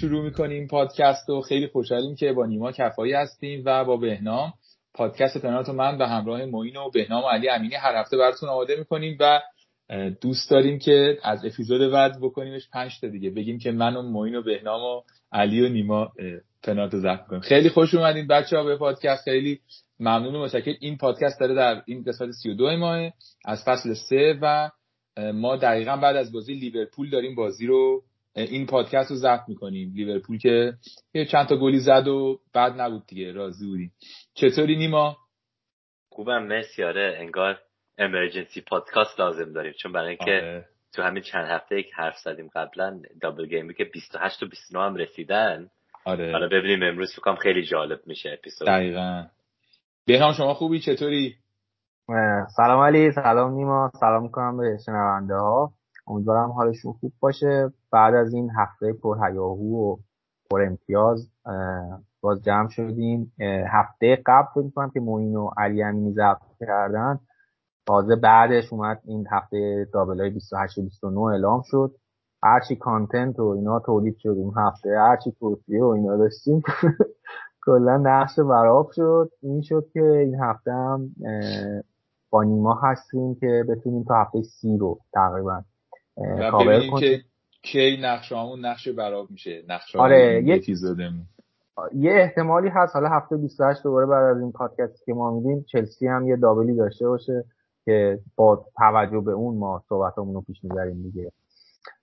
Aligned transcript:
شروع 0.00 0.24
می‌کنیم 0.24 0.66
پادکست 0.66 1.30
و 1.30 1.40
خیلی 1.40 1.66
خوشحالیم 1.66 2.14
که 2.14 2.32
با 2.32 2.46
نیما 2.46 2.72
کفایی 2.72 3.12
هستیم 3.12 3.62
و 3.66 3.84
با 3.84 3.96
بهنام. 3.96 4.52
پادکست 4.94 5.38
پنارت 5.38 5.68
و 5.68 5.72
من 5.72 5.98
به 5.98 6.08
همراه 6.08 6.44
معین 6.44 6.76
و 6.76 6.90
بهنام 6.90 7.24
و 7.24 7.28
علی 7.28 7.48
امینی 7.48 7.74
هر 7.74 8.00
هفته 8.00 8.16
براتون 8.16 8.48
آماده 8.48 8.76
می‌کنیم 8.76 9.16
و 9.20 9.40
دوست 10.20 10.50
داریم 10.50 10.78
که 10.78 11.18
از 11.22 11.44
اپیزود 11.44 11.92
بعد 11.92 12.20
بکنیمش 12.20 12.68
پنج 12.72 13.00
تا 13.00 13.08
دیگه. 13.08 13.30
بگیم 13.30 13.58
که 13.58 13.72
من 13.72 13.96
و 13.96 14.02
معین 14.02 14.34
و 14.34 14.42
بهنام 14.42 14.82
و 14.82 15.02
علی 15.32 15.60
و 15.60 15.68
نیما 15.68 16.12
رو 16.66 16.88
ضبط 16.88 17.26
کنیم 17.26 17.40
خیلی 17.40 17.68
خوش 17.68 17.94
اومدید 17.94 18.28
بچه 18.28 18.56
ها 18.56 18.64
به 18.64 18.76
پادکست. 18.76 19.24
خیلی 19.24 19.60
ممنون 20.00 20.34
و 20.34 20.44
متشکر 20.44 20.74
این 20.80 20.96
پادکست 20.96 21.40
داره 21.40 21.54
در 21.54 21.82
این 21.86 22.04
قسمت 22.04 22.30
32 22.30 22.76
ماه 22.76 23.12
از 23.44 23.64
فصل 23.64 23.94
3 23.94 24.38
و 24.42 24.70
ما 25.34 25.56
دقیقا 25.56 25.96
بعد 25.96 26.16
از 26.16 26.32
بازی 26.32 26.54
لیورپول 26.54 27.10
داریم 27.10 27.34
بازی 27.34 27.66
رو 27.66 28.02
این 28.34 28.66
پادکست 28.66 29.10
رو 29.10 29.16
ضبط 29.16 29.48
می‌کنیم. 29.48 29.92
لیورپول 29.94 30.38
که 30.38 30.72
یه 31.14 31.26
چند 31.26 31.46
تا 31.48 31.56
گلی 31.56 31.80
زد 31.80 32.08
و 32.08 32.40
بعد 32.54 32.80
نبود 32.80 33.06
دیگه 33.06 33.32
راضی 33.32 33.66
بودیم 33.66 33.92
چطوری 34.34 34.76
نیما؟ 34.76 35.16
خوبم 36.12 36.46
مرسی. 36.46 36.84
آره 36.84 37.16
انگار 37.18 37.58
امرجنسی 37.98 38.60
پادکست 38.60 39.20
لازم 39.20 39.52
داریم. 39.52 39.72
چون 39.72 39.92
برای 39.92 40.08
اینکه 40.08 40.32
آره. 40.32 40.66
تو 40.92 41.02
همین 41.02 41.22
چند 41.22 41.46
هفته 41.48 41.78
یک 41.78 41.90
حرف 41.94 42.16
زدیم 42.18 42.50
قبلا 42.54 43.00
دابل 43.20 43.46
گیمی 43.46 43.74
که 43.74 43.84
28 43.84 44.42
و 44.42 44.46
29 44.46 44.84
هم 44.84 44.94
رسیدن. 44.94 45.68
آره. 46.04 46.32
حالا 46.32 46.48
ببینیم 46.48 46.82
امروز 46.82 47.14
فکرم 47.16 47.36
خیلی 47.36 47.66
جالب 47.66 48.00
میشه 48.06 48.30
اپیزود 48.38 48.68
دقیقا. 48.68 49.26
بهنام 50.06 50.32
شما 50.32 50.54
خوبی؟ 50.54 50.80
چطوری؟ 50.80 51.34
سلام 52.56 52.80
علی 52.80 53.12
سلام 53.12 53.54
نیما 53.54 53.90
سلام 54.00 54.22
می‌کنم 54.22 54.56
به 54.56 54.78
شنونده 54.86 55.34
ها 55.34 55.72
امیدوارم 56.06 56.52
حالشون 56.52 56.92
خوب 56.92 57.12
باشه. 57.20 57.70
بعد 57.92 58.14
از 58.14 58.34
این 58.34 58.50
هفته 58.56 58.92
پر 58.92 59.16
هیاهو 59.26 59.92
و 59.92 59.96
پر 60.50 60.62
امتیاز 60.62 61.30
باز 62.20 62.42
جمع 62.42 62.68
شدیم. 62.68 63.32
هفته 63.66 64.22
قبل 64.26 64.46
فکر 64.54 64.64
می‌کنم 64.64 64.90
که 64.90 65.00
موین 65.00 65.36
و 65.36 65.50
علی 65.56 65.82
امینی 65.82 66.12
ضبط 66.12 66.38
کردن. 66.60 67.20
تازه 67.86 68.16
بعدش 68.16 68.72
اومد 68.72 69.00
این 69.04 69.26
هفته 69.30 69.88
دابل 69.92 70.20
های 70.20 70.30
28 70.30 70.78
و 70.78 70.82
29 70.82 71.20
اعلام 71.20 71.62
شد. 71.64 71.94
هرچی 72.42 72.76
کانتنت 72.76 73.38
و 73.38 73.44
اینا 73.44 73.80
تولید 73.80 74.16
شد 74.18 74.28
اون 74.28 74.54
هفته 74.56 74.98
هرچی 74.98 75.32
توصیه 75.40 75.84
و 75.84 75.86
اینا 75.86 76.16
داشتیم 76.16 76.62
کلا 77.66 77.96
نقش 77.96 78.38
براب 78.38 78.90
شد. 78.90 79.30
این 79.42 79.62
شد 79.62 79.86
که 79.92 80.02
این 80.02 80.34
هفته 80.40 80.72
هم 80.72 81.14
با 82.30 82.42
نیما 82.42 82.80
هستیم 82.82 83.34
که 83.34 83.64
بتونیم 83.68 84.04
تا 84.04 84.14
هفته 84.14 84.42
سی 84.42 84.76
رو 84.76 84.98
تقریبا 85.12 85.62
کاور 86.50 86.66
ببینیم 86.66 86.90
کنیم. 86.90 87.00
که 87.00 87.22
کی 87.62 87.98
نقش 88.02 88.32
همون 88.32 88.66
نقش 88.66 88.88
براب 88.88 89.30
میشه 89.30 89.62
نقش 89.68 89.96
آره، 89.96 90.44
اپیزودمون 90.48 91.26
یه 91.94 92.12
احتمالی 92.12 92.68
هست 92.68 92.94
حالا 92.94 93.08
هفته 93.08 93.36
28 93.36 93.82
دوباره 93.82 94.06
بعد 94.06 94.36
از 94.36 94.42
این 94.42 94.52
پادکستی 94.52 95.04
که 95.06 95.12
ما 95.12 95.30
میدیم 95.30 95.64
چلسی 95.68 96.06
هم 96.06 96.28
یه 96.28 96.36
دابلی 96.36 96.76
داشته 96.76 97.08
باشه 97.08 97.44
که 97.84 98.18
با 98.36 98.64
توجه 98.76 99.20
به 99.20 99.32
اون 99.32 99.58
ما 99.58 99.82
صحبتمون 99.88 100.34
رو 100.34 100.40
پیش 100.40 100.64
می‌بریم 100.64 101.02
دیگه. 101.02 101.32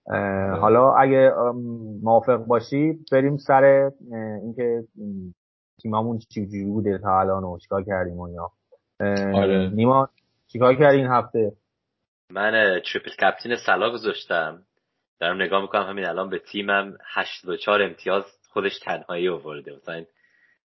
اه، 0.06 0.50
حالا 0.50 0.92
اگه 0.92 1.32
موافق 2.02 2.36
باشی 2.36 2.98
بریم 3.12 3.36
سر 3.36 3.90
اینکه 4.42 4.84
م، 4.96 5.30
تیممون 5.82 6.18
چجوری 6.18 6.64
بوده 6.64 6.98
تا 6.98 7.20
الان 7.20 7.44
و 7.44 7.58
چیکار 7.58 7.82
کردیم 7.82 8.16
و 8.16 8.22
اینا. 8.22 8.50
اه، 9.00 9.42
آره. 9.42 9.70
نیما 9.70 10.08
چیکار 10.46 10.74
کردی 10.74 10.96
این 10.96 11.06
هفته؟ 11.06 11.52
من 12.32 12.80
triple 12.92 13.10
captain 13.10 13.56
صلاح 13.66 13.92
گذاشتم. 13.92 14.62
دارم 15.20 15.42
نگاه 15.42 15.62
می‌کنم 15.62 15.82
همین 15.82 16.06
الان 16.06 16.30
به 16.30 16.38
تیمم 16.38 16.98
84 17.04 17.82
امتیاز 17.82 18.24
خودش 18.48 18.78
تنهایی 18.78 19.28
آورده. 19.28 19.72
مثلا 19.72 20.04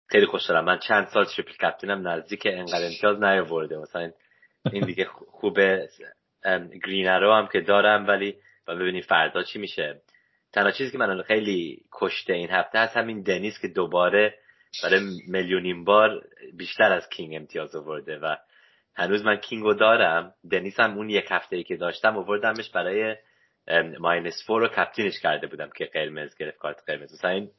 خیلی 0.07 0.25
خوشحالم. 0.25 0.65
من 0.65 0.77
چند 0.79 1.07
سال 1.07 1.25
triple 1.25 1.51
captain 1.51 2.00
م 2.00 2.07
نزدیک 2.07 2.41
انقدر 2.45 2.85
امتیاز 2.85 3.23
نیاورده. 3.23 3.77
مثلا 3.77 4.11
این 4.71 4.85
دیگه 4.85 5.05
خوبه 5.31 5.89
گرینرو 6.85 7.33
هم 7.33 7.47
که 7.47 7.61
دارم 7.61 8.07
ولی 8.07 8.35
و 8.67 8.75
ببینیم 8.75 9.01
فردا 9.01 9.43
چی 9.43 9.59
میشه. 9.59 10.01
تنها 10.53 10.71
چیزی 10.71 10.91
که 10.91 10.97
من 10.97 11.21
خیلی 11.21 11.81
کشته 11.91 12.33
این 12.33 12.49
هفته 12.49 12.79
هست 12.79 12.97
همین 12.97 13.21
دنیس 13.21 13.59
که 13.61 13.67
دوباره 13.67 14.35
برای 14.83 15.01
میلیونین 15.27 15.83
بار 15.83 16.21
بیشتر 16.57 16.91
از 16.91 17.09
کینگ 17.09 17.35
امتیاز 17.35 17.75
آورده 17.75 18.19
و 18.19 18.35
هنوز 18.95 19.25
من 19.25 19.35
کینگو 19.35 19.73
دارم. 19.73 20.33
دنیس 20.51 20.79
هم 20.79 20.97
اون 20.97 21.09
یک 21.09 21.25
هفته 21.29 21.55
ای 21.55 21.63
که 21.63 21.75
داشتم 21.75 22.17
آوردمش 22.17 22.69
برای 22.69 23.15
ماینس 23.99 24.43
فور 24.47 24.61
رو 24.61 24.67
کپتینش 24.67 25.19
کرده 25.19 25.47
بودم 25.47 25.69
که 25.75 25.85
قرمز 25.85 26.35
گرفت 26.37 26.57
کارت 26.57 26.83
قرمز. 26.87 27.13
مثلا 27.13 27.31
این 27.31 27.49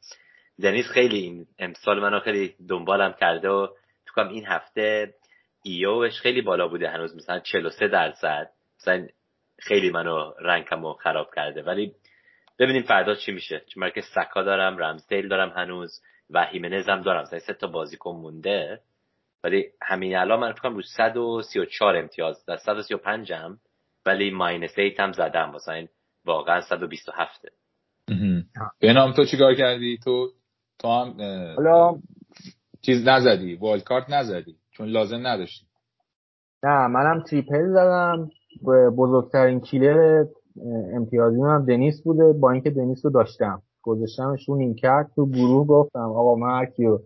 دنیس 0.63 0.87
خیلی 0.87 1.19
این 1.19 1.47
امسال 1.59 2.01
منو 2.01 2.21
خیلی 2.21 2.55
دنبالم 2.69 3.15
کرده 3.21 3.49
و 3.49 3.67
تو 4.07 4.15
کنم 4.15 4.29
این 4.29 4.47
هفته 4.47 5.15
ایوش 5.63 6.21
خیلی 6.21 6.43
بالا 6.43 6.69
بوده 6.69 6.91
هنوز. 6.91 7.17
مثلا 7.17 7.39
43 7.39 7.89
درصد. 7.89 8.51
مثلا 8.81 9.07
خیلی 9.59 9.91
منو 9.91 10.33
رنگمو 10.41 10.93
خراب 10.93 11.31
کرده. 11.37 11.63
ولی 11.63 11.95
ببینیم 12.59 12.83
فردا 12.83 13.15
چی 13.15 13.33
میشه. 13.33 13.63
چون 13.67 13.81
من 13.81 13.91
که 13.91 14.01
سکا 14.01 14.43
دارم 14.43 14.79
رمزدیل 14.79 15.29
دارم 15.29 15.49
هنوز 15.49 16.03
و 16.31 16.45
هیمنز 16.45 16.89
هم 16.89 17.03
دارم. 17.03 17.23
مثلا 17.23 17.39
سه 17.39 17.55
تا 17.55 17.67
بازیکن 17.67 18.11
مونده. 18.11 18.81
ولی 19.45 19.65
همین 19.83 20.17
الان 20.17 20.41
من 20.41 20.53
فکر 20.53 20.63
کنم 20.63 20.77
رو 20.77 20.83
134 20.83 21.97
امتیاز. 21.97 22.45
در 22.47 22.57
135 22.57 23.33
هم. 23.33 23.59
ولی 24.07 24.31
ماینس 24.31 24.79
8 24.79 25.01
هم 25.01 25.13
زدم. 25.13 25.51
مثلا 25.55 25.87
واقعا 26.27 26.61
127 26.61 27.41
بهنام 28.81 29.13
تو 29.13 29.25
چیکار 29.25 29.55
کردی؟ 29.55 29.99
تو 30.05 30.29
تو 30.79 30.89
هم 30.89 31.15
حالا 31.57 31.99
چیز 32.83 33.09
نزدی 33.09 33.55
والد 33.55 33.83
کارت 33.83 34.11
نزدی 34.11 34.57
چون 34.71 34.89
لازم 34.89 35.27
نداشتی. 35.27 35.67
نه 36.63 36.87
منم 36.87 37.23
triple 37.23 37.69
زدم. 37.69 38.31
بزرگترین 38.97 39.61
killer 39.61 40.25
امتیازی 40.95 41.41
هم 41.41 41.65
دنیس 41.67 42.03
بوده. 42.03 42.33
با 42.33 42.51
اینکه 42.51 42.71
دنیس 42.71 43.05
رو 43.05 43.11
داشتم. 43.11 43.63
گذاشتمش 43.83 44.49
رو 44.49 44.57
نیمکت 44.57 45.07
تو 45.17 45.27
گروه 45.27 45.67
گفتم 45.67 45.99
آقا 45.99 46.35
من 46.35 46.59
هر 46.59 46.67
کیو 46.67 46.99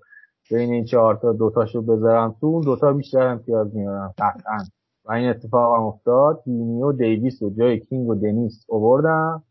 بین 0.50 0.72
این 0.72 0.84
چهار 0.84 1.16
تا 1.16 1.32
دوتاشو 1.32 1.82
بذارم 1.82 2.36
تو 2.40 2.46
اون 2.46 2.64
دوتا 2.64 2.92
بیشتر 2.92 3.26
امتیاز 3.26 3.74
میارم. 3.76 4.14
قطعا. 4.18 4.58
و 5.04 5.12
این 5.12 5.28
اتفاق 5.28 5.76
هم 5.76 5.82
افتاد. 5.82 6.42
دینی 6.44 6.82
و 6.82 6.92
دیویس 6.92 7.42
و 7.42 7.50
جای 7.50 7.80
کینگ 7.80 8.08
و 8.08 8.14
دنیس 8.14 8.64
اووردم 8.68 9.42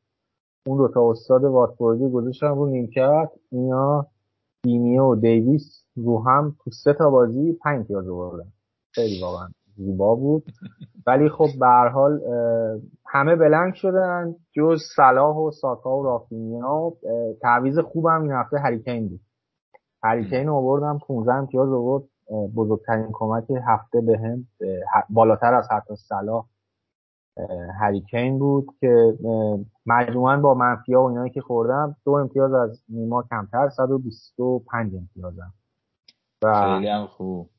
اون 0.68 0.78
دوتا 0.78 1.10
استاد 1.10 1.44
واتفوردی 1.44 2.10
گذاشتم 2.10 2.56
رو 2.56 2.66
نیمکت. 2.66 3.30
اینا 3.52 4.06
دینی 4.64 5.00
و 5.00 5.16
دیویس 5.16 5.86
رو 5.96 6.24
هم 6.24 6.56
تو 6.64 6.72
سه 6.72 6.94
تا 6.94 7.10
بازی 7.10 7.54
پنج 7.64 7.78
امتیاز 7.78 8.10
آوردن. 8.10 8.52
خیلی 8.92 9.22
واقعا 9.22 9.48
زیبا 9.78 10.16
بود. 10.16 10.44
ولی 11.08 11.30
خب 11.30 11.48
به 11.60 11.90
حال 11.94 12.22
همه 13.08 13.36
بلنگ 13.36 13.74
شدن. 13.74 14.36
جز 14.52 14.80
صلاح 14.96 15.38
و 15.38 15.52
ساکا 15.52 15.98
و 15.98 16.04
رافینیا. 16.04 16.94
تعویض 17.42 17.80
خوبم 17.80 18.22
این 18.22 18.32
هفته 18.32 18.58
هریکین 18.60 19.10
بود. 19.10 19.20
هریکین 20.04 20.48
رو 20.48 20.54
آوردم 20.54 21.00
15 21.08 21.34
امتیاز 21.34 21.70
آورد. 21.70 22.04
بزرگترین 22.30 23.10
کمک 23.14 23.44
هفته 23.68 24.02
به 24.02 24.18
هم 24.18 24.48
بالاتر 25.10 25.54
از 25.54 25.68
حتی 25.72 25.96
صلاح 25.96 26.46
هریکین 27.80 28.40
بود 28.40 28.68
که 28.80 29.18
مجموعا 29.86 30.38
با 30.38 30.54
منفی 30.54 30.94
ها 30.94 31.04
و 31.04 31.08
اینایی 31.08 31.32
که 31.32 31.42
خوردم 31.42 31.96
دو 32.06 32.12
امتیاز 32.12 32.54
از 32.54 32.84
نیما 32.90 33.24
کمتر 33.24 33.70
125 33.70 34.96
امتیازم. 34.96 35.54
و 36.42 36.76
خیلی 36.76 36.88
هم 36.88 37.08
خوب. 37.08 37.50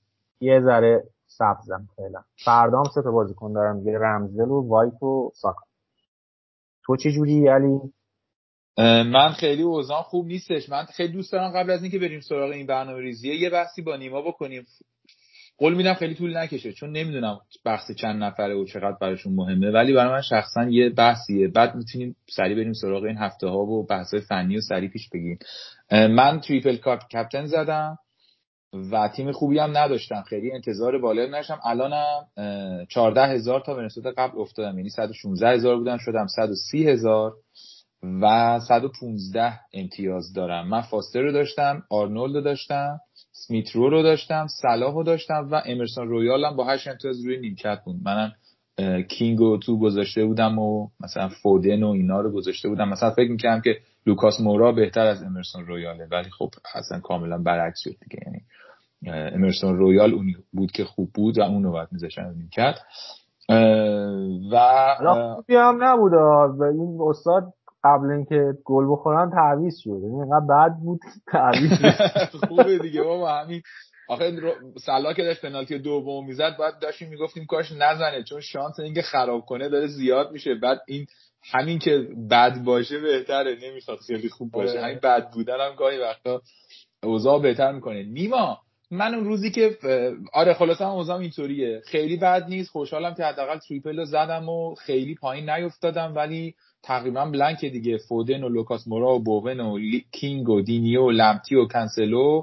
یه 0.41 0.61
ذره 0.61 1.05
سبزم 1.27 1.89
فعلا. 1.97 2.23
فردا 2.45 2.79
هم 2.79 2.85
سه 2.95 3.03
تا 3.03 3.11
بازیکن 3.11 3.53
دارم 3.53 3.79
دیگه 3.79 3.99
رمزل 3.99 4.51
و 4.51 4.69
وایت 4.69 5.03
و 5.03 5.31
ساکا. 5.35 5.63
تو 6.83 6.97
چه 6.97 7.13
جوری 7.13 7.49
علی؟ 7.49 7.81
من 8.79 9.29
خیلی 9.29 9.63
اوزان 9.63 10.03
خوب 10.03 10.27
نیستش. 10.27 10.69
من 10.69 10.85
خیلی 10.85 11.13
دوست 11.13 11.33
دارم 11.33 11.53
قبل 11.53 11.71
از 11.71 11.83
اینکه 11.83 11.99
بریم 11.99 12.21
سراغ 12.21 12.51
این 12.51 12.67
برنامه 12.67 13.01
ریزیه 13.01 13.35
یه 13.35 13.51
بحثی 13.51 13.83
با 13.83 13.97
نیما 13.97 14.23
بکنیم. 14.23 14.67
قول 15.59 15.75
میدم 15.75 15.95
خیلی 15.95 16.15
طول 16.15 16.37
نکشه 16.37 16.73
چون 16.73 16.93
نمی‌دونم 16.93 17.39
بحث 17.65 17.93
چند 17.93 18.23
نفره 18.23 18.55
و 18.55 18.65
چقدر 18.65 18.97
براشون 19.01 19.35
مهمه 19.35 19.71
ولی 19.71 19.93
برای 19.93 20.13
من 20.13 20.21
شخصا 20.21 20.65
یه 20.65 20.91
بحثیه. 20.91 21.49
بعد 21.49 21.75
می‌تونیم 21.75 22.17
سریع 22.31 22.57
بریم 22.57 22.73
سراغ 22.73 23.05
این 23.05 23.19
هفته 23.19 23.47
ها 23.47 23.59
و 23.59 23.87
بحث 23.87 24.15
فنی 24.29 24.57
و 24.57 24.61
سریع 24.61 24.89
پیش 24.89 25.09
بگیم 25.09 25.39
من 25.91 26.41
triple 26.41 26.77
captain 26.77 27.47
زدم 27.47 27.99
و 28.93 29.09
تیم 29.09 29.33
خوبی 29.33 29.59
هم 29.59 29.79
نداشتم. 29.79 30.23
خیلی 30.23 30.53
انتظار 30.53 30.99
بالا 30.99 31.39
نشم. 31.39 31.61
الانم 31.65 32.27
14 32.89 33.27
هزار 33.27 33.61
تا 33.61 33.75
به 33.75 34.13
قبل 34.17 34.41
افتادم. 34.41 34.79
یعنی 34.79 34.91
116 34.91 35.49
هزار 35.49 35.77
بودم 35.77 35.99
شدم 35.99 36.27
130 36.27 36.89
هزار. 36.89 37.33
و 38.23 38.59
115 38.69 39.53
امتیاز 39.73 40.33
دارم. 40.33 40.69
من 40.69 40.81
فاستر 40.81 41.23
رو 41.23 41.33
داشتم 41.33 41.83
آرنولد 41.91 42.35
رو 42.35 42.41
داشتم 42.41 43.01
سمیترو 43.33 43.91
رو 43.91 44.03
داشتم 44.03 44.47
صلاح 44.63 44.95
رو 44.95 45.03
داشتم 45.03 45.49
و 45.51 45.63
امرسون 45.67 46.09
رویال 46.09 46.55
با 46.57 46.67
8 46.67 46.89
امتیاز 46.89 47.25
روی 47.25 47.41
نیمکت 47.41 47.79
بود. 47.85 47.97
منم 48.05 48.33
کینگ 49.09 49.39
رو 49.39 49.59
تو 49.59 49.79
گذاشته 49.79 50.25
بودم 50.25 50.59
و 50.59 50.89
مثلا 51.01 51.29
فودن 51.43 51.83
و 51.83 51.89
اینا 51.89 52.21
رو 52.21 52.33
گذاشته 52.33 52.69
بودم. 52.69 52.89
مثلا 52.89 53.11
فکر 53.11 53.31
می‌کردم 53.31 53.61
که 53.61 53.77
لوکاس 54.07 54.41
مورا 54.41 54.73
بهتر 54.73 55.07
از 55.07 55.23
امرسون 55.23 55.67
رویاله 55.67 56.09
ولی 56.11 56.31
خب 56.31 56.51
اصلا 56.75 57.01
کاملا 57.01 57.39
برعکس 57.39 57.81
شد 57.81 57.91
دیگه. 57.91 58.21
یعنی 58.27 58.41
امرسون 59.35 59.77
رویال 59.77 60.15
اونی 60.15 60.37
بود 60.53 60.73
که 60.73 60.85
خوب 60.85 61.11
بود 61.15 61.39
و 61.39 61.43
اونو 61.43 61.71
باید 61.71 61.89
میذاشتن 61.93 62.35
کرد 62.53 62.79
و 64.53 65.35
خوبی 65.35 65.55
هم 65.55 65.85
نبود 65.85 66.13
و 66.59 66.63
این 66.63 66.99
استاد 67.09 67.53
قبل 67.85 68.11
اینکه 68.11 68.53
گل 68.65 68.85
بخورن 68.93 69.31
تعویض 69.31 69.79
شد. 69.79 69.91
یعنی 69.91 70.15
اینقدر 70.15 70.47
بد 70.51 70.77
بود 70.85 71.01
تعویض 71.27 71.73
خوبه 72.49 72.79
دیگه 72.79 73.03
بابا 73.03 73.33
همین. 73.33 73.63
آخه 74.09 74.33
صلاح 74.85 75.13
که 75.13 75.23
داشت 75.25 75.43
پنالتی 75.43 75.79
دوم 75.79 76.27
می‌زد 76.27 76.57
بعد 76.59 76.79
داشتیم 76.79 77.09
می‌گفتیم 77.09 77.47
کاش 77.47 77.73
نزنه 77.73 78.23
چون 78.23 78.41
شانس 78.41 78.81
اینکه 78.81 79.03
خراب 79.03 79.41
کنه 79.41 79.69
داره 79.69 79.87
زیاد 79.87 80.33
میشه. 80.33 80.55
بعد 80.55 80.79
این 80.87 81.07
همین 81.53 81.79
که 81.79 82.09
بد 82.31 82.65
باشه 82.65 83.01
بهتره 83.01 83.57
نمی‌خواد 83.63 83.99
خیلی 83.99 84.29
خوب 84.29 84.51
باشه. 84.51 84.71
آره. 84.71 84.83
همین 84.83 84.99
بد 85.03 85.31
بودن 85.31 85.61
هم 85.61 85.77
گاهی 85.77 85.99
وقتا 85.99 86.41
اوضاع 87.03 87.43
بهتر 87.43 87.73
می‌کنه. 87.73 88.03
نیما 88.03 88.59
من 88.91 89.15
اون 89.15 89.25
روزی 89.25 89.51
که 89.51 89.77
آره 90.33 90.55
خلاصه 90.55 90.91
اوضاع 90.93 91.19
اینطوریه. 91.19 91.83
خیلی 91.87 92.17
بد 92.17 92.47
نیست 92.49 92.71
خوشحالم 92.71 93.15
که 93.15 93.25
حداقل 93.25 93.59
triple 93.59 93.99
رو 93.99 94.05
زدم 94.05 94.49
و 94.49 94.75
خیلی 94.75 95.15
پایین 95.15 95.51
نیفتادم 95.51 96.13
ولی 96.17 96.55
تقریبا 96.85 97.25
blank 97.25 97.65
دیگه. 97.65 97.99
فودن 97.99 98.45
و 98.45 98.49
لوکاس 98.49 98.89
مورا 98.89 99.15
و 99.15 99.23
بوون 99.23 99.61
و 99.61 99.79
کینگ 100.13 100.49
و 100.49 100.61
دینیو 100.61 101.03
و 101.03 101.11
لمتی 101.11 101.55
و 101.55 101.67
کنسلو 101.67 102.43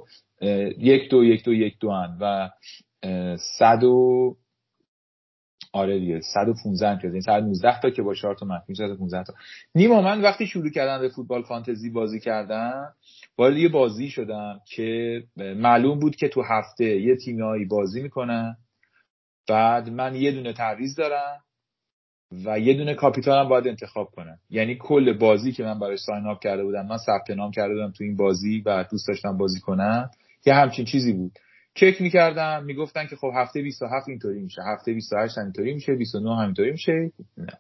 یک 0.78 1.10
دو 1.10 1.24
یک 1.24 1.44
دو 1.44 1.54
یک 1.54 1.80
دو 1.80 1.92
هن. 1.92 2.18
و 2.22 2.50
صد 3.60 3.84
و 3.84 4.36
آره 5.74 6.00
دیگه 6.00 6.22
115 6.22 6.88
امتیاز 6.88 7.14
این 7.14 7.22
119 7.22 7.80
تا 7.82 7.90
که 7.90 8.02
با 8.02 8.14
4 8.14 8.36
تا 8.36 8.46
منفی 8.46 8.76
115 8.76 9.24
تا. 9.24 9.34
نیما 9.76 10.02
من 10.02 10.22
وقتی 10.22 10.48
شروع 10.48 10.70
کردن 10.70 11.02
به 11.02 11.10
فوتبال 11.10 11.44
فانتزی 11.44 11.90
بازی 11.90 12.20
کردن 12.20 12.90
وارد 13.38 13.58
یه 13.58 13.70
بازی 13.70 14.10
شدم 14.10 14.60
که 14.68 15.24
معلوم 15.38 16.00
بود 16.00 16.16
که 16.16 16.28
تو 16.28 16.42
هفته 16.42 16.86
یه 16.86 17.16
تیمایی 17.16 17.66
بازی 17.66 18.02
می‌کنن. 18.02 18.58
بعد 19.48 19.90
من 19.90 20.16
یه 20.16 20.32
دونه 20.32 20.54
تعویض 20.54 20.96
دارم. 20.96 21.44
و 22.46 22.60
یه 22.60 22.74
دونه 22.74 22.94
کاپیتانم 22.94 23.50
باید 23.50 23.68
انتخاب 23.68 24.12
کنم 24.12 24.38
یعنی 24.50 24.76
کل 24.76 25.14
بازی 25.14 25.52
که 25.52 25.64
من 25.64 25.80
برای 25.80 25.98
ساین 25.98 26.28
اپ 26.28 26.40
کرده 26.40 26.64
بودم 26.64 26.86
من 26.86 26.98
ثبت 26.98 27.32
نام 27.32 27.52
کرده 27.52 27.74
بودم 27.74 27.92
تو 27.92 28.04
این 28.04 28.18
بازی 28.18 28.62
و 28.66 28.86
دوست 28.92 29.08
داشتم 29.08 29.38
بازی 29.38 29.60
کنم 29.60 30.10
یه 30.46 30.54
همچین 30.54 30.86
چیزی 30.86 31.14
بود. 31.14 31.32
چک 31.74 32.02
می‌کردم 32.02 32.64
می‌گفتن 32.64 33.08
که 33.08 33.16
خب 33.16 33.32
هفته 33.36 33.62
27 33.62 34.10
اینطوری 34.10 34.42
میشه 34.42 34.62
هفته 34.66 34.94
28 34.94 35.38
اینطوری 35.38 35.74
میشه 35.74 35.96
29 35.96 36.36
همینطوری 36.36 36.72
میشه. 36.72 37.12
نه. 37.38 37.58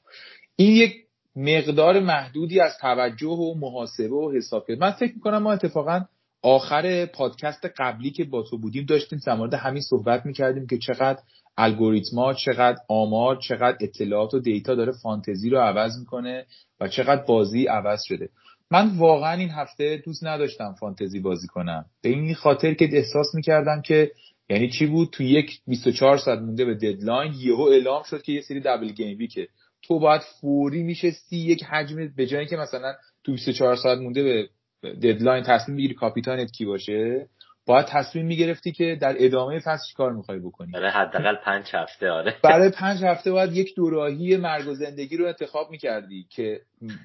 این 0.55 0.75
یک 0.75 0.95
مقدار 1.35 1.99
محدودی 1.99 2.59
از 2.59 2.77
توجه 2.81 3.27
و 3.27 3.53
محاسبه 3.59 4.15
و 4.15 4.31
حساب 4.35 4.67
کرد. 4.67 4.79
من 4.79 4.91
فکر 4.91 5.13
می‌کنم 5.15 5.37
ما 5.37 5.53
اتفاقا 5.53 6.05
آخر 6.41 7.05
پادکست 7.05 7.65
قبلی 7.77 8.11
که 8.11 8.23
با 8.23 8.43
تو 8.43 8.57
بودیم 8.57 8.85
داشتیم 8.85 9.19
در 9.25 9.35
مورد 9.35 9.53
همین 9.53 9.81
صحبت 9.81 10.25
می‌کردیم 10.25 10.67
که 10.67 10.77
چقدر 10.77 11.19
الگوریتما 11.61 12.33
چقدر 12.33 12.77
آمار 12.89 13.35
چقدر 13.35 13.77
اطلاعات 13.81 14.33
و 14.33 14.39
دیتا 14.39 14.75
داره 14.75 14.91
فانتزی 14.91 15.49
رو 15.49 15.59
عوض 15.59 15.99
می‌کنه 15.99 16.45
و 16.79 16.87
چقدر 16.87 17.23
بازی 17.23 17.65
عوض 17.65 18.03
شده. 18.03 18.29
من 18.71 18.97
واقعا 18.97 19.33
این 19.33 19.49
هفته 19.49 20.01
دوست 20.05 20.23
نداشتم 20.23 20.75
فانتزی 20.79 21.19
بازی 21.19 21.47
کنم. 21.47 21.85
به 22.01 22.09
این 22.09 22.33
خاطر 22.33 22.73
که 22.73 22.89
احساس 22.93 23.35
می‌کردم 23.35 23.81
که 23.81 24.11
یعنی 24.49 24.69
چی 24.69 24.85
بود؟ 24.85 25.09
تو 25.11 25.23
یک 25.23 25.61
24 25.67 26.17
ساعت 26.17 26.39
مونده 26.39 26.65
به 26.65 26.73
deadline 26.73 27.33
یهو 27.37 27.61
اعلام 27.61 28.03
شد 28.03 28.21
که 28.21 28.31
یه 28.31 28.41
سری 28.41 28.59
double 28.59 28.91
game 28.91 29.27
که 29.27 29.47
تو 29.83 29.99
باید 29.99 30.21
فوری 30.41 30.83
میشستی 30.83 31.37
یک 31.37 31.63
حجم 31.63 32.07
به 32.15 32.25
جایی 32.25 32.47
که 32.47 32.57
مثلا 32.57 32.93
تو 33.23 33.31
24 33.31 33.75
ساعت 33.75 33.99
مونده 33.99 34.23
به 34.23 34.49
deadline 34.93 35.43
تصمیم 35.43 35.77
بگیری 35.77 35.93
کاپیتانت 35.93 36.51
کی 36.51 36.65
باشه 36.65 37.27
باید 37.65 37.85
تصمیم 37.85 38.25
می‌گرفتی 38.25 38.71
که 38.71 38.97
در 39.01 39.15
ادامه 39.19 39.59
فصل 39.59 39.83
چیکار 39.89 40.13
می‌خوای 40.13 40.39
بکنی. 40.39 40.71
برای 40.71 40.91
حداقل 40.91 41.35
پنج 41.35 41.65
هفته 41.73 42.09
آره. 42.09 42.35
برای 42.43 42.69
پنج 42.79 43.03
هفته 43.03 43.31
باید 43.31 43.57
یک 43.57 43.75
دوراهی 43.75 44.37
مرگ 44.37 44.67
و 44.67 44.73
زندگی 44.73 45.17
رو 45.17 45.27
انتخاب 45.27 45.71
می‌کردی 45.71 46.27
که 46.29 46.61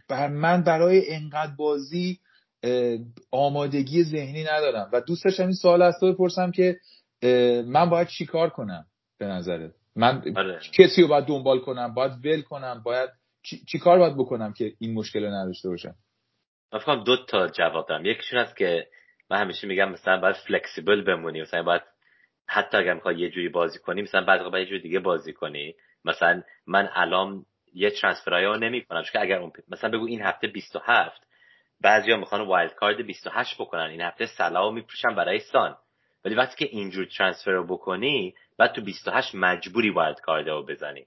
بر 0.08 0.28
من 0.28 0.62
برای 0.62 1.14
انقدر 1.14 1.52
بازی 1.58 2.18
آمادگی 3.30 4.04
ذهنی 4.04 4.44
ندارم. 4.44 4.90
و 4.92 5.00
دوست 5.00 5.24
داشتم 5.24 5.42
این 5.42 5.52
سوال 5.52 5.82
از 5.82 5.94
تو 6.00 6.12
بپرسم 6.12 6.50
که 6.50 6.76
من 7.66 7.90
باید 7.90 8.08
چیکار 8.08 8.50
کنم 8.50 8.86
به 9.18 9.26
نظرت؟ 9.26 9.72
من 9.96 10.22
آره. 10.36 10.60
کسی 10.72 11.02
رو 11.02 11.08
باید 11.08 11.24
دنبال 11.24 11.58
کنم؟ 11.58 11.94
باید 11.94 12.12
ول 12.24 12.42
کنم؟ 12.42 12.82
باید 12.84 13.10
چی, 13.42 13.78
کار 13.78 13.98
باید 13.98 14.16
بکنم 14.16 14.52
که 14.52 14.72
این 14.78 14.94
مشکل 14.94 15.24
رو 15.24 15.30
نداشته 15.30 15.68
باشم؟ 15.68 15.94
من 16.88 17.02
دو 17.02 17.16
تا 17.28 17.48
جواب 17.48 17.88
دارم 17.88 18.06
یکیشون 18.06 18.38
هست 18.38 18.56
که 18.56 18.86
من 19.30 19.40
همیشه 19.40 19.66
میگم 19.66 19.90
مثلا 19.90 20.20
باید 20.20 20.36
فلکسیبل 20.36 21.02
بمونی. 21.02 21.42
مثلا 21.42 21.62
باید 21.62 21.82
حتی 22.48 22.76
اگر 22.76 22.94
می‌خوای 22.94 23.18
یه 23.18 23.30
جوری 23.30 23.48
بازی 23.48 23.78
کنی 23.78 24.02
مثلا 24.02 24.24
بعد 24.24 24.42
باید 24.42 24.62
یه 24.62 24.70
جوری 24.70 24.82
دیگه 24.82 24.98
بازی 24.98 25.32
کنی. 25.32 25.74
مثلا 26.04 26.42
من 26.66 26.88
الان 26.94 27.46
یه 27.74 27.90
ترانسفرایو 27.90 28.56
نمی 28.56 28.84
کنم 28.84 29.02
چون 29.02 29.22
اگر 29.22 29.38
اون 29.38 29.52
مثلا 29.68 29.90
بگو 29.90 30.06
این 30.06 30.22
هفته 30.22 30.46
27 30.46 31.26
بعضیا 31.80 32.16
می‌خوان 32.16 32.40
wild 32.40 32.74
card 32.74 33.06
28 33.06 33.54
بکنن. 33.54 33.90
این 33.90 34.00
هفته 34.00 34.26
صلاحو 34.26 34.72
میفروشن 34.72 35.14
برای 35.14 35.38
سان. 35.38 35.76
ولی 36.24 36.34
وقتی 36.34 36.66
که 36.66 36.76
اینجور 36.76 37.04
transfer 37.04 37.50
رو 37.50 37.66
بکنی 37.66 38.34
بعد 38.58 38.72
تو 38.72 38.80
28 38.80 39.34
مجبوری 39.34 39.90
wild 39.90 40.20
card 40.20 40.48
رو 40.48 40.66
بزنی. 40.66 41.06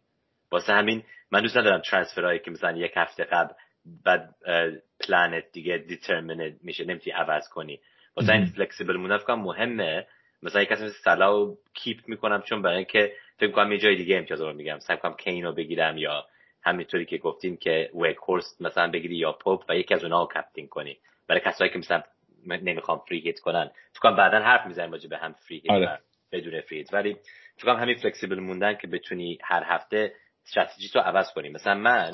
واسه 0.52 0.74
همین 0.74 1.04
من 1.32 1.42
دوست 1.42 1.58
ندارم 1.58 1.82
transfer 1.82 2.28
ایی 2.28 2.40
که 2.40 2.52
مثلا 2.52 2.78
یک 2.78 2.94
هفته 2.96 3.24
قبل 3.24 3.54
بعد 4.06 4.36
پلنت 5.00 5.52
دیگه 5.52 5.78
determined 5.78 6.54
میشه 6.62 6.86
نمی‌تونی 6.86 7.16
عوض 7.16 7.50
کنی. 7.50 7.80
واسه 8.20 8.34
این 8.34 8.46
flexible 8.46 8.98
موندن 8.98 9.18
فکر 9.18 9.36
مهمه. 9.36 10.08
مثلا 10.44 10.62
یک 10.62 10.72
مثل 10.72 10.90
صلاح 11.04 11.56
keep 11.74 11.98
می‌کنم 12.08 12.42
چون 12.42 12.62
برای 12.62 12.76
اینکه 12.76 13.14
فکر 13.38 13.52
کنم 13.52 13.72
یه 13.72 13.78
جای 13.78 13.96
دیگه 13.96 14.18
امتیاز 14.18 14.42
رو 14.42 14.54
میگم 14.54 14.80
سعی 14.80 14.98
کنم 14.98 15.14
کین 15.14 15.46
رو 15.46 15.54
بگیرم 15.54 15.98
یا 15.98 16.26
همینطوری 16.64 17.06
که 17.06 17.18
گفتیم 17.18 17.58
که 17.58 17.90
وگهورست 17.94 18.62
مثلا 18.62 18.92
بگیری 18.92 19.16
یا 19.16 19.32
پوپ 19.32 19.66
و 19.70 19.76
یکی 19.76 19.94
از 19.94 20.04
اونها 20.04 20.22
رو 20.24 20.28
captain 20.28 20.68
کنی. 20.68 20.98
برای 21.28 21.42
کسایی 21.42 21.72
که 21.72 21.78
مثلا 21.80 22.04
نمی‌خوام 22.46 23.02
free 23.08 23.20
hit 23.20 23.40
کنن. 23.40 23.72
فکر 23.92 24.00
کنم 24.00 24.16
بعدا 24.16 24.40
حرف 24.40 24.66
می‌زنیم 24.66 24.92
راجع 24.92 25.10
به 25.10 25.18
هم 25.18 25.34
free 25.34 25.58
hit 25.58 25.72
آره. 25.72 26.00
بدون 26.32 26.62
free 26.62 26.78
hit 26.78 26.94
ولی 26.94 27.18
فکر 27.58 27.66
کنم 27.66 27.82
همین 27.82 27.96
flexible 27.96 28.40
موندن 28.40 28.76
که 28.76 28.88
بتونی 28.88 29.38
هر 29.44 29.64
هفته 29.66 30.14
استراتژی 30.46 30.90
رو 30.96 31.02
عوض 31.02 31.34
کنی. 31.34 31.50
مثلا 31.50 31.76
من 31.76 32.12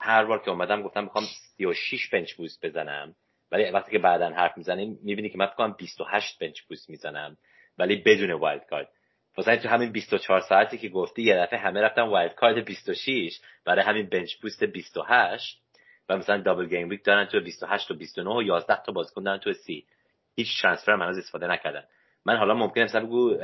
هر 0.00 0.24
بار 0.24 0.42
که 0.42 0.50
اومدم 0.50 0.82
گفتم 0.82 1.04
می‌خوام 1.04 1.24
36 1.56 2.08
bench 2.08 2.32
boost 2.34 2.66
بزنم. 2.66 3.14
ولی 3.52 3.70
وقتی 3.70 3.92
که 3.92 3.98
بعدا 3.98 4.28
حرف 4.28 4.56
می‌زنیم 4.56 4.98
می‌بینی 5.02 5.28
که 5.28 5.38
من 5.38 5.46
فکر 5.46 5.56
کنم 5.56 5.72
28 5.78 6.38
bench 6.38 6.60
boost 6.60 6.90
می‌زنم 6.90 7.36
ولی 7.78 7.96
بدون 7.96 8.32
wild 8.32 8.66
card 8.66 8.88
واسه 9.36 9.56
تو 9.56 9.68
همین 9.68 9.92
24 9.92 10.40
ساعتی 10.40 10.78
که 10.78 10.88
گفتی 10.88 11.22
یه 11.22 11.36
دفعه 11.36 11.58
همه 11.58 11.80
رفتن 11.80 12.02
wild 12.02 12.34
card 12.34 12.64
26 12.64 13.40
برای 13.64 13.84
همین 13.84 14.08
bench 14.08 14.34
boost 14.34 14.64
28 14.64 15.62
و 16.08 16.16
مثلا 16.16 16.40
double 16.42 16.66
game 16.66 16.88
week 16.88 17.04
دارن 17.04 17.24
تو 17.26 17.40
28 17.40 17.90
و 17.90 17.94
29 17.94 18.30
و 18.30 18.42
11 18.42 18.82
تا 18.82 18.92
بازیکن 18.92 19.22
دارن 19.22 19.38
تو 19.38 19.52
30 19.52 19.86
هیچ 20.36 20.62
transfer 20.62 20.94
من 20.94 21.06
از 21.06 21.18
استفاده 21.18 21.46
نکردن. 21.46 21.84
من 22.24 22.36
حالا 22.36 22.54
ممکنه 22.54 22.84
مثلا 22.84 23.06
بگو 23.06 23.36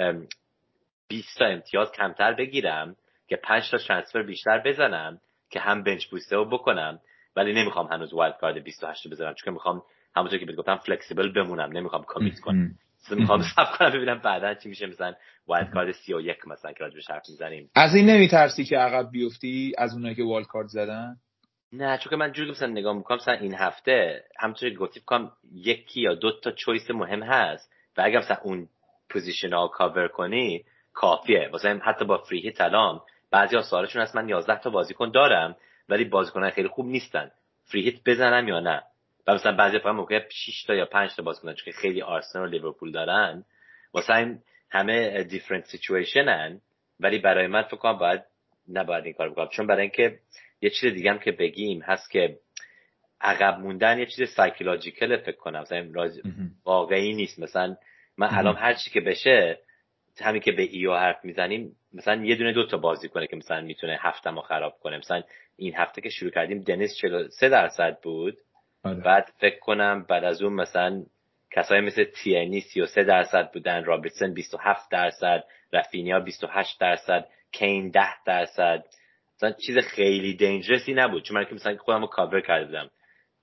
20 1.09 1.39
تا 1.39 1.45
امتیاز 1.45 1.93
کمتر 1.93 2.33
بگیرم 2.33 2.97
که 3.29 3.37
5 3.37 3.71
تا 3.71 3.79
transfer 3.79 4.23
بیشتر 4.23 4.59
بزنم 4.59 5.21
که 5.51 5.61
هم 5.61 5.83
bench 5.83 6.07
boost 6.07 6.32
ه 6.32 6.37
رو 6.37 6.45
بکنم. 6.45 7.01
ولی 7.37 7.53
نمی‌خوام 7.53 7.87
هنوز 7.87 8.15
wild 8.15 8.37
card 8.37 8.65
28 8.65 9.07
رو 9.07 9.13
بذارم 9.13 9.35
چون 9.35 9.55
می‌خوام 9.55 9.83
همونطور 10.17 10.39
که 10.39 10.47
بهت 10.47 10.57
گفتم 10.57 10.77
flexible 10.77 11.33
بمونم 11.33 11.73
نمی‌خوام 11.73 12.03
commit 12.03 12.41
کنم. 12.41 12.75
می‌خوام 13.11 13.43
صبر 13.57 13.77
کنم 13.79 13.91
ببینم 13.91 14.19
بعدا 14.19 14.55
چی 14.55 14.69
میشه 14.69 14.87
مثلا 14.87 15.15
wild 15.47 15.71
card 15.71 15.93
31 15.93 16.49
مثلا 16.49 16.73
که 16.73 16.79
راجبش 16.85 17.11
حرف 17.11 17.23
می‌زنیم. 17.29 17.71
از 17.75 17.95
این 17.95 18.11
نمیترسی 18.11 18.65
که 18.65 18.77
عقب 18.77 19.11
بیفتی؟ 19.11 19.73
از 19.79 19.95
اونایی 19.95 20.15
که 20.15 20.25
wild 20.25 20.47
card 20.47 20.67
زدن؟ 20.67 21.17
نه 21.73 21.99
چون 21.99 22.11
که 22.11 22.17
من 22.17 22.33
جوری 22.33 22.51
مثلا 22.51 22.69
نگاه 22.69 22.97
می‌کنم 22.97 23.17
مثلا 23.17 23.35
این 23.35 23.55
هفته 23.55 24.25
همونطور 24.39 24.71
که 24.71 24.77
گفتی 24.77 25.01
کنم 25.01 25.33
یکی 25.53 26.01
یا 26.01 26.15
دو 26.15 26.41
تا 26.41 26.51
choice 26.51 26.91
مهم 26.91 27.23
هست 27.23 27.73
و 27.97 28.03
اگر 28.05 28.19
مثلا 28.19 28.37
اون 28.43 28.69
position 29.11 29.53
ها 29.53 29.69
کاور 29.69 30.09
کنی 30.09 30.65
کافیه. 30.93 31.49
واسه 31.53 31.81
حتی 31.85 32.05
با 32.05 32.19
free 32.19 32.41
hit 32.41 32.61
الان 32.61 33.01
بعضی 33.31 33.57
ها 33.57 33.63
سوالشون 33.63 34.03
هست 34.03 34.17
من 34.17 34.29
11 34.29 34.61
تا 34.61 34.71
بازیکن 34.71 35.11
دارم. 35.11 35.57
ولی 35.93 36.05
بازیکن 36.05 36.51
خیلی 36.51 36.69
خوب 36.69 36.87
نیستن. 36.87 37.31
free 37.65 37.83
hit 37.83 38.05
بزنم 38.07 38.49
یا 38.49 38.61
نه؟ 38.61 38.83
و 39.27 39.35
مثلا 39.35 39.57
بعضی 39.57 39.79
فقط 39.79 39.95
ممکنه 39.95 40.27
6 40.31 40.63
تا 40.63 40.75
یا 40.75 40.87
5 40.87 41.15
تا 41.17 41.23
بازیکن 41.23 41.55
چون 41.55 41.73
خیلی 41.73 42.03
آرسنال 42.03 42.49
و 42.49 42.51
لیورپول 42.51 42.93
دارن 42.93 43.45
واسه 43.93 44.15
این 44.15 44.39
همه 44.71 45.25
different 45.25 45.65
situation 45.65 46.51
ن 46.51 46.61
ولی 47.01 47.19
برای 47.19 47.47
من 47.47 47.63
فکر 47.63 47.77
کنم 47.77 47.99
باید 47.99 48.23
نباید 48.69 49.05
این 49.05 49.15
کار 49.15 49.31
بکنم. 49.31 49.49
چون 49.49 49.67
برای 49.67 49.81
اینکه 49.81 50.19
یه 50.61 50.71
چیز 50.71 50.93
دیگه 50.93 51.11
هم 51.11 51.19
که 51.19 51.33
بگیم 51.33 51.83
هست 51.83 52.11
که 52.11 52.39
عقب 53.21 53.59
موندن 53.59 53.99
یه 53.99 54.07
چیز 54.07 54.29
psychological 54.29 55.17
فکر 55.17 55.37
کنم. 55.37 55.61
مثلا 55.61 56.11
واقعی 56.65 57.15
نیست. 57.15 57.39
مثلا 57.39 57.77
من 58.17 58.29
الان 58.31 58.57
هر 58.57 58.75
چی 58.75 58.91
که 58.91 59.01
بشه 59.01 59.59
همین 60.21 60.43
که 60.43 60.53
به 60.53 60.63
EV 60.63 60.95
حرف 60.95 61.25
می‌زنیم 61.25 61.77
مثلا 61.93 62.25
یه 62.25 62.37
دونه 62.37 62.53
دو 62.53 62.67
تا 62.67 62.77
بازی 62.77 63.09
کنه 63.09 63.27
که 63.27 63.37
مثلا 63.37 63.61
می‌تونه 63.61 63.99
هفته 64.01 64.31
ما 64.31 64.43
خراب 64.43 64.79
کنه. 64.81 64.99
مثلا 64.99 65.23
این 65.65 65.75
هفته 65.77 66.01
که 66.01 66.09
شروع 66.09 66.31
کردیم 66.31 66.63
دنیس 66.63 66.97
43 66.97 67.49
درصد 67.49 67.99
بود. 68.03 68.39
آره. 68.85 69.01
بعد 69.01 69.33
فکر 69.39 69.59
کنم 69.59 70.07
بعد 70.09 70.25
از 70.25 70.43
اون 70.43 70.53
مثلا 70.53 71.03
کسایی 71.51 71.81
مثل 71.81 72.05
تیرنی 72.05 72.61
33 72.61 73.05
درصد 73.05 73.53
بودن 73.53 73.85
رابرتسن 73.85 74.35
27 74.35 74.91
درصد 74.91 75.45
رفینیا 75.73 76.21
28 76.21 76.81
درصد 76.81 77.29
کین 77.53 77.91
10 77.91 78.01
درصد. 78.27 78.85
مثلا 79.37 79.53
چیز 79.67 79.79
خیلی 79.79 80.37
dangerous 80.37 80.89
ی 80.89 80.95
نبود 80.95 81.23
چون 81.23 81.37
من 81.37 81.45
که 81.45 81.55
مثلا 81.55 81.77
خودم 81.77 82.01
رو 82.01 82.07
کاور 82.07 82.41
کرده 82.41 82.67
بودم. 82.67 82.91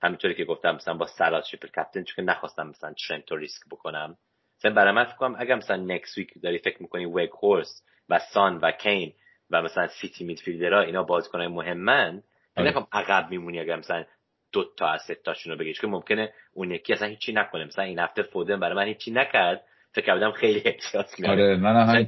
همینطوری 0.02 0.34
که 0.34 0.44
گفتم 0.44 0.74
مثلا 0.74 0.94
با 0.94 1.06
صلاح 1.06 1.44
triple 1.44 1.68
captain 1.68 2.04
چون 2.04 2.24
نخواستم 2.24 2.66
مثلا 2.66 2.94
ترنت 3.08 3.30
رو 3.32 3.36
ریسک 3.36 3.62
بکنم. 3.70 4.16
مثلا 4.58 4.74
برای 4.74 4.92
من 4.92 5.04
فکر 5.04 5.16
کنم 5.16 5.36
اگر 5.38 5.54
مثلا 5.54 5.76
next 5.76 6.18
week 6.18 6.30
داری 6.42 6.58
فکر 6.58 6.82
می‌کنی 6.82 7.06
وگهورست 7.06 7.82
و 8.08 8.18
سان 8.34 8.56
و 8.56 8.70
کین 8.70 9.12
و 9.50 9.62
مثلا 9.62 9.88
سیتی 9.88 10.24
midfielder 10.24 10.75
ها 10.75 10.80
اینا 10.80 11.02
بازیکنای 11.02 11.48
مهمن 11.48 12.22
آره. 12.56 12.66
نمی‌خوام 12.66 12.86
عقب 12.92 13.30
میمونی 13.30 13.60
اگر 13.60 13.76
مثلا 13.76 14.04
دو 14.52 14.64
تا 14.76 14.88
از 14.88 15.00
سه 15.06 15.14
تاشون 15.14 15.52
رو 15.52 15.58
بگیش 15.58 15.80
که 15.80 15.86
ممکنه 15.86 16.32
اون 16.52 16.70
یکی 16.70 16.92
اصلا 16.92 17.08
هیچی 17.08 17.32
نکنه. 17.32 17.64
مثلا 17.64 17.84
این 17.84 17.98
هفته 17.98 18.22
فودن 18.22 18.60
برای 18.60 18.76
من 18.76 18.86
هیچی 18.86 19.10
نکرد. 19.10 19.64
فکر 19.92 20.06
کردم 20.06 20.32
خیلی 20.32 20.62
احتیاط 20.64 21.06
می‌کنه 21.18 21.32
آره 21.32 21.56
من 21.56 21.76
هم 21.76 22.06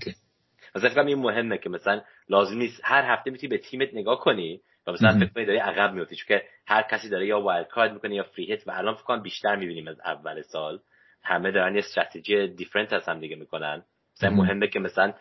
مثلا 0.75 0.91
فکر 0.91 1.01
این 1.01 1.19
مهمه 1.19 1.59
که 1.59 1.69
مثلا 1.69 2.03
لازم 2.29 2.59
نیست 2.59 2.81
هر 2.85 3.15
هفته 3.15 3.31
می‌تونی 3.31 3.51
به 3.51 3.59
تیمت 3.59 3.89
نگاه 3.95 4.21
کنی 4.21 4.61
و 4.87 4.93
مثلا 4.93 5.19
فکر 5.19 5.33
کنی 5.33 5.45
داری 5.45 5.59
عقب 5.59 5.95
میفتی 5.95 6.17
چون 6.17 6.27
که 6.29 6.45
هر 6.67 6.83
کسی 6.83 7.09
داره 7.09 7.27
یا 7.27 7.41
wild 7.41 7.69
card 7.69 7.93
می‌کنه 7.93 8.15
یا 8.15 8.23
free 8.23 8.45
hit 8.45 8.69
و 8.69 8.71
الان 8.71 8.95
فکر 8.95 9.05
کنم 9.05 9.23
بیشتر 9.23 9.57
می‌بینیم 9.57 9.89
از 9.89 10.01
اول 10.01 10.43
سال. 10.43 10.81
همه 11.25 11.51
دارن 11.51 11.75
یه 11.75 11.79
استراتژی 11.79 12.49
دیفرنت 12.49 12.93
از 12.93 13.09
هم 13.09 13.21
دیگه 13.21 13.37
می‌کنن. 13.37 13.83
مثلا 14.17 14.31
مهمه 14.31 14.69
که 14.69 14.79
مثلا 14.79 15.13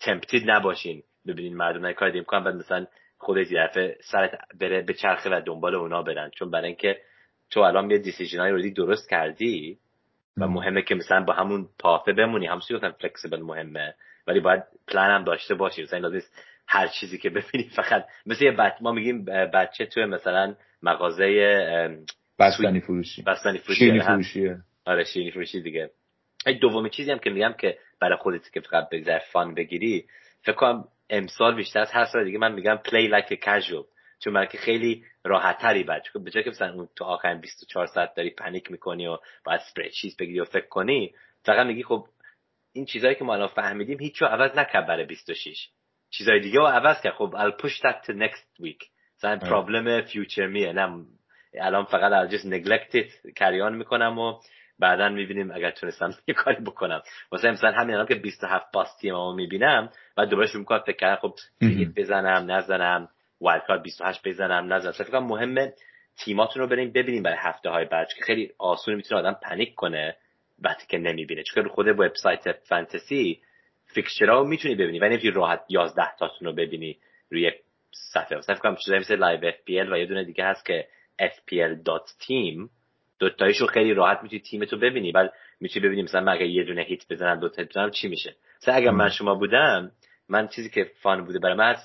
تمپتید 0.00 0.50
نباشین. 0.50 1.02
ببینین 1.26 1.56
مردم 1.56 1.92
کار 1.92 2.08
دیگه 2.08 2.20
می‌کنن 2.20 2.44
بعد 2.44 2.54
مثلا 2.54 2.86
خودت 3.18 3.52
یه 3.52 3.96
سرت 4.00 4.38
بره 4.60 4.82
به 4.82 4.94
چرخه 4.94 5.30
و 5.30 5.40
دنبال 5.46 5.74
اونا 5.74 6.02
برن. 6.02 6.30
چون 6.30 6.50
برای 6.50 6.66
اینکه 6.66 7.00
تو 7.50 7.60
الان 7.60 7.90
یه 7.90 7.98
دیسیژن 7.98 8.40
های 8.40 8.50
رو 8.50 8.70
درست 8.70 9.10
کردی 9.10 9.78
و 10.36 10.48
مهمه 10.48 10.82
که 10.82 10.94
مثلا 10.94 11.24
با 11.24 11.32
همون 11.32 11.68
پافه 11.78 12.12
بمونی. 12.12 12.46
همونطور 12.46 12.76
گفتم 12.76 12.94
فلکسیبل 13.00 13.40
مهمه. 13.40 13.94
ولی 14.26 14.40
باید 14.40 14.62
پلان 14.88 15.10
هم 15.10 15.24
داشته 15.24 15.54
باشی. 15.54 15.82
مثلا 15.82 15.98
لازم 15.98 16.26
هر 16.68 16.86
چیزی 16.86 17.18
که 17.18 17.30
ببینی 17.30 17.70
فقط. 17.76 18.06
مثل 18.26 18.44
یه 18.44 18.56
ما 18.80 18.92
میگیم 18.92 19.24
بچه 19.24 19.86
تو 19.86 20.00
مثلا 20.00 20.54
مغازه 20.82 21.26
بستنی 22.38 22.80
فروشی. 22.80 23.22
بستنی 23.22 23.58
فروشی. 23.58 23.90
آره، 23.90 24.02
فروشیه. 24.02 24.58
آره 24.86 25.04
شیرینی 25.04 25.30
فروشی 25.30 25.60
دیگه. 25.60 25.90
دومی 26.60 26.90
چیزی 26.90 27.10
هم 27.12 27.18
که 27.18 27.30
میگم 27.30 27.54
که 27.60 27.78
برای 28.00 28.16
خودت 28.16 28.52
که 28.52 28.60
فقط 28.60 28.88
بگذر 28.88 29.18
فان 29.18 29.54
بگیری. 29.54 30.06
فکر 30.42 30.56
کنم 30.56 30.84
امسال 31.10 31.54
بیشتر 31.54 31.80
از 31.80 31.90
هر 31.92 32.04
سال 32.04 32.24
دیگه 32.24 32.38
من 32.38 32.52
میگم 32.52 32.76
پلی 32.76 33.06
لایک 33.06 33.26
کژوال 33.26 33.84
چون 34.18 34.32
من 34.32 34.46
که 34.46 34.58
خیلی 34.58 35.04
راحت 35.24 35.58
تری 35.58 35.84
بعد 35.84 36.02
چون 36.02 36.24
به 36.24 36.30
که 36.30 36.50
مثلا 36.50 36.72
اون 36.72 36.88
تو 36.96 37.04
آخرین 37.04 37.40
24 37.40 37.86
ساعت 37.86 38.14
داری 38.14 38.30
پنیک 38.30 38.70
می‌کنی 38.70 39.06
و 39.06 39.18
باید 39.44 39.60
چیز 40.00 40.16
بگیری 40.16 40.40
و 40.40 40.44
فکر 40.44 40.66
کنی 40.66 41.14
فقط 41.42 41.66
میگی 41.66 41.82
خب 41.82 42.06
این 42.72 42.84
چیزایی 42.84 43.14
که 43.14 43.24
ما 43.24 43.34
الان 43.34 43.48
فهمیدیم 43.48 43.98
هیچ 44.00 44.22
رو 44.22 44.28
عوض 44.28 44.58
نکرد 44.58 44.86
برای 44.86 45.04
26 45.04 45.68
چیزای 46.10 46.40
دیگه 46.40 46.58
رو 46.58 46.66
عوض 46.66 47.00
کرد. 47.02 47.14
خب 47.14 47.34
I'll 47.36 47.62
push 47.62 47.80
that 47.80 48.06
to 48.06 48.12
next 48.12 48.62
week. 48.62 48.88
مثلا 49.18 49.38
problem 49.38 50.02
future 50.02 50.46
me 50.46 50.56
ئه 50.56 50.72
نه 50.72 51.04
الان 51.60 51.84
فقط 51.84 52.28
I'll 52.28 52.32
just 52.32 52.44
neglect 52.44 52.94
it. 52.94 53.32
carry 53.36 53.65
on 53.65 53.76
می‌کنم 53.76 54.18
و 54.18 54.40
بعدا 54.78 55.08
می‌بینیم 55.08 55.50
اگر 55.50 55.70
تونستم 55.70 56.14
یه 56.28 56.34
کاری 56.34 56.62
بکنم. 56.62 57.02
واسه 57.30 57.50
مثلا 57.50 57.72
همین 57.72 57.94
الان 57.94 58.06
که 58.06 58.14
27 58.14 58.66
باس 58.72 58.96
تیم 58.96 59.14
رو 59.14 59.32
می‌بینم 59.32 59.90
بعد 60.16 60.28
دوباره 60.28 60.48
شروع 60.48 60.60
می‌کنم 60.60 60.78
فکر 60.78 60.96
کردم 60.96 61.20
خب 61.20 61.34
بزنم 61.96 62.50
نزنم 62.50 63.08
wild 63.40 63.64
card 63.66 63.82
28 63.82 64.28
بزنم 64.28 64.72
نزنم. 64.72 64.92
فکر 64.92 65.18
مهمه 65.18 65.72
تیماتون 66.16 66.62
رو 66.62 66.68
بریم 66.68 66.92
ببینیم 66.92 67.22
برای 67.22 67.38
هفته 67.40 67.70
های 67.70 67.84
بعد 67.84 68.08
که 68.16 68.24
خیلی 68.24 68.52
آسون 68.58 68.94
می‌تونه 68.94 69.20
آدم 69.20 69.38
panic 69.42 69.74
کنه 69.74 70.16
وقتی 70.62 70.86
که 70.88 70.98
نمی‌بینه. 70.98 71.42
چون 71.42 71.68
خود 71.68 71.88
وبسایت 71.88 72.52
فانتزی 72.52 73.40
fixture 73.86 74.33
ها 74.33 74.40
رو 74.40 74.46
می‌تونی 74.48 74.74
ببینی 74.74 74.98
ولی 74.98 75.10
نمی‌تونی 75.10 75.32
راحت 75.32 75.64
11 75.68 76.16
تاتون 76.18 76.48
رو 76.48 76.54
ببینی 76.54 76.98
روی 77.30 77.52
صفحه. 77.90 78.38
مثلا 78.38 78.54
فکر 78.54 78.62
کنم 78.62 78.76
چیزایی 78.76 79.00
مثل 79.00 79.16
Live 79.16 79.54
FPL 79.64 79.92
و 79.92 79.96
یه 79.96 80.06
دونه 80.06 80.24
دیگه 80.24 80.44
هست 80.44 80.66
که 80.66 80.88
fpl.team 81.22 82.68
دوتایشو 83.18 83.66
خیلی 83.66 83.94
راحت 83.94 84.22
می‌تونی 84.22 84.40
تیمتو 84.40 84.76
ببینی. 84.76 85.12
بعد 85.12 85.32
می‌تونی 85.60 85.86
ببینی 85.86 86.02
مثلا 86.02 86.32
اگه 86.32 86.46
یه 86.46 86.64
دونه 86.64 86.82
hit 86.82 87.08
بزنم 87.10 87.40
دو 87.40 87.48
تا 87.48 87.64
بزنم 87.64 87.90
چی 87.90 88.08
میشه؟ 88.08 88.36
مثلا 88.62 88.74
اگر 88.74 88.90
من 88.90 89.08
شما 89.08 89.34
بودم 89.34 89.92
من 90.28 90.48
چیزی 90.48 90.70
که 90.70 90.90
fun 91.02 91.24
بوده 91.24 91.38
برای 91.38 91.56
من 91.56 91.76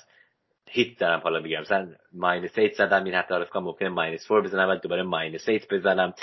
hit 0.70 1.00
دارم 1.00 1.20
حالا 1.20 1.40
میگم. 1.40 1.62
مثلا 1.62 1.88
minus 2.14 2.60
8 2.60 2.74
زدم 2.74 3.04
این 3.04 3.14
هفته 3.14 3.36
فکر 3.36 3.50
کنم 3.50 3.64
ممکنه 3.64 3.90
minus 3.90 4.28
4 4.28 4.42
بزنم 4.42 4.68
بعد 4.68 4.82
دوباره 4.82 5.04
minus 5.04 5.50
8 5.50 5.74
بزنم. 5.74 6.14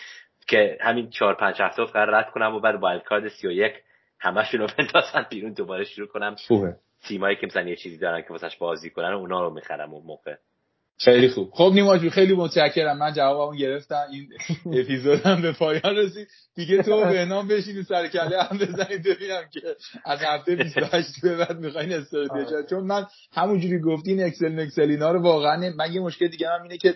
که 0.49 0.79
همین 0.81 1.11
4 1.11 1.35
5 1.35 1.57
هفته 1.59 1.85
فقط 1.85 2.09
رد 2.09 2.31
کنم 2.31 2.55
و 2.55 2.61
بعد 2.61 2.75
wild 2.75 3.03
card 3.03 3.29
31 3.29 3.73
همشون 4.21 4.61
رو 4.61 4.67
بندازن 4.79 5.27
بیرون 5.31 5.53
دوباره 5.53 5.85
شروع 5.85 6.09
کنم. 6.09 6.37
خوبه. 6.47 6.77
تیمایی 7.09 7.37
که 7.37 7.47
مثلا 7.47 7.69
یه 7.69 7.77
چیزی 7.77 7.99
دارن 7.99 8.23
که 8.23 8.29
واسش 8.29 8.57
بازی 8.57 8.91
کنن 8.91 9.13
اونا 9.13 9.43
رو 9.43 9.55
می‌خرم 9.55 9.95
اون 9.95 10.07
موقع. 10.07 10.37
خیلی 10.99 11.29
خوب. 11.29 11.51
خب 11.53 11.71
نیما 11.75 11.99
خیلی 11.99 12.35
متشکرم. 12.35 12.99
من 12.99 13.13
جوابمو 13.13 13.59
گرفتم. 13.59 14.07
این 14.13 14.29
اپیزودم 14.81 15.43
به 15.43 15.53
پایان 15.53 15.97
رسید. 15.97 16.29
دیگه 16.55 16.83
تو 16.83 17.05
به 17.05 17.25
نام 17.25 17.49
بشینی 17.49 17.83
سر 17.83 18.09
کله 18.09 18.43
هم 18.43 18.59
بزنید 18.59 19.03
ببینم 19.03 19.43
که 19.53 19.77
از 20.05 20.19
هفته 20.23 20.57
28 20.57 21.09
به 21.23 21.37
بعد 21.37 21.59
می‌خواین 21.59 21.93
استراتژی 21.93 22.55
چون 22.71 22.85
من 22.85 23.07
همونجوری 23.33 23.81
گفتین 23.81 24.23
اکسل 24.23 24.61
نکسل 24.61 24.91
اینا 24.91 25.13
رو 25.13 25.23
واقعا 25.23 25.73
من 25.77 25.93
یه 25.93 26.01
مشکل 26.01 26.29
دیگه 26.29 26.49
هم 26.49 26.63
اینه 26.63 26.79
که 26.79 26.95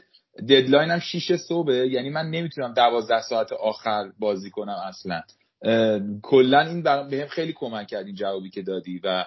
ددلاینم 0.49 0.99
6 0.99 1.37
صبح 1.37 1.73
یعنی 1.73 2.11
من 2.11 2.31
نمی‌تونم 2.31 2.75
12 2.75 3.23
ساعت 3.23 3.53
آخر 3.53 4.11
بازی 4.19 4.51
کنم 4.51 4.77
اصلا. 4.89 5.23
کلا 6.23 6.61
این 6.61 6.83
بهم 6.83 7.27
خیلی 7.27 7.53
کمک 7.53 7.87
کرد 7.87 8.07
این 8.07 8.15
جوابی 8.15 8.51
که 8.51 8.63
دادی 8.63 9.01
و 9.05 9.25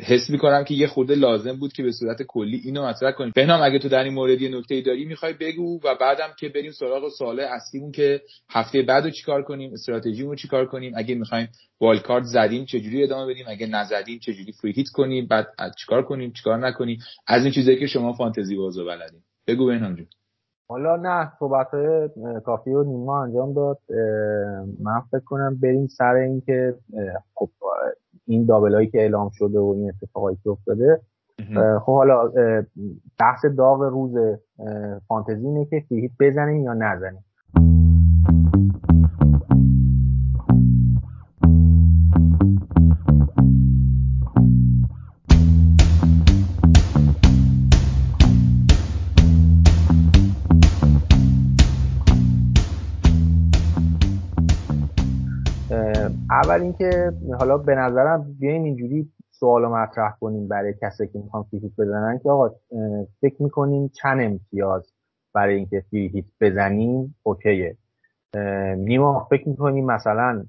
حس 0.00 0.30
می‌کنم 0.30 0.64
که 0.64 0.74
یه 0.74 0.86
خورده 0.86 1.14
لازم 1.14 1.52
بود 1.52 1.72
که 1.72 1.82
به 1.82 1.92
صورت 1.92 2.22
کلی 2.22 2.60
اینو 2.64 2.86
مطرح 2.86 3.10
کنیم. 3.10 3.32
بهنام 3.34 3.62
اگه 3.62 3.78
تو 3.78 3.88
در 3.88 4.04
این 4.04 4.14
مورد 4.14 4.42
یه 4.42 4.58
نکته 4.58 4.80
داری 4.80 5.04
می‌خوای 5.04 5.32
بگو 5.32 5.80
و 5.84 5.94
بعدم 6.00 6.28
که 6.38 6.48
بریم 6.48 6.72
سراغ 6.72 7.08
سوال 7.08 7.40
اصلیمون 7.40 7.92
که 7.92 8.22
هفته 8.50 8.82
بعد 8.82 9.04
رو 9.04 9.10
چیکار 9.10 9.42
کنیم 9.42 9.72
استراتژیمون 9.72 10.36
چیکار 10.36 10.66
کنیم 10.66 10.92
اگه 10.96 11.14
می‌خوایم 11.14 11.48
والکارد 11.80 12.24
زدیم 12.24 12.64
چجوری 12.64 13.02
ادامه 13.02 13.32
بدیم 13.32 13.44
اگه 13.48 13.66
نزدیم 13.66 14.18
چجوری 14.18 14.52
فری 14.52 14.72
هیت 14.72 14.88
کنیم 14.88 15.26
بعد 15.26 15.46
چیکار 15.78 16.02
کنیم 16.02 16.32
چیکار 16.32 16.68
نکنیم 16.68 16.98
از 17.26 17.42
این 17.42 17.52
چیزایی 17.52 17.78
که 17.78 17.86
شما 17.86 18.12
فانتزی 18.12 18.56
بازو 18.56 18.84
بلدین. 18.84 19.20
بگو 19.46 19.66
بهنام 19.66 19.94
جون. 19.94 20.06
حالا 20.68 20.96
نه 20.96 21.32
صحبت 21.38 21.66
های 21.74 22.08
کافی 22.44 22.70
و 22.70 22.82
نیما 22.82 23.22
انجام 23.22 23.52
داد. 23.52 23.78
من 24.80 25.00
فکر 25.10 25.24
کنم 25.24 25.58
بریم 25.62 25.86
سر 25.86 26.14
این 26.14 26.40
که 26.40 26.74
خب 27.34 27.50
این 28.26 28.46
دابل 28.46 28.74
هایی 28.74 28.86
که 28.86 28.98
اعلام 28.98 29.30
شده 29.32 29.58
و 29.58 29.74
این 29.76 29.88
اتفاقایی 29.88 30.38
که 30.44 30.50
افتاده. 30.50 31.00
خب 31.80 31.92
حالا 31.92 32.32
بحث 33.20 33.44
داغ 33.44 33.82
روز 33.82 34.38
فانتزی 35.08 35.46
اینه 35.46 35.64
که 35.64 35.84
فیهیت 35.88 36.12
بزنیم 36.20 36.64
یا 36.64 36.74
نزنیم. 36.74 37.24
اول 56.46 56.62
اینکه 56.62 57.12
حالا 57.38 57.58
به 57.58 57.74
نظرم 57.74 58.36
بیایم 58.38 58.64
اینجوری 58.64 59.08
سوال 59.30 59.62
رو 59.62 59.76
مطرح 59.76 60.12
کنیم 60.20 60.48
برای 60.48 60.74
کسی 60.82 61.06
که 61.06 61.18
می‌خوان 61.18 61.42
فری 61.42 61.72
بزنن 61.78 62.18
که 62.18 62.30
آقا 62.30 62.54
فکر 63.20 63.42
می‌کنیم 63.42 63.88
چند 63.88 64.20
امتیاز 64.20 64.92
برای 65.34 65.54
اینکه 65.54 65.84
فری 65.90 66.24
بزنیم؟ 66.40 67.14
اوکیه. 67.22 67.76
نیما 68.76 69.26
فکر 69.30 69.48
می‌کنیم 69.48 69.84
مثلا 69.86 70.44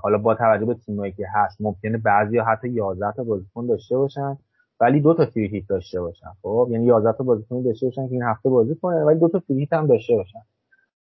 حالا 0.00 0.18
با 0.18 0.34
توجه 0.34 0.66
به 0.66 0.74
تیمایی 0.74 1.12
که 1.12 1.26
هست 1.34 1.60
ممکنه 1.60 1.98
بعضی 1.98 2.38
ها 2.38 2.44
حتی 2.44 2.68
11 2.68 3.12
تا 3.12 3.24
بازیکن 3.24 3.66
داشته 3.66 3.96
باشن 3.96 4.38
ولی 4.80 5.00
دو 5.00 5.14
تا 5.14 5.26
فری 5.26 5.46
هیت 5.48 5.64
داشته 5.68 6.00
باشن 6.00 6.30
خب؟ 6.42 6.68
یعنی 6.70 6.86
11 6.86 7.12
تا 7.12 7.24
بازیکن 7.24 7.62
داشته 7.62 7.86
باشن 7.86 8.06
که 8.08 8.12
این 8.12 8.22
هفته 8.22 8.48
بازی 8.48 8.74
کنه 8.74 9.04
ولی 9.04 9.18
دو 9.18 9.28
تا 9.28 9.40
فری 9.40 9.68
هم 9.72 9.86
داشته 9.86 10.14
باشن. 10.14 10.38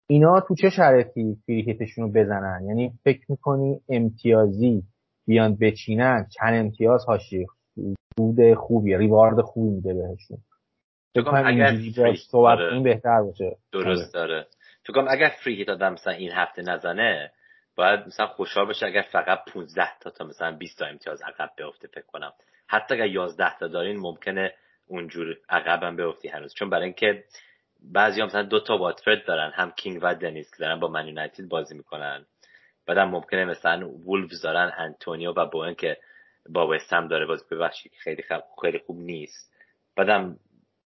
اینا 0.06 0.40
تو 0.40 0.54
چه 0.54 0.70
شرایطی 0.70 1.37
فری 1.46 1.62
هیتشون 1.62 2.04
رو 2.04 2.11
بزنن؟ 2.11 2.64
یعنی 2.66 2.92
فکر 3.04 3.25
می‌کنی 3.28 3.80
امتیازی 3.88 4.82
بیان 5.26 5.56
بچینن 5.56 6.26
چند 6.30 6.54
امتیاز؟ 6.54 7.04
هاشی 7.04 7.46
سود 8.16 8.54
خوبی 8.54 8.96
ریوارد 8.96 9.40
خوبی 9.40 9.70
میده 9.70 9.94
بهشون. 9.94 10.38
اگر 11.44 11.76
صحبت 12.30 12.58
آره. 12.58 12.80
بهتر 12.80 13.23
باشه. 13.23 13.56
درست 13.73 14.16
آره. 14.16 14.26
داره 14.26 14.46
تو 14.84 14.92
کنم 14.92 15.06
اگر 15.11 15.32
فری 15.44 15.56
هیت 15.56 15.68
آدم 15.68 15.92
مثلا 15.92 16.12
این 16.12 16.30
هفته 16.32 16.62
نزنه 16.62 17.30
باید 17.76 18.06
مثلا 18.06 18.26
خوشحال 18.26 18.66
باشه 18.66 18.87
اگر 18.87 19.04
فقط 19.12 19.38
15 19.52 19.88
تا 20.00 20.11
تا 20.11 20.25
مثلا 20.25 20.56
20 20.56 20.78
تا 20.78 20.87
امتیاز 20.87 21.23
عقب 21.23 21.50
بیفته 21.56 21.88
فکر 21.88 22.06
کنم. 22.06 22.32
حتی 22.66 22.94
اگر 22.94 23.06
11 23.06 23.58
تا 23.58 23.68
دارین 23.68 23.96
ممکنه 23.96 24.52
اونجور 24.87 25.37
عقبم 25.49 25.96
بیفتی 25.96 26.28
هنوز. 26.28 26.54
چون 26.54 26.70
برای 26.70 26.84
اینکه 26.84 27.25
بعضی 27.92 28.20
هم 28.20 28.26
مثلا 28.26 28.42
دو 28.42 28.60
تا 28.60 28.76
واتفرد 28.76 29.24
دارن 29.26 29.50
هم 29.54 29.70
کینگ 29.70 29.98
و 30.02 30.14
دنیس 30.14 30.50
که 30.50 30.56
دارن 30.58 30.80
با 30.80 30.88
منیونایتد 30.88 31.49
بازی 31.48 31.74
می‌کنن. 31.74 32.26
بعدم 32.86 33.08
ممکنه 33.08 33.44
مثلا 33.44 33.88
وولفز 33.88 34.42
دارن 34.42 34.72
انتونیو 34.76 35.32
و 35.32 35.46
بوئن 35.46 35.74
که 35.74 35.96
با 36.48 36.68
وستهم 36.68 37.08
داره 37.08 37.26
بازی 37.26 37.44
ببخشید 37.50 37.92
خیلی 37.98 38.22
خب 38.22 38.42
خیلی 38.62 38.78
خوب 38.78 38.98
نیست. 38.98 39.54
بعدم 39.96 40.36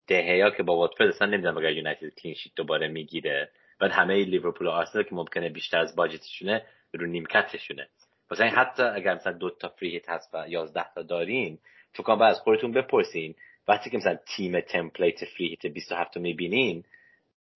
دهیا 0.07 0.51
که 0.51 0.63
با 0.63 0.77
واتفرد 0.77 1.09
اصلا 1.09 1.29
نمی‌دونم 1.29 1.59
اگر 1.59 1.73
یونایتد 1.73 2.09
clean 2.09 2.37
دوباره 2.57 2.89
می‌گیره. 2.89 3.51
بعد 3.81 3.91
همه 3.91 4.25
لیورپول 4.25 4.67
و 4.67 4.71
آرسنال 4.71 5.05
که 5.05 5.15
ممکنه 5.15 5.49
بیشتر 5.49 5.79
از 5.79 5.97
budget 5.97 6.35
شونه 6.35 6.67
رو 6.95 7.07
نیمکتشونه. 7.07 7.89
واسه 8.31 8.45
حتی 8.45 8.83
اگر 8.83 9.15
مثلا 9.15 9.33
دو 9.33 9.51
تا 9.51 9.69
free 9.69 10.03
hit 10.09 10.35
و 10.35 10.45
11 10.49 10.85
تا 10.95 11.03
دارین 11.03 11.59
تا 11.95 12.03
کم 12.03 12.23
از 12.23 12.41
خودتون 12.41 12.73
بپرسین 12.73 13.35
وقتی 13.69 13.91
که 13.91 13.97
مثلا 13.97 14.19
تیم 14.37 14.61
template 14.61 15.25
free 15.25 15.49
hit 15.49 15.67
27 15.67 16.17
رو 16.17 16.23
می‌بینین 16.23 16.85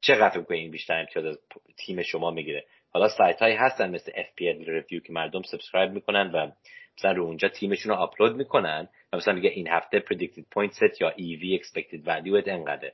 چقدر 0.01 0.43
فکر 0.43 0.53
این 0.55 0.71
بیشتر 0.71 1.01
امتیاز 1.01 1.25
از 1.25 1.39
تیم 1.77 2.03
شما 2.03 2.31
می‌گیره؟ 2.31 2.65
حالا 2.91 3.09
سایت 3.09 3.43
هایی 3.43 3.57
هستن 3.57 3.91
مثل 3.91 4.13
FPL 4.13 4.69
Review 4.69 5.01
که 5.01 5.13
مردم 5.13 5.43
subscribe 5.43 5.93
می‌کنن 5.93 6.31
و 6.31 6.51
مثلا 6.99 7.13
رو 7.13 7.25
اونجا 7.25 7.49
تیمشون 7.49 7.93
رو 7.93 7.99
آپلود 7.99 8.37
می‌کنن 8.37 8.89
و 9.13 9.17
مثلا 9.17 9.35
میگه 9.35 9.51
این 9.51 9.69
هفته 9.69 10.01
predicted 10.01 10.43
point 10.55 10.73
set 10.73 11.01
یا 11.01 11.11
EV 11.11 11.61
expected 11.61 12.05
value 12.07 12.49
انقدره. 12.49 12.93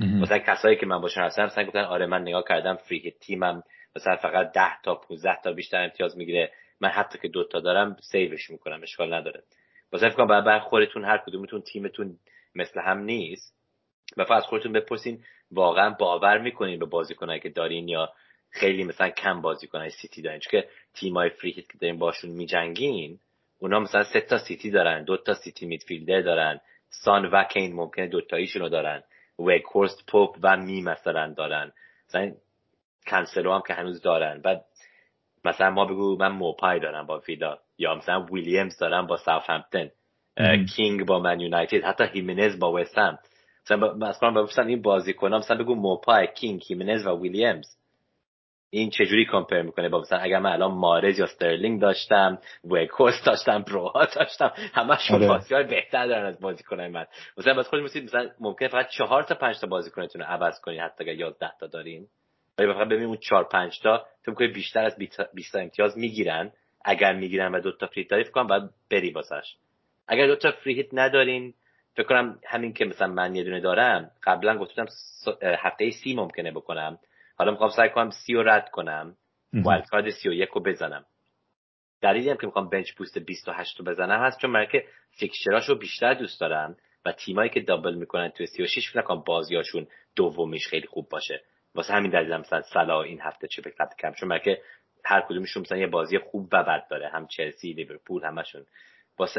مثلا 0.00 0.38
کسایی 0.38 0.76
که 0.76 0.86
من 0.86 1.00
باشن 1.00 1.20
هستن 1.20 1.44
مثلا 1.44 1.64
گفتن 1.64 1.84
آره 1.84 2.06
من 2.06 2.22
نگاه 2.22 2.44
کردم 2.48 2.76
free 2.76 2.98
hit 2.98 3.18
تیمم 3.18 3.62
مثلا 3.96 4.16
فقط 4.16 4.52
10 4.52 4.62
تا 4.82 4.94
15 4.94 5.40
تا 5.44 5.52
بیشتر 5.52 5.84
امتیاز 5.84 6.18
می‌گیره. 6.18 6.52
من 6.80 6.88
حتی 6.88 7.18
که 7.18 7.28
دوتا 7.28 7.60
دارم 7.60 7.96
save 8.00 8.33
ش 8.33 8.50
می‌کنم 8.50 8.82
اشکال 8.82 9.14
نداره. 9.14 9.42
واسه 9.92 10.08
فکر 10.08 10.16
کنم 10.16 10.44
بعد 10.44 10.62
خودتون 10.62 11.04
هر 11.04 11.18
کدومتون 11.26 11.62
تیمتون 11.62 12.18
مثل 12.58 12.80
هم 12.80 12.98
نیست. 12.98 13.54
و 14.16 14.32
از 14.32 14.44
خودتون 14.44 14.72
بپرسین 14.72 15.24
واقعا 15.50 15.90
باور 15.90 16.38
می‌کنین 16.38 16.78
به 16.78 16.86
بازیکنایی 16.86 17.40
که 17.40 17.48
دارین 17.48 17.88
یا 17.88 18.12
خیلی 18.50 18.84
مثلا 18.84 19.08
کم 19.10 19.40
بازیکنای 19.40 19.90
سیتی 19.90 20.22
دارین؟ 20.22 20.40
چون 20.40 20.50
که 20.50 20.68
تیمای 20.94 21.30
فری 21.30 21.52
که 21.52 21.78
دارین 21.80 21.98
باشون 21.98 22.30
میجنگین 22.30 23.18
اونا 23.58 23.80
مثلا 23.80 24.04
سه 24.04 24.20
تا 24.20 24.38
سیتی 24.38 24.70
دارن 24.70 25.04
دو 25.04 25.16
تا 25.16 25.34
سیتی 25.34 25.66
میدفیلدر 25.66 26.20
دارن 26.20 26.60
سان 26.88 27.26
و 27.26 27.44
کین 27.44 27.74
ممکنه 27.74 28.06
دو 28.06 28.20
تاییشونو 28.20 28.68
دارن 28.68 29.02
ویکورست 29.38 30.06
پوپ 30.06 30.38
و 30.42 30.56
می 30.56 30.82
مثلا 30.82 31.34
دارن. 31.36 31.72
مثلا 32.08 32.32
کنسلو 33.06 33.52
هم 33.52 33.62
که 33.66 33.74
هنوز 33.74 34.02
دارن. 34.02 34.40
بعد 34.40 34.64
مثلا 35.44 35.70
ما 35.70 35.84
بگو 35.84 36.16
من 36.16 36.32
موپای 36.32 36.80
دارم 36.80 37.06
با 37.06 37.18
فیدا 37.18 37.58
یا 37.78 37.94
مثلا 37.94 38.24
ویلیامز 38.24 38.78
دارم 38.78 39.06
با 39.06 39.16
ساوثهمپتون. 39.16 39.90
کینگ 40.76 41.06
با 41.06 41.18
من 41.18 41.40
یونایتد 41.40 41.84
حتی 41.84 42.04
هیمنز 42.04 42.58
با 42.58 42.72
وستهم 42.72 43.18
مثلا 43.70 43.94
مثلا 43.94 44.30
بپرسن 44.30 44.66
این 44.66 44.82
بازیکن‌ها 44.82 45.38
مثلا 45.38 45.56
بگو 45.56 45.74
موپای 45.74 46.28
کینگ 46.34 46.62
هیمنز 46.68 47.06
و 47.06 47.20
ویلیامز. 47.22 47.78
این 48.70 48.90
چجوری 48.90 49.26
کمپیر 49.26 49.62
می‌کنه 49.62 49.88
با 49.88 50.00
مثلا 50.00 50.18
اگر 50.18 50.38
من 50.38 50.52
الان 50.52 50.72
مارز 50.72 51.18
یا 51.18 51.26
سترلینگ 51.26 51.80
داشتم 51.80 52.38
ویکوس 52.64 53.24
داشتم 53.26 53.62
بروها 53.62 54.04
داشتم 54.04 54.52
همشون 54.74 55.16
آره. 55.16 55.28
بازیکن 55.28 55.66
بهتر 55.66 56.06
دارن 56.06 56.26
از 56.26 56.40
بازیکنای 56.40 56.88
من. 56.88 57.06
مثلا 57.38 57.54
باز 57.54 57.68
خود 57.68 57.80
مثلا 57.80 58.30
ممکنه 58.40 58.68
فقط 58.68 58.88
چهار 58.88 59.22
تا 59.22 59.34
پنج 59.34 59.60
تا 59.60 59.66
بازیکنتون 59.66 60.22
رو 60.22 60.26
عوض 60.28 60.60
کنید 60.60 60.80
حتی 60.80 61.04
اگر 61.04 61.14
11 61.14 61.52
تا 61.60 61.66
دارین. 61.66 62.06
ولی 62.58 62.72
فقط 62.72 62.86
ببینیم 62.86 63.08
اون 63.08 63.18
4 63.18 63.44
5 63.44 63.80
تا 63.80 64.06
تو 64.24 64.30
میگه 64.30 64.52
بیشتر 64.52 64.84
از 64.84 64.96
20 65.34 65.52
تا 65.52 65.58
امتیاز 65.58 65.98
می‌گیرن. 65.98 66.52
اگر 66.84 67.12
می‌گیرن 67.12 67.54
و 67.54 67.60
دو 67.60 67.72
تا 67.72 67.86
free 67.86 68.04
hit 68.04 68.15
فکر 68.15 68.30
کنم 68.30 68.46
بعد 68.46 68.62
بری 68.90 69.10
واسش. 69.10 69.56
اگر 70.08 70.26
دو 70.26 70.36
تا 70.36 70.50
free 70.50 70.74
hit 70.74 70.88
ندارین 70.92 71.54
فکر 71.94 72.06
کنم 72.06 72.40
همین 72.46 72.72
که 72.72 72.84
مثلا 72.84 73.06
من 73.06 73.34
یه 73.34 73.44
دونه 73.44 73.60
دارم 73.60 74.10
قبلا 74.22 74.58
گفتم 74.58 74.86
هفته 75.42 75.90
سی 75.90 76.14
ممکنه 76.14 76.50
بکنم. 76.50 76.98
حالا 77.36 77.50
می‌خوام 77.50 77.70
سعی 77.70 77.88
کنم 77.88 78.10
سی 78.10 78.34
رو 78.34 78.42
رد 78.42 78.70
کنم. 78.70 79.16
wild 79.64 79.86
card 79.86 80.10
سی 80.10 80.28
و 80.28 80.32
یک 80.32 80.48
رو 80.48 80.62
بزنم. 80.62 81.04
دلیلی 82.00 82.30
هم 82.30 82.36
که 82.36 82.46
می‌خوام 82.46 82.68
bench 82.68 82.92
boost 82.92 83.18
28 83.18 83.80
رو 83.80 83.84
بزنم 83.84 84.20
هست 84.22 84.40
چون 84.40 84.50
مرکه 84.50 84.84
fixture 85.10 85.55
اش 85.55 85.68
رو 85.68 85.74
بیشتر 85.74 86.14
دوست 86.14 86.40
دارم 86.40 86.76
و 87.04 87.12
تیمایی 87.12 87.50
که 87.50 87.60
double 87.60 87.94
می‌کنن 87.94 88.28
توی 88.28 88.46
36 88.46 88.90
فکر 88.90 89.02
کنم 89.02 89.22
بازیاشون 89.26 89.86
دومیش 90.16 90.68
خیلی 90.68 90.86
خوب 90.86 91.08
باشه. 91.08 91.42
واسه 91.74 91.92
همین 91.92 92.10
دلیل 92.10 92.36
مثلا 92.36 92.62
صلاح 92.62 93.02
این 93.02 93.20
هفته 93.20 93.48
چه 93.48 93.62
فکر 93.62 93.88
کم. 93.98 94.12
چون 94.12 94.28
مرکه 94.28 94.62
هر 95.04 95.20
کدومشون 95.20 95.62
مثلا 95.62 95.78
یه 95.78 95.86
بازی 95.86 96.18
خوب 96.18 96.48
و 96.52 96.62
بد 96.62 96.86
داره. 96.90 97.08
هم 97.08 97.26
چلسی 97.26 97.72
لیورپول 97.72 98.24
همشون. 98.24 98.66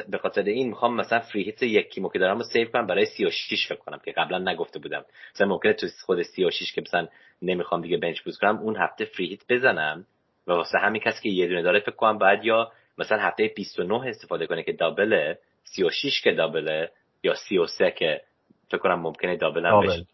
به 0.10 0.18
خاطر 0.18 0.44
این 0.44 0.68
می‌خوام 0.68 0.96
مثلا 0.96 1.20
free 1.20 1.44
hit 1.44 1.64
یکی 1.64 2.02
که 2.14 2.20
دارم 2.20 2.38
رو 2.38 2.44
save 2.44 2.68
کنم 2.68 2.88
برای 2.88 3.06
36 3.06 3.68
فکر 3.68 3.76
کنم 3.76 4.00
که 4.06 4.12
قبلا 4.12 4.38
نگفته 4.38 4.80
بودم. 4.80 5.06
مثلا 5.36 5.48
ممکنه 5.48 5.74
تو 5.74 5.88
خود 6.06 6.22
36 6.22 6.74
که 6.74 6.82
مثلا 6.82 7.08
نمی‌خوام 7.42 7.82
دیگه 7.82 7.98
bench 7.98 8.22
boost 8.22 8.40
کنم 8.40 8.58
اون 8.58 8.76
هفته 8.76 9.06
free 9.06 9.28
hit 9.28 9.42
بزنم 9.50 10.06
و 10.48 10.52
واسه 10.52 10.80
همین 10.80 11.02
کسی 11.02 11.24
که 11.24 11.30
یه 11.30 11.48
دونه 11.48 11.62
داره 11.62 11.80
فکر 11.80 11.92
کنم 11.92 12.18
بعد 12.18 12.46
یا 12.46 12.72
مثلا 12.98 13.18
هفته 13.18 13.54
29 13.56 14.08
استفاده 14.08 14.48
کنه 14.48 14.64
که 14.64 14.72
double 14.72 15.28
ه 15.28 15.38
36 15.64 16.22
که 16.22 16.32
double 16.32 16.83
ه 16.83 16.92
یا 17.24 17.34
33 17.34 17.92
که 17.92 18.22
فکر 18.68 18.78
کنم 18.78 19.02
ممکنه 19.02 19.38
double 19.38 19.66
هم 19.66 19.82
بشه. 19.82 20.06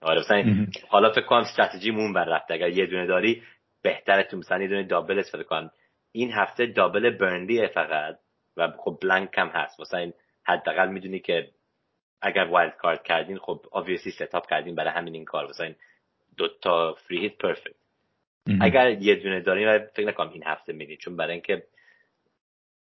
آره 0.00 0.20
مثلا 0.20 0.66
حالا 0.88 1.10
فکر 1.10 1.26
کنم 1.26 1.38
استراتژی 1.38 1.90
مون 1.90 2.12
بر 2.12 2.24
رفته. 2.24 2.54
اگر 2.54 2.68
یه 2.68 2.86
دونه 2.86 3.06
داری 3.06 3.42
بهتره 3.82 4.22
تو 4.22 4.36
مثلا 4.36 4.62
یه 4.62 4.68
دونه 4.68 4.82
double 4.82 5.18
استفاده 5.18 5.44
کنم. 5.44 5.70
این 6.12 6.32
هفته 6.32 6.66
double 6.66 7.10
برنلیه 7.10 7.66
فقط. 7.66 8.18
و 8.58 8.72
خب 8.78 8.98
blank 9.02 9.30
هم 9.38 9.48
هست. 9.48 9.80
مثلا 9.80 10.12
حداقل 10.44 10.88
می‌دونی 10.88 11.20
که 11.20 11.48
اگر 12.22 12.44
wildcard 12.44 13.02
کردین 13.02 13.38
خب 13.38 13.66
obviously 13.72 14.08
setup 14.08 14.50
کردین 14.50 14.74
برای 14.74 14.90
همین 14.90 15.14
این 15.14 15.24
کار. 15.24 15.48
مثلا 15.48 15.74
دو 16.36 16.48
تا 16.62 16.92
free 16.92 17.20
hit 17.20 17.38
perfect 17.38 17.74
اگر 18.60 18.90
یه 18.90 19.14
دونه 19.14 19.40
دارین 19.40 19.78
فکر 19.78 20.06
نکنم 20.06 20.30
این 20.30 20.42
هفته 20.46 20.72
میدین 20.72 20.96
چون 20.96 21.16
برای 21.16 21.32
اینکه 21.32 21.62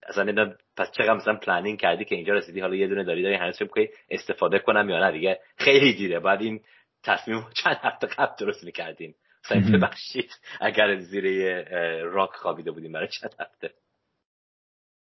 اصلا 0.03 0.23
نمی‌دونم 0.23 0.57
پس 0.77 0.91
چقدر 0.91 1.13
مثلا 1.13 1.35
planning 1.35 1.79
کردی 1.79 2.05
که 2.05 2.15
اینجا 2.15 2.33
رسیدی 2.33 2.59
حالا 2.59 2.75
یه 2.75 2.87
دونه 2.87 3.03
داری 3.03 3.23
داری 3.23 3.35
هنوز 3.35 3.57
فکر 3.57 3.89
استفاده 4.09 4.59
کنم 4.59 4.89
یا 4.89 4.99
نه 4.99 5.11
دیگه؟ 5.11 5.39
خیلی 5.57 5.93
دیره. 5.93 6.19
بعد 6.19 6.41
این 6.41 6.61
تصمیم 7.03 7.45
چند 7.63 7.75
هفته 7.81 8.07
قبل 8.07 8.35
درست 8.39 8.63
می‌کردیم 8.63 9.15
مثلا 9.45 9.77
ببخشید 9.77 10.31
اگر 10.61 10.95
زیر 10.95 11.63
راک 12.01 12.29
خوابیده 12.29 12.71
بودیم 12.71 12.91
برای 12.91 13.07
چند 13.07 13.35
هفته. 13.39 13.71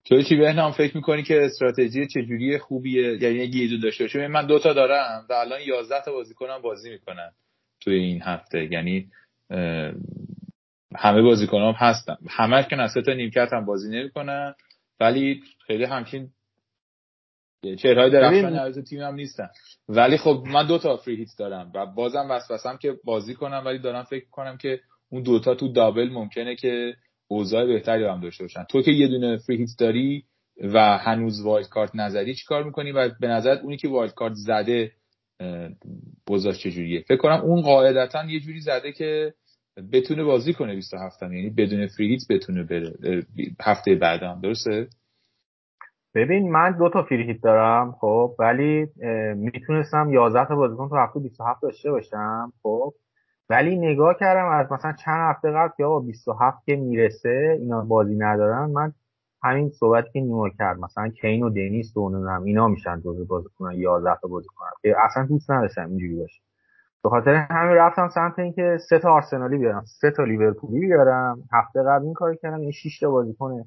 تو 0.06 0.22
چی 0.22 0.36
بهنام 0.36 0.72
فکر 0.72 0.96
می‌کنی 0.96 1.24
که 1.24 1.46
استراتژی 1.46 2.08
چجوری 2.08 2.58
خوبیه؟ 2.58 3.24
یعنی 3.24 3.36
یه 3.36 3.46
گیزو 3.46 3.78
داشته 3.78 4.04
باشه 4.04 4.28
من 4.28 4.48
دوتا 4.48 4.74
دارم 4.74 5.26
و 5.30 5.34
الان 5.34 5.60
11 5.62 6.02
تا 6.06 6.12
بازیکنم 6.12 6.62
بازی 6.62 6.90
می‌کنن 6.90 7.32
توی 7.82 7.96
این 7.96 8.22
هفته. 8.22 8.68
یعنی 8.72 9.08
همه 10.96 11.22
بازیکنام 11.22 11.74
هستن. 11.78 12.18
همه 12.30 12.64
که 12.64 13.02
تا 13.02 13.14
نیمکت 13.14 13.54
هم 13.54 13.66
بازی 13.66 13.90
نمی‌کنن 13.90 14.56
ولی 15.00 15.42
خیلی 15.68 15.84
همچین 15.84 16.30
چهرهای 17.80 18.10
درخشان 18.10 18.56
عرض 18.56 18.80
تیم 18.80 19.02
هم 19.02 19.16
نیستن. 19.16 19.50
ولی 19.90 20.18
خب 20.18 20.44
من 20.48 20.68
دو 20.68 20.78
تا 20.78 20.98
free 20.98 21.16
hit 21.16 21.30
دارم 21.40 21.72
و 21.76 21.86
بازم 21.86 22.28
وسوسم 22.30 22.78
که 22.78 22.96
بازی 23.04 23.34
کنم 23.36 23.62
ولی 23.66 23.80
دارم 23.80 24.04
فکر 24.04 24.26
کنم 24.32 24.58
که 24.58 24.80
اون 25.10 25.24
دوتا 25.24 25.56
تو 25.56 25.68
double 25.68 26.10
ممکنه 26.10 26.56
که 26.56 26.96
اوضاع 27.32 27.66
بهتری 27.66 28.06
هم 28.06 28.22
داشته 28.22 28.44
باشن. 28.44 28.64
تو 28.64 28.82
که 28.82 28.92
یه 28.92 29.08
دونه 29.08 29.38
free 29.38 29.58
hit 29.58 29.70
داری 29.80 30.24
و 30.74 30.98
هنوز 30.98 31.46
wildcard 31.46 31.96
نزدی 31.96 32.36
چیکار 32.36 32.64
می‌کنی 32.64 32.92
و 32.92 33.10
به 33.20 33.28
نظرت 33.28 33.62
اونی 33.62 33.78
که 33.78 33.88
wildcard 33.88 34.34
زده 34.34 34.92
گذاشت 36.30 36.60
چجوریه؟ 36.60 37.02
فکر 37.08 37.18
کنم 37.18 37.42
اون 37.42 37.62
قاعدتا 37.62 38.24
یه 38.26 38.40
جوری 38.40 38.60
زده 38.60 38.92
که 38.92 39.34
بتونه 39.94 40.24
بازی 40.24 40.54
کنه 40.54 40.76
27 40.76 41.24
هم 41.24 41.34
یعنی 41.34 41.50
بدون 41.50 41.88
فری 41.88 42.18
بتونه 42.30 42.64
بره 42.64 42.94
هفته 43.62 43.96
بعدم 43.96 44.40
درسته؟ 44.44 44.88
ببین 46.16 46.52
من 46.52 46.78
دو 46.78 46.90
تا 46.90 47.04
فری 47.04 47.34
دارم 47.34 47.92
خب 47.92 48.36
ولی 48.40 48.88
می‌تونستم 49.36 50.10
11 50.14 50.48
تا 50.48 50.56
بازیکن 50.56 50.90
تو 50.90 50.96
هفته 50.96 51.20
27 51.20 51.62
داشته 51.62 51.92
باشم 51.92 52.54
خب. 52.64 52.94
ولی 53.52 53.78
نگاه 53.78 54.14
کردم 54.20 54.46
از 54.46 54.72
مثلا 54.72 54.94
چند 54.94 55.36
هفته 55.36 55.52
قبل 55.52 55.72
که 55.78 55.86
آقا 55.86 56.00
27 56.00 56.66
که 56.66 56.76
می‌رسه 56.76 57.58
اینا 57.60 57.82
بازی 57.82 58.16
ندارن 58.16 58.72
من 58.72 58.94
همین 59.44 59.70
صحبت 59.70 60.06
که 60.14 60.22
نیما 60.22 60.50
کرد 60.50 60.80
مثلا 60.80 61.10
کین 61.10 61.44
و 61.44 61.50
دنیس 61.50 61.98
و 61.98 62.10
نمی‌دونم 62.10 62.44
اینا 62.44 62.68
میشن 62.68 63.00
جزو 63.00 63.26
بازیکن 63.26 63.72
11 63.72 64.16
تا 64.22 64.28
بازیکن. 64.28 64.66
اصلا 65.06 65.26
دوست 65.26 65.52
نداشتم 65.52 65.90
اینجوری 65.90 66.16
باشه. 66.16 66.42
به 67.04 67.10
خاطر 67.10 67.34
همین 67.34 67.76
رفتم 67.76 68.10
سمت 68.10 68.40
اینکه 68.40 68.78
سه 68.90 69.00
تا 69.00 69.12
آرسنالی 69.12 69.58
بیارم 69.58 69.84
سه 69.86 70.12
تا 70.12 70.24
لیورپولی 70.24 70.80
بیارم. 70.80 71.44
هفته 71.54 71.84
قبل 71.84 72.06
این 72.06 72.14
کار 72.14 72.36
کردم 72.36 72.62
این 72.62 72.72
6 72.72 73.00
تا 73.00 73.12
بازیکن 73.12 73.64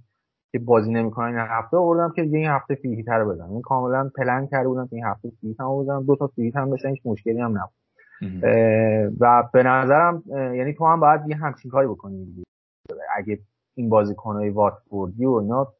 که 0.52 0.58
بازی 0.58 0.92
نمی‌کنن 0.92 1.26
این 1.26 1.46
هفته 1.50 1.76
آوردم 1.76 2.12
که 2.16 2.22
این 2.22 2.46
هفته 2.46 2.74
فیهی 2.74 3.02
تر 3.02 3.24
بزنم 3.24 3.50
این 3.50 3.62
کاملا 3.62 4.10
پلن 4.16 4.46
کرده 4.46 4.68
بودم 4.68 4.88
این 4.92 5.04
هفته 5.04 5.28
هم 5.60 5.66
آوردم 5.66 6.06
دو 6.06 6.16
تا 6.16 6.26
فیهی 6.26 6.52
هم 6.54 6.70
بشن 6.70 6.88
هیچ 6.88 7.02
مشکلی 7.04 7.40
هم 7.40 7.58
نبود. 7.58 7.83
و 9.20 9.48
به 9.52 9.62
نظرم 9.62 10.22
یعنی 10.28 10.72
تو 10.72 10.86
هم 10.86 11.00
باید 11.00 11.20
یه 11.28 11.36
همچین 11.36 11.70
کاری 11.70 11.86
بکنی. 11.86 12.44
اگه 13.16 13.38
این 13.74 13.88
بازیکنهای 13.88 14.50
واتفوردی 14.50 15.24
و 15.24 15.30
اینا 15.30 15.72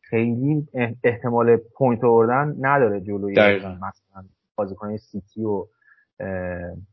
خیلی 0.00 0.68
احتمال 1.04 1.56
point 1.56 2.04
آوردن 2.04 2.56
نداره 2.60 3.00
جلوی 3.00 3.34
مثلا 3.34 4.24
بازیکن 4.56 4.96
سیتی 4.96 5.44
و 5.44 5.66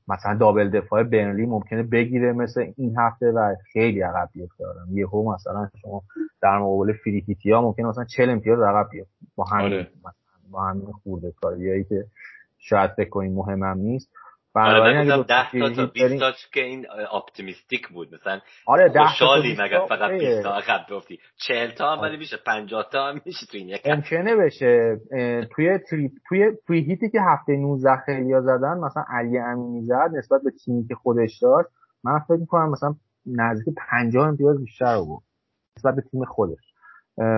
مثلا 0.08 0.38
double 0.40 0.70
دفاع 0.70 1.04
برنلی 1.04 1.46
ممکنه 1.46 1.84
بگیره 1.84 2.34
مثل 2.34 2.72
این 2.78 2.96
هفته 2.98 3.32
و 3.32 3.56
خیلی 3.74 4.02
عقب 4.02 4.30
بیفته. 4.34 4.64
یه 4.90 5.00
یهو 5.00 5.34
مثلا 5.34 5.70
شما 5.82 6.04
در 6.42 6.58
مقابل 6.58 6.94
free 6.94 7.23
hit 7.23 7.45
ی 7.45 7.52
ها 7.52 7.62
ممکنه 7.62 7.88
مثلا 7.88 8.04
40 8.04 8.30
امتیاز 8.30 8.60
عقب 8.60 8.90
بیفته. 8.92 9.26
با 9.36 9.44
همین 9.44 9.74
آره. 9.74 9.88
با 10.52 10.62
همین 10.62 10.86
خورده 10.86 11.32
کاریایی 11.32 11.84
که 11.84 12.06
شاید 12.58 12.92
فکر 12.92 13.10
کنیم 13.10 13.34
مهمم 13.34 13.78
نیست. 13.78 14.10
آره 14.56 15.06
10 15.06 15.52
تا 15.52 15.70
تا 15.70 15.86
20 15.86 16.20
تا 16.20 16.32
که 16.54 16.64
این 16.64 16.86
optimistic 17.12 17.88
بود. 17.88 18.16
مثلا 18.16 18.40
آره 18.68 18.90
10 18.90 19.00
خوشحالی 19.04 19.58
مگر 19.60 19.86
فقط 19.90 20.12
20 20.12 20.44
تا. 20.44 20.56
عقب 20.56 20.86
بیفتی 20.90 21.20
40 21.48 21.72
تا 21.72 21.96
هم 21.96 22.02
ولی 22.02 22.18
میشه 22.18 22.38
50 22.46 22.90
تا 22.92 23.08
هم 23.08 23.22
میشه 23.26 23.46
تو 23.52 23.58
این 23.58 23.70
یک 23.70 23.88
ممکنه 23.88 24.36
بشه. 24.36 25.00
توی 25.56 25.78
تریپ 25.78 26.12
توی 26.28 26.52
توی 26.68 26.80
هیتی 26.80 27.10
که 27.10 27.20
هفته 27.22 27.56
19 27.56 27.96
خیلی 28.06 28.42
زدن 28.42 28.78
مثلا 28.78 29.04
علی 29.10 29.38
امینی 29.38 29.86
زد 29.86 30.12
نسبت 30.14 30.42
به 30.44 30.52
تیمی 30.52 30.88
که 30.88 30.96
خودش 30.96 31.40
داشت 31.42 31.70
من 32.04 32.20
فکر 32.20 32.38
می‌کنم 32.38 32.70
مثلا 32.70 32.96
نزدیک 33.26 33.76
50 33.90 34.28
امتیاز 34.28 34.60
بیشتر 34.60 34.98
بود 34.98 35.24
نسبت 35.78 35.96
به 35.96 36.02
تیم 36.02 36.26
خودش. 36.26 36.74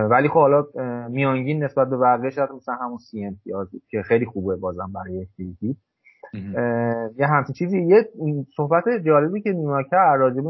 ولی 0.10 0.28
خب 0.28 0.40
حالا 0.40 0.66
میانگین 1.10 1.64
نسبت 1.64 1.90
به 1.90 1.98
بقیه 1.98 2.30
شاید 2.30 2.52
مثلا 2.52 2.76
همون 2.76 2.98
30 2.98 3.26
امتیاز 3.26 3.68
که 3.90 4.02
خیلی 4.02 4.26
خوبه 4.26 4.56
بازم 4.56 4.92
برای 4.94 5.14
یک 5.14 5.30
یه 7.18 7.28
همچین 7.28 7.54
چیزی. 7.54 7.82
یه 7.82 8.10
صحبت 8.56 8.84
جالبی 9.06 9.42
که 9.42 9.52
نیما 9.52 9.84
کرد 9.84 10.20
راجب 10.20 10.48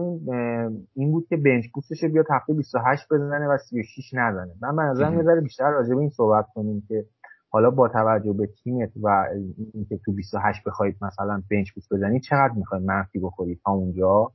این 0.96 1.12
بود 1.12 1.28
که 1.30 1.38
بنچ 1.38 1.66
بوستش 1.74 2.04
بیاد 2.04 2.26
هفته 2.32 2.54
28 2.54 3.08
بزنه 3.12 3.48
و 3.48 3.58
36 3.58 4.14
نزنه. 4.14 4.52
من 4.62 4.76
به 4.76 4.84
نظرم 4.84 5.18
یه 5.18 5.24
ذره 5.24 5.42
بیشتر 5.42 5.70
راجب 5.72 5.98
این 5.98 6.10
صحبت 6.10 6.46
کنیم 6.56 6.84
که 6.88 7.06
حالا 7.50 7.70
با 7.70 7.88
توجه 7.88 8.34
به 8.34 8.48
تیمت 8.64 8.90
و 9.04 9.26
اینکه 9.74 10.00
تو 10.06 10.14
28 10.14 10.64
بخواید 10.66 10.96
مثلا 11.02 11.42
بنچ 11.52 11.72
بوست 11.72 11.94
بزنید 11.94 12.22
چقدر 12.22 12.54
می‌خواید 12.56 12.84
منفی 12.84 13.20
بخورید 13.20 13.60
تا 13.66 13.72
اونجا 13.72 14.32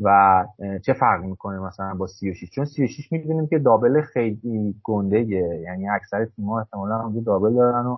و 0.00 0.44
چه 0.86 0.92
فرقی 0.92 1.26
می‌کنه 1.26 1.58
مثلا 1.58 1.94
با 1.94 2.06
36 2.06 2.50
چون 2.50 2.64
36 2.64 3.12
می‌دونیم 3.12 3.46
که 3.46 3.58
دابل 3.58 4.00
خیلی 4.00 4.74
گنده 4.84 5.20
یعنی 5.62 5.88
اکثر 5.88 6.24
تیم‌ها 6.24 6.60
احتمالاً 6.60 7.00
اونجا 7.00 7.20
دابل 7.20 7.54
دارن 7.54 7.86
و 7.86 7.96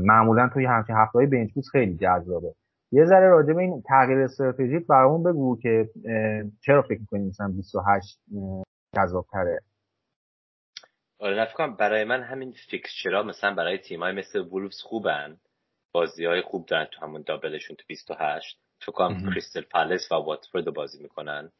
معمولا 0.00 0.50
توی 0.54 0.66
همچین 0.66 0.96
هفته 0.96 1.18
های 1.18 1.26
بنچ 1.26 1.50
خیلی 1.72 1.96
جذابه. 1.96 2.54
یه 2.92 3.04
ذره 3.04 3.28
راجع 3.28 3.52
به 3.52 3.62
این 3.62 3.82
تغییر 3.88 4.18
استراتژیک 4.18 4.86
برامون 4.86 5.22
بگو 5.22 5.58
که 5.60 5.88
چرا 6.60 6.82
فکر 6.82 7.00
می‌کنیم 7.00 7.26
مثلا 7.26 7.48
28 7.48 8.18
جذابتره؟ 8.96 9.60
آره 11.18 11.40
نفکرم 11.40 11.76
برای 11.76 12.04
من 12.04 12.22
همین 12.22 12.54
فیکسچرا 12.70 13.22
مثلا 13.22 13.54
برای 13.54 13.78
تیمای 13.78 14.12
مثل 14.12 14.38
وولفز 14.38 14.82
خوبن. 14.82 15.36
بازی 15.92 16.24
های 16.24 16.42
خوب 16.42 16.66
دارن 16.66 16.84
تو 16.84 17.06
همون 17.06 17.24
دابلشون 17.26 17.76
تو 17.76 17.84
28 17.88 18.58
تو 18.80 18.92
کنم 18.92 19.30
کریستل 19.30 19.62
پالس 19.70 20.12
و 20.12 20.14
واتفورد 20.14 20.64
بازی 20.64 21.02
می‌کنن. 21.02 21.50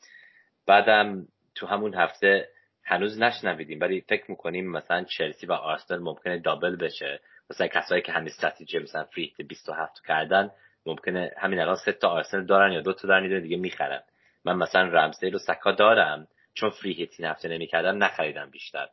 بعدم 0.67 1.27
تو 1.55 1.67
همون 1.67 1.95
هفته 1.95 2.49
هنوز 2.85 3.21
نشنویدیم 3.21 3.81
ولی 3.81 4.01
فکر 4.01 4.31
می‌کنیم 4.31 4.71
مثلا 4.71 5.05
چلسی 5.05 5.47
و 5.47 5.53
آرسنال 5.53 6.03
ممکنه 6.03 6.39
دابل 6.39 6.77
بشه. 6.77 7.21
مثلا 7.51 7.67
کسایی 7.67 8.03
که 8.03 8.13
همین 8.13 8.29
استراتژی 8.29 8.79
مثلا 8.79 9.05
فری 9.05 9.35
27 9.49 10.03
کردن 10.07 10.51
ممکنه 10.87 11.31
همین 11.39 11.61
الان 11.61 11.77
سه 11.77 11.93
تا 11.93 12.09
آرسنال 12.09 12.47
دارن 12.47 12.73
یا 12.73 12.81
دو 12.81 12.93
تا 12.93 13.09
دارن 13.09 13.43
دیگه 13.43 13.57
می‌خرن. 13.57 14.03
من 14.45 14.57
مثلا 14.57 14.83
رمزیل 14.83 15.35
و 15.35 15.39
سکا 15.39 15.73
دارم 15.73 16.29
چون 16.55 16.71
فری 16.71 16.93
هیت 16.93 17.11
این 17.19 17.29
هفته 17.29 17.49
نمی‌کردم 17.49 18.05
نخریدم 18.05 18.51
بیشتر. 18.51 18.89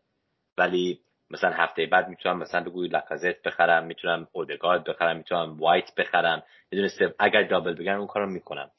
ولی 0.58 1.00
مثلا 1.32 1.52
هفته 1.52 1.86
بعد 1.86 2.08
می‌تونم 2.08 2.38
مثلا 2.38 2.64
بگوی 2.64 2.88
لکازت 2.88 3.42
بخرم 3.42 3.86
می‌تونم 3.86 4.28
اودگارد 4.32 4.84
بخرم 4.84 5.18
می‌تونم 5.18 5.58
وایت 5.60 5.96
بخرم 5.98 6.44
می‌دونی 6.72 7.14
اگر 7.20 7.44
دابل 7.44 7.74
بگن 7.74 7.94
اون 7.94 8.08
کارو 8.08 8.26
می‌کنم. 8.26 8.72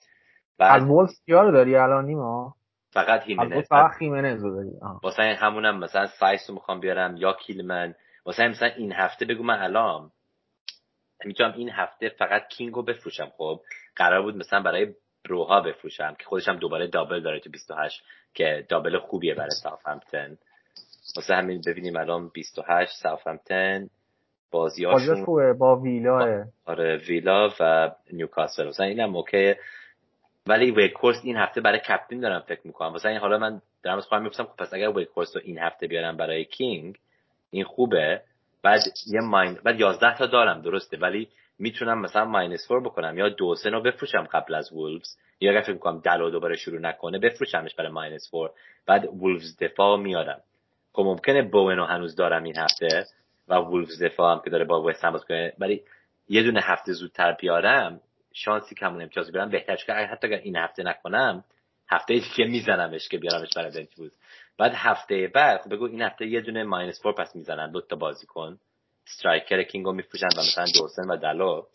بعد 0.58 0.82
از 0.82 0.88
وولز 0.88 1.20
رو 1.28 1.50
داری 1.50 1.76
الان 1.76 2.04
نیما؟ 2.04 2.54
فقط 2.92 3.22
هیمنز. 3.22 3.68
فقط 3.68 3.90
هیمنز 4.00 4.44
رو 4.44 4.54
داری. 4.54 4.70
واسه 5.02 5.22
همونم 5.22 5.78
مثلا 5.78 6.06
سایس 6.06 6.40
رو 6.48 6.54
می‌خوام 6.54 6.80
بیارم 6.80 7.16
یا 7.16 7.32
کیلمن 7.32 7.94
واسه 8.30 8.48
مثلا 8.48 8.68
این 8.68 8.92
هفته 8.92 9.24
بگو 9.24 9.42
من 9.42 9.58
الان 9.58 10.10
می‌تونم 11.24 11.52
این 11.52 11.70
هفته 11.70 12.08
فقط 12.08 12.48
کینگ 12.48 12.74
رو 12.74 12.82
بفروشم 12.82 13.32
خب؟ 13.36 13.60
قرار 13.96 14.22
بود 14.22 14.36
مثلا 14.36 14.62
برای 14.62 14.94
بروها 15.24 15.60
بفروشم 15.60 16.14
که 16.18 16.24
خودش 16.24 16.48
هم 16.48 16.56
دوباره 16.56 16.86
double 16.86 17.20
داره 17.20 17.40
تو 17.40 17.50
28 17.50 18.02
که 18.34 18.66
double 18.68 18.98
خوبیه 18.98 19.34
برای 19.34 19.50
ساوثهمپتون. 19.62 20.38
واسه 21.16 21.34
همین 21.34 21.62
ببینیم 21.66 21.96
الان 21.96 22.28
28 22.28 22.92
ساوثهمپتون 23.02 23.90
بازیاشون 24.50 25.24
خوبه 25.24 25.52
با 25.52 25.76
ویلا. 25.76 26.44
آره 26.64 26.96
ویلا 26.96 27.50
و 27.60 27.90
نیوکاسل. 28.12 28.68
مثلا 28.68 28.86
اینم 28.86 29.16
اوکی. 29.16 29.54
ولی 30.46 30.70
ویکورس 30.70 31.16
این 31.24 31.36
هفته 31.36 31.60
برای 31.60 31.80
کپتین 31.80 32.20
دارم 32.20 32.40
فکر 32.40 32.60
می‌کنم. 32.64 32.92
واسه 32.92 33.08
این 33.08 33.18
حالا 33.18 33.38
من 33.38 33.62
دارم 33.82 33.96
از 33.98 34.06
خودم 34.06 34.22
می‌پرسم 34.22 34.44
خب 34.44 34.56
پس 34.56 34.74
اگر 34.74 34.88
ویکورس 34.88 35.36
رو 35.36 35.42
این 35.44 35.58
هفته 35.58 35.86
بیارم 35.86 36.16
برای 36.16 36.44
کینگ 36.44 36.96
این 37.50 37.64
خوبه. 37.64 38.22
بعد 38.62 38.80
یه 39.06 39.20
ماین 39.20 39.58
بعد 39.64 39.80
11 39.80 40.16
تا 40.18 40.26
دارم 40.26 40.62
درسته. 40.62 40.96
ولی 40.96 41.28
می‌تونم 41.58 42.00
مثلا 42.00 42.24
ماینس 42.24 42.68
4 42.68 42.80
بکنم 42.80 43.18
یا 43.18 43.28
دو 43.28 43.54
سه 43.54 43.70
رو 43.70 43.82
بفروشم 43.82 44.28
قبل 44.32 44.54
از 44.54 44.72
وولفز. 44.72 45.16
یا 45.40 45.50
اگر 45.50 45.60
فکر 45.60 45.78
کنم 45.78 46.00
دلو 46.00 46.30
دوباره 46.30 46.56
شروع 46.56 46.80
نکنه 46.80 47.18
بفروشمش 47.18 47.74
برای 47.74 47.92
ماینس 47.92 48.30
4 48.30 48.52
بعد 48.86 49.04
وولفز 49.06 49.56
دفاع 49.60 49.98
میارم. 49.98 50.40
خب 50.92 51.02
ممکنه 51.02 51.42
بوونو 51.42 51.84
هنوز 51.84 52.16
دارم 52.16 52.42
این 52.42 52.58
هفته 52.58 53.04
و 53.48 53.54
وولفز 53.54 54.02
دفاع 54.02 54.32
هم 54.32 54.42
که 54.44 54.50
داره 54.50 54.64
با 54.64 54.82
وست 54.82 55.04
هم 55.04 55.18
کنه. 55.28 55.52
ولی 55.58 55.82
یه 56.28 56.42
دونه 56.42 56.60
هفته 56.62 56.92
زودتر 56.92 57.32
بیارم 57.32 58.00
شانسی 58.32 58.74
کمون 58.74 59.02
امتیاز 59.02 59.32
بیارم 59.32 59.50
بهتر. 59.50 59.76
که 59.76 59.92
حتی 59.92 60.26
اگر 60.26 60.36
این 60.36 60.56
هفته 60.56 60.82
نکنم 60.82 61.44
هفته 61.88 62.14
دیگه 62.14 62.50
میزنمش 62.50 63.08
که 63.08 63.18
بیارمش 63.18 63.48
برای 63.56 63.70
bench 63.70 64.10
بعد 64.60 64.72
هفته 64.74 65.30
بعد 65.34 65.60
خب 65.60 65.74
بگو 65.74 65.84
این 65.84 66.02
هفته 66.02 66.26
یه 66.26 66.40
دونه 66.40 66.64
minus 66.64 67.02
four 67.02 67.12
پس 67.14 67.36
می‌زنن 67.36 67.70
دو 67.70 67.80
تا 67.80 67.96
بازیکن. 67.96 68.58
striker 69.06 69.62
کینگو 69.62 69.92
میفروشن 69.92 70.26
و 70.26 70.40
مثلا 70.40 70.64
دورسن 70.78 71.10
و 71.10 71.16
دلو 71.16 71.66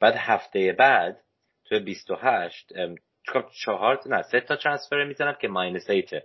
بعد 0.00 0.14
هفته 0.16 0.72
بعد 0.72 1.20
تو 1.64 1.80
28 1.80 2.72
چهار 3.64 4.00
نه 4.06 4.22
سه 4.22 4.40
تا 4.40 4.56
transfer 4.56 5.04
می‌زنم 5.04 5.36
که 5.40 5.48
minus 5.48 5.90
eight 5.90 6.18
ه 6.18 6.24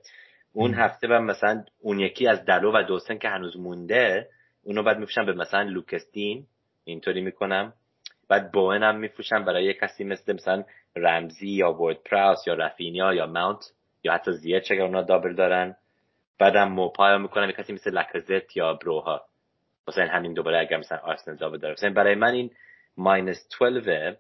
اون 0.54 0.74
هفته 0.74 1.08
و 1.08 1.20
مثلا 1.20 1.64
اون 1.80 2.00
یکی 2.00 2.28
از 2.28 2.46
دلو 2.46 2.72
و 2.72 2.84
دوسن 2.84 3.18
که 3.18 3.30
هنوز 3.30 3.58
مونده 3.58 4.30
اونو 4.64 4.84
بعد 4.84 5.00
میفروشم 5.00 5.26
به 5.26 5.34
مثلا 5.34 5.62
لوکستین 5.62 6.46
اینطوری 6.84 7.22
می‌کنم. 7.22 7.74
بعد 8.30 8.52
بوئن 8.52 8.84
هم 8.84 9.00
میفروشم 9.00 9.46
برای 9.46 9.74
کسی 9.74 10.04
مثل 10.04 10.34
مثلا 10.34 10.64
رمزی 10.96 11.50
یا 11.50 11.74
ورد 11.74 11.98
پراوس 12.04 12.48
یا 12.48 12.54
رفینیا 12.54 13.14
یا 13.14 13.26
ماونت 13.26 13.72
یا 14.04 14.14
حتی 14.14 14.32
زیاد 14.32 14.62
اگر 14.70 14.82
اونا 14.82 15.02
دابل 15.02 15.34
دارن. 15.34 15.76
بعدم 16.40 16.72
موپایا 16.72 17.18
می‌کنم 17.18 17.52
کسی 17.52 17.74
مثل 17.74 17.92
لکازت 17.92 18.58
یا 18.58 18.74
بروها. 18.74 19.26
مثلا 19.88 20.08
همین 20.08 20.34
دوباره 20.34 20.60
اگر 20.60 20.78
مثلا 20.78 20.98
آرسنال 20.98 21.38
دابل 21.38 21.58
داره. 21.58 21.74
مثلا 21.74 21.94
برای 21.94 22.16
من 22.16 22.34
این 22.34 22.52
ماینس 22.98 23.48
12 23.60 24.18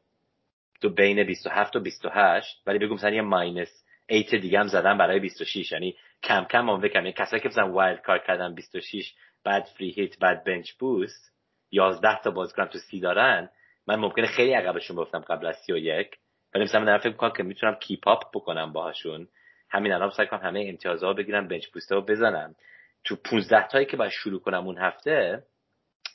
تو 0.81 0.89
بین 0.89 1.23
27 1.23 1.75
و 1.75 1.79
28 1.79 2.61
ولی 2.67 2.79
بگم 2.79 2.93
مثلا 2.93 3.09
یه 3.09 3.21
ماینس 3.21 3.85
8 4.11 4.35
دیگه 4.35 4.59
هم 4.59 4.67
زدن 4.67 4.97
برای 4.97 5.19
26 5.19 5.71
یعنی 5.71 5.95
کم 6.23 6.43
کم 6.43 6.61
من 6.61 6.81
بکنم 6.81 7.01
یعنی 7.01 7.13
کسایی 7.13 7.41
که 7.41 7.49
مثلا 7.49 7.71
wildcard 7.71 8.19
کردن 8.19 8.55
26 8.55 9.13
بعد 9.43 9.63
free 9.63 9.91
hit 9.91 10.19
بعد 10.19 10.43
bench 10.43 10.71
boost 10.71 11.33
11 11.71 12.21
تا 12.21 12.31
بازیکن 12.31 12.65
تو 12.65 12.77
سی 12.77 12.99
دارن. 12.99 13.49
من 13.87 13.95
ممکنه 13.95 14.27
خیلی 14.27 14.53
عقبشون 14.53 14.97
بفتم 14.97 15.19
قبل 15.19 15.45
از 15.45 15.55
31 15.65 16.17
ولی 16.55 16.63
مثلا 16.63 16.81
من 16.81 16.97
فکر 16.97 17.09
می‌کنم 17.09 17.33
که 17.37 17.43
می‌تونم 17.43 17.75
keep 17.75 18.07
up 18.07 18.23
بکنم 18.33 18.73
باهاشون. 18.73 19.27
همین 19.75 19.91
الان 19.91 20.09
سعی 20.09 20.27
کنم 20.27 20.39
همه 20.39 20.65
امتیازها 20.69 21.13
بگیرم 21.13 21.47
bench 21.47 21.67
boost 21.67 21.90
ه 21.90 21.95
رو 21.95 22.01
بزنم. 22.01 22.55
تو 23.03 23.15
15 23.15 23.67
تایی 23.67 23.85
که 23.85 23.97
باید 23.97 24.11
شروع 24.11 24.39
کنم 24.39 24.65
اون 24.67 24.77
هفته 24.77 25.43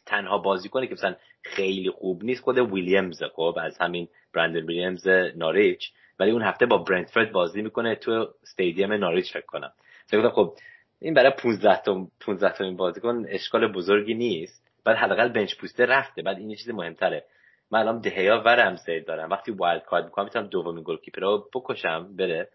تنها 0.06 0.38
بازیکنی 0.38 0.86
که 0.86 0.94
مثلا 0.94 1.16
خیلی 1.42 1.90
خوب 1.90 2.24
نیست 2.24 2.42
خود 2.42 2.58
ویلیامز 2.58 3.22
خب 3.22 3.58
از 3.62 3.78
همین 3.78 4.08
برندن 4.34 4.66
ویلیامز 4.66 5.08
ناریچ. 5.36 5.92
ولی 6.18 6.30
اون 6.30 6.42
هفته 6.42 6.66
با 6.66 6.78
برنتفورد 6.78 7.32
بازی 7.32 7.62
می‌کنه 7.62 7.94
تو 7.94 8.28
استادیوم 8.42 8.92
ناریچ 8.92 9.32
فکر 9.32 9.46
کنم. 9.46 9.72
فکر 10.06 10.28
خب 10.28 10.54
این 11.00 11.14
برای 11.14 11.32
15 11.42 11.82
تا 11.82 12.06
15 12.20 12.52
تا 12.52 12.64
این 12.64 12.76
بازیکن 12.76 13.24
اشکال 13.28 13.72
بزرگی 13.72 14.14
نیست. 14.14 14.70
بعد 14.84 14.96
حداقل 14.96 15.28
bench 15.28 15.56
boost 15.56 15.81
ه 15.81 15.86
رفته. 15.86 16.22
بعد 16.22 16.38
این 16.38 16.54
چیز 16.54 16.70
مهمتره. 16.70 17.24
من 17.70 17.78
الان 17.78 18.00
دهیا 18.00 18.42
و 18.46 18.48
رمزی 18.48 19.00
دارم. 19.00 19.30
وقتی 19.30 19.52
wildcard 19.52 20.04
می‌کنم 20.04 20.24
می‌تونم 20.24 20.46
دومین 20.46 20.84
goalkeeper 20.86 21.20
رو 21.20 21.48
بکشم 21.54 22.16
بره. 22.16 22.48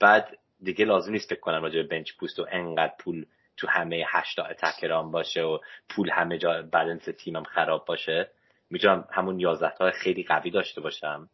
بعد 0.00 0.38
دیگه 0.62 0.84
لازم 0.84 1.12
نیست 1.12 1.30
فکر 1.30 1.40
کنم 1.40 1.62
راجع 1.62 1.82
به 1.82 1.88
bench 1.88 2.12
boost 2.18 2.38
و 2.38 2.46
انقدر 2.50 2.92
پول 2.98 3.26
تو 3.56 3.68
همه 3.68 4.04
هشتا 4.08 4.44
attacker 4.44 5.03
ام 5.03 5.10
باشه 5.10 5.42
و 5.42 5.58
پول 5.88 6.10
همه 6.10 6.38
جا 6.38 6.62
بالانس 6.72 7.04
تیمم 7.04 7.42
خراب 7.42 7.84
باشه. 7.84 8.30
می‌تونم 8.70 9.08
همون 9.12 9.40
11 9.40 9.74
تا 9.78 9.90
خیلی 9.90 10.22
قوی 10.22 10.50
داشته 10.50 10.80
باشم. 10.80 11.28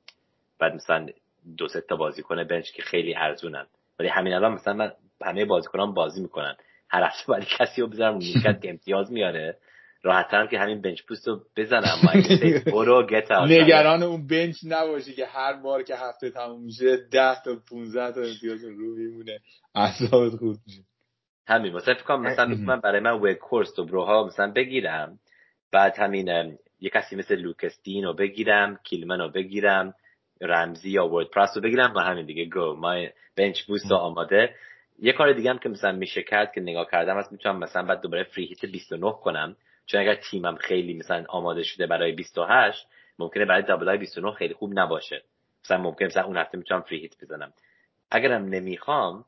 بعد 0.58 0.74
مثلا 0.74 1.06
دو 1.56 1.68
سه 1.68 1.80
تا 1.80 1.96
بازیکن 1.96 2.44
بنچ 2.44 2.72
که 2.72 2.82
خیلی 2.82 3.14
ارزونن. 3.14 3.66
ولی 3.98 4.08
همین 4.08 4.35
الان 4.35 4.52
مثلا 4.52 4.74
من 4.74 4.92
همه 5.22 5.44
بازیکنان 5.44 5.94
بازی 5.94 6.22
می‌کنن. 6.22 6.56
هر 6.88 7.02
هفته 7.02 7.32
ولی 7.32 7.46
کسی 7.58 7.80
رو 7.80 7.87
بذارم 7.87 8.16
نیمکت 8.16 8.61
که 8.62 8.70
امتیاز 8.70 9.12
میاره. 9.12 9.58
راحت 10.03 10.51
که 10.51 10.59
همین 10.59 10.83
بنچ 10.83 11.03
پوست 11.09 11.29
رو 11.29 11.41
بزنم 11.57 11.97
برو 12.73 13.07
گت 13.07 13.33
نگران 13.33 14.03
اون 14.03 14.27
بنچ 14.27 14.57
نباشی 14.65 15.12
که 15.12 15.27
هر 15.27 15.53
بار 15.53 15.83
که 15.83 15.97
هفته 15.97 16.31
تموم 16.31 16.65
میشه 16.65 16.97
10 16.97 17.43
تا 17.45 17.57
15 17.71 18.12
تا 18.12 18.21
امتیاز 18.21 18.65
رو 18.65 18.97
میمونه. 18.97 19.38
اعصابت 19.75 20.37
خوب 20.37 20.57
میشه. 20.67 20.83
همین. 21.47 21.73
مثلا 21.73 21.95
فکر 21.95 22.05
کنم 22.05 22.23
مثلا 22.23 22.47
من 22.69 22.81
برای 22.81 23.01
من 23.01 23.21
ویک 23.21 23.38
کورس 23.38 23.79
و 23.79 23.85
بروها 23.85 24.27
مثلا 24.27 24.53
بگیرم. 24.53 25.19
بعد 25.73 25.99
همین 25.99 26.59
یه 26.81 26.91
کسی 26.91 27.17
مثل 27.17 27.35
لوکس 27.35 27.83
دین 27.83 28.05
رو 28.05 28.15
بگیرم 28.15 28.79
کیلمن 28.85 29.19
رو 29.19 29.29
بگیرم 29.29 29.95
رمزی 30.41 30.91
یا 30.91 31.09
ورد 31.09 31.31
پرس 31.31 31.51
رو 31.55 31.62
بگیرم 31.62 31.95
و 31.97 31.99
همین 31.99 32.27
دیگه 32.27 32.45
گو 32.45 32.75
ما 32.75 33.07
بنچ 33.37 33.62
بوست 33.62 33.93
آماده. 33.93 34.55
یه 34.99 35.12
کار 35.12 35.33
دیگه 35.33 35.51
هم 35.51 35.59
که 35.59 35.69
مثلا 35.69 35.93
میشه 35.93 36.23
کرد 36.23 36.53
که 36.55 36.61
نگاه 36.61 36.88
کردم 36.93 37.17
از 37.17 37.33
می‌تونم 37.33 37.59
مثلا 37.59 37.83
بعد 37.83 38.01
دوباره 38.01 38.25
فری 38.25 38.45
هیت 38.45 38.65
29 38.65 39.12
کنم. 39.12 39.57
چون 39.87 40.01
اگر 40.01 40.14
تیمم 40.14 40.57
خیلی 40.57 40.95
مثلا 40.95 41.25
آماده 41.29 41.62
شده 41.62 41.87
برای 41.87 42.12
28 42.12 42.87
ممکنه 43.18 43.45
برای 43.45 43.62
دابل 43.62 43.88
های 43.88 43.99
29 43.99 44.33
خیلی 44.33 44.55
خوب 44.55 44.79
نباشه. 44.79 45.23
مثلا 45.64 45.79
ممکنه 45.79 46.09
مثلا 46.09 46.25
اون 46.25 46.37
هفته 46.37 46.59
می‌تونم 46.59 46.81
فری 46.81 46.99
هیت 46.99 47.14
بزنم. 47.23 47.53
اگرم 48.11 48.45
نمی‌خوام 48.45 49.25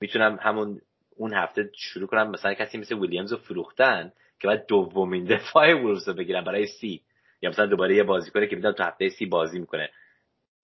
می‌تونم 0.00 0.38
همون 0.42 0.80
اون 1.16 1.34
هفته 1.34 1.70
شروع 1.74 2.06
کنم 2.08 2.30
مثلا 2.30 2.54
کسی 2.54 2.78
مثل 2.78 2.94
ویلیامز 2.94 3.32
رو 3.32 3.38
فروختن 3.38 4.12
که 4.40 4.48
بعد 4.48 4.66
دومین 4.66 5.24
دفاع 5.24 5.74
وولفز 5.74 6.08
رو 6.08 6.14
بگیرم 6.14 6.44
برای 6.44 6.66
سی 6.66 7.02
یا 7.42 7.50
مثلا 7.50 7.66
دوباره 7.66 7.96
یه 7.96 8.02
بازیکنه 8.02 8.46
که 8.46 8.56
می‌دونم 8.56 8.74
تو 8.74 8.82
هفته 8.82 9.08
سی 9.08 9.26
بازی 9.26 9.58
می‌کنه. 9.58 9.90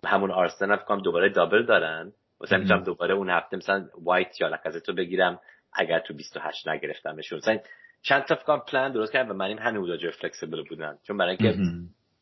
همون 0.07 0.31
آرسنال 0.31 0.77
فکر 0.77 0.97
دوباره 0.97 1.29
double 1.29 1.67
دارن. 1.67 2.13
مثلا 2.41 2.59
می‌تونم 2.59 2.83
دوباره 2.83 3.15
اون 3.15 3.31
هفته 3.31 3.57
مثلا 3.57 3.89
وایت 4.03 4.41
یا 4.41 4.49
لکازتو 4.49 4.93
بگیرم 4.93 5.41
اگر 5.73 5.99
تو 5.99 6.15
28 6.15 6.69
نگرفتمشون. 6.69 7.39
مثلا 7.39 7.59
چند 8.03 8.23
تا 8.23 8.35
فکر 8.35 8.59
پلان 8.59 8.93
درست 8.93 9.13
کردم 9.13 9.31
و 9.31 9.35
من 9.35 9.47
این 9.47 9.59
هنوز 9.59 10.05
flexible 10.21 10.65
بودن. 10.69 10.99
چون 11.03 11.17
برای 11.17 11.37
اینکه 11.41 11.59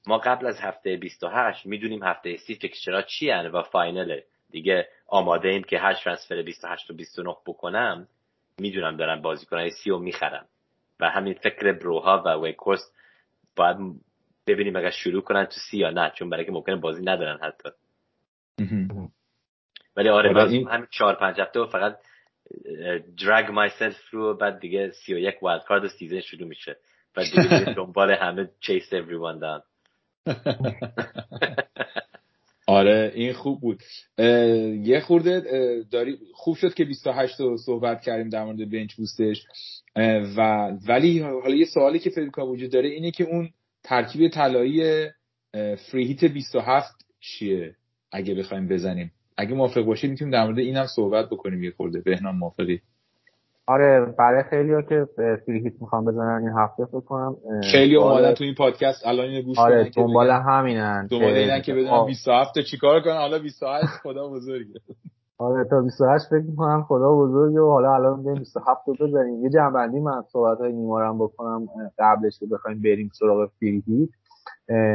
ما 0.06 0.18
قبل 0.18 0.46
از 0.46 0.60
هفته 0.60 0.96
28 0.96 1.66
می‌دونیم 1.66 2.02
هفته 2.02 2.36
30 2.36 2.54
fixture 2.54 2.96
ها 2.96 3.02
چی 3.02 3.30
و 3.30 3.62
final 3.62 4.14
ه 4.14 4.24
دیگه 4.50 4.88
آماده 5.06 5.48
ایم 5.48 5.62
که 5.62 5.78
هر 5.78 5.94
transfer 5.94 6.42
28 6.42 6.90
و 6.90 6.94
29 6.94 7.36
بکنم 7.46 8.08
می‌دونم 8.58 8.96
دارن 8.96 9.22
بازیکنهای 9.22 9.70
سی 9.70 9.90
رو 9.90 9.98
می‌خرم 9.98 10.46
و 11.00 11.10
همین 11.10 11.34
فکر 11.34 11.72
بروها 11.72 12.22
و 12.26 12.46
وگهورست 12.46 12.92
باید 13.56 13.76
ببینیم 14.46 14.76
اگر 14.76 14.90
شروع 14.90 15.22
کنن 15.22 15.44
تو 15.44 15.56
سی 15.70 15.78
یا 15.78 15.90
نه 15.90 16.12
چون 16.14 16.30
برای 16.30 16.44
که 16.44 16.52
ممکنه 16.52 16.76
بازی 16.76 17.02
ندارن 17.02 17.38
حتی. 17.42 17.68
ولی 19.96 20.08
آره 20.08 20.50
این... 20.50 20.68
همین 20.68 20.86
چهار 20.90 21.14
پنج 21.14 21.40
هفته 21.40 21.66
فقط 21.66 21.98
drag 23.16 23.46
myself 23.50 23.94
through 24.10 24.38
بعد 24.40 24.60
دیگه 24.60 24.90
سی 24.90 25.14
و 25.14 25.18
یک 25.18 25.42
wildcard 25.42 25.86
season 25.86 26.20
شروع 26.20 26.48
میشه. 26.48 26.76
بعد 27.14 27.26
دیگه 27.26 27.74
دنبال 27.76 28.10
همه 28.10 28.50
chase 28.62 28.92
everyone 28.92 29.40
down. 29.42 29.62
آره 32.66 33.12
این 33.14 33.32
خوب 33.32 33.60
بود. 33.60 33.82
یه 34.82 35.00
خورده 35.00 35.42
داری 35.90 36.18
خوب 36.34 36.56
شد 36.56 36.74
که 36.74 36.84
28 36.84 37.40
رو 37.40 37.56
صحبت 37.56 38.00
کردیم 38.02 38.28
در 38.28 38.44
مورد 38.44 38.70
بنچ 38.70 38.94
بوستش 38.94 39.46
و 40.36 40.70
ولی 40.88 41.18
حالا 41.18 41.54
یه 41.54 41.64
سوالی 41.64 41.98
که 41.98 42.10
فکر 42.10 42.30
کنم 42.30 42.48
وجود 42.48 42.72
داره 42.72 42.88
اینه 42.88 43.10
که 43.10 43.24
اون 43.24 43.50
ترکیب 43.82 44.28
طلایی 44.28 45.08
فری 45.52 46.06
هیت 46.06 46.24
27 46.24 46.94
چیه؟ 47.20 47.74
اگه 48.12 48.34
بخوایم 48.34 48.68
بزنیم. 48.68 49.12
اگه 49.40 49.54
موافق 49.54 49.82
باشید 49.82 50.10
می‌تونیم 50.10 50.32
در 50.32 50.44
مورد 50.44 50.58
اینم 50.58 50.86
صحبت 50.86 51.26
بکنیم 51.30 51.62
یه 51.62 51.70
خورده. 51.70 52.00
بهنام 52.00 52.36
موافقی؟ 52.36 52.80
آره 53.66 54.14
برای 54.18 54.42
خیلی 54.42 54.72
ها 54.72 54.82
که 54.82 55.06
فری 55.16 55.62
هیت 55.62 55.72
می‌خوام 55.80 56.04
بزنن 56.04 56.40
این 56.40 56.58
هفته 56.58 56.84
فکر 56.84 57.00
کنم 57.00 57.36
خیلی 57.72 57.96
اومدن 57.96 58.34
تو 58.34 58.44
این 58.44 58.54
پادکست 58.54 59.06
الان 59.06 59.26
اینو 59.26 59.42
گوش 59.42 59.58
آره 59.58 59.90
دنبال 59.96 60.30
همینن. 60.30 61.06
دنبال 61.06 61.34
اینن 61.34 61.62
که 61.62 61.74
بدونن 61.74 62.06
27 62.06 62.58
چیکار 62.70 63.00
کنن. 63.00 63.16
حالا 63.16 63.38
28 63.38 63.86
خدا 64.02 64.28
بزرگه. 64.28 64.80
آره 65.38 65.64
تا 65.64 65.80
28 65.80 66.24
فکر 66.30 66.50
می‌کنم 66.50 66.82
خدا 66.82 67.12
بزرگه 67.14 67.60
و 67.60 67.70
حالا 67.70 67.94
الان 67.94 68.22
بریم 68.22 68.38
27 68.38 68.80
رو 68.88 68.94
بزنیم. 68.94 69.44
یه 69.44 69.50
جمع‌بندی 69.50 70.00
من 70.00 70.22
صحبت 70.32 70.58
های 70.58 70.72
نیمارم 70.72 71.18
بکنم 71.18 71.68
قبلش 71.98 72.38
که 72.38 72.46
بخوایم 72.46 72.82
بریم 72.82 73.10
سراغ 73.12 73.50
free 73.60 73.82
hit. 73.86 74.08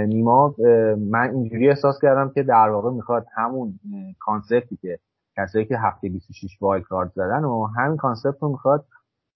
نیما 0.08 0.56
من 0.98 1.30
اینجوری 1.34 1.70
احساس 1.70 2.00
کردم 2.02 2.30
که 2.30 2.44
در 2.44 2.70
واقع 2.70 2.92
می‌خواد 2.92 3.26
همون 3.36 3.80
concept 4.20 4.70
ی 4.70 4.78
که 4.82 5.00
کسایی 5.38 5.66
که 5.66 5.78
هفته 5.78 6.10
26 6.10 6.58
wildcard 6.62 7.12
زدن 7.16 7.44
و 7.44 7.66
همین 7.66 7.98
concept 7.98 8.36
رو 8.42 8.50
می‌خواد 8.50 8.86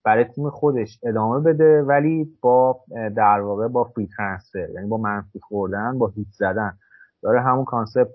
برای 0.03 0.23
تیم 0.23 0.49
خودش 0.49 0.99
ادامه 1.03 1.39
بده 1.39 1.81
ولی 1.81 2.37
با 2.41 2.79
در 3.15 3.41
واقع 3.41 3.67
با 3.67 3.83
free 3.83 4.07
transfer 4.17 4.69
یعنی 4.69 4.87
با 4.87 4.97
منفی 4.97 5.39
خوردن 5.39 5.97
با 5.99 6.07
hit 6.07 6.27
زدن. 6.31 6.77
داره 7.21 7.41
همون 7.41 7.65
concept 7.65 8.09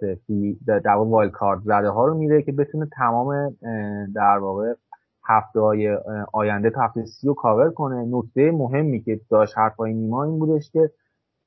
در 0.66 0.94
واقع 0.94 1.10
wildcard 1.10 1.60
زده 1.62 1.88
ها 1.88 2.06
رو 2.06 2.14
میره 2.14 2.42
که 2.42 2.52
بتونه 2.52 2.86
تمام 2.96 3.56
در 4.14 4.38
واقع 4.38 4.74
هفته 5.28 5.60
های 5.60 5.98
آینده 6.32 6.70
تا 6.70 6.80
هفته 6.80 7.04
سی 7.04 7.26
رو 7.26 7.34
کاور 7.34 7.70
کنه. 7.70 8.06
نکته 8.10 8.50
مهمی 8.50 9.00
که 9.00 9.20
داشت 9.30 9.58
حرفای 9.58 9.94
نیما 9.94 10.24
این 10.24 10.38
بودش 10.38 10.70
که 10.70 10.90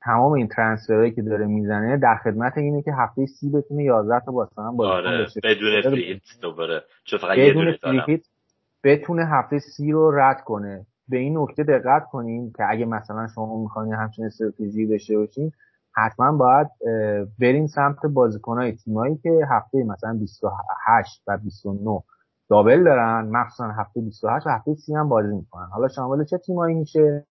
تمام 0.00 0.32
این 0.32 0.48
transfer 0.48 0.94
هایی 0.94 1.12
که 1.12 1.22
داره 1.22 1.46
می‌زنه 1.46 1.96
در 1.96 2.16
خدمت 2.16 2.58
اینه 2.58 2.82
که 2.82 2.92
هفته 2.92 3.26
سی 3.26 3.50
بتونه 3.50 3.82
11 3.84 4.20
تا 4.20 4.32
بازیکن 4.32 4.62
آره 4.80 5.26
بدون 5.44 5.82
free 5.82 6.04
hit 6.04 6.20
دوباره. 6.42 6.82
چون 7.04 7.18
فقط 7.18 7.38
یه 7.38 7.52
دونه 7.52 7.78
بتونه 8.84 9.26
هفته 9.26 9.58
سی 9.58 9.92
رو 9.92 10.10
رد 10.10 10.40
کنه. 10.40 10.86
به 11.08 11.18
این 11.18 11.38
نکته 11.38 11.62
دقت 11.62 12.04
کنین 12.10 12.52
که 12.56 12.64
اگه 12.68 12.84
مثلا 12.84 13.26
شما 13.34 13.62
می‌خواین 13.62 13.92
همچین 13.92 14.24
استراتژی 14.24 14.86
داشته 14.86 15.18
باشین 15.18 15.52
حتما 15.94 16.36
باید 16.36 16.68
برین 17.40 17.66
سمت 17.66 18.06
بازیکنهای 18.06 18.72
تیمایی 18.72 19.16
که 19.16 19.40
هفته 19.50 19.84
مثلا 19.84 20.14
28 20.14 21.22
و 21.26 21.38
29 21.38 22.02
دابل 22.50 22.84
دارن. 22.84 23.28
مخصوصا 23.32 23.68
هفته 23.68 24.00
28 24.00 24.46
و 24.46 24.50
هفته 24.50 24.74
30 24.74 24.94
هم 24.94 25.08
بازی 25.08 25.34
می‌کنن. 25.36 25.66
حالا 25.72 25.88
شامل 25.88 26.24
چه 26.24 26.38
تیمایی 26.38 26.74
میشه؟ 26.74 27.26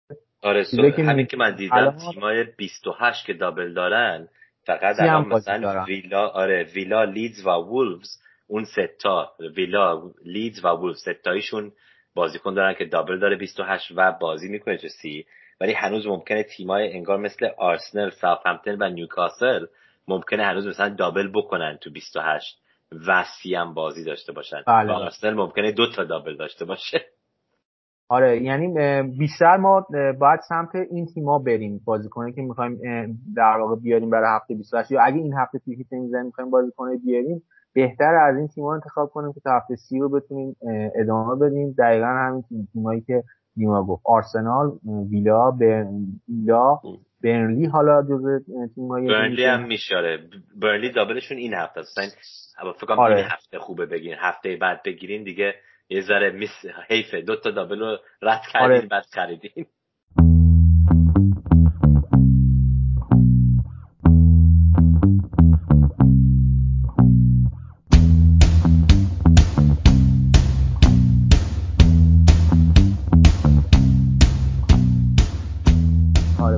آره 0.48 0.66
همین 0.98 1.26
که 1.26 1.38
من 1.38 1.56
دیدم 1.56 1.98
تیمای 2.14 2.44
28 2.58 3.26
که 3.26 3.34
دابل 3.34 3.74
دارن 3.74 4.28
فقط 4.64 5.00
الان 5.00 5.28
مثلا 5.28 5.84
ویلا 5.84 6.28
آره 6.28 6.64
ویلا 6.64 7.04
لیدز 7.04 7.46
و 7.46 7.50
وولفز 7.50 8.22
اون 8.48 8.64
ستا 8.64 9.32
ویلا 9.56 10.02
لیدز 10.26 10.66
و 10.66 10.68
وولفز 10.68 11.00
ستایشون 11.00 11.72
بازیکن 12.16 12.54
دارن 12.54 12.74
که 12.74 12.86
double 12.86 13.20
داره 13.20 13.36
28 13.36 13.92
و 13.96 14.12
بازی 14.12 14.50
می‌کنه 14.50 14.78
تو 14.78 14.88
سی. 14.88 15.26
ولی 15.62 15.74
هنوز 15.74 16.08
ممکنه 16.08 16.44
تیمای 16.44 16.94
انگار 16.94 17.18
مثل 17.18 17.50
آرسنال، 17.58 18.10
ساوثهمپتون 18.10 18.78
و 18.80 18.90
نیوکاسل 18.90 19.66
ممکنه 20.08 20.46
هنوز 20.46 20.68
مثلا 20.68 20.90
double 20.90 21.32
بکنن 21.34 21.78
تو 21.82 21.92
28 21.92 22.58
و 23.08 23.24
سی 23.24 23.56
هم 23.56 23.74
بازی 23.74 24.04
داشته 24.04 24.32
باشن. 24.32 24.64
بله. 24.68 24.90
و 24.90 24.96
آرسنال 24.96 25.34
ممکنه 25.34 25.72
دو 25.72 25.92
تا 25.92 26.04
double 26.04 26.38
داشته 26.38 26.66
باشه. 26.66 27.06
آره 28.10 28.43
یعنی 28.43 28.74
بیشتر 29.17 29.58
ما 29.58 29.88
باید 30.20 30.39
سمت 30.50 30.76
این 30.76 31.06
تیما 31.06 31.39
بریم 31.39 31.82
بازیکنه 31.86 32.32
که 32.32 32.41
می‌خوایم 32.41 32.80
در 33.36 33.58
واقع 33.60 33.76
بیاریم 33.76 34.10
برای 34.10 34.36
هفته 34.36 34.56
28 34.56 34.91
یا 34.91 35.02
اگه 35.02 35.17
این 35.17 35.34
هفته 35.34 35.58
فیفیت 35.58 35.93
نمی‌زنیم 35.93 36.26
می‌خوایم 36.26 36.52
بازیکنه 36.52 36.98
بیاریم 37.06 37.43
بهتر 37.74 38.15
از 38.15 38.38
این 38.38 38.48
تیما 38.48 38.74
انتخاب 38.74 39.10
کنیم 39.10 39.34
که 39.34 39.39
تا 39.39 39.52
هفته 39.52 39.76
سی 39.76 40.00
رو 40.00 40.10
بتونیم 40.10 40.56
ادامه 41.02 41.36
بدیم. 41.36 41.76
دقیقا 41.78 42.06
همین 42.06 42.43
تیمایی 42.74 43.02
که 43.02 43.24
نیما 43.58 43.84
گفت. 43.84 44.02
آرسنال 44.06 44.72
ویلا 45.12 45.52
ویلا 46.28 46.80
برنلی 47.24 47.65
حالا 47.65 48.04
جزء 48.04 48.39
تیم‌های 48.76 49.08
برنلی 49.08 49.46
هم 49.46 49.67
میشاره 49.67 50.20
برنلی 50.62 50.91
دابلشون 50.91 51.38
این 51.38 51.54
هفته 51.54 51.80
است. 51.80 52.00
فکر 52.78 52.86
کنم 52.86 53.00
آره. 53.00 53.15
این 53.15 53.26
هفته 53.26 53.60
خوبه 53.60 53.86
بگیرین. 53.86 54.17
هفته 54.20 54.58
بعد 54.62 54.82
بگیرین 54.86 55.24
دیگه 55.24 55.54
یه 55.89 56.02
ذره 56.02 56.32
میس 56.32 56.65
حیفه. 56.89 57.21
دو 57.21 57.36
تا 57.36 57.52
دابل 57.52 57.80
رو 57.80 57.97
رد 58.21 58.41
کردین 58.54 58.78
آره. 58.78 58.88
بعد 58.88 59.06
خریدین 59.06 59.65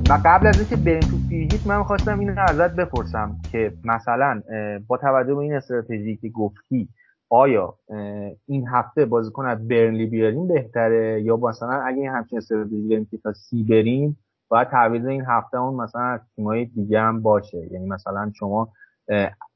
و 0.09 0.21
قبل 0.25 0.47
از 0.47 0.59
اینکه 0.59 0.75
بریم 0.75 0.99
تو 0.99 1.17
فیهیت 1.29 1.67
من 1.67 1.83
خواستم 1.83 2.19
اینو 2.19 2.41
ازت 2.41 2.75
بپرسم 2.75 3.37
که 3.51 3.71
مثلا 3.83 4.41
با 4.87 4.97
توجه 4.97 5.35
به 5.35 5.39
این 5.39 5.53
استراتژی 5.53 6.17
که 6.17 6.29
گفتی 6.29 6.89
آیا 7.29 7.75
این 8.45 8.67
هفته 8.67 9.05
بازیکن 9.05 9.45
از 9.45 9.67
برنلی 9.67 10.05
بیاریم 10.05 10.47
بهتره؟ 10.47 11.21
یا 11.21 11.37
مثلا 11.37 11.81
اگه 11.81 12.11
همچین 12.11 12.37
استراتژی 12.37 12.87
داریم 12.87 13.07
که 13.11 13.17
تا 13.17 13.33
سی 13.33 13.63
بریم 13.63 14.17
باید 14.49 14.67
تعویض 14.67 15.05
این 15.05 15.23
هفته 15.27 15.57
اون 15.57 15.81
مثلا 15.81 16.01
از 16.01 16.19
تیمای 16.35 16.65
دیگه 16.65 16.99
هم 16.99 17.21
باشه. 17.21 17.67
یعنی 17.71 17.85
مثلا 17.85 18.31
شما 18.35 18.69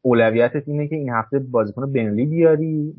اولویتت 0.01 0.67
اینه 0.67 0.88
که 0.88 0.95
این 0.95 1.09
هفته 1.09 1.39
بازیکن 1.39 1.93
برنلی 1.93 2.25
بیاری. 2.25 2.93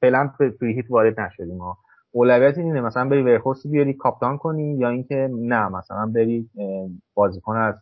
فعلا 0.00 0.30
فریهیت 0.58 0.90
وارد 0.90 1.20
نشدیم 1.20 1.58
ها 1.58 1.78
اولویت 2.10 2.58
اینه 2.58 2.80
مثلا 2.80 3.08
بری 3.08 3.22
ورخورس 3.22 3.66
بیاری 3.66 3.94
کاپتان 3.94 4.38
کنی 4.38 4.76
یا 4.76 4.88
اینکه 4.88 5.30
نه 5.32 5.68
مثلا 5.68 6.06
بری 6.06 6.50
بازیکن 7.14 7.56
از 7.56 7.74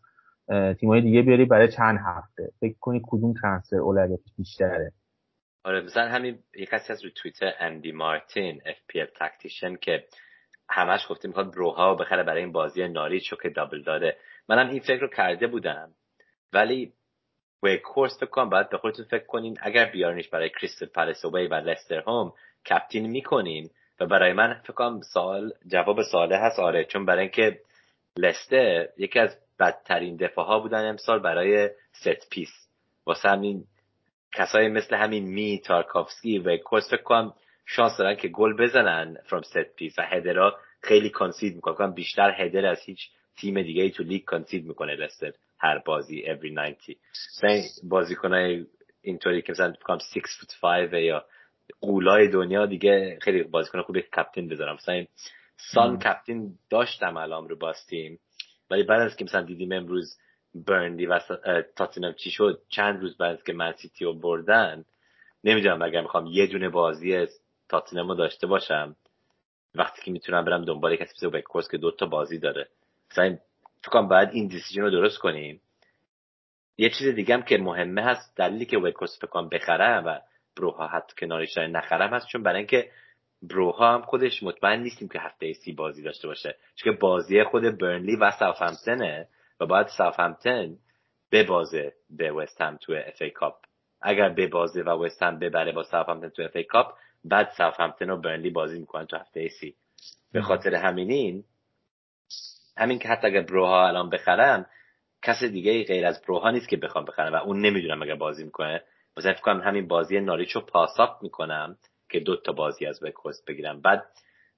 تیمای 0.80 1.00
دیگه 1.00 1.22
بیاری 1.22 1.44
برای 1.44 1.68
چند 1.68 1.98
هفته. 2.04 2.52
فکر 2.60 2.74
کنی 2.80 3.02
کدوم 3.04 3.32
transfer 3.42 3.76
اولویتش 3.76 4.32
بیشتره. 4.38 4.92
آره 5.64 5.81
مثلا 5.81 6.09
همین 6.09 6.38
یک 6.55 6.68
کسی 6.68 7.05
رو 7.05 7.11
توییتر 7.11 7.53
اندی 7.59 7.92
مارتین 7.92 8.62
FPL 8.66 9.04
Tactician 9.04 9.76
که 9.77 10.05
همش 10.70 11.07
گفته 11.09 11.29
می‌خواد 11.29 11.55
بروها 11.55 11.94
بخره 11.94 12.22
برای 12.22 12.42
این 12.42 12.53
بازی 12.53 12.88
ناریچو 12.88 13.37
که 13.37 13.48
double 13.48 13.82
داده. 13.83 14.16
منم 14.48 14.68
این 14.68 14.81
فکر 14.81 15.01
رو 15.01 15.09
کرده 15.09 15.46
بودم 15.46 15.90
ولی 16.53 16.92
وکورس 17.62 18.24
کنم 18.25 18.51
باید 18.51 18.68
به 18.68 18.79
خودتون 18.79 19.05
فکر 19.05 19.25
کنین 19.25 19.57
اگر 19.61 19.85
بیارنش 19.85 20.29
برای 20.29 20.51
کریستل 20.51 20.87
پالیس 20.87 21.25
و 21.25 21.37
لستر 21.37 21.98
home 21.98 22.32
captain 22.70 23.06
می‌کنین. 23.07 23.70
و 24.01 24.07
برای 24.07 24.33
من 24.33 24.55
فکر 24.55 24.72
کنم 24.72 25.01
سوال 25.01 25.53
جواب 25.66 26.03
سواله 26.03 26.37
هست 26.37 26.59
آره 26.59 26.85
چون 26.85 27.07
برای 27.07 27.20
اینکه 27.20 27.61
لستر 28.16 28.88
یکی 28.98 29.18
از 29.18 29.37
بدترین 29.61 30.16
دفاع 30.16 30.46
ها 30.46 30.59
بودن 30.59 30.88
امسال 30.88 31.18
برای 31.18 31.70
set 31.92 32.30
piece. 32.30 32.68
واسه 33.07 33.29
همین 33.29 33.64
کسایی 34.32 34.68
مثل 34.68 34.96
همین 34.96 35.24
می 35.24 35.60
تارکافسکی 35.64 36.38
وکورس 36.38 36.90
فکر 36.90 37.02
کنم 37.02 37.34
شانس 37.66 37.96
دارن 37.98 38.16
که 38.16 38.28
گل 38.28 38.56
بزنن 38.56 39.16
from 39.26 39.42
set 39.42 39.76
piece 39.76 39.98
و 39.98 40.02
header 40.02 40.49
ها 40.49 40.56
خیلی 40.82 41.10
concede 41.11 41.54
می‌کنن. 41.54 41.92
بیشتر 41.92 42.34
header 42.38 42.66
از 42.66 42.80
هیچ 42.84 43.10
تیم 43.36 43.62
دیگه 43.62 43.82
ای 43.82 43.90
تو 43.90 44.02
لیگ 44.02 44.24
concede 44.24 44.66
می‌کنه 44.66 44.94
لستر 44.94 45.32
هر 45.58 45.78
بازی 45.78 46.22
every 46.22 46.52
90 46.52 46.76
بازیکنای 47.82 48.66
اینطوری 49.02 49.42
که 49.42 49.52
مثلا 49.52 49.72
فکر 49.72 49.98
6 49.98 50.20
فوت 50.40 50.60
5 50.62 50.92
یا 50.92 51.24
غولای 51.80 52.28
دنیا 52.28 52.66
دیگه 52.66 53.18
خیلی 53.22 53.42
بازیکن 53.42 53.82
خوبی 53.82 54.02
captain 54.02 54.48
بذارم. 54.48 54.74
مثلا 54.74 55.04
سان 55.56 55.98
کپتین 55.98 56.58
داشتم 56.70 57.16
الان 57.16 57.48
رو 57.48 57.56
باستیم 57.56 58.18
ولی 58.70 58.82
بعد 58.82 59.00
از 59.00 59.16
که 59.16 59.24
مثلا 59.24 59.42
دیدیم 59.42 59.72
امروز 59.72 60.18
برندی 60.54 61.06
و 61.06 61.20
تاتنم 61.76 62.12
چی 62.12 62.30
شد؟ 62.30 62.62
چند 62.68 63.00
روز 63.00 63.16
بعد 63.16 63.42
که 63.42 63.52
من 63.52 63.72
سیتی 63.72 64.04
رو 64.04 64.14
بردن 64.14 64.84
نمی‌دونم 65.44 65.82
اگر 65.82 66.00
می‌خوام 66.00 66.26
یه 66.26 66.46
دونه 66.46 66.68
بازی 66.68 67.26
تاتنم 67.68 68.08
رو 68.08 68.14
داشته 68.14 68.46
باشم 68.46 68.96
وقتی 69.74 70.02
که 70.02 70.10
می‌تونم 70.10 70.44
برم 70.44 70.64
دنبال 70.64 70.96
کسی 70.96 71.26
مثل 71.26 71.40
کورس 71.40 71.68
که 71.68 71.78
دوتا 71.78 72.06
بازی 72.06 72.38
داره. 72.38 72.68
مثلا 73.10 73.38
فکر 73.82 74.02
باید 74.02 74.28
این 74.32 74.46
دیسیژن 74.46 74.82
رو 74.82 74.90
درست 74.90 75.18
کنیم. 75.18 75.60
یه 76.78 76.90
چیز 76.90 77.14
دیگه 77.14 77.34
هم 77.34 77.42
که 77.42 77.58
مهمه 77.58 78.02
هست 78.02 78.36
دلیلی 78.36 78.66
که 78.66 78.78
ویکورس 78.78 79.18
فکر 79.20 79.48
بخرم 79.48 80.06
و 80.06 80.20
بروها 80.56 80.86
حتی 80.86 81.14
کنارش 81.18 81.58
نخرم 81.58 82.14
هست 82.14 82.26
چون 82.26 82.42
برای 82.42 82.58
اینکه 82.58 82.90
بروها 83.42 83.94
هم 83.94 84.02
خودش 84.02 84.42
مطمئن 84.42 84.80
نیستیم 84.80 85.08
که 85.08 85.20
هفته 85.20 85.52
سی 85.52 85.72
بازی 85.72 86.02
داشته 86.02 86.28
باشه. 86.28 86.56
چون 86.74 86.96
بازی 87.00 87.44
خود 87.44 87.78
برنلی 87.78 88.16
و 88.16 88.30
ساوثهمپتونه 88.30 89.28
و 89.62 89.66
باید 89.66 89.87
ساوثهمپتون 89.87 90.79
ببازه 91.33 91.92
به 92.11 92.33
وست 92.33 92.61
هم 92.61 92.77
تو 92.77 92.92
FA 92.92 93.22
Cup 93.22 93.54
اگر 94.01 94.29
ببازه 94.29 94.83
و 94.83 95.05
وست 95.05 95.22
هم 95.22 95.38
ببره 95.38 95.72
با 95.72 95.83
ساوثهمپتون 95.83 96.31
تو 96.31 96.42
FA 96.42 96.56
Cup 96.56 96.94
بعد 97.25 97.51
ساوثهمپتون 97.59 98.11
و 98.11 98.20
برنلی 98.20 98.51
بازی 98.51 98.79
می‌کنن 98.79 99.07
تو 99.07 99.16
هفته 99.16 99.48
سی. 99.48 99.75
به 100.33 100.42
خاطر 100.42 100.75
همینین 100.75 101.44
همین 102.77 102.98
که 102.98 103.09
حتی 103.09 103.27
اگر 103.27 103.42
بروها 103.42 103.88
الان 103.88 104.11
بخرم 104.11 104.66
کس 105.22 105.44
دیگه 105.44 105.85
غیر 105.85 106.07
از 106.07 106.22
بروها 106.22 106.51
نیست 106.51 106.68
که 106.68 106.77
بخوام 106.77 107.05
بخرم 107.05 107.33
و 107.33 107.37
اون 107.37 107.61
نمی‌دونم 107.66 108.03
اگر 108.03 108.14
بازی 108.14 108.44
می‌کنه. 108.44 108.83
مثلا 109.16 109.33
فکر 109.33 109.42
کنم 109.42 109.61
همین 109.61 109.88
بازی 109.88 110.20
ناریچو 110.20 110.61
pass 110.61 111.02
up 111.02 111.22
می‌کنم 111.22 111.77
که 112.11 112.20
دو 112.20 112.37
تا 112.37 112.53
بازی 112.53 112.87
از 112.87 113.03
وکورس 113.03 113.44
بگیرم. 113.46 113.81
بعد 113.81 114.05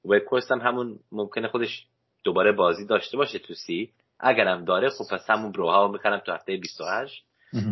وکورس 0.04 0.52
هم 0.52 0.60
همون 0.60 0.98
ممکنه 1.12 1.48
خودش 1.48 1.86
دوباره 2.24 2.52
بازی 2.52 2.86
داشته 2.86 3.16
باشه 3.16 3.38
تو 3.38 3.54
سی. 3.54 3.92
اگرم 4.20 4.64
داره 4.64 4.90
خب 4.90 5.04
پس 5.10 5.30
همون 5.30 5.52
بروها 5.52 5.86
رو 5.86 5.92
می‌کنم 5.92 6.18
تو 6.18 6.32
هفته 6.32 6.56
28 6.56 7.24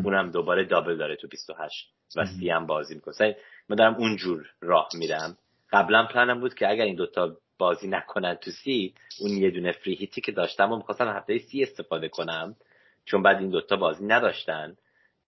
اونم 0.04 0.30
دوباره 0.30 0.64
double 0.64 0.96
داره 0.96 1.16
تو 1.16 1.28
28 1.28 1.92
و 2.16 2.24
سی 2.24 2.50
هم 2.50 2.66
بازی 2.66 2.94
می‌کنه. 2.94 3.36
من 3.68 3.76
دارم 3.76 3.94
اونجور 3.94 4.46
راه 4.60 4.88
میرم. 4.94 5.36
قبلا 5.72 6.06
پلانم 6.06 6.40
بود 6.40 6.54
که 6.54 6.70
اگر 6.70 6.84
این 6.84 6.96
دوتا 6.96 7.36
بازی 7.58 7.88
نکنن 7.88 8.34
تو 8.34 8.50
سی 8.50 8.94
اون 9.20 9.30
یه 9.30 9.50
دونه 9.50 9.72
free 9.72 9.94
hit 9.94 10.14
ی 10.14 10.20
که 10.20 10.32
داشتم 10.32 10.72
و 10.72 10.76
می‌خواستم 10.76 11.08
هفته 11.08 11.38
سی 11.38 11.62
استفاده 11.62 12.08
کنم 12.08 12.56
چون 13.04 13.22
بعد 13.22 13.38
این 13.38 13.50
دوتا 13.50 13.76
بازی 13.76 14.06
نداشتن. 14.06 14.76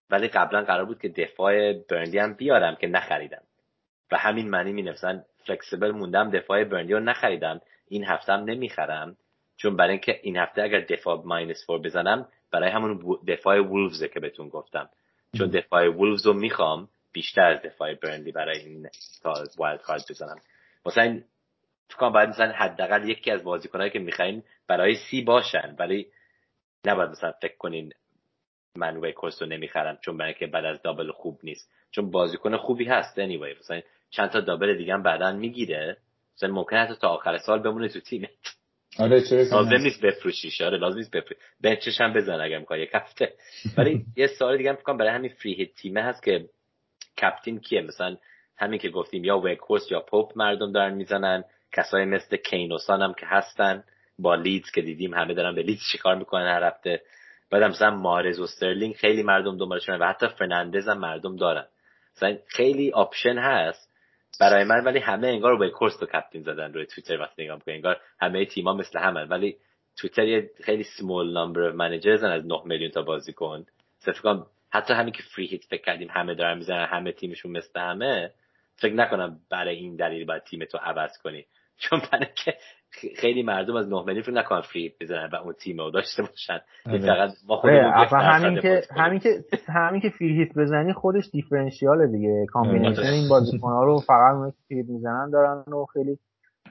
ولی 0.09 0.27
قبلا 0.27 0.63
قرار 0.63 0.85
بود 0.85 0.99
که 0.99 1.09
دفاع 1.09 1.73
برنلی 1.73 2.17
هم 2.17 2.33
بیارم 2.33 2.75
که 2.75 2.87
نخریدم. 2.87 3.43
و 4.11 4.17
همین 4.17 4.49
یعنی 4.49 4.63
in 4.63 4.70
a 4.70 4.73
sense 4.73 5.23
flexible 5.45 5.91
موندم 5.91 6.29
دفاع 6.29 6.63
برنلی 6.63 6.93
رو 6.93 6.99
نخریدم. 6.99 7.61
این 7.87 8.05
هفته 8.05 8.33
هم 8.33 8.43
نمی‌خرم. 8.43 9.17
چون 9.57 9.75
برای 9.75 9.91
اینکه 9.91 10.19
این 10.23 10.37
هفته 10.37 10.61
اگر 10.61 10.79
دفاع 10.79 11.21
minus 11.25 11.65
four 11.65 11.81
بزنم 11.81 12.27
برای 12.51 12.69
همون 12.69 13.17
دفاع 13.27 13.59
وولفزه 13.59 14.07
که 14.07 14.19
بهتون 14.19 14.49
گفتم. 14.49 14.89
چون 15.37 15.49
دفاع 15.49 15.87
وولفز 15.87 16.25
رو 16.25 16.33
می‌خوام 16.33 16.89
بیشتر 17.13 17.41
از 17.41 17.61
دفاع 17.61 17.93
برنلی 17.93 18.31
برای 18.31 18.59
این 18.59 18.89
تا 19.23 19.33
wildcard 19.57 20.11
بزنم. 20.11 20.39
مثلا 20.85 21.21
فکر 21.87 21.97
کنم 21.97 22.13
باید 22.13 22.29
مثلا 22.29 22.51
حداقل 22.51 23.09
یکی 23.09 23.31
از 23.31 23.43
بازیکنایی 23.43 23.89
که 23.89 23.99
می‌خواین 23.99 24.43
برای 24.67 24.95
سی 24.95 25.21
باشن. 25.21 25.75
ولی 25.79 26.07
نباید 26.85 27.09
مثلا 27.09 27.31
فکر 27.31 27.57
کنین 27.57 27.93
من 28.75 28.97
ویکورس 28.97 29.41
رو 29.41 29.47
نمی‌خرم 29.47 29.97
چون 30.01 30.17
برای 30.17 30.33
که 30.33 30.47
بعد 30.47 30.65
از 30.65 30.81
double 30.81 31.11
خوب 31.11 31.39
نیست. 31.43 31.71
چون 31.91 32.11
بازیکن 32.11 32.57
خوبی 32.57 32.85
هست 32.85 33.15
anyway. 33.15 33.59
مثلا 33.59 33.81
چند 34.09 34.29
تا 34.29 34.39
double 34.39 34.77
دیگه 34.77 34.93
هم 34.93 35.03
بعدا 35.03 35.31
می‌گیره. 35.31 35.97
مثلا 36.35 36.53
ممکن 36.53 36.85
تا 36.85 37.09
آخر 37.09 37.37
سال 37.37 37.59
بمونه 37.59 37.87
تو 37.87 37.99
تیمت 37.99 38.29
آره 38.99 39.21
چه 39.21 39.35
لازم 39.35 39.75
نیست 39.75 40.01
بفروشیش. 40.05 40.61
آره 40.61 40.77
لازم 40.77 40.97
نیست 40.97 41.11
بفروش 41.11 41.37
bench 41.61 41.90
ش 41.90 42.01
هم 42.01 42.13
بزن 42.13 42.39
اگر 42.41 42.59
می‌خوای 42.59 42.81
یک 42.81 42.89
هفته. 42.93 43.33
ولی 43.77 44.05
یه 44.17 44.27
سوال 44.27 44.57
دیگه 44.57 44.69
هم 44.69 44.75
فکر 44.75 44.93
برای 44.93 45.11
همین 45.11 45.31
free 45.31 45.53
hit 45.53 45.73
تیمه 45.73 46.01
هست 46.03 46.23
که 46.23 46.45
captain 47.21 47.59
کیه؟ 47.59 47.81
مثلا 47.81 48.17
همین 48.57 48.79
که 48.79 48.89
گفتیم 48.89 49.23
یا 49.23 49.37
ویکورس 49.39 49.91
یا 49.91 49.99
پاپ 49.99 50.31
مردم 50.35 50.71
دارن 50.71 50.93
می‌زنن. 50.93 51.43
کسای 51.73 52.05
مثل 52.05 52.37
کین 52.37 52.74
و 52.74 52.83
سان 52.83 53.01
هم 53.01 53.13
که 53.13 53.25
هستن. 53.25 53.83
با 54.19 54.35
لیدز 54.35 54.71
که 54.71 54.81
دیدیم 54.81 55.13
همه 55.13 55.33
دارن 55.33 55.55
به 55.55 55.61
لیدز 55.61 55.81
چیکار 55.91 56.15
می‌کنن 56.15 56.47
هر 56.47 56.63
هفته. 56.63 57.01
بعد 57.51 57.63
مثلا 57.63 57.91
محرز 57.95 58.39
و 58.39 58.47
سترلینگ 58.47 58.95
خیلی 58.95 59.23
مردم 59.23 59.57
دنبالشون 59.57 59.99
و 59.99 60.05
حتی 60.05 60.27
فرناندز 60.27 60.87
هم 60.87 60.97
مردم 60.97 61.35
دارن. 61.35 61.65
مثلا 62.17 62.37
خیلی 62.47 62.91
option 62.91 63.37
هست. 63.37 63.84
برای 64.39 64.63
من 64.63 64.83
ولی 64.83 64.99
همه 64.99 65.27
انگار 65.27 65.57
وکورس 65.57 65.97
رو 65.97 66.05
captain 66.05 66.41
زدن 66.41 66.73
روی 66.73 66.85
توییتر 66.85 67.21
وقتی 67.21 67.43
نگاه 67.43 67.55
می‌کنی 67.55 67.73
انگار 67.73 68.01
همه 68.21 68.45
تیما 68.45 68.73
مثل 68.73 68.99
همه 68.99 69.25
ولی 69.25 69.57
توییتر 69.97 70.27
یه 70.27 70.51
خیلی 70.63 70.83
small 70.83 71.37
number 71.37 71.71
managers 71.71 72.23
از 72.23 72.45
9 72.45 72.61
میلیون 72.65 72.91
تا 72.91 73.01
بازیکن 73.01 73.65
فکر 73.99 74.43
حتی 74.69 74.93
همین 74.93 75.13
که 75.13 75.23
free 75.23 75.45
hit 75.45 75.63
فکر 75.63 75.81
کردیم 75.81 76.07
همه 76.11 76.35
دارن 76.35 76.57
می‌زنن 76.57 76.85
همه 76.85 77.11
تیمشون 77.11 77.51
مثل 77.51 77.79
همه 77.79 78.31
فکر 78.75 78.93
نکنم 78.93 79.39
برای 79.49 79.75
این 79.75 79.95
دلیل 79.95 80.25
باید 80.25 80.43
تیم 80.43 80.65
تو 80.65 80.77
عوض 80.77 81.17
کنی. 81.17 81.45
چون 81.77 82.01
برای 82.11 82.27
که 82.43 82.57
خیلی 83.17 83.43
مردم 83.43 83.75
از 83.75 83.89
9 83.89 84.03
میلیون 84.05 84.23
فکر 84.23 84.31
نکنن 84.31 84.61
free 84.61 84.93
بزنن 85.01 85.29
و 85.33 85.35
اون 85.35 85.53
تیم 85.53 85.77
رو 85.77 85.91
داشته 85.91 86.23
باشن. 86.23 86.59
آره. 86.85 86.99
فقط 86.99 87.31
ما 87.47 87.57
خودمون 87.57 87.83
آره، 87.83 88.07
همین 88.07 88.61
که 88.61 88.81
همین 88.95 89.19
که 89.19 89.43
همین 89.67 90.01
که 90.01 90.09
free 90.09 90.37
hit 90.37 90.53
بزنی 90.57 90.93
خودش 90.93 91.23
differential 91.31 92.11
دیگه. 92.11 92.45
combination 92.49 93.01
آره. 93.01 93.11
این 93.13 93.29
بازیکن‌ها 93.29 93.83
رو 93.83 93.99
فقط 93.99 94.35
اون 94.35 94.53
free 94.67 94.83
می‌زنن 94.83 95.29
دارن 95.29 95.73
و 95.73 95.85
خیلی 95.93 96.17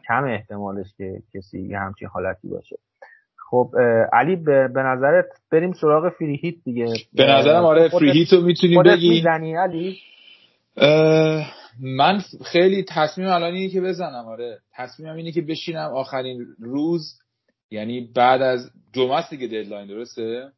کم 0.09 0.25
احتمالش 0.25 0.87
که 0.99 1.13
کسی 1.35 1.75
همچین 1.75 2.09
حالتی 2.09 2.49
باشه. 2.49 2.77
خب 3.51 3.71
علی 4.13 4.37
به 4.37 4.83
نظرت 4.83 5.27
بریم 5.53 5.73
سراغ 5.73 6.13
free 6.13 6.37
hit 6.37 6.55
دیگه. 6.65 6.87
به 7.15 7.25
نظرم 7.25 7.65
آره 7.65 7.89
free 7.89 8.13
hit 8.13 8.33
رو 8.33 8.41
می‌تونیم 8.41 8.83
بگی. 8.83 9.09
می‌زنی 9.09 9.57
علی؟ 9.57 9.99
من 11.81 12.23
خیلی 12.45 12.85
تصمیم 12.89 13.29
الان 13.29 13.55
اینه 13.55 13.69
که 13.69 13.81
بزنم 13.81 14.27
آره. 14.27 14.59
تصمیمم 14.75 15.17
اینه 15.17 15.33
که 15.33 15.43
بشینم 15.43 15.91
آخرین 15.95 16.47
روز 16.59 17.19
یعنی 17.71 18.11
بعد 18.15 18.43
از 18.43 18.71
جمعه 18.93 19.15
است 19.15 19.31
دیگه 19.31 19.47
deadline 19.47 19.89
درسته؟ 19.89 20.49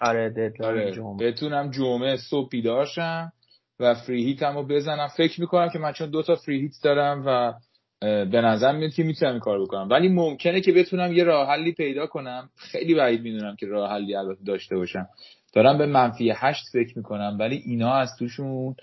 آره 0.00 0.30
deadline 0.30 0.80
آره. 0.80 0.92
جمعه. 0.92 1.30
بتونم 1.30 1.70
جمعه 1.70 2.16
صبح 2.16 2.48
بیدار 2.48 2.86
شم 2.86 3.32
و 3.80 3.94
free 3.94 4.24
hit 4.24 4.42
رو 4.42 4.62
بزنم. 4.66 5.08
فکر 5.16 5.40
می‌کنم 5.40 5.68
که 5.68 5.78
من 5.78 5.92
چون 5.92 6.10
دو 6.10 6.22
تا 6.22 6.36
free 6.36 6.60
hit 6.60 6.72
دارم 6.82 7.22
و 7.26 7.54
به 8.00 8.40
نظر 8.40 8.72
میاد 8.72 8.92
که 8.92 9.02
می‌تونم 9.02 9.32
این 9.32 9.40
کار 9.40 9.62
بکنم. 9.62 9.88
ولی 9.90 10.08
ممکنه 10.08 10.60
که 10.60 10.72
بتونم 10.72 11.12
یه 11.12 11.24
راه 11.24 11.48
حلی 11.48 11.72
پیدا 11.72 12.06
کنم. 12.06 12.50
خیلی 12.56 12.94
بعید 12.94 13.22
می‌دونم 13.22 13.56
که 13.56 13.66
راه 13.66 13.90
حلی 13.90 14.16
البته 14.16 14.44
داشته 14.44 14.76
باشم. 14.76 15.06
دارم 15.52 15.78
به 15.78 15.86
منفی 15.86 16.32
هشت 16.36 16.64
فکر 16.72 16.98
می‌کنم 16.98 17.36
ولی 17.40 17.62
اینا 17.66 17.92
از 17.92 18.16
توشون 18.18 18.74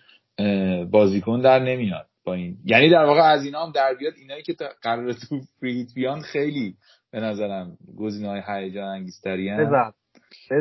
بازیکن 0.91 1.41
در 1.41 1.59
نمیاد 1.59 2.05
با 2.25 2.33
این. 2.33 2.57
یعنی 2.65 2.89
در 2.89 3.05
واقع 3.05 3.21
از 3.21 3.45
اینا 3.45 3.65
هم 3.65 3.71
در 3.71 3.93
بیاد. 3.99 4.13
اینایی 4.17 4.43
که 4.43 4.55
قرار 4.81 5.13
تو 5.13 5.41
free 5.59 5.79
hit 5.79 5.93
بیان 5.95 6.21
خیلی 6.21 6.75
به 7.11 7.19
نظرم 7.19 7.77
گزینه 7.97 8.29
های 8.29 8.41
هیجان 8.47 8.87
انگیزتری 8.87 9.51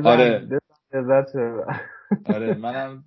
آره. 0.04 0.48
آره 2.26 2.54
منم 2.54 3.04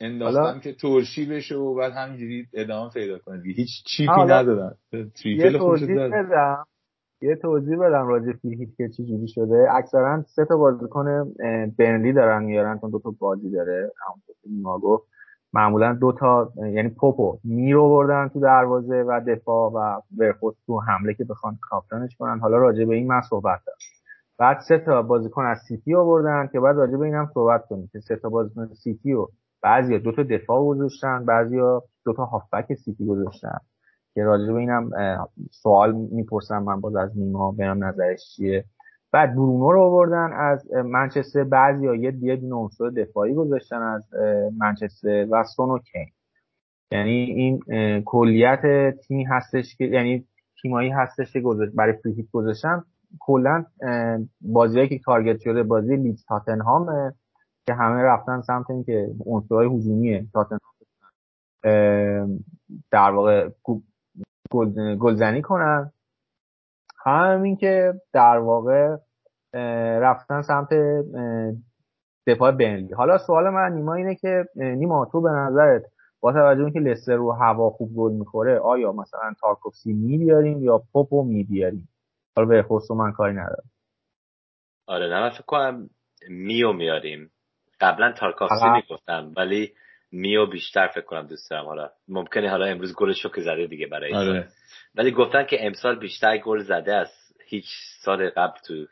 انداختم 0.00 0.60
که 0.60 0.72
ترشی 0.72 1.26
بشه 1.26 1.54
و 1.54 1.74
بعد 1.74 1.92
همینجوری 1.92 2.46
ادامه 2.54 2.90
پیدا 2.90 3.18
کنه. 3.18 3.42
هیچ 3.56 3.68
chip 3.86 4.15
ی 4.15 4.22
ندادن. 4.22 4.74
triple 5.22 5.58
توضیح 5.58 5.96
بدم. 5.96 6.64
یه 7.22 7.36
توضیح 7.36 7.76
بدم 7.76 8.06
راجع 8.06 8.32
free 8.32 8.53
hit 8.53 8.68
که 8.76 8.88
چی 8.96 9.06
جوری 9.06 9.28
شده. 9.28 9.66
اکثرا 9.76 10.22
سه 10.22 10.44
تا 10.44 10.56
بازیکن 10.56 11.32
برنلی 11.78 12.12
دارن 12.12 12.44
میارن 12.44 12.78
چون 12.80 12.90
دو 12.90 12.98
تا 12.98 13.14
بازی 13.18 13.50
داره. 13.50 13.92
ما 14.62 14.78
گفت 14.78 15.08
معمولا 15.56 15.92
دو 15.94 16.12
تا 16.12 16.52
یعنی 16.56 16.88
پوپ 16.88 17.38
و 17.44 17.53
می 17.53 17.70
رو 17.70 17.88
بردن 17.88 18.28
تو 18.28 18.40
دروازه 18.40 19.02
و 19.08 19.20
دفاع 19.26 19.72
و 19.72 20.00
وخورست 20.18 20.54
تو 20.66 20.80
حمله 20.80 21.14
که 21.14 21.24
بخوان 21.24 21.58
کاپتانش 21.62 22.16
کنن. 22.18 22.38
حالا 22.38 22.56
راجع 22.58 22.84
به 22.84 22.94
این 22.94 23.06
من 23.06 23.20
صحبت 23.30 23.60
دارم. 23.66 23.78
بعد 24.38 24.58
سه 24.68 24.78
تا 24.78 25.02
بازیکن 25.02 25.44
از 25.44 25.58
سیتی 25.68 25.94
آوردن 25.94 26.48
که 26.52 26.60
بعد 26.60 26.76
راجع 26.76 26.96
به 26.96 27.04
اینم 27.04 27.30
صحبت 27.34 27.66
کنیم 27.68 27.88
که 27.92 28.00
سه 28.00 28.16
تا 28.16 28.28
بازیکن 28.28 28.68
سیتی 28.84 29.12
رو 29.12 29.30
بعضیا 29.62 29.98
دو 29.98 30.12
تا 30.12 30.22
دفاع 30.22 30.64
گذاشتن 30.64 31.24
بعضیا 31.24 31.82
دو 32.04 32.12
تا 32.12 32.24
هافبک 32.24 32.74
سیتی 32.74 33.06
گذاشتن 33.06 33.58
که 34.14 34.24
راجع 34.24 34.52
به 34.52 34.58
اینم 34.58 34.90
سوال 35.50 35.92
می‌پرسم 35.92 36.62
من 36.62 36.80
باز 36.80 36.96
از 36.96 37.18
نیما 37.18 37.52
بهم 37.52 37.84
نظرش 37.84 38.18
چیه؟ 38.36 38.64
بعد 39.12 39.30
برونو 39.30 39.72
رو 39.72 39.82
آوردن 39.82 40.32
از 40.32 40.72
منچستر 40.74 41.44
بعضیا 41.44 41.94
یه 41.94 42.10
دیگه 42.10 42.40
عنصر 42.52 42.90
دفاعی 42.90 43.34
گذاشتن 43.34 43.82
از 43.82 44.08
منچستر 44.58 45.26
و 45.30 45.44
سون 45.56 45.70
و 45.70 45.78
کین. 45.78 46.06
یعنی 46.90 47.10
این 47.10 47.60
کلیت 48.02 48.60
تیمی 49.08 49.24
هستش 49.24 49.76
که 49.76 49.84
یعنی 49.84 50.26
تیمایی 50.62 50.90
هستش 50.90 51.32
که 51.32 51.42
برای 51.74 51.92
فری 51.92 52.28
گذاشتن. 52.32 52.82
کلا 53.20 53.64
بازیایی 54.40 54.88
که 54.88 54.98
تارگت 55.04 55.40
شده 55.40 55.62
بازی 55.62 55.96
لیدز 55.96 56.24
تاتنهام 56.28 57.12
که 57.66 57.74
همه 57.74 58.02
رفتن 58.02 58.40
سمت 58.40 58.70
اینکه 58.70 59.08
عنصرهای 59.26 59.66
هجومی 59.66 60.28
تاتنهام. 60.32 60.72
در 62.90 63.10
واقع 63.10 63.50
گلزنی 64.98 65.42
کنن. 65.42 65.92
همین 67.06 67.56
که 67.56 67.92
در 68.12 68.38
واقع 68.38 68.96
رفتن 70.00 70.42
سمت 70.42 70.68
دفاع 72.26 72.50
بنلی 72.50 72.92
حالا 72.92 73.18
سوال 73.18 73.50
من 73.50 73.72
نیما 73.72 73.94
اینه 73.94 74.14
که 74.14 74.44
نیما 74.54 75.08
تو 75.12 75.20
به 75.20 75.30
نظرت 75.30 75.82
با 76.20 76.32
توجه 76.32 76.64
اینکه 76.64 76.80
لستر 76.80 77.14
رو 77.14 77.32
هوا 77.32 77.70
خوب 77.70 77.94
گل 77.96 78.12
می‌خوره 78.12 78.58
آیا 78.58 78.92
مثلا 78.92 79.34
تارکوفسی 79.40 79.92
میبیاریم 79.92 80.64
یا 80.64 80.82
پوپو 80.92 81.24
میبیاریم؟ 81.24 81.88
حالا 82.36 82.48
به 82.48 82.62
خصوص 82.62 82.90
من 82.90 83.12
کاری 83.12 83.32
ندارم. 83.32 83.70
آره 84.86 85.06
نه 85.06 85.20
من 85.20 85.30
فکر 85.30 85.42
کنم 85.42 85.90
میو 86.28 86.72
میاریم 86.72 87.30
قبلا 87.80 88.12
تارکوفسی 88.12 88.68
می‌گفتم 88.74 89.32
ولی 89.36 89.72
میو 90.16 90.46
بیشتر 90.46 90.86
فکر 90.86 91.04
کنم 91.04 91.26
دوست 91.26 91.50
دارم. 91.50 91.64
حالا 91.64 91.90
ممکنه 92.08 92.50
حالا 92.50 92.66
امروز 92.66 92.94
گلش 92.94 93.26
که 93.26 93.40
زده 93.40 93.66
دیگه 93.66 93.86
برای 93.86 94.14
آره. 94.14 94.48
ولی 94.94 95.10
گفتن 95.10 95.46
که 95.46 95.66
امسال 95.66 95.98
بیشتر 95.98 96.38
گل 96.38 96.58
زده 96.58 96.94
از 96.94 97.12
هیچ 97.46 97.66
سال 98.04 98.30
قبل 98.30 98.58
تو 98.66 98.86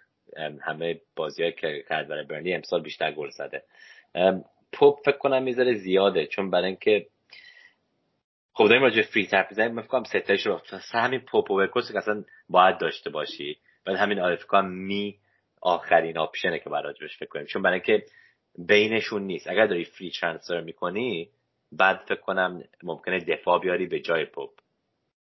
همه 0.62 1.01
بازی 1.16 1.53
که 1.53 1.85
کرد 1.89 2.09
برای 2.09 2.25
برنی 2.25 2.55
امسال 2.55 2.83
بیشتر 2.83 3.12
گل 3.12 3.31
زده. 3.31 3.62
پوپ 4.72 4.99
فکر 5.05 5.18
کنم 5.18 5.43
می‌ذاره 5.43 5.75
زیاده. 5.75 6.27
چون 6.27 6.51
برای 6.51 6.66
اینکه 6.66 7.07
خب 8.53 8.68
داریم 8.68 8.83
راجع 8.83 9.03
فری 9.03 9.27
تپ 9.27 9.47
می‌زنیم. 9.51 9.75
من 9.75 9.83
فکر 9.83 10.05
ستایش 10.05 10.47
رو 10.47 10.61
همین 10.93 11.20
پوپ 11.20 11.51
و 11.51 11.55
ورکوس 11.55 11.93
که 11.93 11.99
اصلا 11.99 12.25
باید 12.49 12.79
داشته 12.79 13.11
باشی. 13.11 13.59
بعد 13.87 13.97
همین 13.97 14.20
آره 14.20 14.37
فکر 14.37 14.61
می 14.61 15.18
آخرین 15.62 16.18
آپشنه 16.18 16.59
که 16.59 16.70
باید 16.70 16.85
راجبش 16.85 17.16
فکر 17.18 17.29
کنیم. 17.29 17.47
چون 17.47 17.62
برای 17.62 17.75
اینکه 17.75 18.07
بینشون 18.59 19.22
نیست. 19.22 19.46
اگر 19.48 19.66
داری 19.66 19.84
فری 19.84 20.11
ترانسفر 20.11 20.61
می‌کنی 20.61 21.30
بعد 21.72 21.96
فکر 21.96 22.20
کنم 22.20 22.64
ممکنه 22.82 23.18
دفاع 23.18 23.61
بیاری 23.61 23.86
به 23.86 24.00
جای 24.00 24.24
پوپ. 24.24 24.50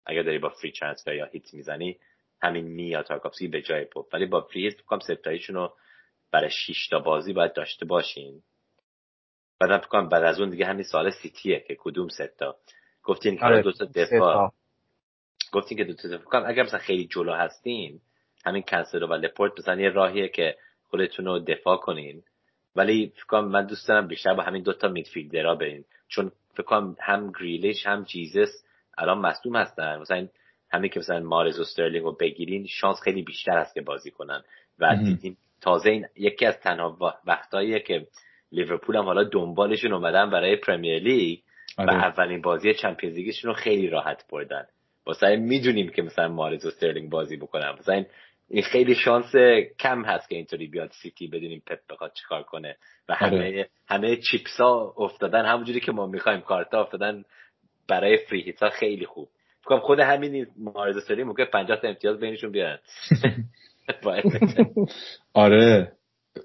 اگر 0.07 0.23
داری 0.23 0.39
با 0.39 0.49
فری 0.49 0.73
ترانسفر 0.73 1.15
یا 1.15 1.25
هیت 1.25 1.55
می‌زنی 1.55 1.99
همین 2.43 2.65
می 2.65 2.87
یا 2.87 3.03
تارکوفسکی 3.03 3.49
به 3.49 3.63
جای 3.63 3.85
پوپ. 3.85 4.15
ولی 4.15 4.27
با 4.27 4.41
فری 4.41 4.71
فکر 4.71 4.99
ستاییشون 4.99 5.57
رو 5.57 5.73
برای 6.33 6.51
6 6.51 6.89
تا 6.89 6.99
بازی 6.99 7.33
باید 7.33 7.53
داشته 7.53 7.85
باشین. 7.85 8.43
بعد 9.61 9.81
فکر 9.81 9.89
کنم 9.89 10.09
بعد 10.09 10.25
از 10.25 10.41
اون 10.41 10.51
دیگه 10.51 10.67
همین 10.67 10.85
سال 10.85 11.11
سیتیه 11.11 11.65
که 11.69 11.77
کدوم 11.81 12.09
ستا 12.09 12.57
گفتین 13.03 13.37
که 13.37 13.45
آره، 13.45 13.63
دو 13.63 13.73
تا 13.73 13.85
دفاع. 13.85 14.53
گفتین 15.53 15.79
که 15.79 15.85
دو 15.85 15.95
تا 15.95 16.09
دفاع. 16.09 16.49
اگر 16.49 16.63
مثلا 16.63 16.79
خیلی 16.79 17.07
جلو 17.07 17.33
هستین 17.33 18.01
همین 18.45 18.63
کنسلو 18.63 19.07
و 19.07 19.15
لپورت 19.15 19.59
مثلا 19.59 19.81
یه 19.81 19.89
راهیه 19.89 20.29
که 20.29 20.57
خودتون 20.83 21.25
رو 21.25 21.39
دفاع 21.39 21.77
کنین. 21.77 22.23
ولی 22.79 23.13
فکر 23.15 23.27
کنم 23.27 23.49
من 23.49 23.67
دوست 23.67 23.89
دارم 23.89 24.07
بیشتر 24.07 24.35
با 24.35 24.43
همین 24.43 24.63
دوتا 24.63 24.89
midfielder 24.89 25.49
ا 25.49 25.55
برین 25.55 25.85
چون 26.09 26.33
فکر 26.55 26.63
کنم 26.63 26.97
هم 27.01 27.33
گریلیش 27.41 27.87
هم 27.87 28.05
جیزس 28.05 28.65
الان 28.99 29.19
مصدوم 29.19 29.57
هستن. 29.57 29.99
مثلا 29.99 30.29
همین 30.71 30.91
که 30.91 31.01
مثلا 31.01 31.21
مارز 31.21 31.59
و 31.59 31.63
استرلینگ 31.63 32.05
رو 32.05 32.17
بگیرین 32.21 32.67
شانس 32.67 32.97
خیلی 33.05 33.23
بیشتر 33.23 33.59
هست 33.59 33.75
که 33.75 33.81
بازی 33.81 34.11
کنن. 34.11 34.43
و 34.79 34.97
دیدیم 34.97 35.37
تازه 35.61 35.91
این 35.91 36.07
یکی 36.17 36.47
از 36.47 36.61
تنها 36.61 37.17
وقتاییه 37.27 37.81
که 37.81 38.07
لیورپول 38.53 38.97
هم 38.97 39.05
حالا 39.05 39.25
دنبالشون 39.25 39.93
اومدن 39.93 40.31
برای 40.31 40.57
Premier 40.57 40.99
League 41.03 41.39
و 41.79 41.83
آره. 41.83 41.95
اولین 41.95 42.43
بازی 42.43 42.75
Champions 42.75 43.17
League 43.17 43.36
شون 43.36 43.49
رو 43.49 43.55
خیلی 43.55 43.89
راحت 43.89 44.25
بردن. 44.33 44.67
واسه 45.07 45.37
می‌دونیم 45.37 45.89
که 45.89 46.03
مثلا 46.03 46.29
مارز 46.29 46.65
و 46.65 46.69
استرلینگ 46.69 47.11
بازی 47.11 47.37
بکنن. 47.37 47.77
مثلا 47.79 48.05
این 48.51 48.63
خیلی 48.63 48.95
شانس 48.95 49.33
کم 49.79 50.05
هست 50.05 50.29
که 50.29 50.37
اینطوری 50.37 50.67
بیاد 50.67 50.91
سیتی 51.03 51.27
بدونیم 51.29 51.63
پپ 51.67 51.79
بخواد 51.91 52.13
چیکار 52.13 52.43
کنه. 52.43 52.77
و 53.09 53.15
همه 53.15 53.37
آره. 53.37 53.69
همه 53.89 54.17
chips 54.17 54.61
ها 54.61 54.95
افتادن 54.99 55.45
همونجوری 55.45 55.81
که 55.81 55.93
ما 55.93 56.07
می‌خوایم. 56.07 56.41
کارتا 56.41 56.81
افتادن 56.81 57.25
برای 57.89 58.17
free 58.17 58.55
hit 58.61 58.71
خیلی 58.71 59.07
خوب. 59.07 59.29
فکر 59.65 59.79
خود 59.79 60.01
همین 60.01 60.47
مارز 60.57 61.05
سری 61.05 61.25
ممکن 61.25 61.45
50 61.45 61.81
تا 61.81 61.89
امتیاز 61.89 62.21
بینشون 62.21 62.53
بیارن 62.53 62.79
آره. 65.35 65.93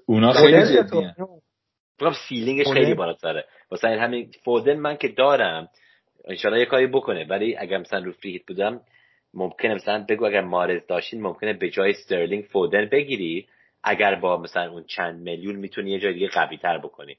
اونا 0.06 0.32
خیلی 0.32 0.62
جدیه 0.62 1.14
فکر 1.98 2.12
ceiling 2.28 2.58
ش 2.58 2.66
خیلی 2.66 2.94
بالاتره. 2.94 3.44
واسه 3.70 3.88
این 3.88 3.98
همین 3.98 4.30
فودن 4.44 4.76
من 4.76 4.96
که 4.96 5.08
دارم 5.08 5.68
انشالله 6.24 6.58
یه 6.58 6.66
کاری 6.66 6.86
بکنه. 6.86 7.24
ولی 7.24 7.56
اگر 7.56 7.78
مثلا 7.78 7.98
رو 7.98 8.12
فری 8.12 8.44
بودم 8.48 8.80
ممکنه 9.34 9.74
مثلا 9.74 10.04
بگو 10.08 10.24
اگر 10.24 10.40
مارز 10.40 10.86
داشتین 10.86 11.22
ممکنه 11.22 11.52
به 11.52 11.70
جای 11.70 11.90
استرلینگ 11.90 12.44
فودن 12.44 12.88
بگیری. 12.88 13.48
اگر 13.82 14.14
با 14.14 14.36
مثلا 14.36 14.70
اون 14.70 14.84
چند 14.84 15.20
میلیون 15.20 15.56
می‌تونی 15.56 15.90
یه 15.90 16.00
جای 16.00 16.14
دیگه 16.14 16.28
قوی 16.28 16.56
تر 16.56 16.78
بکنی. 16.78 17.16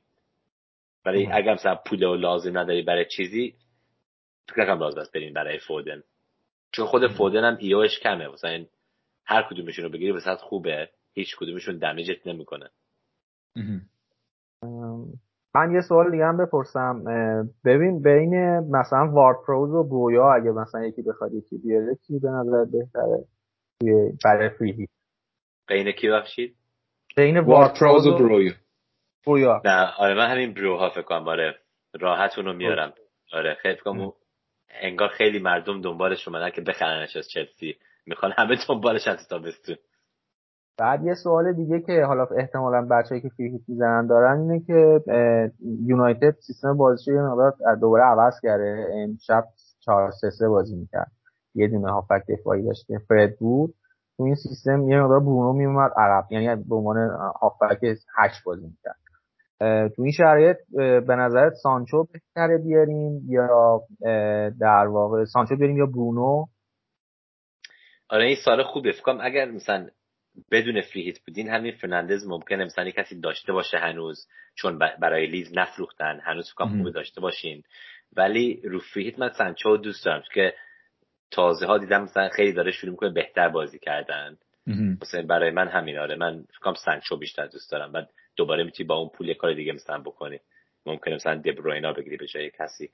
ولی 1.05 1.27
اگر 1.31 1.53
مثلا 1.53 1.75
پول 1.75 2.03
و 2.03 2.15
لازم 2.15 2.57
نداری 2.57 2.81
برای 2.81 3.05
چیزی 3.05 3.55
فکر 4.47 4.61
نکنم 4.61 4.79
لازم 4.79 4.99
است 4.99 5.13
برین 5.13 5.33
برای 5.33 5.59
فودن. 5.59 6.03
چون 6.71 6.85
خود 6.85 7.07
فودن 7.07 7.43
هم 7.43 7.57
ایوش 7.59 7.99
کمه. 7.99 8.27
مثلا 8.27 8.65
هر 9.25 9.47
کدومشون 9.49 9.85
رو 9.85 9.91
بگیری 9.91 10.11
وسط 10.11 10.37
خوبه. 10.37 10.89
هیچ 11.13 11.35
کدومشون 11.35 11.77
دمیجت 11.77 12.27
نمی‌کنه. 12.27 12.69
من 15.55 15.71
یه 15.71 15.81
سوال 15.81 16.11
دیگه 16.11 16.25
هم 16.25 16.37
بپرسم. 16.37 17.03
ببین 17.65 18.01
بین 18.01 18.59
مثلا 18.59 19.11
وارد 19.11 19.37
پروز 19.47 19.69
و 19.73 19.83
بویا 19.83 20.33
اگه 20.33 20.51
مثلا 20.51 20.85
یکی 20.85 21.01
بخواد 21.01 21.33
یکی 21.33 21.57
بیاره 21.57 21.95
کی 22.07 22.19
به 22.19 22.29
نظر 22.29 22.65
بهتره؟ 22.65 23.25
برای 24.25 24.49
فری 24.49 24.87
بین 25.67 25.91
کی 25.91 26.09
بخشید 26.09 26.55
بین 27.17 27.39
وارد 27.39 27.79
پروز 27.79 28.07
و 28.07 28.17
برویا 28.17 28.53
بویا 29.25 29.61
نه 29.65 29.93
آره 29.97 30.13
من 30.13 30.27
همین 30.27 30.53
بروها 30.53 30.89
فکر 30.89 31.01
کنم. 31.01 31.27
آره 31.27 31.55
راحت 32.01 32.37
اونو 32.37 32.53
میارم. 32.53 32.93
آره 33.33 33.57
خیلی 33.61 33.77
کنم 33.77 34.11
انگار 34.69 35.09
خیلی 35.09 35.39
مردم 35.39 35.81
دنبالش 35.81 36.27
اومدن 36.27 36.49
که 36.49 36.61
بخرنش 36.61 37.15
از 37.15 37.29
چلسی 37.29 37.75
می‌خوان 38.05 38.33
همه 38.37 38.57
دنبالش 38.67 39.07
از 39.07 39.27
تابستون 39.27 39.75
بعد 40.77 41.05
یه 41.05 41.13
سوال 41.13 41.53
دیگه 41.53 41.79
که 41.81 42.03
حالا 42.05 42.25
احتمالا 42.37 42.87
بچه‌ای 42.91 43.21
که 43.21 43.29
فری 43.29 43.63
می‌زنن 43.67 44.07
دارن 44.07 44.39
اینه 44.39 44.59
که 44.59 45.01
یونایتد 45.85 46.35
سیستم 46.39 46.77
بازیشو 46.77 47.11
یه 47.11 47.21
مقدار 47.21 47.75
دوباره 47.81 48.03
عوض 48.03 48.33
کرده. 48.43 48.87
امشب 48.93 49.43
4 49.79 50.11
3 50.11 50.29
3 50.29 50.49
بازی 50.49 50.75
می‌کرد. 50.75 51.11
یه 51.55 51.67
دونه 51.67 51.91
هافک 51.91 52.23
دفاعی 52.29 52.63
داشت 52.63 52.87
که 52.87 52.99
فرد 53.07 53.37
بود. 53.39 53.73
تو 54.17 54.23
این 54.23 54.35
سیستم 54.35 54.89
یه 54.89 55.01
مقدار 55.01 55.19
برونو 55.19 55.53
میومد 55.53 55.91
عقب. 55.97 56.31
یعنی 56.31 56.63
به 56.69 56.75
عنوان 56.75 57.09
هافبک 57.41 57.79
8 58.17 58.43
بازی 58.45 58.65
می‌کرد. 58.65 58.95
تو 59.95 60.01
این 60.01 60.11
شرایط 60.11 60.57
به 61.07 61.15
نظرت 61.15 61.53
سانچو 61.53 62.05
بهتره 62.13 62.57
بیاریم 62.57 63.21
یا 63.27 63.81
در 64.59 64.87
واقع 64.87 65.25
سانچو 65.25 65.55
بیاریم 65.55 65.77
یا 65.77 65.85
برونو؟ 65.85 66.45
آره 68.09 68.25
این 68.25 68.35
سال 68.45 68.63
خوبه. 68.63 68.91
فکرم 68.91 69.17
اگر 69.21 69.51
مثلا 69.51 69.87
بدون 70.51 70.81
free 70.81 71.01
hit 71.01 71.19
بودین 71.19 71.49
همین 71.49 71.71
فرناندز 71.71 72.27
ممکنه 72.27 72.65
مثلا 72.65 72.89
case 72.89 73.13
ی 73.13 73.19
داشته 73.19 73.53
باشه 73.53 73.77
هنوز 73.77 74.27
چون 74.55 74.79
برای 74.79 75.25
لیدز 75.27 75.57
نفروختن 75.57 76.19
هنوز 76.23 76.51
فکرم 76.53 76.77
خوبه 76.77 76.91
داشته 76.91 77.21
باشین. 77.21 77.63
ولی 78.15 78.61
رو 78.63 78.79
free 78.79 79.03
hit 79.03 79.19
من 79.19 79.29
سانچو 79.29 79.77
دوست 79.77 80.05
دارم 80.05 80.23
که 80.33 80.53
تازه 81.31 81.65
ها 81.65 81.77
دیدم 81.77 82.03
مثلا 82.03 82.29
خیلی 82.29 82.53
داره 82.53 82.71
شروع 82.71 82.91
می‌کنه 82.91 83.09
بهتر 83.09 83.49
بازی 83.49 83.79
کردن. 83.79 84.37
مثلا 85.01 85.21
برای 85.21 85.51
من 85.51 85.67
همین 85.67 85.99
آره 85.99 86.15
من 86.15 86.43
فکرم 86.59 86.73
سانچو 86.73 87.17
بیشتر 87.17 87.45
دوست 87.47 87.71
دارم. 87.71 87.91
بعد 87.91 88.09
دوباره 88.35 88.63
می‌تونی 88.63 88.87
با 88.87 88.95
اون 88.95 89.09
پول 89.09 89.27
یه 89.27 89.33
کار 89.33 89.53
دیگه 89.53 89.73
مثلا 89.73 89.97
بکنی. 89.97 90.39
ممکنه 90.85 91.15
مثلا 91.15 91.35
دبروینا 91.35 91.93
بگیری 91.93 92.17
به 92.17 92.27
جای 92.27 92.51
کسی. 92.59 92.89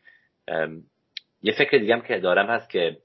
یه 1.42 1.54
فکر 1.58 1.78
دیگه 1.78 1.94
هم 1.94 2.02
که 2.02 2.20
دارم 2.20 2.48
هست 2.48 2.70
که 2.70 2.98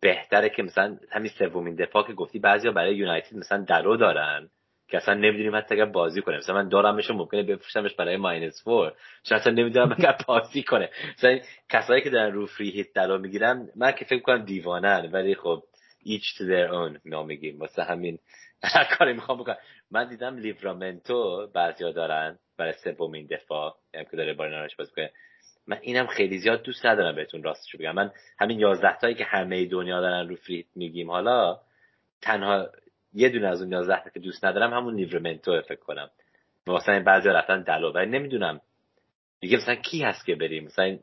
بهتره 0.00 0.48
که 0.48 0.62
مثلا 0.62 0.98
همین 1.10 1.30
سومین 1.38 1.74
دفاع 1.74 2.06
که 2.06 2.12
گفتی 2.12 2.38
بعضیا 2.38 2.72
برای 2.72 2.96
یونایتد 2.96 3.36
مثلا 3.36 3.64
درو 3.68 3.96
دارن 3.96 4.50
که 4.88 4.96
اصلا 4.96 5.14
نمی‌دونیم 5.14 5.56
حتی 5.56 5.74
اگر 5.74 5.84
بازی 5.84 6.22
کنه. 6.22 6.36
مثلا 6.36 6.54
من 6.54 6.68
دارمش 6.68 7.10
ممکنه 7.10 7.42
بفروشمش 7.42 7.94
برای 7.94 8.16
ماینس 8.16 8.64
فور 8.64 8.92
چون 9.22 9.38
اصلا 9.38 9.52
نمی‌دونم 9.52 9.92
اگر 9.98 10.16
بازی 10.28 10.62
کنه. 10.62 10.90
مثلا 11.18 11.38
کسایی 11.70 12.02
که 12.02 12.10
دارن 12.10 12.32
رو 12.32 12.46
فری 12.46 12.70
هیت 12.70 12.92
درو 12.92 13.18
می‌گیرن 13.18 13.68
من 13.76 13.92
که 13.92 14.04
فکر 14.04 14.22
کنم 14.22 14.44
دیوانن 14.44 15.08
ولی 15.12 15.34
خب 15.34 15.62
each 16.04 16.34
to 16.38 16.40
their 16.42 16.70
own 16.72 17.00
نامگیم 17.04 17.58
واسه 17.58 17.82
همین 17.82 18.18
هر 18.62 18.84
کاری 18.98 19.12
می‌خوام 19.12 19.38
بکنم. 19.38 19.56
من 19.90 20.08
دیدم 20.08 20.36
لیورامنتو 20.38 21.46
بعضیا 21.54 21.92
دارن 21.92 22.38
برای 22.58 22.72
سومین 22.72 23.26
دفاع. 23.26 23.74
یعنی 23.94 24.06
که 24.10 24.16
داره 24.16 24.34
بارنارش 24.34 24.76
بازی 24.76 24.92
کنه 24.96 25.10
من 25.68 25.78
اینم 25.82 26.06
خیلی 26.06 26.38
زیاد 26.38 26.62
دوست 26.62 26.86
ندارم 26.86 27.16
بهتون 27.16 27.42
راستشو 27.42 27.78
بگم. 27.78 27.92
من 27.92 28.12
همین 28.38 28.60
یازده 28.60 28.98
تایی 28.98 29.14
که 29.14 29.24
همه 29.24 29.66
دنیا 29.66 30.00
دارن 30.00 30.28
رو 30.28 30.36
free 30.36 30.53
hit 30.53 30.66
میگیم 30.74 31.10
حالا 31.10 31.60
تنها 32.22 32.68
یه 33.12 33.28
دونه 33.28 33.48
از 33.48 33.62
اون 33.62 33.72
یازده 33.72 34.04
تا 34.04 34.10
که 34.10 34.20
دوست 34.20 34.44
ندارم 34.44 34.72
همون 34.74 34.94
لیورمنتو 34.94 35.60
فکر 35.60 35.80
کنم. 35.80 36.10
واسه 36.66 36.92
این 36.92 37.04
بعضی 37.04 37.28
رفتن 37.28 37.62
دالو 37.62 37.92
ولی 37.92 38.10
نمی‌دونم. 38.10 38.60
دیگه 39.40 39.56
مثلا 39.56 39.74
کی 39.74 40.02
هست 40.02 40.26
که 40.26 40.34
بریم؟ 40.34 40.64
مثلا 40.64 40.98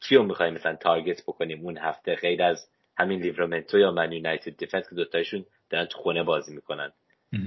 کیو 0.00 0.22
می‌خوایم 0.22 0.54
مثلا 0.54 0.76
target 0.76 1.22
بکنیم 1.22 1.60
اون 1.64 1.78
هفته 1.78 2.14
غیر 2.14 2.42
از 2.42 2.68
همین 2.98 3.20
لیورمنتو 3.20 3.78
یا 3.78 3.92
من 3.92 4.12
یونایتد 4.12 4.56
defence 4.56 4.88
که 4.88 4.94
دوتایشون 4.94 5.44
دارن 5.70 5.86
تو 5.86 5.98
خونه 5.98 6.22
بازی 6.22 6.54
می‌کنن. 6.54 6.92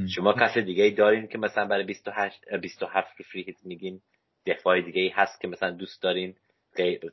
شما 0.08 0.34
کس 0.34 0.58
دیگه 0.58 0.84
ای 0.84 0.92
دارین 0.92 1.28
که 1.28 1.38
مثلا 1.38 1.66
برای 1.66 1.84
28 1.84 2.40
27 2.62 3.20
رو 3.20 3.26
free 3.32 3.44
hit 3.44 3.66
میگین؟ 3.66 4.02
دفاع 4.46 4.82
دیگه 4.82 5.02
ای 5.02 5.10
هست 5.10 5.42
که 5.42 5.48
مثلا 5.48 5.72
دوست 5.72 6.04
دارین 6.04 6.36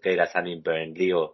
غیر 0.02 0.20
از 0.20 0.32
همین 0.32 0.62
برنلی 0.62 1.12
و 1.12 1.28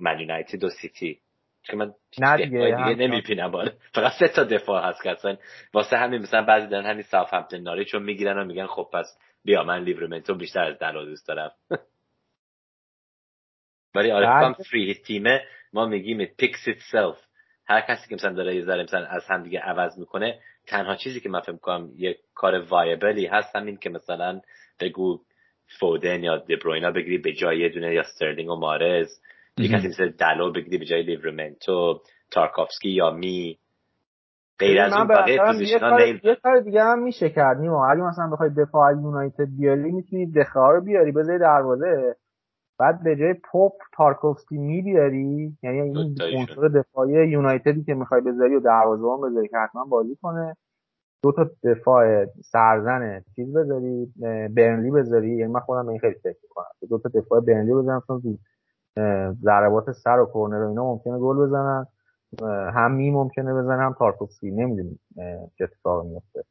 من 0.00 0.20
یونایتد 0.20 0.64
و 0.64 0.68
سیتی. 0.68 1.20
که 1.62 1.76
من 1.76 1.94
نه 2.18 2.36
دیگه, 2.36 2.48
دیگه 2.58 2.94
نمی‌بینم. 2.94 3.50
بالا 3.50 3.72
فقط 3.94 4.12
سه 4.12 4.28
تا 4.28 4.44
دفاع 4.44 4.88
هست 4.88 5.02
که 5.02 5.10
اصلا 5.10 5.36
واسه 5.74 5.96
همین 5.96 6.22
مثلا 6.22 6.42
بعضی 6.42 6.66
دارن 6.66 6.86
همین 6.90 7.02
ساوثهمپتون 7.02 7.58
ناری 7.58 7.84
چون 7.84 8.02
می‌گیرن 8.02 8.38
و 8.38 8.44
میگن 8.44 8.66
خب 8.66 8.90
پس 8.92 9.18
بیا 9.44 9.62
من 9.62 9.82
لیورمنتو 9.82 10.34
بیشتر 10.34 10.64
از 10.64 10.78
دالو 10.78 11.04
دوست 11.04 11.28
دارم. 11.28 11.50
ولی 13.94 14.10
آره 14.10 14.52
free 14.52 14.76
hit 14.76 14.94
تیمه. 14.94 15.44
ما 15.72 15.86
میگیم 15.86 16.24
picks 16.24 16.68
itself. 16.68 17.16
هر 17.66 17.80
کسی 17.80 18.08
که 18.08 18.14
مثلا 18.14 18.32
داره 18.32 18.56
یه 18.56 18.64
ذره 18.64 18.82
مثلا 18.82 19.06
از 19.06 19.26
هم 19.28 19.42
دیگه 19.42 19.60
عوض 19.60 19.98
می‌کنه 19.98 20.40
تنها 20.68 20.96
چیزی 20.96 21.20
که 21.20 21.28
من 21.28 21.40
فکر 21.40 21.56
کنم 21.56 21.90
یه 21.96 22.16
کار 22.34 22.60
viable 22.70 23.18
ی 23.18 23.26
هست 23.26 23.56
همین 23.56 23.76
که 23.76 23.90
مثلا 23.90 24.40
بگو 24.80 25.20
فودن 25.80 26.22
یا 26.22 26.36
دبروینا 26.36 26.90
بگیری 26.90 27.18
به 27.18 27.32
جای 27.32 27.58
یه 27.58 27.68
دونه 27.68 27.94
یا 27.94 28.02
سترلینگ 28.02 28.50
و 28.50 28.56
مارز 28.56 29.20
یه 29.58 29.68
کسی 29.68 29.88
مثل 29.88 30.08
دالو 30.08 30.52
بگیری 30.52 30.78
به 30.78 30.84
جای 30.84 31.02
لیورمنتو 31.02 32.00
تارکوفسکی 32.30 32.88
یا 32.88 33.10
می. 33.10 33.58
غیر 34.58 34.80
از 34.80 34.92
اون 34.92 35.06
بقیه 35.06 35.40
یه 36.22 36.34
کار 36.42 36.60
دیگه 36.60 36.82
هم 36.82 37.02
میشه 37.02 37.30
کرد 37.30 37.58
نیما. 37.58 37.90
اگه 37.90 38.02
مثلا 38.02 38.30
بخوای 38.32 38.50
دفاع 38.50 38.92
یونایتد 38.92 39.48
بیاری 39.58 39.92
می‌تونی 39.92 40.32
دخیا 40.32 40.72
رو 40.72 40.84
بیاری 40.84 41.12
بذاری 41.12 41.38
دروازه. 41.38 42.16
بعد 42.78 43.02
به 43.02 43.16
جای 43.16 43.34
پوپ 43.34 43.72
تارکوفسکی 43.96 44.58
میبیاری 44.58 45.56
یعنی 45.62 45.80
این 45.80 46.16
عنصر 46.36 46.68
دفاعی 46.68 47.28
یونایتدی 47.28 47.84
که 47.84 47.94
می‌خوای 47.94 48.20
بذاری 48.20 48.56
و 48.56 48.60
دروازه‌بان 48.60 49.30
بذاری 49.30 49.48
که 49.48 49.56
حتما 49.56 49.84
بازی 49.84 50.16
کنه. 50.22 50.56
دو 51.22 51.32
تا 51.32 51.50
دفاع 51.64 52.24
سرزن 52.24 53.22
چیز 53.36 53.56
بذاری 53.56 54.12
برنلی 54.50 54.90
بذاری. 54.90 55.36
یعنی 55.36 55.52
من 55.52 55.60
خودم 55.60 55.88
این 55.88 55.98
خیلی 55.98 56.14
فکر 56.14 56.38
می‌کنم. 56.42 56.66
دو 56.90 56.98
تا 56.98 57.20
دفاع 57.20 57.40
برنلی 57.40 57.74
بزنم 57.74 58.02
چون 58.06 58.38
ضربات 59.42 59.92
سر 59.92 60.20
و 60.20 60.26
کورنر 60.26 60.64
و 60.64 60.68
اینا 60.68 60.84
ممکنه 60.84 61.18
گل 61.18 61.36
بزنن. 61.36 61.86
هم 62.74 62.92
می 62.92 63.10
ممکنه 63.10 63.54
بزنه 63.54 63.82
هم 63.82 63.94
تارکوفسکی. 63.98 64.50
نمی‌دونیم 64.50 65.00
چه 65.58 65.64
اتفاقی 65.64 66.08
میفته 66.08 66.44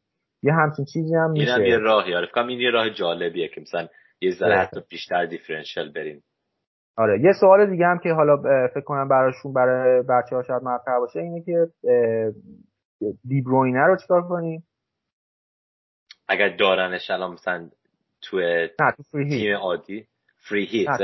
یه 0.44 0.54
همچین 0.54 0.86
چیزی 0.86 1.16
هم 1.16 1.32
میشه. 1.32 1.54
اینم 1.54 1.66
یه 1.66 1.78
راهی. 1.78 2.16
فکر 2.16 2.48
این 2.48 2.60
یه 2.60 2.72
راه 2.72 2.90
جالبیه 2.90 3.48
که 3.48 3.62
مثلا 3.62 3.88
یه 4.22 4.32
ذره 4.32 4.58
حتی 4.58 4.80
بیشتر 4.90 5.26
دیفرنشیل 5.26 5.92
بریم. 5.92 6.24
آره 6.98 7.22
یه 7.22 7.32
سوال 7.40 7.70
دیگه 7.70 7.86
هم 7.86 8.00
که 8.00 8.14
حالا 8.14 8.38
فکر 8.74 8.84
کنم 8.84 9.08
براشون 9.08 9.54
برای 9.54 10.04
بچه 10.04 10.36
ها 10.36 10.44
شاید 10.44 10.64
مطرح 10.64 11.00
باشه 11.00 11.20
اینه 11.20 11.44
که 11.44 11.68
دیبروینه 13.28 13.86
رو 13.86 13.98
چیکار 13.98 14.28
کنیم؟ 14.28 14.64
اگر 16.28 16.56
دارنش 16.56 17.12
الان 17.12 17.32
مثلا 17.32 17.70
تو 18.22 18.68
تیم 19.12 19.56
عادی. 19.56 20.08
free 20.50 20.66
hit 20.66 21.02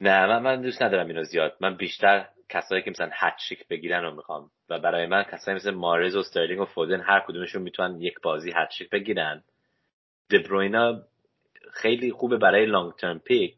نه 0.00 0.26
من, 0.26 0.42
من 0.42 0.62
دوست 0.62 0.82
ندارم 0.82 1.06
اینو 1.06 1.22
زیاد. 1.22 1.56
من 1.60 1.76
بیشتر 1.76 2.28
کسایی 2.48 2.82
که 2.82 2.90
مثلا 2.90 3.10
هتریک 3.12 3.68
بگیرن 3.68 4.02
رو 4.02 4.14
می‌خوام. 4.14 4.50
و 4.68 4.78
برای 4.78 5.06
من 5.06 5.22
کسایی 5.22 5.56
مثل 5.56 5.70
مارز 5.70 6.16
و 6.16 6.18
استرلینگ 6.18 6.60
و 6.60 6.64
فودن 6.64 7.00
هر 7.00 7.24
کدومشون 7.28 7.62
می‌تونن 7.62 8.00
یک 8.00 8.20
بازی 8.22 8.52
هتریک 8.56 8.90
بگیرن. 8.90 9.42
دبروینا 10.30 11.02
خیلی 11.72 12.10
خوبه 12.10 12.36
برای 12.36 12.66
long-term 12.66 13.18
pick 13.18 13.56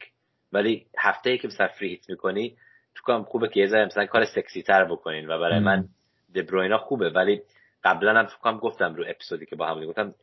ولی 0.52 0.86
هفته 0.98 1.30
ای 1.30 1.38
که 1.38 1.48
مثلا 1.48 1.68
free 1.68 1.88
hit 1.88 2.10
می‌کنی 2.10 2.56
تو 2.94 3.02
کنم 3.02 3.24
خوبه 3.24 3.48
که 3.48 3.60
یه 3.60 3.66
ذره 3.66 3.84
مثلا 3.84 4.06
کار 4.06 4.24
سکسی 4.24 4.62
تر 4.62 4.84
بکنین 4.84 5.28
و 5.28 5.38
برای 5.38 5.58
من 5.58 5.88
دبروینا 6.34 6.78
خوبه. 6.78 7.10
ولی 7.10 7.42
قبلا 7.84 8.18
هم 8.18 8.26
فکر 8.26 8.58
گفتم 8.58 8.94
رو 8.94 9.04
اپیزودی 9.08 9.46
که 9.46 9.56
با 9.56 9.66
هم 9.66 9.86
گفتم 9.86 10.14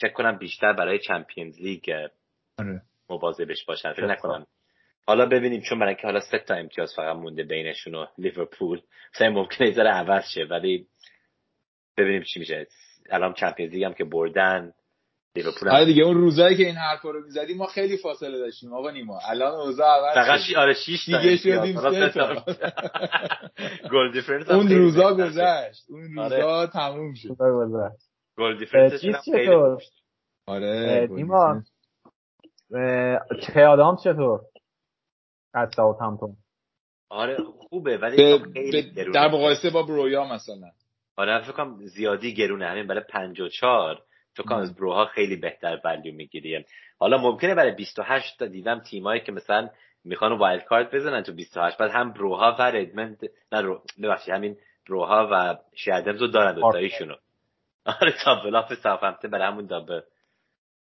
فکر 0.00 0.12
کنم 0.12 0.38
بیشتر 0.38 0.72
برای 0.72 0.98
چمپیونز 0.98 1.60
لیگ 1.60 1.90
آره. 2.58 2.82
مواظبش 3.10 3.64
باشن. 3.64 3.92
فکر 3.92 4.06
نکنم. 4.06 4.46
حالا 5.06 5.26
ببینیم 5.26 5.60
چون 5.60 5.78
برای 5.78 5.94
که 5.94 6.02
حالا 6.02 6.20
سه 6.20 6.38
تا 6.38 6.54
امتیاز 6.54 6.94
فقط 6.96 7.16
مونده 7.16 7.42
بینشون 7.42 7.94
و 7.94 8.06
لیورپول 8.18 8.80
مثلا 9.14 9.30
ممکنه 9.30 9.68
یه 9.68 9.82
عوض 9.82 10.24
شه 10.34 10.44
ولی 10.44 10.86
ببینیم 11.96 12.22
چی 12.22 12.40
میشه. 12.40 12.66
الان 13.10 13.34
چمپیونز 13.34 13.72
لیگ 13.72 13.84
هم 13.84 13.94
که 13.94 14.04
بردن 14.04 14.72
لیورپول 15.36 15.68
آره 15.68 15.84
دیگه 15.84 16.02
اون 16.02 16.14
روزایی 16.16 16.56
که 16.56 16.62
این 16.66 16.76
حرفا 16.76 17.10
رو 17.10 17.24
می‌زدیم 17.24 17.56
ما 17.56 17.66
خیلی 17.66 17.96
فاصله 17.96 18.38
داشتیم. 18.38 18.72
آقا 18.72 18.90
نیما 18.90 19.18
الان 19.28 19.52
اوضاع 19.52 19.88
عوض 19.88 20.14
فقط 20.14 20.56
آره 20.56 20.74
6 20.74 21.06
تا 21.06 21.18
دیگه 21.22 21.36
شدیم 21.36 21.76
goal 23.92 24.12
difference 24.12 24.50
اون 24.50 24.68
روزا 24.68 25.14
گذشت. 25.14 25.84
اون 25.88 26.18
آره. 26.18 26.36
روزا 26.36 26.66
تموم 26.66 27.14
شد. 27.14 27.36
goal 28.38 28.58
difference 28.58 29.05
ش 29.05 29.14
خیلی 29.24 29.56
آره 30.46 31.08
نیما 31.10 31.62
چه 33.42 33.66
ادمز 33.66 33.96
چطور؟ 34.04 34.40
از 35.54 35.70
ساوثهامپتون 35.76 36.36
آره 37.10 37.36
خوبه 37.68 37.98
ولی 37.98 38.38
خب 38.38 39.12
در 39.14 39.28
مقایسه 39.28 39.70
با 39.70 39.82
برویا 39.82 40.24
مثلا. 40.24 40.70
آره 41.16 41.42
فکر 41.42 41.52
کنم 41.52 41.76
زیادی 41.86 42.34
گرونه. 42.34 42.66
همین 42.66 42.86
برای 42.86 43.02
54 43.10 44.02
فکر 44.34 44.42
کنم 44.42 44.58
از 44.58 44.76
برویا 44.76 45.06
خیلی 45.06 45.36
بهتر 45.36 45.80
value 45.84 46.14
می‌گیری 46.14 46.64
حالا 46.98 47.18
ممکنه 47.18 47.54
برای 47.54 47.72
28 47.72 48.38
تا 48.38 48.46
دیدم 48.46 48.80
تیمایی 48.80 49.20
که 49.20 49.32
مثلا 49.32 49.70
می‌خوان 50.04 50.38
wildcard 50.38 50.94
بزنن 50.94 51.22
تو 51.22 51.32
28 51.32 51.78
بعد 51.78 51.90
هم 51.90 52.12
برویا 52.12 52.56
و 52.58 52.62
ردموند 52.62 53.30
نه 53.52 53.60
رو 53.60 53.82
ببخشید 54.02 54.34
همین 54.34 54.56
برویا 54.88 55.28
و 55.32 55.58
چه 55.74 55.97
ادمز 55.97 56.20
رو 56.20 56.26
دارن 56.26 56.54
دوتاییشونو 56.54 57.14
آره 57.86 58.14
تا 58.24 58.32
اف 58.32 58.74
ساوثهمپتون 58.74 59.30
برای 59.30 59.46
همون 59.46 59.66
double. 59.66 60.00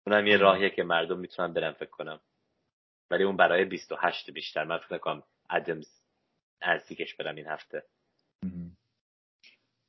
اونم 0.07 0.26
یه 0.26 0.36
راهیه 0.36 0.70
که 0.70 0.82
مردم 0.82 1.18
می‌تونن 1.18 1.53
برن 1.53 1.72
فکر 1.72 1.90
کنم. 1.90 2.20
ولی 3.11 3.24
اون 3.24 3.36
برای 3.36 3.64
28 3.64 4.30
بیشتر. 4.30 4.64
من 4.64 4.78
فکر 4.78 4.99
کنم 4.99 5.22
ادمز 5.51 5.88
نزدیکش 6.66 7.14
برم 7.14 7.36
این 7.36 7.47
هفته. 7.47 7.82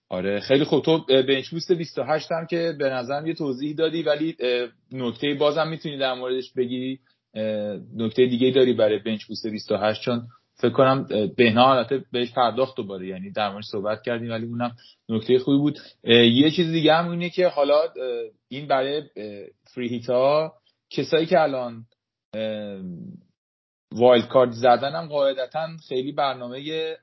آره 0.09 0.39
خیلی 0.39 0.63
خوب. 0.63 0.83
تو 0.83 1.05
bench 1.07 1.49
boost 1.49 1.71
28 1.71 2.31
هم 2.31 2.45
که 2.45 2.75
به 2.79 2.89
نظرم 2.89 3.27
یه 3.27 3.33
توضیح 3.33 3.75
دادی 3.75 4.03
ولی 4.03 4.35
نکته 4.91 5.33
بازم 5.33 5.67
می‌تونی 5.67 5.97
در 5.97 6.13
موردش 6.13 6.53
بگی 6.53 6.99
نکته 7.95 8.25
دیگه 8.25 8.51
داری 8.51 8.73
برای 8.73 8.99
بنچ 8.99 9.25
بوست 9.25 9.47
28 9.47 10.01
چون 10.01 10.27
فکر 10.59 10.69
کنم 10.69 11.07
بهنا 11.37 11.73
البته 11.73 12.03
بهش 12.11 12.31
پرداخت 12.31 12.77
دوباره 12.77 13.07
یعنی 13.07 13.31
در 13.31 13.49
موردش 13.49 13.65
صحبت 13.65 14.01
کردیم 14.01 14.29
ولی 14.31 14.45
اونم 14.45 14.75
نکته 15.09 15.39
خوبی 15.39 15.57
بود. 15.57 15.77
یه 16.03 16.51
چیز 16.51 16.71
دیگه 16.71 16.93
هم 16.93 17.11
اینه 17.11 17.29
که 17.29 17.47
حالا 17.47 17.81
این 18.47 18.67
برای 18.67 19.03
فری 19.73 19.87
هیتا 19.87 20.53
کسایی 20.89 21.25
که 21.25 21.41
الان 21.41 21.85
وایلد 23.91 24.27
کارت 24.27 24.51
زدن 24.51 24.91
هم 24.91 25.07
قاعدتا 25.07 25.67
خیلی 25.87 26.11
برنامه 26.11 26.95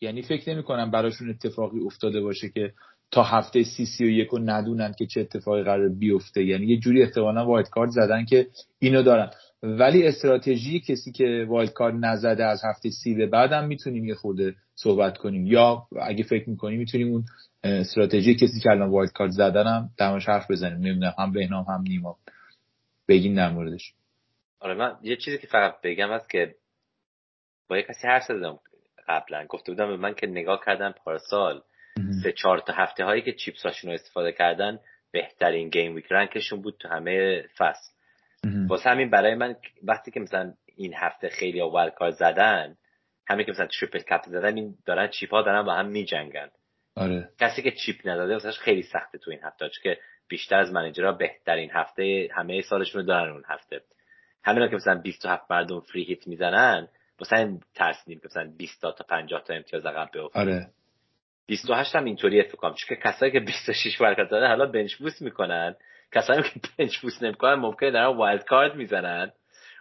یعنی 0.00 0.22
فکر 0.22 0.54
نمی 0.54 0.62
کنم 0.62 0.90
براشون 0.90 1.30
اتفاقی 1.30 1.80
افتاده 1.80 2.20
باشه 2.20 2.48
که 2.48 2.72
تا 3.10 3.22
هفته 3.22 3.62
سی 3.62 3.86
سی 3.86 4.04
و 4.04 4.08
یک 4.08 4.34
و 4.34 4.38
ندونن 4.38 4.92
که 4.98 5.06
چه 5.06 5.20
اتفاقی 5.20 5.62
قرار 5.62 5.88
بیفته. 5.88 6.44
یعنی 6.44 6.66
یه 6.66 6.78
جوری 6.78 7.02
احتمالا 7.02 7.46
wildcard 7.46 7.90
زدن 7.90 8.24
که 8.24 8.46
اینو 8.78 9.02
دارن. 9.02 9.30
ولی 9.62 10.06
استراتژی 10.06 10.80
کسی 10.80 11.12
که 11.12 11.46
wildcard 11.48 11.94
نزده 11.94 12.44
از 12.44 12.62
هفته 12.64 12.90
سی 12.90 13.14
به 13.14 13.26
بعدم 13.26 13.66
می‌تونیم 13.66 14.04
یه 14.04 14.14
خورده 14.14 14.54
صحبت 14.74 15.18
کنیم. 15.18 15.46
یا 15.46 15.86
اگه 16.02 16.24
فکر 16.24 16.50
می‌کنیم 16.50 16.78
می‌تونیم 16.78 17.08
اون 17.08 17.24
استراتژی 17.64 18.34
کسی 18.34 18.60
که 18.60 18.70
الان 18.70 18.90
wildcard 18.90 19.30
زدن 19.30 19.66
هم 19.66 19.90
درمش 19.98 20.28
حرف 20.28 20.50
بزنیم. 20.50 20.78
نمی‌دونم 20.78 21.14
هم 21.18 21.32
بهنام 21.32 21.64
هم 21.64 21.82
نیما. 21.82 22.16
بگین 23.08 23.34
در 23.34 23.50
موردش. 23.50 23.92
آره 24.60 24.74
من 24.74 24.96
یه 25.02 25.16
چیزی 25.16 25.38
که 25.38 25.46
فقط 25.46 25.74
بگم 25.84 26.10
هست 26.10 26.30
که 26.30 26.54
با 27.68 27.76
یه 27.76 27.82
کسی 27.82 28.06
حرف 28.08 28.22
زدم. 28.28 28.58
قبلا. 29.08 29.46
گفته 29.48 29.72
بودم 29.72 29.86
به 29.86 29.96
من 29.96 30.14
که 30.14 30.26
نگاه 30.26 30.60
کردن 30.66 30.92
پارسال. 30.92 31.62
سه 32.22 32.32
چهار 32.32 32.58
تا 32.58 32.72
هفته 32.72 33.04
هایی 33.04 33.22
که 33.22 33.32
chips 33.32 33.62
هاشون 33.66 33.90
رو 33.90 33.94
استفاده 33.94 34.32
کردن 34.32 34.78
بهترین 35.12 35.68
game 35.68 35.94
week 35.94 36.06
rank 36.10 36.36
شون 36.36 36.62
بود 36.62 36.76
تو 36.78 36.88
همه 36.88 37.44
فصل. 37.56 37.92
واسه 38.68 38.90
همین 38.90 39.10
برای 39.10 39.34
من 39.34 39.56
وقتی 39.82 40.10
که 40.10 40.20
مثلا 40.20 40.54
این 40.76 40.94
هفته 40.94 41.28
خیلی 41.28 41.60
اول 41.60 41.90
کار 41.90 42.10
زدن 42.10 42.76
همین 43.28 43.46
که 43.46 43.52
مثلا 43.52 43.66
triple 43.80 43.98
cap 43.98 44.22
زدن 44.26 44.56
این 44.56 44.74
دارن 44.86 45.08
chip 45.08 45.30
ها 45.30 45.42
دارن 45.42 45.62
با 45.62 45.74
هم 45.74 45.86
میجنگن. 45.86 46.48
آره. 46.96 47.28
کسی 47.40 47.62
که 47.62 47.70
chip 47.70 47.96
نداره 48.04 48.32
واسهش 48.32 48.58
خیلی 48.58 48.82
سخته 48.82 49.18
تو 49.18 49.30
این 49.30 49.40
هفته 49.42 49.68
چون 49.68 49.82
که 49.82 50.00
بیشتر 50.28 50.58
از 50.58 50.72
manager 50.72 51.07
ها 51.07 51.12
بهترین 51.12 51.70
هفته 51.70 52.28
همه 52.32 52.62
سالشون 52.62 53.00
رو 53.00 53.06
دارن 53.06 53.32
اون 53.32 53.42
هفته. 53.48 53.80
همین 54.44 54.68
که 54.68 54.76
مثلا 54.76 54.94
27 54.94 55.50
مردم 55.50 55.80
free 55.80 56.04
hit 56.04 56.26
می‌زنن 56.28 56.88
مثلا 57.20 57.58
ترسیدیم 57.74 58.20
که 58.20 58.26
مثلا 58.26 58.52
20 58.58 58.82
تا 58.82 58.94
50 59.08 59.44
تا 59.44 59.54
امتیاز 59.54 59.86
عقب 59.86 60.10
بیفته. 60.12 60.40
آره. 60.40 60.70
28 61.46 61.96
هم 61.96 62.04
اینطوریه 62.04 62.42
فکر 62.42 62.56
کنم. 62.56 62.74
چون 62.74 62.96
که 62.96 63.02
کسایی 63.04 63.32
که 63.32 63.40
26 63.40 63.98
برکت 63.98 64.30
دادن 64.30 64.48
حالا 64.48 64.66
bench 64.66 64.94
boost 64.94 65.22
می‌کنن. 65.22 65.76
کسایی 66.12 66.42
که 66.42 66.50
bench 66.78 66.98
boost 66.98 67.22
نمی‌کنن 67.22 67.54
ممکنه 67.54 67.90
دارن 67.90 68.16
wild 68.16 68.44
card 68.44 68.74
می‌زنن. 68.74 69.32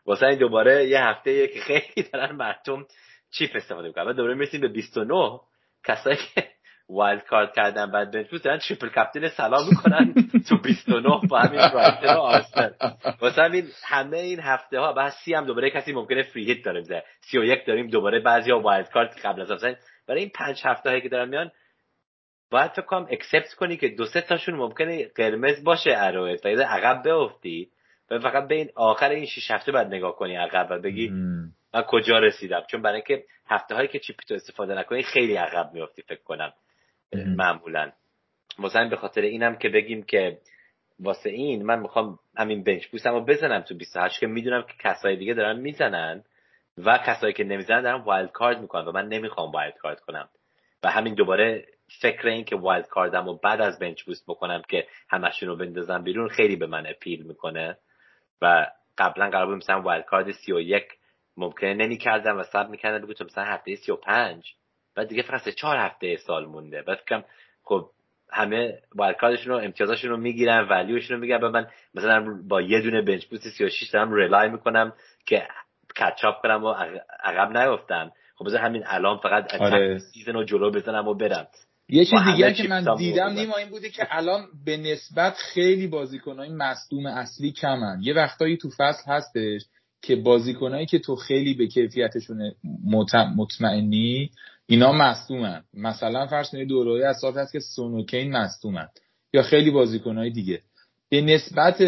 واسه 0.06 0.26
این 0.26 0.40
دوباره 0.40 0.88
یه 0.88 1.04
هفته 1.04 1.48
که 1.48 1.60
خیلی 1.60 2.10
دارن 2.14 2.36
مردم 2.36 2.86
chip 3.32 3.52
استفاده 3.56 3.88
می‌کنن. 3.88 4.08
و 4.08 4.14
دوباره 4.14 4.34
می‌رسیم 4.36 4.62
به 4.62 4.68
29 4.68 5.40
کسایی 5.84 6.18
که 6.18 6.48
wild 6.90 7.24
card 7.24 7.54
کردن 7.56 7.92
bench 7.92 8.30
boost 8.30 8.44
دارن 8.44 8.58
triple 8.58 8.90
captain 8.90 9.28
صلاح 9.28 9.68
می‌کنن. 9.70 10.14
تو 10.50 10.58
29 10.58 11.10
با 11.30 11.40
همین 11.40 11.60
برایتون 11.60 12.18
و 12.18 12.20
آرسنال. 12.20 12.74
واسه 13.22 13.42
همین 13.42 13.68
همه 13.84 14.18
این 14.18 14.40
هفته 14.40 14.80
ها 14.80 14.94
بعد 14.94 15.14
سی 15.26 15.34
هم 15.34 15.46
دوباره 15.46 15.70
کسی 15.70 15.94
ممکنه 15.94 16.24
free 16.24 16.46
hit 16.46 16.66
داره 16.66 16.80
می‌زنه 16.80 17.04
31 17.22 17.66
داریم 17.66 17.88
دوباره 17.88 18.20
بعضیا 18.20 18.60
wild 18.60 18.90
card 18.90 19.26
قبل 19.26 19.42
از 19.42 19.52
مثلا 19.52 19.76
برای 20.08 20.22
این 20.22 20.32
پنج 20.36 20.62
هفته 20.64 20.90
هایی 20.90 21.02
که 21.02 21.10
دارن 21.10 21.30
میان 21.30 21.52
باید 22.52 22.72
فکر 22.72 22.82
کنم 22.82 23.08
accept 23.12 23.54
کنی 23.54 23.78
که 23.78 23.88
دو 23.88 24.06
سه 24.06 24.22
تاشون 24.22 24.56
ممکنه 24.56 25.08
قرمز 25.16 25.64
باشه 25.64 25.92
arrow 25.96 26.37
ت 26.37 26.46
و 26.46 26.50
عقب 26.50 27.04
بیفتی 27.04 27.70
و 28.12 28.20
فقط 28.20 28.48
به 28.48 28.56
این 28.56 28.70
آخر 28.76 29.10
این 29.10 29.26
شش 29.26 29.52
هفته 29.52 29.72
بعد 29.72 29.88
نگاه 29.88 30.16
کنی 30.16 30.36
عقب 30.36 30.68
و 30.70 30.80
بگی 30.80 31.10
من 31.74 31.82
کجا 31.82 32.20
رسیدم. 32.20 32.64
چون 32.70 32.82
برای 32.82 32.96
اینکه 32.96 33.26
هفته 33.50 33.76
هایی 33.76 33.88
که 33.88 34.00
chip 34.00 34.19
یتو 34.19 34.34
استفاده 34.34 34.76
نکنی 34.76 35.04
خیلی 35.04 35.36
عقب 35.36 35.74
میفتی 35.74 36.02
فکر 36.02 36.24
کنم. 36.24 36.54
معمولا. 37.14 37.92
واسه 38.60 38.88
به 38.90 38.96
خاطر 38.96 39.22
اینم 39.22 39.56
که 39.56 39.70
بگیم 39.70 40.04
که 40.04 40.38
واسه 41.00 41.30
این 41.30 41.66
من 41.66 41.80
می‌خوام 41.80 42.20
همین 42.38 42.64
bench 42.64 42.88
boost 42.88 43.09
م 43.09 43.14
رو 43.14 43.26
بزنم 43.26 43.62
تو 43.62 43.76
28 43.76 44.20
که 44.20 44.28
می‌دونم 44.28 44.62
که 44.62 44.74
کسای 44.80 45.16
دیگه 45.16 45.34
دارن 45.34 45.60
می‌زنن 45.60 46.24
و 46.78 46.98
کسایی 46.98 47.34
که 47.34 47.44
نمی‌زنن 47.44 47.82
دارن 47.82 48.02
wild 48.04 48.32
card 48.32 48.62
می‌کنن 48.62 48.86
و 48.86 48.92
من 48.92 49.08
نمی‌خوام 49.08 49.52
wild 49.52 49.78
card 49.78 50.00
کنم. 50.00 50.30
و 50.84 50.90
همین 50.90 51.14
دوباره 51.14 51.66
فکر 52.02 52.28
این 52.28 52.44
که 52.44 52.56
wild 52.56 52.88
card 52.88 53.20
م 53.20 53.28
و 53.28 53.38
بعد 53.38 53.62
از 53.62 53.80
bench 53.80 54.04
boost 54.04 54.24
بکنم 54.28 54.62
که 54.70 54.88
همشون 55.10 55.50
رو 55.50 55.56
بندازم 55.56 56.04
بیرون 56.04 56.30
خیلی 56.30 56.56
به 56.56 56.68
من 56.68 56.88
appeal 56.88 57.24
می‌کنه. 57.24 57.78
و 58.42 58.68
قبلا 58.98 59.30
قرار 59.30 59.46
بود 59.46 59.56
مثلا 59.56 59.82
wild 59.82 60.06
card 60.06 60.32
31 60.32 60.84
ممکنه 61.38 61.74
نمی‌کردم 61.74 62.38
و 62.40 62.44
save 62.44 62.70
می‌کردم 62.70 63.06
بگو 63.06 63.14
تو 63.14 63.26
مثلا 63.26 63.44
هفته 63.44 63.76
35 63.76 64.54
بعد 64.98 65.08
دیگه 65.08 65.22
فقط 65.22 65.50
چهار 65.50 65.78
هفته 65.78 66.18
سال 66.18 66.46
مونده. 66.46 66.82
بعد 66.82 66.98
فکرم 66.98 67.24
خب 67.64 67.90
همه 68.32 68.80
wild 68.96 69.40
رو 69.46 69.58
امتیازاشون 69.58 70.10
رو 70.10 70.18
می‌گیرن 70.18 70.68
value 70.70 70.95
شون 70.95 71.16
رو 71.16 71.22
می‌گیرن. 71.22 71.48
من 71.48 71.68
مثلا 71.94 72.42
با 72.48 72.62
یه 72.62 72.82
دونه 72.82 73.02
bench 73.02 73.26
boost 73.26 73.50
36 73.50 73.90
دارم 73.90 74.14
rely 74.14 74.50
می‌کنم 74.50 74.94
که 75.26 75.48
catch 76.00 76.30
up 76.30 76.42
کنم 76.42 76.64
و 76.64 76.74
عقب 77.24 77.58
نیفتم 77.58 78.12
خب 78.36 78.46
بذار 78.46 78.60
همین 78.60 78.84
الان 78.86 79.18
فقط 79.18 79.54
آره. 79.54 80.00
season 80.00 80.34
رو 80.34 80.44
جلو 80.44 80.72
بزنم 80.72 81.08
و 81.08 81.14
برم. 81.14 81.48
یه 81.90 82.06
چیز 82.06 82.20
دیگه 82.36 82.54
که 82.54 82.68
من 82.68 82.96
دیدم 82.96 83.30
نیما 83.30 83.56
این 83.58 83.70
بوده 83.70 83.90
که 83.90 84.08
الان 84.10 84.46
به 84.66 84.78
نسبت 84.78 85.34
خیلی 85.54 85.88
بازیکنهای 85.88 86.50
مصدوم 86.50 87.06
اصلی 87.06 87.52
کمن. 87.52 88.00
یه 88.02 88.14
وقتایی 88.14 88.58
تو 88.58 88.70
فصل 88.78 89.12
هستش 89.12 89.62
که 90.02 90.16
بازیکنایی 90.16 90.86
که 90.86 91.00
تو 91.00 91.16
خیلی 91.16 91.54
به 91.54 91.68
کیفیتشون 91.68 92.52
مطمئنی 93.38 94.32
اینا 94.68 94.92
مصدومن. 94.92 95.64
مثلا 95.74 96.28
فرض 96.28 96.50
کنید 96.52 96.68
دوره 96.68 97.08
از 97.08 97.18
سال 97.22 97.34
هست 97.34 97.52
که 97.52 97.60
سونوکین 97.60 98.38
مصدومن. 98.38 98.88
یا 99.34 99.42
خیلی 99.42 99.72
بازیکنهای 99.72 100.30
دیگه. 100.30 100.62
به 101.10 101.22
نسبت 101.22 101.82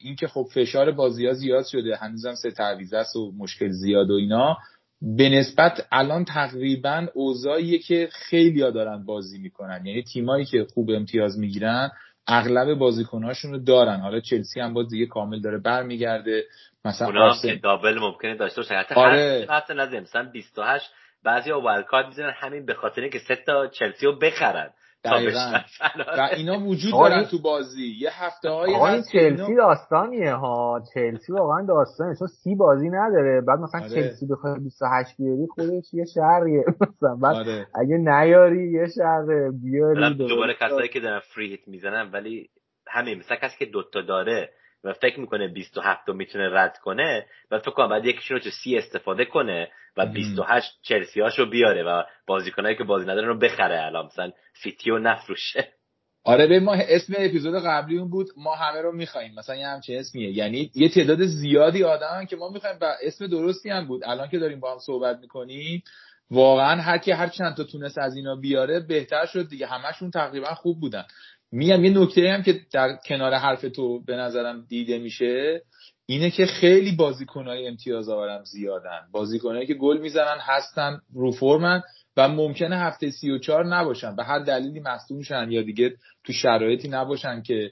اینکه 0.00 0.28
خب 0.28 0.46
فشار 0.54 0.92
بازی 0.92 1.26
ها 1.26 1.32
زیاد 1.32 1.64
شده 1.66 1.96
هنوزم 1.96 2.34
سه 2.34 2.50
تعویض 2.50 2.94
است 2.94 3.16
و 3.16 3.32
مشکل 3.38 3.70
زیاد 3.70 4.10
و 4.10 4.14
اینا 4.14 4.56
به 5.02 5.28
نسبت 5.28 5.86
الان 5.92 6.24
تقریبا 6.24 7.06
اوضاعیه 7.14 7.78
که 7.78 8.08
خیلی 8.12 8.62
ها 8.62 8.70
دارن 8.70 9.04
بازی 9.04 9.38
می‌کنن. 9.38 9.86
یعنی 9.86 10.02
تیمایی 10.02 10.44
که 10.44 10.66
خوب 10.74 10.90
امتیاز 10.90 11.38
می‌گیرن 11.38 11.90
اغلب 12.26 12.78
بازیکنهاشون 12.78 13.52
رو 13.52 13.58
دارن. 13.58 14.00
حالا 14.00 14.20
چلسی 14.20 14.60
هم 14.60 14.74
باز 14.74 14.88
دیگه 14.88 15.06
کامل 15.06 15.40
داره 15.40 15.58
برمیگرده. 15.58 16.44
مثلا 16.84 17.08
اونا 17.08 17.32
هم 17.32 17.54
دابل 17.62 17.98
ممکنه 17.98 18.34
داشته 18.34 18.56
باشه. 18.56 18.74
حتی 18.74 18.94
آره. 18.94 19.46
حتی 19.50 19.74
مثلا 19.74 20.30
28 20.32 20.90
بعضی 21.24 21.50
ها 21.50 21.82
کارت 21.82 22.06
می‌زنن 22.06 22.32
همین 22.36 22.66
به 22.66 22.74
خاطر 22.74 23.00
اینکه 23.00 23.18
سه 23.18 23.36
تا 23.36 23.66
چلسی 23.66 24.06
رو 24.06 24.18
بخرن. 24.18 24.70
و 26.18 26.28
اینا 26.36 26.58
وجود 26.58 26.92
دارن 26.92 27.24
تو 27.24 27.38
بازی. 27.38 27.96
یه 28.00 28.10
هفته 28.12 28.50
های 28.50 28.74
هست 28.74 29.12
چلسی 29.12 29.54
داستانیه 29.56 30.34
ها. 30.34 30.82
چلسی 30.94 31.32
واقعا 31.32 31.66
داستانیه 31.66 32.16
چون 32.18 32.28
سی 32.28 32.54
بازی 32.54 32.88
نداره. 32.88 33.40
بعد 33.40 33.58
مثلا 33.58 33.80
آره. 33.80 33.90
چلسی 33.90 34.26
بخواد 34.26 34.62
28 34.64 35.16
بیاری 35.18 35.46
خودش 35.54 35.84
یه 35.94 36.04
شهریه. 36.14 36.64
مثلا 36.80 37.14
بعد 37.14 37.36
آره. 37.36 37.66
اگه 37.74 37.96
نیاری 37.96 38.72
یه 38.72 38.86
شهر 38.96 39.50
بیاری 39.62 40.14
دوباره 40.14 40.54
کسایی 40.54 40.88
که 40.88 41.00
دارن 41.00 41.20
فری 41.34 41.50
هیت 41.50 41.68
می‌زنن 41.68 42.10
ولی 42.12 42.48
همین 42.86 43.18
مثلا 43.18 43.36
کسی 43.36 43.58
که 43.58 43.66
دوتا 43.66 44.02
داره 44.02 44.50
و 44.84 44.92
فکر 44.92 45.20
می‌کنه 45.20 45.48
27 45.48 46.08
رو 46.08 46.14
می‌تونه 46.14 46.48
رد 46.52 46.78
کنه 46.78 47.26
و 47.50 47.58
فکر 47.58 47.70
کنم 47.70 47.88
بعد 47.88 48.06
یکیشون 48.06 48.36
رو 48.36 48.42
تو 48.42 48.50
سی 48.50 48.76
استفاده 48.76 49.24
کنه 49.24 49.68
و 49.96 50.06
28 50.06 50.78
چلسی 50.82 51.20
هاشو 51.20 51.50
بیاره 51.50 51.82
و 51.82 52.02
بازیکنایی 52.26 52.76
که 52.76 52.84
بازی 52.84 53.06
ندارن 53.06 53.28
رو 53.28 53.38
بخره 53.38 53.86
الان. 53.86 54.06
مثلا 54.06 54.32
سیتی 54.62 54.90
نفروشه. 54.90 55.68
آره 56.24 56.46
به 56.46 56.60
ما 56.60 56.74
اسم 56.74 57.12
اپیزود 57.18 57.62
قبلی 57.64 57.98
اون 57.98 58.10
بود 58.10 58.28
ما 58.36 58.54
همه 58.54 58.82
رو 58.82 58.92
می‌خوایم 58.92 59.34
مثلا 59.34 59.56
یه 59.56 59.66
همچه 59.66 59.94
اسمیه. 59.94 60.30
یعنی 60.30 60.70
یه 60.74 60.88
تعداد 60.88 61.22
زیادی 61.22 61.84
آدم 61.84 62.24
که 62.24 62.36
ما 62.36 62.48
می‌خوایم 62.48 62.76
و 62.80 62.94
اسم 63.02 63.26
درستی 63.26 63.70
هم 63.70 63.86
بود. 63.86 64.04
الان 64.04 64.28
که 64.28 64.38
داریم 64.38 64.60
با 64.60 64.72
هم 64.72 64.78
صحبت 64.78 65.18
می‌کنیم 65.18 65.82
واقعا 66.30 66.80
هر 66.80 66.98
کی 66.98 67.10
هر 67.10 67.28
چند 67.28 67.56
تا 67.56 67.64
تونست 67.64 67.98
از 67.98 68.16
اینا 68.16 68.36
بیاره 68.36 68.80
بهتر 68.80 69.26
شد 69.26 69.48
دیگه. 69.48 69.66
همشون 69.66 70.10
تقریبا 70.10 70.54
خوب 70.54 70.80
بودن. 70.80 71.04
میگم 71.52 71.84
یه 71.84 71.98
نکته 71.98 72.32
هم 72.32 72.42
که 72.42 72.60
در 72.72 72.96
کنار 73.06 73.34
حرف 73.34 73.60
تو 73.60 74.04
به 74.04 74.16
نظرم 74.16 74.66
دیده 74.68 74.98
میشه 74.98 75.62
اینه 76.06 76.30
که 76.30 76.46
خیلی 76.46 76.96
بازیکنهای 76.96 77.68
امتیاز 77.68 78.08
آورم 78.08 78.44
زیادن. 78.44 79.00
بازیکنهایی 79.12 79.66
که 79.66 79.74
گل 79.74 79.98
می‌زنن 79.98 80.38
هستن 80.40 81.00
رو 81.14 81.30
فرمن 81.30 81.82
و 82.16 82.28
ممکنه 82.28 82.78
هفته 82.78 83.10
سی 83.10 83.30
و 83.30 83.38
چهار 83.38 83.66
نباشن. 83.66 84.16
به 84.16 84.24
هر 84.24 84.38
دلیلی 84.38 84.80
مصدوم 84.80 85.22
شن 85.22 85.50
یا 85.50 85.62
دیگه 85.62 85.96
تو 86.24 86.32
شرایطی 86.32 86.88
نباشن 86.88 87.42
که 87.42 87.70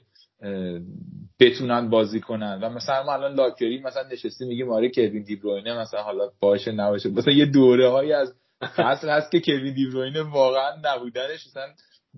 بتونن 1.39 1.89
بازی 1.89 2.19
کنن. 2.19 2.59
و 2.63 2.69
مثلا 2.69 3.03
ما 3.03 3.13
الان 3.13 3.33
لاکری 3.33 3.81
مثلا 3.81 4.07
نشستی 4.11 4.45
میگیم 4.45 4.71
آره 4.71 4.89
کوین 4.89 5.23
دیبروینه 5.23 5.79
مثلا 5.79 6.01
حالا 6.01 6.29
باشه 6.39 6.71
نباشه. 6.71 7.09
مثلا 7.09 7.33
یه 7.33 7.45
دوره 7.45 7.89
هایی 7.89 8.13
از 8.13 8.33
فصل 8.75 9.09
هست 9.09 9.31
که 9.31 9.39
کوین 9.39 9.73
دیبروینه 9.73 10.21
واقعا 10.21 10.71
نبودنش. 10.83 11.47
مثلا 11.47 11.67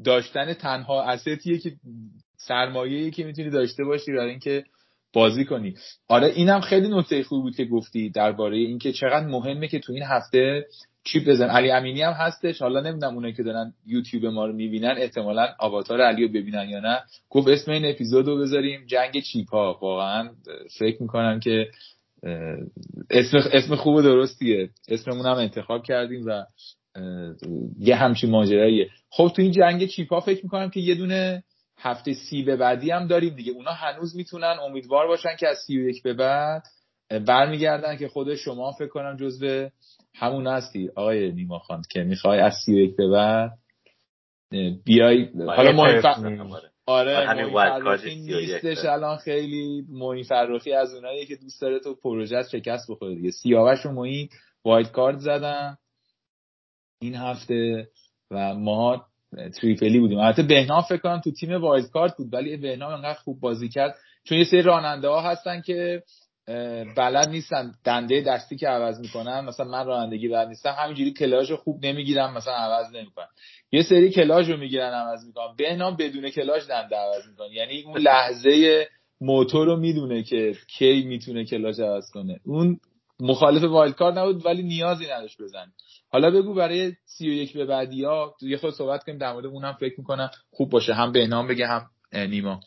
داشتن 0.05 0.53
تنها 0.53 1.03
اسیتیه 1.03 1.57
که 1.57 1.71
سرمایه‌ای 2.37 3.11
که 3.11 3.23
می‌تونی 3.23 3.49
داشته 3.49 3.83
باشی 3.83 4.11
برای 4.11 4.29
اینکه 4.29 4.63
بازی 5.13 5.45
کنی. 5.45 5.75
آره 6.07 6.27
اینم 6.27 6.61
خیلی 6.61 6.87
نکته 6.87 7.23
خوبی 7.23 7.41
بود 7.41 7.55
که 7.55 7.65
گفتی 7.65 8.09
درباره 8.09 8.57
اینکه 8.57 8.93
چقدر 8.93 9.27
مهمه 9.27 9.67
که 9.67 9.79
تو 9.79 9.93
این 9.93 10.03
هفته 10.03 10.65
چیپ 11.03 11.29
بزن. 11.29 11.49
علی 11.49 11.71
امینی 11.71 12.01
هم 12.01 12.13
هستش. 12.13 12.61
حالا 12.61 12.81
نمی‌دونم 12.81 13.15
اونایی 13.15 13.33
که 13.33 13.43
دارن 13.43 13.73
یوتیوب 13.85 14.25
ما 14.25 14.45
رو 14.45 14.53
می‌بینن 14.53 14.95
احتمالا 14.97 15.47
آواتار 15.59 16.01
علی 16.01 16.23
رو 16.23 16.29
ببینن 16.29 16.69
یا 16.69 16.79
نه. 16.79 16.99
گفت 17.29 17.47
اسم 17.47 17.71
این 17.71 17.85
اپیزود 17.85 18.27
رو 18.27 18.37
بذاریم. 18.37 18.85
جنگ 18.85 19.19
چیپ 19.19 19.49
ها 19.49 19.79
واقعا 19.81 20.29
فکر 20.79 21.01
می‌کنم 21.01 21.39
که 21.39 21.67
اسم 23.09 23.37
اسم 23.51 23.75
خوب 23.75 23.95
و 23.95 24.01
درستیه. 24.01 24.69
اسممون 24.87 25.25
هم 25.25 25.37
انتخاب 25.37 25.83
کردیم 25.83 26.25
و 26.25 26.45
یه 27.79 27.95
همچین 27.95 28.29
ماجراییه. 28.29 28.89
خب 29.09 29.31
تو 29.35 29.41
این 29.41 29.51
جنگ 29.51 29.87
چیپ 29.87 30.13
ها 30.13 30.19
فکر 30.19 30.43
می‌کنم 30.43 30.69
که 30.69 30.79
یه 30.79 30.95
دونه 30.95 31.43
هفته 31.77 32.13
سی 32.13 32.43
به 32.43 32.55
بعدی 32.55 32.91
هم 32.91 33.07
داریم 33.07 33.35
دیگه. 33.35 33.51
اونا 33.51 33.71
هنوز 33.71 34.15
می‌تونن 34.15 34.57
امیدوار 34.61 35.07
باشن 35.07 35.35
که 35.39 35.47
از 35.47 35.57
سی 35.67 35.77
و 35.77 35.89
یک 35.89 36.03
به 36.03 36.13
بعد 36.13 36.63
برمیگردن 37.27 37.97
که 37.97 38.07
خود 38.07 38.35
شما 38.35 38.71
فکر 38.71 38.87
کنم 38.87 39.17
جزو 39.17 39.69
همون 40.15 40.47
هستی. 40.47 40.89
آقای 40.95 41.31
نیما 41.31 41.59
خان 41.59 41.81
که 41.89 42.03
می‌خوای 42.03 42.39
از 42.39 42.53
سی 42.65 42.73
و 42.73 42.77
یک 42.77 42.95
به 42.95 43.07
بعد 43.07 43.51
بیای. 44.85 45.29
حالا 45.47 45.71
مهم 45.71 46.01
آره. 46.85 47.27
همین 47.27 47.45
نیستش 48.19 48.85
الان 48.85 49.17
خیلی. 49.17 49.85
موین 49.89 50.23
فرخی 50.23 50.73
از 50.73 50.93
اونایی 50.93 51.25
که 51.25 51.35
دوست 51.35 51.61
داره 51.61 51.79
تو 51.79 51.95
پروژه 51.95 52.43
شکست 52.51 52.91
بخوره 52.91 53.15
دیگه. 53.15 53.31
سیاوش 53.31 53.85
و 53.85 53.91
موین 53.91 54.29
wild 54.65 54.91
card 54.91 55.17
زدن 55.19 55.77
این 57.01 57.15
هفته 57.15 57.87
و 58.31 58.53
ما 58.53 59.05
triple 59.61 59.94
ی 59.94 59.99
بودیم. 59.99 60.17
البته 60.19 60.43
بهنام 60.43 60.81
فکر 60.81 60.97
کنم 60.97 61.21
تو 61.21 61.31
تیم 61.31 61.61
wild 61.61 61.89
card 61.89 62.17
بود 62.17 62.33
ولی 62.33 62.57
بهنام 62.57 62.93
انقدر 62.93 63.19
خوب 63.19 63.39
بازی 63.39 63.69
کرد. 63.69 63.95
چون 64.23 64.37
یه 64.37 64.43
سری 64.43 64.61
راننده 64.61 65.07
ها 65.07 65.21
هستن 65.21 65.61
که 65.61 66.03
بلد 66.97 67.29
نیستن 67.29 67.71
دنده 67.85 68.21
دستی 68.21 68.55
که 68.55 68.67
عوض 68.67 68.99
می‌کنن. 68.99 69.39
مثلا 69.39 69.65
من 69.65 69.85
رانندگی 69.85 70.27
بلد 70.27 70.47
نیستم 70.47 70.75
همینجوری 70.77 71.13
کلاچ 71.13 71.51
رو 71.51 71.57
خوب 71.57 71.85
نمی‌گیرم 71.85 72.33
مثلا 72.33 72.53
عوض 72.53 72.95
نمی‌کنم. 72.95 73.27
یه 73.71 73.83
سری 73.83 74.09
کلاچ 74.09 74.49
رو 74.49 74.57
می‌گیرن 74.57 74.93
عوض 74.93 75.25
می‌کنن 75.25 75.55
بهنام 75.57 75.95
بدون 75.95 76.29
کلاچ 76.29 76.67
دنده 76.67 76.95
عوض 76.95 77.27
می‌کنه. 77.29 77.53
یعنی 77.53 77.81
اون 77.81 77.97
لحظه 77.97 78.87
موتور 79.21 79.65
رو 79.65 79.75
می‌دونه 79.75 80.23
که 80.23 80.55
کی 80.67 81.03
می‌تونه 81.03 81.45
کلاچ 81.45 81.79
عوض 81.79 82.11
کنه. 82.11 82.39
اون 82.45 82.79
مخالف 83.19 83.63
wild 83.63 83.95
card 83.95 84.17
نبود 84.17 84.45
ولی 84.45 84.63
نیازی 84.63 85.05
نداشت 85.05 85.41
بزن 85.41 85.71
حالا 86.13 86.31
بگو 86.31 86.53
برای 86.53 86.93
سی 87.05 87.29
و 87.29 87.33
یک 87.33 87.53
به 87.53 87.65
بعدی 87.65 88.03
ها 88.03 88.35
یه 88.41 88.57
خود 88.57 88.73
صحبت 88.73 89.03
کنیم 89.03 89.17
در 89.17 89.33
مورد 89.33 89.45
اونم 89.45 89.73
فکر 89.73 89.93
می‌کنم 89.97 90.29
خوب 90.51 90.69
باشه. 90.69 90.93
هم 90.93 91.11
بهنام 91.11 91.47
بگه 91.47 91.67
هم 91.67 91.89
نیما. 92.13 92.59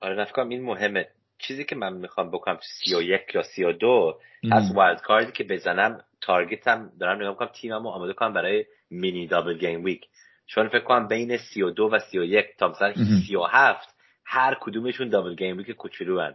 آره 0.00 0.20
نفکرم 0.20 0.48
این 0.48 0.64
مهمه. 0.64 1.08
چیزی 1.38 1.64
که 1.64 1.76
من 1.76 1.92
می‌خوام 1.92 2.30
بکنم 2.30 2.58
سی 2.62 2.94
و 2.94 3.02
یک 3.02 3.34
یا 3.34 3.42
سی 3.42 3.64
و 3.64 3.72
دو 3.72 4.18
از 4.52 4.76
wild 4.76 5.00
card 5.00 5.26
ی 5.26 5.32
که 5.32 5.44
بزنم 5.44 6.04
target 6.20 6.82
م 6.82 6.92
دارم 7.00 7.16
نگاه 7.16 7.30
می‌کنم 7.30 7.48
تیممو 7.48 7.88
آماده 7.88 8.12
کنم 8.12 8.32
برای 8.32 8.64
mini 8.90 9.26
double 9.26 9.58
game 9.58 9.84
week 9.84 10.06
چون 10.46 10.68
فکر 10.68 10.84
کنم 10.84 11.08
بین 11.08 11.36
سی 11.36 11.62
و 11.62 11.70
دو 11.70 11.90
و 11.92 11.98
سی 11.98 12.18
و 12.18 12.24
یک 12.24 12.46
تا 12.58 12.68
مثلا 12.68 12.94
سی 13.26 13.36
و 13.36 13.42
هفت 13.42 13.96
هر 14.24 14.56
کدومشون 14.60 15.08
double 15.08 15.34
game 15.34 15.56
week 15.56 15.70
کوچولو. 15.70 16.32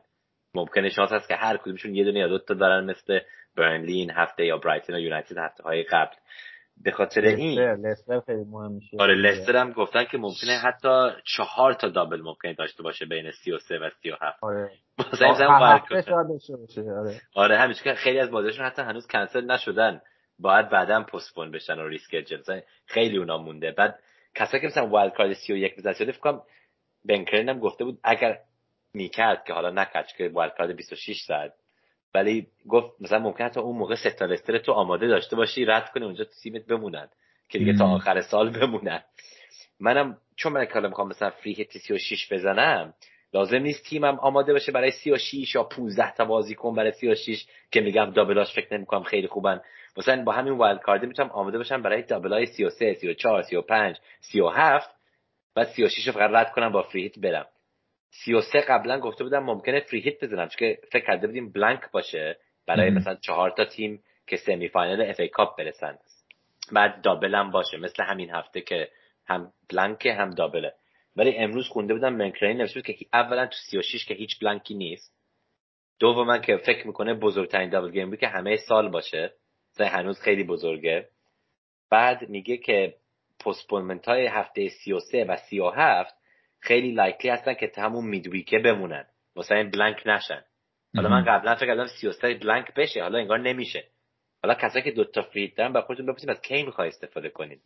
ممکنه 0.54 0.90
شانس 0.90 1.12
هست 1.12 1.28
که 1.28 1.36
هر 1.36 1.58
کدومشون 1.58 1.96
یه 1.96 2.04
دونه 2.04 2.20
یا 2.20 2.28
دو 2.28 2.40
تا 2.40 2.54
دارن 2.54 2.86
مثل 2.86 3.20
برنلی 3.58 3.94
این 3.94 4.12
هفته 4.12 4.46
یا 4.46 4.58
برایتون 4.58 4.96
و 4.96 5.00
یونایتد 5.00 5.38
هفته 5.38 5.64
های 5.64 5.84
قبل. 5.84 6.16
به 6.84 6.92
خاطر 6.92 7.22
این 7.22 7.60
لستر 7.60 8.20
خیلی 8.20 8.44
مهم 8.44 8.72
میشه. 8.72 8.98
آره 9.00 9.16
لستر 9.16 9.56
هم 9.56 9.72
گفتن 9.72 10.04
که 10.04 10.18
ممکنه 10.18 10.58
حتی 10.58 11.10
چهار 11.36 11.74
تا 11.74 11.90
double 11.90 12.22
ممکنه 12.22 12.54
داشته 12.54 12.84
باشه 12.84 13.06
بین 13.06 13.32
33 13.32 13.80
و 13.80 13.90
37 13.90 14.44
آره. 14.44 14.72
آره. 17.00 17.22
آره 17.36 17.58
همیشه 17.58 17.84
که 17.84 17.94
خیلی 17.94 18.20
از 18.20 18.32
بازیشون 18.32 18.66
حتی 18.66 18.82
هنوز 18.82 19.08
کنسل 19.08 19.46
نشدن. 19.46 20.02
باید 20.40 20.70
بعدا 20.70 21.04
postpone 21.04 21.52
بشن 21.52 21.80
و 21.80 21.88
reschedule. 21.88 22.60
خیلی 22.86 23.18
اونا 23.18 23.38
مونده. 23.38 23.72
بعد 23.72 24.00
کسایی 24.36 24.62
که 24.62 24.68
مثلا 24.68 24.88
wild 24.88 25.14
card 25.14 25.34
31 25.34 25.76
بزنه 25.78 25.94
شده 25.94 26.12
فکر 26.12 26.22
کنم 26.22 26.42
بن 27.06 27.17
کرلین 27.17 27.50
هم 27.50 27.60
گفته 27.60 27.84
بود 27.84 28.00
اگر 28.04 28.40
می‌کرد 28.94 29.44
که 29.48 29.54
حالا 29.54 29.70
نکرد 29.70 30.08
که 30.08 30.30
wild 30.34 30.54
card 30.58 30.76
26 30.76 31.22
زد 31.28 31.54
ولی 32.18 32.48
گفت 32.70 33.02
مثلا 33.02 33.20
ممکن 33.20 33.50
تا 33.50 33.62
اون 33.62 33.78
موقع 33.78 33.96
سه 33.96 34.16
تا 34.16 34.26
لستر 34.26 34.58
تو 34.58 34.72
آماده 34.72 35.08
داشته 35.08 35.36
باشی 35.36 35.66
رد 35.66 35.92
کنی 35.92 36.06
اونجا 36.06 36.26
تیمت 36.44 36.66
بمونن 36.66 37.08
که 37.50 37.60
دیگه 37.60 37.74
تا 37.74 37.86
آخر 37.86 38.22
سال 38.22 38.50
بمونن. 38.50 39.04
منم 39.80 40.18
چون 40.36 40.54
من 40.54 40.66
حالا 40.66 40.90
می‌خوام 40.90 41.08
مثلا 41.08 41.30
free 41.30 41.54
hit 41.54 41.78
36 41.78 42.34
بزنم 42.34 42.94
لازم 43.34 43.58
نیست 43.58 43.84
تیمم 43.84 44.20
آماده 44.20 44.54
باشه 44.54 44.72
برای 44.72 44.92
36 44.92 45.56
یا 45.56 45.64
15 45.64 46.14
تا 46.14 46.26
بازیکن 46.26 46.76
برای 46.76 46.92
36 46.92 47.46
که 47.72 47.82
میگم 47.82 48.12
double 48.12 48.43
اش 48.43 48.54
فکر 48.54 48.74
نمی‌کنم 48.74 49.04
خیلی 49.04 49.28
خوبن. 49.28 49.62
مثلا 49.98 50.24
با 50.24 50.32
همین 50.32 50.54
wild 50.54 50.82
card 50.82 51.06
می‌تونم 51.06 51.30
آماده 51.30 51.58
باشم 51.58 51.82
برای 51.82 52.02
double 52.02 52.35
های 52.35 52.46
33 52.46 52.94
34 52.94 53.42
35 53.42 53.98
37 54.20 54.90
بعد 55.56 55.68
36 55.68 56.08
رو 56.08 56.14
فقط 56.14 56.32
رد 56.32 56.52
کنم 56.52 56.72
با 56.72 56.82
free 56.82 57.02
hit 57.02 57.20
برم. 57.20 57.46
33 58.10 58.60
قبلا 58.60 59.00
گفته 59.00 59.24
بودم 59.24 59.44
ممکنه 59.44 59.80
free 59.80 60.00
hit 60.00 60.24
بزنم 60.24 60.48
چون 60.48 60.58
که 60.60 60.80
فکر 60.92 61.06
کرده 61.06 61.28
بودیم 61.28 61.52
blank 61.52 61.92
باشه 61.92 62.38
برای 62.68 62.90
مثلا 62.90 63.16
چهار 63.16 63.52
تا 63.52 63.66
تیم 63.66 64.04
که 64.28 64.38
semi 64.38 64.70
final 64.70 65.02
FA 65.02 65.20
Cup 65.20 65.58
برسن. 65.58 65.98
بعد 66.72 67.02
double 67.02 67.36
هم 67.36 67.52
باشه 67.52 67.78
مثل 67.78 68.04
همین 68.04 68.30
هفته 68.30 68.62
که 68.62 68.90
هم 69.26 69.54
blank 69.70 70.06
هم 70.06 70.30
double 70.30 70.67
ه 70.67 70.74
ولی 71.16 71.38
امروز 71.38 71.68
خونده 71.68 71.94
بودم 71.94 72.14
بن 72.14 72.25
کرلین 72.25 72.58
نوشته 72.58 72.82
که 72.82 73.06
اولا 73.14 73.46
تو 73.46 73.56
36 73.72 74.06
که 74.06 74.14
هیچ 74.14 74.40
blank 74.40 74.68
ی 74.68 74.74
نیست. 74.74 75.14
دوما 76.00 76.38
که 76.38 76.58
فکر 76.58 76.88
می‌کنه 76.88 77.14
بزرگترین 77.14 77.70
دابل 77.70 77.92
گیم 77.92 78.16
که 78.16 78.28
همه 78.28 78.58
سال 78.58 78.90
باشه. 78.90 79.34
هنوز 79.80 80.22
خیلی 80.22 80.44
بزرگه. 80.44 81.10
بعد 81.90 82.30
میگه 82.30 82.58
که 82.58 82.96
پستپونمنت 83.40 84.06
های 84.06 84.26
هفته 84.26 84.70
33 84.70 85.26
و 85.26 85.38
37 85.50 86.17
خیلی 86.68 86.92
لایکلی 86.92 87.32
هستن 87.32 87.54
که 87.54 87.72
همون 87.78 88.06
میدویکه 88.06 88.60
بمونن. 88.60 89.06
مثلا 89.36 89.70
بلانک 89.74 90.04
نشن. 90.06 90.44
حالا 90.96 91.10
من 91.10 91.24
قبلا 91.24 91.56
فکر 91.56 91.66
کردم 91.66 91.88
33 91.88 92.34
بلانک 92.34 92.74
بشه. 92.74 93.02
حالا 93.02 93.20
انگار 93.20 93.40
نمیشه. 93.40 93.88
حالا 94.44 94.56
کسایی 94.56 94.86
که 94.86 94.92
دوتا 94.92 95.22
فرید 95.22 95.56
دارن 95.56 95.74
با 95.74 95.82
خودتون 95.82 96.06
بپرسید 96.06 96.30
از 96.30 96.42
کی 96.42 96.64
می‌خوای 96.64 96.88
استفاده 96.88 97.30
کنید؟ 97.30 97.62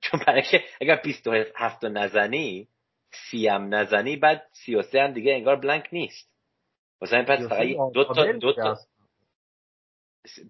چون 0.00 0.20
برای 0.26 0.42
که 0.42 0.64
اگر 0.80 1.00
27 1.04 1.84
نزنی 1.84 2.68
سی 3.10 3.48
هم 3.48 3.74
نزنی 3.74 4.16
بعد 4.16 4.46
33 4.52 5.02
هم 5.02 5.12
دیگه 5.12 5.32
انگار 5.32 5.56
بلانک 5.56 5.88
نیست. 5.92 6.30
مثلا 7.02 7.24
پس 7.24 7.48
فقط 7.48 7.66
دو 7.94 8.04
تا 8.04 8.32
دو 8.32 8.52
تا 8.52 8.76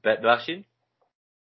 ببخشید؟ 0.05 0.67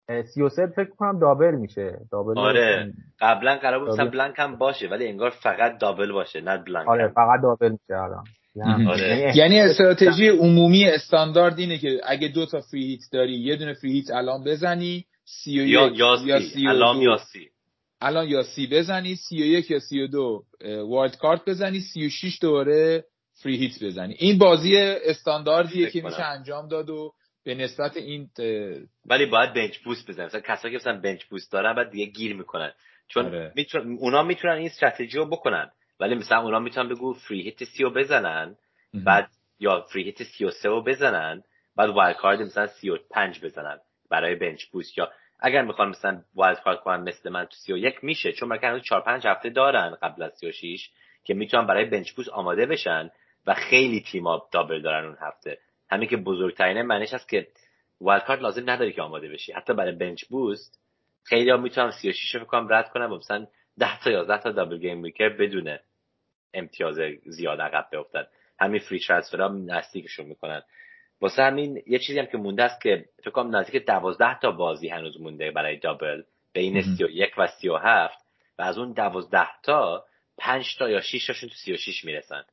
33 0.08 0.68
فکر 0.76 0.90
کنم 0.98 1.20
دابل 1.20 1.56
میشه. 1.56 2.00
دابل 2.12 2.38
آره. 2.40 2.94
قبلا 3.20 3.56
قرار 3.56 3.80
بود 3.80 3.90
مثلا 3.90 4.10
بلانک 4.10 4.36
هم 4.38 4.58
باشه 4.58 4.88
ولی 4.88 5.08
انگار 5.08 5.30
فقط 5.30 5.78
دابل 5.78 6.12
باشه 6.12 6.42
نه 6.42 6.58
بلانک 6.58 6.88
آره 6.90 7.08
فقط 7.08 7.42
دابل 7.44 7.72
میشه 7.72 8.02
الان. 8.02 8.24
آره. 8.88 9.32
یعنی 9.36 9.60
استراتژی 9.60 10.28
عمومی 10.28 10.86
استاندارد 10.86 11.60
اینه 11.60 11.78
که 11.78 12.02
اگه 12.06 12.28
دو 12.28 12.46
تا 12.46 12.60
فری 12.62 12.86
هیت 12.86 13.00
داری 13.12 13.34
یه 13.34 13.56
دونه 13.56 13.74
فری 13.74 13.92
هیت 13.92 14.12
الان 14.12 14.44
بزنی 14.44 15.06
سی 15.26 15.60
و 15.60 15.66
یا, 15.66 15.88
یا, 15.88 16.18
یا 16.26 16.40
سی 16.40 16.68
الان 16.68 16.98
یا 17.02 17.18
سی. 17.18 17.50
الان 18.02 18.28
یا 18.28 18.44
سی 18.44 18.68
بزنی 18.68 19.16
سی 19.16 19.36
و 19.44 19.46
یک 19.46 19.72
یا 19.72 19.80
سی 19.80 20.02
و 20.02 20.08
دو 20.08 20.44
wild 20.90 21.18
card 21.18 21.42
بزنی 21.48 21.80
سی 21.80 22.06
و 22.06 22.10
شیش 22.10 22.42
دوره 22.42 23.04
free 23.44 23.58
hit 23.58 23.84
بزنی. 23.84 24.16
این 24.20 24.38
بازی 24.38 24.78
استانداردیه 24.78 25.90
که 25.90 26.02
میشه 26.02 26.24
انجام 26.24 26.68
داد 26.68 26.90
و 26.90 27.14
به 27.48 27.56
نسبت 27.56 27.98
این 27.98 28.30
ولی 29.06 29.26
باید 29.26 29.54
bench 29.54 29.78
boost 29.78 30.10
بزنن. 30.10 30.26
مثلا 30.26 30.42
کسایی 30.42 30.72
که 30.72 30.78
مثلا 30.78 31.00
bench 31.00 31.24
boost 31.24 31.52
دارن 31.52 31.74
بعد 31.74 31.90
دیگه 31.90 32.06
گیر 32.06 32.36
می‌کنن. 32.36 32.72
چون 33.08 33.26
آره. 33.26 33.52
می‌تونن 33.56 33.98
اونا 34.00 34.24
می‌تونن 34.24 34.54
این 34.54 34.66
استراتژی 34.66 35.18
رو 35.18 35.26
بکنن. 35.26 35.72
ولی 36.00 36.16
مثلا 36.16 36.42
اونا 36.42 36.60
می‌تونن 36.60 36.90
بگو 36.90 37.14
free 37.14 37.42
hit 37.42 37.64
سی 37.64 37.84
رو 37.84 37.90
بزنن 37.90 38.56
بعد 38.94 39.30
یا 39.60 39.82
free 39.82 40.04
hit 40.04 40.24
سی 40.24 40.46
و 40.46 40.52
سه 40.52 40.70
رو 40.70 40.84
بزنن 40.84 41.44
بعد 41.76 41.90
wild 41.90 42.16
card 42.16 42.42
مثلا 42.42 42.68
سی 42.68 42.90
و 42.90 42.98
پنج 43.12 43.46
بزنن 43.46 43.80
برای 44.10 44.36
bench 44.36 44.66
boost. 44.66 44.98
یا 44.98 45.12
اگر 45.40 45.62
می‌خوان 45.62 45.90
مثلا 45.90 46.22
wild 46.36 46.60
card 46.60 46.80
کنن 46.80 47.04
مثل 47.04 47.30
من 47.30 47.46
تو 47.46 47.56
سی 47.56 47.74
و 47.74 47.78
یک 47.78 48.04
میشه 48.04 48.32
چون 48.32 48.50
مثلا 48.50 48.80
چهار 48.80 49.02
پنج 49.02 49.28
هفته 49.28 49.50
دارن 49.50 49.98
قبل 50.02 50.24
از 50.24 50.32
سی 50.38 50.48
و 50.48 50.52
شیش 50.52 50.92
که 51.24 51.34
می‌تونن 51.34 51.68
برای 51.68 51.86
bench 51.86 52.12
boost 52.12 52.30
آماده 52.30 52.66
بشن 52.66 53.10
و 53.46 53.54
خیلی 53.54 54.02
تیما 54.12 54.48
double 54.52 54.82
دارن 54.82 55.06
اون 55.06 55.18
هفته. 55.22 55.58
همین 55.90 56.10
که 56.10 56.18
بزرگترینه 56.18 56.84
معنیش 56.84 57.14
هست 57.14 57.30
که 57.30 57.48
wild 58.02 58.24
card 58.24 58.42
لازم 58.42 58.70
نداری 58.70 58.94
که 58.94 59.02
آماده 59.02 59.30
بشی. 59.30 59.52
حتی 59.52 59.74
برای 59.74 59.92
bench 59.92 60.26
boost 60.26 60.80
خیلی 61.24 61.50
ها 61.50 61.58
می‌تونم 61.58 61.92
36 61.92 62.36
رو 62.36 62.46
فکر 62.46 62.68
رد 62.70 62.90
کنم 62.90 63.18
مثلا 63.18 63.48
10 63.80 64.00
تا 64.00 64.12
11 64.12 64.42
تا 64.44 64.52
double 64.52 64.78
game 64.78 65.04
weeker 65.04 65.30
بدون 65.30 65.78
امتیاز 66.54 67.00
زیاد 67.26 67.62
عقب 67.62 67.88
بیفتن 67.92 68.28
همین 68.60 68.80
free 68.80 69.00
transfer 69.00 69.42
ها 69.42 69.48
نزدیکشون 69.48 70.26
می‌کنن. 70.26 70.62
واسه 71.22 71.44
همین 71.44 71.84
یه 71.88 72.00
چیزی 72.00 72.20
هم 72.20 72.26
که 72.26 72.38
مونده 72.38 72.64
است 72.64 72.82
که 72.82 73.06
فکر 73.20 73.32
کنم 73.32 73.56
نزدیک 73.56 73.86
12 73.86 74.40
تا 74.40 74.52
بازی 74.52 74.90
هنوز 74.90 75.22
مونده 75.22 75.52
برای 75.52 75.78
دابل 75.78 76.24
بین 76.54 76.82
31 76.82 77.34
و 77.38 77.48
37 77.48 78.26
و 78.60 78.62
از 78.62 78.78
اون 78.78 78.94
دوازده 78.94 79.48
تا 79.64 80.06
پنج 80.38 80.76
تا 80.80 80.90
یا 80.90 81.02
6 81.02 81.28
تاشون 81.28 81.50
تو 81.50 81.56
36 81.56 82.06
می‌رسن. 82.06 82.44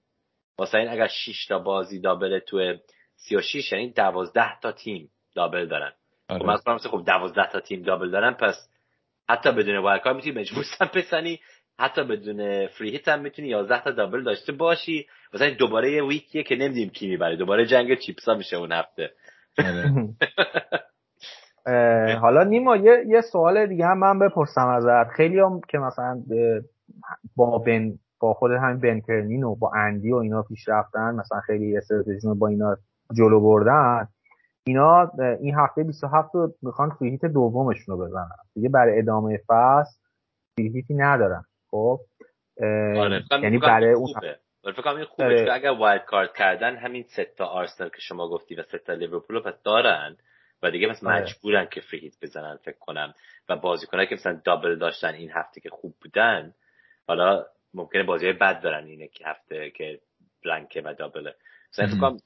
واسه 0.59 0.79
این 0.79 0.89
اگر 0.89 1.09
6 1.09 1.47
تا 1.47 1.59
بازی 1.59 2.01
دابل 2.01 2.39
تو 2.39 2.77
36 3.17 3.73
یعنی 3.73 3.93
12 3.93 4.61
تا 4.63 4.73
تیم 4.73 5.11
دابل 5.35 5.67
دارن. 5.67 5.93
آره. 6.29 6.41
خب 6.41 6.47
مثلا 6.47 6.79
خب 6.79 7.05
12 7.07 7.53
تا 7.53 7.61
تیم 7.61 7.83
دابل 7.83 8.11
دارن 8.11 8.33
پس 8.33 8.69
حتی 9.29 9.53
بدون 9.53 9.77
وایلد 9.77 10.09
می‌تونی 10.09 10.41
مجبور 10.41 10.65
بزنی. 10.95 11.41
حتی 11.79 12.05
بدون 12.05 12.67
فری 12.67 12.91
هیت 12.91 13.09
هم 13.09 13.21
می‌تونی 13.21 13.49
11 13.49 13.85
تا 13.85 13.91
دابل 13.91 14.23
داشته 14.23 14.53
باشی. 14.53 15.07
مثلا 15.35 15.51
دوباره 15.51 15.93
یه 15.93 16.05
ویکیه 16.05 16.43
که 16.43 16.57
نمیدیم 16.57 16.89
کی 16.89 17.09
می‌بره. 17.09 17.37
دوباره 17.37 17.67
جنگ 17.67 17.99
چیپسا 17.99 18.35
میشه 18.35 18.57
اون 18.57 18.73
هفته. 18.73 19.11
آره. 19.59 19.93
حالا 22.23 22.45
نیما 22.45 22.77
یه, 22.77 23.05
یه 23.07 23.21
سوال 23.21 23.67
دیگه 23.67 23.87
هم 23.87 23.99
من 23.99 24.19
بپرسم 24.19 24.69
ازت. 24.69 25.09
خیلی 25.17 25.39
هم 25.39 25.61
که 25.69 25.79
مثلا 25.79 26.23
با 27.37 27.59
بن 27.59 27.99
با 28.21 28.35
خود 28.35 28.51
همین 28.51 29.03
بن 29.03 29.45
و 29.45 29.55
با 29.55 29.73
اندی 29.75 30.13
و 30.13 30.17
اینا 30.17 30.43
پیش 30.43 30.69
رفتن 30.69 31.15
مثلا 31.15 31.41
خیلی 31.41 31.77
استراتژی 31.77 32.29
با 32.39 32.49
اینا 32.49 32.77
جلو 33.15 33.41
بردن 33.41 34.09
اینا 34.67 35.11
این 35.41 35.55
هفته 35.55 35.83
27 35.83 36.35
رو 36.35 36.55
می‌خوان 36.63 36.91
فریهیت 36.91 37.25
دومشون 37.25 37.99
رو 37.99 38.07
بزنن. 38.07 38.29
دیگه 38.55 38.69
برای 38.69 38.99
ادامه 38.99 39.39
فصل 39.49 39.99
free 40.57 40.76
hit 40.76 40.90
ی 40.90 40.95
ندارن. 40.95 41.45
خب 41.71 42.01
آره 42.97 43.23
یعنی 43.43 43.59
برای 43.59 43.93
اون 43.93 44.07
فکر 44.65 44.83
کنم 44.83 44.97
این 44.97 45.05
خوبه 45.05 45.25
آره. 45.25 45.53
اگر 45.53 45.71
wildcard 45.71 46.33
کردن 46.37 46.77
همین 46.77 47.03
سه 47.03 47.25
تا 47.25 47.47
آرسنال 47.47 47.91
که 47.91 48.01
شما 48.01 48.29
گفتی 48.29 48.55
و 48.55 48.63
سه 48.63 48.79
تا 48.79 48.93
لیورپول 48.93 49.41
پس 49.41 49.63
دارن 49.65 50.17
و 50.63 50.71
دیگه 50.71 50.87
مثلا 50.87 51.11
آره. 51.11 51.23
مجبورن 51.23 51.67
که 51.73 51.81
free 51.81 52.01
hit 52.01 52.15
بزنن 52.23 52.59
فکر 52.65 52.79
کنم 52.81 53.15
و 53.49 53.57
بازیکنایی 53.57 54.09
که 54.09 54.15
مثلا 54.15 54.41
double 54.45 54.79
داشتن 54.79 55.15
این 55.15 55.31
هفته 55.31 55.61
که 55.61 55.71
خوب 55.71 55.95
بودن 56.03 56.55
حالا 57.09 57.45
ممکنه 57.75 58.03
بازی 58.03 58.33
بد 58.33 58.63
دارن 58.63 58.85
اینه 58.85 59.09
که 59.09 59.25
هفته 59.27 59.71
که 59.71 60.01
blank 60.45 60.76
ه 60.76 60.83
و 60.85 60.95
double 60.99 61.26
ه. 61.26 61.35
مثلا 61.73 61.87
فکر 61.87 62.01
کنم 62.01 62.17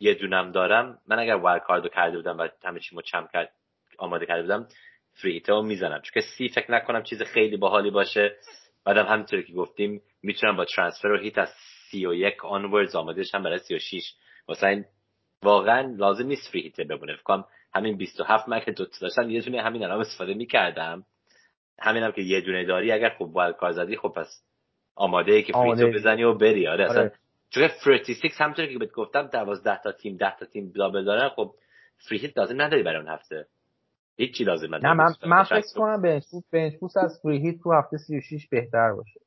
یه 0.00 0.14
دونم 0.14 0.52
دارم. 0.52 0.98
من 1.06 1.18
اگر 1.18 1.34
wildcard 1.34 1.82
رو 1.82 1.88
کرده 1.88 2.16
بودم 2.16 2.38
و 2.38 2.48
همه 2.64 2.80
چی 2.80 2.96
چم 3.04 3.28
کرد 3.32 3.52
آماده 3.98 4.26
کرده 4.26 4.42
بودم 4.42 4.68
free 5.12 5.42
رو 5.48 5.62
می‌زنم. 5.62 6.00
چون 6.00 6.10
که 6.14 6.20
سی 6.20 6.48
فکر 6.48 6.72
نکنم 6.72 7.02
چیز 7.02 7.22
خیلی 7.22 7.56
باحالی 7.56 7.90
باشه. 7.90 8.36
بعدم 8.84 9.06
همینطوری 9.06 9.44
که 9.44 9.52
گفتیم 9.52 10.02
می‌تونم 10.22 10.56
با 10.56 10.64
transfer 10.64 11.08
و 11.08 11.18
hit 11.18 11.38
از 11.38 11.48
سی 11.90 12.06
و 12.06 12.14
یک 12.14 12.44
onwards 12.44 12.94
آماده 12.94 13.22
شم 13.22 13.42
برای 13.42 13.58
سی 13.58 13.74
و 13.74 13.78
شیش 13.78 14.14
واسه 14.48 14.84
واقعا 15.42 15.94
لازم 15.96 16.26
نیست 16.26 16.50
free 16.50 16.60
hit 16.60 16.80
بمونه. 16.80 17.16
فکرم 17.16 17.44
همین 17.74 17.96
27 17.96 18.48
من 18.48 18.60
که 18.60 18.72
دو 18.72 18.86
داشتم 19.00 19.30
یه 19.30 19.40
دونه 19.40 19.62
همین 19.62 19.84
الان 19.84 20.00
استفاده 20.00 20.34
می‌کردم. 20.34 21.04
همینم 21.78 22.12
که 22.12 22.22
یه 22.22 22.40
دونه 22.40 22.64
داری 22.64 22.92
اگر 22.92 23.08
خب 23.08 23.22
wildcard 23.22 23.72
زدی 23.72 23.96
خب 23.96 24.08
پس 24.08 24.42
آماده 24.94 25.32
ای 25.32 25.42
که 25.42 25.52
free 25.52 25.92
بزنی 25.92 26.24
و 26.24 26.34
بری. 26.34 26.68
آره, 26.68 26.88
آره. 26.88 27.00
اصلا 27.00 27.10
چون 27.50 27.68
36 27.68 28.40
همونطوری 28.40 28.72
که 28.72 28.78
بهت 28.78 28.92
گفتم 28.92 29.26
12 29.26 29.80
تا 29.82 29.92
تیم 29.92 30.16
10 30.16 30.36
تا 30.40 30.46
تیم 30.46 30.72
double 30.74 31.04
دارن 31.04 31.28
خب 31.28 31.54
free 32.08 32.18
hit 32.18 32.38
لازم 32.38 32.62
نداری 32.62 32.82
برای 32.82 32.96
اون 32.96 33.08
هفته. 33.08 33.46
هیچی 34.16 34.44
لازم 34.44 34.74
نداره. 34.74 34.88
نه 34.88 34.92
من 34.94 35.36
من 35.36 35.42
فکر 35.42 35.62
کنم 35.76 36.02
bench 36.52 36.74
boost 36.80 36.96
از 36.96 37.20
free 37.22 37.38
hit 37.38 37.62
تو 37.62 37.72
هفته 37.72 37.96
36 37.96 38.48
بهتر 38.48 38.92
باشه. 38.92 39.20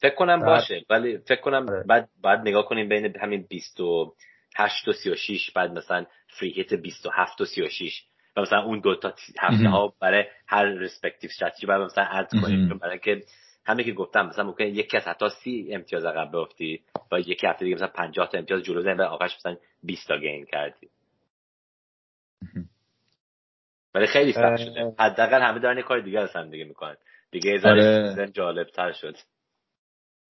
فکر 0.00 0.14
کنم 0.14 0.40
باشه 0.40 0.84
ولی 0.90 1.18
فکر 1.18 1.40
کنم 1.40 1.66
آره. 1.68 1.84
بعد 1.88 2.08
بعد 2.22 2.40
نگاه 2.40 2.66
کنیم 2.66 2.88
بین 2.88 3.16
همین 3.20 3.46
28 3.48 4.88
و 4.88 4.92
36 4.92 5.50
بعد 5.50 5.70
مثلا 5.70 6.06
free 6.38 6.50
hit 6.50 6.74
27 6.74 7.40
و 7.40 7.44
36 7.44 8.04
و 8.36 8.40
مثلا 8.40 8.62
اون 8.62 8.80
دو 8.80 8.94
تا 8.94 9.14
هفته 9.40 9.68
ها 9.68 9.94
برای 10.00 10.24
هر 10.46 10.64
respective 10.64 11.30
strategy 11.30 11.66
بعد 11.66 11.80
مثلا 11.80 12.04
add 12.04 12.30
کنیم. 12.42 12.78
برای 12.78 12.98
که 12.98 13.22
همه 13.64 13.84
که 13.84 13.92
گفتم 13.92 14.26
مثلا 14.26 14.44
ممکنه 14.44 14.68
یکی 14.68 14.96
از 14.96 15.02
حتی 15.02 15.28
سی 15.44 15.68
امتیاز 15.72 16.04
عقب 16.04 16.32
بیفتی 16.32 16.82
و 17.12 17.20
یکی 17.20 17.46
هفته 17.46 17.64
دیگه 17.64 17.74
مثلا 17.74 17.88
50 17.88 18.28
تا 18.28 18.38
امتیاز 18.38 18.62
جلو 18.62 18.82
زنی 18.82 18.94
و 18.94 19.02
آخرش 19.02 19.36
مثلا 19.36 19.56
20 19.82 20.08
تا 20.08 20.16
گین 20.16 20.44
کردی. 20.44 20.88
ولی 23.94 24.06
خیلی 24.06 24.32
سخت 24.32 24.56
شده. 24.56 24.94
حداقل 24.98 25.42
همه 25.42 25.58
دارن 25.58 25.76
یه 25.76 25.82
کار 25.82 26.00
دیگه 26.00 26.20
از 26.20 26.32
هم 26.36 26.50
دیگه 26.50 26.64
می‌کنن. 26.64 26.96
دیگه 27.30 27.60
آره. 27.64 28.30
جالب 28.32 28.66
تر 28.66 28.92
شد. 28.92 29.16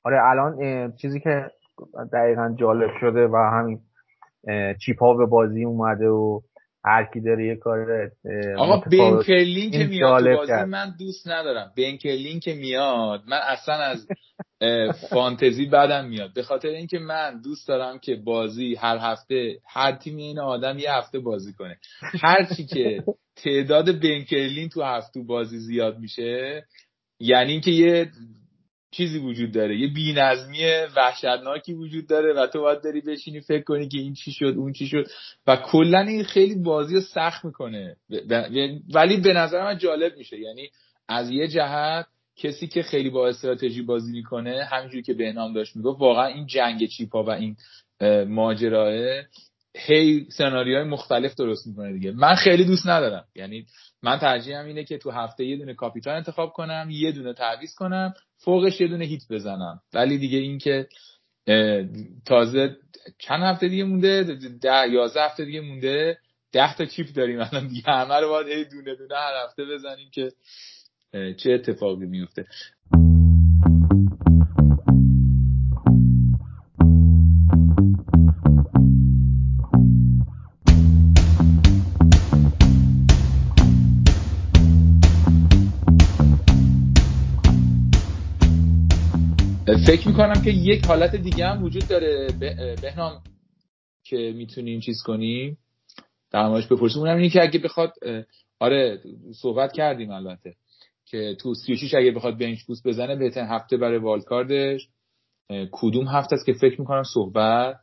آره 0.04 0.18
الان 0.30 0.92
چیزی 0.96 1.20
که 1.20 1.50
دقیقا 2.12 2.54
جالب 2.60 2.90
شده 3.00 3.26
و 3.26 3.36
همین 3.36 3.80
چیپ 4.80 5.00
ها 5.00 5.14
به 5.14 5.26
بازی 5.26 5.64
اومده 5.64 6.08
و 6.08 6.40
هر 6.84 7.08
کی 7.14 7.20
داره 7.20 7.46
یه 7.46 7.56
کار 7.56 8.10
آقا 8.58 8.76
بنکرلین 8.76 9.70
که 9.70 9.84
میاد 9.84 10.24
تو 10.24 10.36
بازی 10.36 10.52
من 10.52 10.94
دوست 10.98 11.28
ندارم. 11.28 11.72
بنکرلین 11.76 12.40
که 12.40 12.54
میاد 12.54 13.22
من 13.28 13.40
اصلا 13.48 13.74
از 13.74 14.06
فانتزی 15.10 15.66
بدم 15.66 16.08
میاد. 16.08 16.34
به 16.34 16.42
خاطر 16.42 16.68
اینکه 16.68 16.98
من 16.98 17.40
دوست 17.44 17.68
دارم 17.68 17.98
که 17.98 18.16
بازی 18.16 18.74
هر 18.74 18.98
هفته 18.98 19.58
هر 19.68 19.92
تیم 19.92 20.16
این 20.16 20.38
آدم 20.38 20.78
یه 20.78 20.92
هفته 20.92 21.18
بازی 21.18 21.52
کنه. 21.52 21.78
هر 22.22 22.44
چی 22.56 22.66
که 22.66 23.04
تعداد 23.36 24.00
بنکرلین 24.00 24.68
تو 24.68 24.82
هفته 24.82 25.20
بازی 25.20 25.58
زیاد 25.58 25.98
میشه 25.98 26.64
یعنی 27.20 27.52
اینکه 27.52 27.70
یه 27.70 28.10
چیزی 28.92 29.18
وجود 29.18 29.52
داره. 29.52 29.76
یه 29.76 29.88
بینظمی 29.88 30.64
وحشتناکی 30.96 31.72
وجود 31.72 32.06
داره 32.06 32.32
و 32.32 32.46
تو 32.46 32.60
باید 32.60 32.82
داری 32.82 33.00
بشینی 33.00 33.40
فکر 33.40 33.62
کنی 33.62 33.88
که 33.88 33.98
این 33.98 34.14
چی 34.14 34.32
شد 34.32 34.54
اون 34.56 34.72
چی 34.72 34.86
شد. 34.86 35.06
و 35.46 35.56
کلا 35.56 36.00
این 36.00 36.24
خیلی 36.24 36.54
بازی 36.54 36.94
رو 36.94 37.00
سخت 37.00 37.44
می‌کنه. 37.44 37.96
ولی 38.94 39.16
به 39.16 39.32
نظر 39.32 39.64
من 39.64 39.78
جالب 39.78 40.16
میشه. 40.16 40.38
یعنی 40.38 40.70
از 41.08 41.30
یه 41.30 41.48
جهت 41.48 42.06
کسی 42.36 42.66
که 42.66 42.82
خیلی 42.82 43.10
با 43.10 43.28
استراتژی 43.28 43.82
بازی 43.82 44.12
می‌کنه 44.12 44.64
همینجوری 44.64 45.02
که 45.02 45.14
بهنام 45.14 45.52
داشت 45.52 45.76
می‌گفت 45.76 46.00
واقعا 46.00 46.26
این 46.26 46.46
جنگ 46.46 46.86
چیپا 46.86 47.24
و 47.24 47.30
این 47.30 47.56
ماجراه 48.28 49.22
هی 49.76 50.26
سناریوهای 50.30 50.84
مختلف 50.84 51.34
درست 51.34 51.66
می‌کنه 51.66 51.92
دیگه. 51.92 52.12
من 52.12 52.34
خیلی 52.34 52.64
دوست 52.64 52.86
ندارم. 52.86 53.24
یعنی 53.34 53.66
من 54.02 54.18
ترجیحم 54.18 54.66
اینه 54.66 54.84
که 54.84 54.98
تو 54.98 55.10
هفته 55.10 55.44
یه 55.44 55.56
دونه 55.56 55.74
کاپیتان 55.74 56.16
انتخاب 56.16 56.52
کنم 56.52 56.88
یه 56.90 57.12
دونه 57.12 57.34
تعویض 57.34 57.74
کنم 57.74 58.14
فوقش 58.36 58.80
یه 58.80 58.88
دونه 58.88 59.04
هیت 59.04 59.22
بزنم. 59.30 59.80
ولی 59.94 60.18
دیگه 60.18 60.38
اینکه 60.38 60.86
تازه 62.26 62.76
چند 63.18 63.42
هفته 63.42 63.68
دیگه 63.68 63.84
مونده؟ 63.84 64.22
ده 64.62 64.88
یازده 64.90 65.24
هفته 65.24 65.44
دیگه 65.44 65.60
مونده. 65.60 66.18
ده 66.52 66.74
تا 66.74 66.84
چیپ 66.84 67.06
داریم 67.14 67.40
الان 67.40 67.68
دیگه. 67.68 67.82
همه 67.86 68.20
رو 68.20 68.28
باید 68.28 68.70
دونه 68.70 68.94
دونه 68.94 69.14
هر 69.14 69.44
هفته 69.44 69.64
بزنیم 69.64 70.10
که 70.10 70.32
چه 71.12 71.52
اتفاقی 71.52 72.06
میفته 72.06 72.46
فکر 89.86 90.08
می‌کنم 90.08 90.42
که 90.42 90.50
یک 90.50 90.84
حالت 90.84 91.16
دیگه 91.16 91.46
هم 91.46 91.64
وجود 91.64 91.86
داره. 91.86 92.32
بهنام 92.82 93.22
که 94.04 94.32
می‌تونیم 94.36 94.80
چیز 94.80 95.02
کنیم 95.06 95.58
در 96.30 96.48
موردش 96.48 96.66
بپرسیم. 96.66 96.98
اونم 96.98 97.16
اینه 97.16 97.30
که 97.30 97.42
اگه 97.42 97.58
بخواد 97.58 97.92
آره 98.60 99.00
صحبت 99.42 99.72
کردیم 99.72 100.10
البته 100.10 100.54
که 101.06 101.36
تو 101.40 101.54
36 101.54 101.94
اگه 101.94 102.10
بخواد 102.10 102.38
بنچ 102.38 102.62
بوست 102.62 102.86
بزنه 102.86 103.16
بهترین 103.16 103.46
هفته 103.46 103.76
برای 103.76 103.98
والکاردش. 103.98 104.88
کدوم 105.72 106.08
هفته 106.08 106.34
است 106.34 106.46
که 106.46 106.52
فکر 106.52 106.80
می‌کنم 106.80 107.02
صحبت 107.02 107.76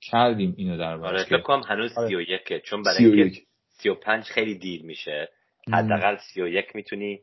کردیم 0.00 0.54
اینو 0.56 0.78
در 0.78 0.94
آره 0.94 1.24
فکر 1.24 1.40
کنم 1.40 1.62
هنوز 1.68 1.90
31 2.08 2.40
آره. 2.50 2.60
چون 2.60 2.82
برای 2.82 3.04
اینکه 3.04 3.40
35 3.68 4.24
خیلی 4.24 4.58
دیر 4.58 4.82
میشه. 4.82 5.28
حداقل 5.72 6.16
31 6.34 6.64
می‌تونی 6.74 7.20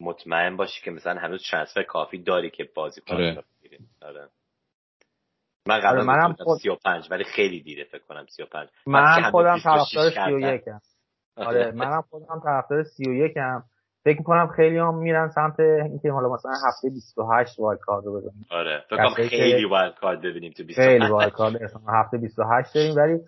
مطمئن 0.00 0.56
باشی 0.56 0.82
که 0.84 0.90
مثلا 0.90 1.20
هنوز 1.20 1.42
ترانسفر 1.50 1.82
کافی 1.82 2.18
داری 2.18 2.50
که 2.50 2.68
بازی 2.74 3.00
آره. 3.06 3.44
آره. 4.02 4.28
من 5.68 5.78
قبلا 5.78 5.90
آره 5.90 6.02
منم 6.02 6.32
خود... 6.32 6.58
35 6.58 7.08
ولی 7.10 7.24
خیلی 7.24 7.62
دیره 7.62 7.84
فکر 7.84 8.02
کنم 8.08 8.26
35 8.26 8.68
من 8.86 9.22
خودم 9.30 9.58
طرفدار 9.58 10.10
31 10.10 10.68
ام. 10.68 10.80
آره 11.36 11.72
منم 11.72 12.02
خودم 12.10 12.40
طرفدار 12.44 12.82
31 12.82 13.36
ام. 13.36 13.64
فکر 14.04 14.22
کنم 14.22 14.46
خیلی 14.56 14.78
هم 14.78 14.94
میرن 14.94 15.28
سمت 15.28 15.60
اینکه 15.60 16.12
حالا 16.12 16.28
مثلا 16.28 16.52
هفته 16.68 16.90
28 16.90 17.58
wildcard 17.58 18.04
رو 18.04 18.20
بزنیم 18.20 18.46
آره 18.50 18.84
فکر 18.90 18.96
کنم 18.96 19.28
خیلی 19.28 19.64
wildcard 19.64 20.18
ببینیم 20.18 20.52
تو 20.52 20.64
28 20.64 20.88
خیلی 20.88 21.12
wildcard 21.12 21.56
هفته 21.88 22.18
28 22.18 22.74
داریم 22.74 22.96
ولی 22.96 23.20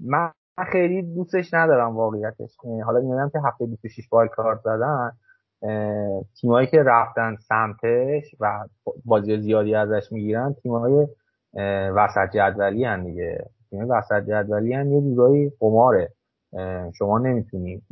من 0.00 0.32
خیلی 0.72 1.14
دوستش 1.14 1.54
ندارم 1.54 1.96
واقعیتش. 1.96 2.50
حالا 2.84 3.00
میگم 3.00 3.30
که 3.32 3.38
هفته 3.48 3.66
26 3.66 4.04
wildcard 4.12 4.60
زدن. 4.60 5.12
تیمایی 6.40 6.66
که 6.66 6.82
رفتن 6.82 7.36
سمتش 7.36 8.34
و 8.40 8.64
بازی 9.04 9.40
زیادی 9.40 9.74
ازش 9.74 10.12
می‌گیرن 10.12 10.54
تیمای 10.62 11.06
وسط 11.94 12.30
جدولی 12.32 12.84
هن 12.84 13.04
دیگه. 13.04 13.46
تیم 13.70 13.90
وسط 13.90 14.24
جدولی 14.24 14.74
هن 14.74 14.92
یه 14.92 15.00
جورایی 15.00 15.52
قماره. 15.60 16.12
شما 16.94 17.18
نمی‌تونی 17.18 17.82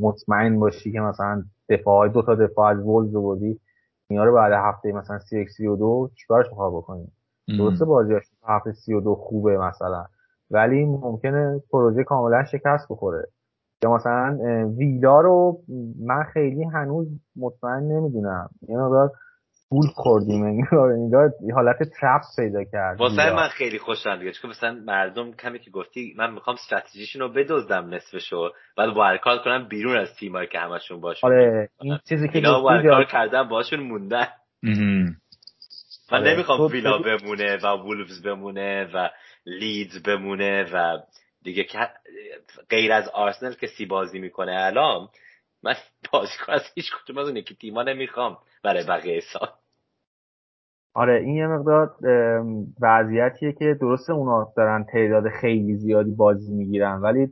مطمئن 0.00 0.60
باشی 0.60 0.92
که 0.92 1.00
مثلا 1.00 1.42
دفاع 1.68 2.08
دو 2.08 2.22
تا 2.22 2.34
دفاع 2.34 2.70
از 2.70 2.86
ولز 2.86 3.12
بودی 3.12 3.60
اینا 4.08 4.24
رو 4.24 4.34
بعد 4.34 4.52
هفته 4.52 4.92
مثلا 4.92 5.18
31 5.18 5.50
32 5.50 6.10
چیکارش 6.14 6.46
می‌خواد 6.46 6.72
بکنیم 6.72 7.12
درسته 7.58 7.84
بازیاش 7.84 8.22
هفته 8.44 8.72
32 8.72 9.14
خوبه 9.14 9.58
مثلا 9.58 10.04
ولی 10.50 10.84
ممکنه 10.84 11.62
پروژه 11.70 12.04
کاملا 12.04 12.44
شکست 12.44 12.86
بخوره. 12.90 13.26
یا 13.82 13.94
مثلا 13.94 14.38
ویلا 14.78 15.20
رو 15.20 15.58
من 16.06 16.22
خیلی 16.32 16.64
هنوز 16.64 17.06
مطمئن 17.36 17.82
نمی‌دونم. 17.82 18.48
یه 18.68 18.76
مقدار 18.78 19.10
پول 19.68 19.86
خوردیم 19.94 20.44
انگار 20.44 21.30
حالت 21.54 21.76
ترپ 22.00 22.22
پیدا 22.36 22.64
کرد 22.64 23.00
واسه 23.00 23.34
من 23.34 23.48
خیلی 23.48 23.78
خوشم 23.78 24.18
دیگه 24.18 24.32
چون 24.32 24.50
مثلا 24.50 24.72
مردم 24.86 25.32
کمی 25.32 25.58
که 25.58 25.70
گفتی 25.70 26.14
من 26.18 26.32
می‌خوام 26.34 26.56
استراتژیشون 26.56 27.22
رو 27.22 27.32
بدزدم 27.32 27.94
نصفشو 27.94 28.50
بعد 28.76 28.96
وایرکارد 28.96 29.44
کنم 29.44 29.68
بیرون 29.68 29.96
از 29.96 30.08
تیمایی 30.18 30.48
که 30.48 30.58
همشون 30.58 31.00
باشون 31.00 31.32
آره 31.32 31.68
این 31.80 31.98
چیزی 32.08 32.28
که 32.28 32.42
وایرکارد 32.48 33.08
کردن 33.08 33.48
باشون 33.48 33.80
موندن. 33.80 34.26
من 36.12 36.18
آره. 36.18 36.34
نمی‌خوام 36.34 36.60
ویلا 36.72 36.98
بمونه 36.98 37.56
و 37.56 37.66
وولفز 37.66 38.22
بمونه 38.22 38.90
و 38.94 39.08
لیدز 39.46 40.02
بمونه 40.02 40.64
و 40.74 40.98
دیگه 41.46 41.66
غیر 42.70 42.92
از 42.92 43.08
آرسنال 43.08 43.54
که 43.54 43.66
سی 43.66 43.86
بازی 43.86 44.18
می‌کنه 44.18 44.52
الان 44.56 45.08
من 45.62 45.74
بازیکن 46.12 46.52
از 46.52 46.62
هیچ 46.74 46.86
کدوم 46.92 47.18
از 47.18 47.26
اون 47.26 47.36
یکی 47.36 47.54
تیما 47.54 47.82
نمی‌خوام. 47.82 48.38
برای 48.62 48.84
بقیه 48.84 49.20
سال. 49.32 49.48
آره 50.94 51.20
این 51.20 51.36
یه 51.36 51.46
مقدار 51.46 51.96
وضعیتیه 52.80 53.52
که 53.52 53.76
درسته 53.80 54.12
اونا 54.12 54.52
دارن 54.56 54.84
تعداد 54.92 55.24
خیلی 55.40 55.74
زیادی 55.74 56.10
بازی 56.10 56.52
می‌گیرن 56.52 57.00
ولی 57.00 57.28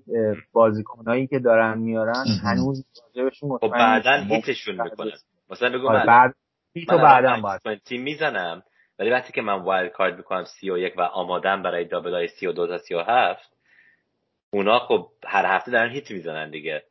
بازیکنایی 0.53 1.27
که 1.27 1.39
دارن 1.39 1.79
میارن 1.79 2.25
هنوز 2.45 2.87
راجبشون 3.17 3.59
خب 3.59 3.69
بعدا 3.69 4.13
هیتشون 4.13 4.83
می‌کنن. 4.83 5.11
مثلا 5.51 5.79
بگو 5.79 5.89
آره 5.89 5.99
من. 5.99 6.07
بعد 6.07 6.35
هیتو 6.75 6.99
باید. 6.99 7.83
تیم 7.83 8.03
می‌زنم 8.03 8.63
ولی 8.99 9.11
وقتی 9.11 9.33
که 9.33 9.43
من 9.43 9.63
wildcard 9.63 10.15
می‌کنم 10.15 10.45
سی 10.45 10.71
و 10.71 10.79
یک 10.79 10.95
و 10.99 11.01
آمادم 11.01 11.63
برای 11.63 11.85
double 11.85 12.15
های 12.15 12.29
سی 12.29 12.47
و 12.47 12.53
دو 12.53 12.67
تا 12.67 12.79
سی 12.79 12.95
و 12.95 13.01
هفت 13.01 13.54
اونا 14.55 14.79
خب 14.79 15.07
هر 15.27 15.47
هفته 15.47 15.71
دارن 15.71 15.91
hit 15.91 16.11
می‌زنن 16.11 16.51
دیگه. 16.51 16.83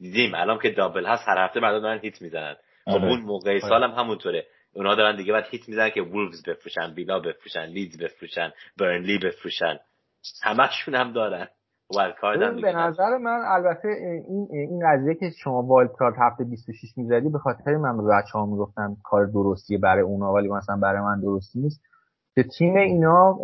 دیدیم 0.00 0.34
الان 0.34 0.58
که 0.58 0.70
double 0.70 1.06
هست 1.06 1.28
هر 1.28 1.44
هفته 1.44 1.60
مردم 1.60 1.80
دارن 1.80 1.98
hit 1.98 2.22
می‌زنن. 2.22 2.56
خب 2.84 2.90
آره. 2.90 3.08
اون 3.08 3.20
موقع 3.20 3.50
آره. 3.50 3.60
سال 3.60 3.84
هم 3.84 3.90
همونطوره. 3.90 4.46
اونا 4.74 4.94
دارن 4.94 5.16
دیگه 5.16 5.32
بعد 5.32 5.44
hit 5.50 5.68
می‌زنن 5.68 5.90
که 5.90 6.02
وولفز 6.02 6.42
بفروشن 6.48 6.94
ویلا 6.94 7.18
بفروشن 7.18 7.64
لیدز 7.64 8.02
بفروشن 8.02 8.52
برنلی 8.80 9.18
بفروشن. 9.18 9.78
همشون 10.42 10.94
هم 10.94 11.12
دارن. 11.12 11.48
به 12.62 12.72
نظر 12.72 13.16
من 13.18 13.40
البته 13.48 13.88
این 14.28 14.48
این 14.50 14.80
قضیه 14.86 15.14
که 15.14 15.30
شما 15.44 15.62
wildcard 15.62 16.14
هفته 16.18 16.44
26 16.44 16.98
می‌زدی 16.98 17.28
به 17.28 17.38
خاطر 17.38 17.76
من 17.76 17.96
به 17.96 18.02
بچه 18.02 18.38
ها 18.38 18.46
می‌گفتن 18.46 18.96
کار 19.04 19.26
درستیه 19.26 19.78
برای 19.78 20.02
اونا 20.02 20.32
ولی 20.32 20.48
مثلا 20.48 20.76
برای 20.76 21.00
من 21.00 21.20
درستی 21.20 21.60
نیست. 21.60 21.82
که 22.34 22.42
تیم 22.58 22.76
اینا 22.76 23.38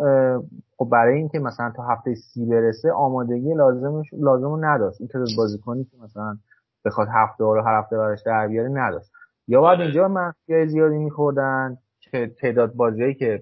خب 0.77 0.89
برای 0.91 1.17
اینکه 1.17 1.39
مثلا 1.39 1.71
تا 1.75 1.83
هفته 1.83 2.15
سی 2.15 2.45
برسه 2.45 2.91
آمادگی 2.91 3.53
لازمش 3.53 4.07
لازمو 4.13 4.57
نداشت. 4.57 5.01
این 5.01 5.07
تعداد 5.07 5.27
بازیکنی 5.37 5.83
که 5.83 5.97
مثلا 6.03 6.37
بخواد 6.85 7.07
هفته 7.13 7.43
رو 7.43 7.61
هر 7.61 7.79
هفته 7.79 7.97
براش 7.97 8.19
در 8.25 8.47
بیاره 8.47 8.69
نداشت. 8.69 9.11
یا 9.47 9.61
بعد 9.61 9.75
آره. 9.75 9.83
اینجا 9.83 10.07
منفی 10.07 10.67
زیادی 10.67 10.97
میخوردن 10.97 11.77
که 11.99 12.31
تعداد 12.41 12.73
بازیایی 12.73 13.13
که 13.13 13.41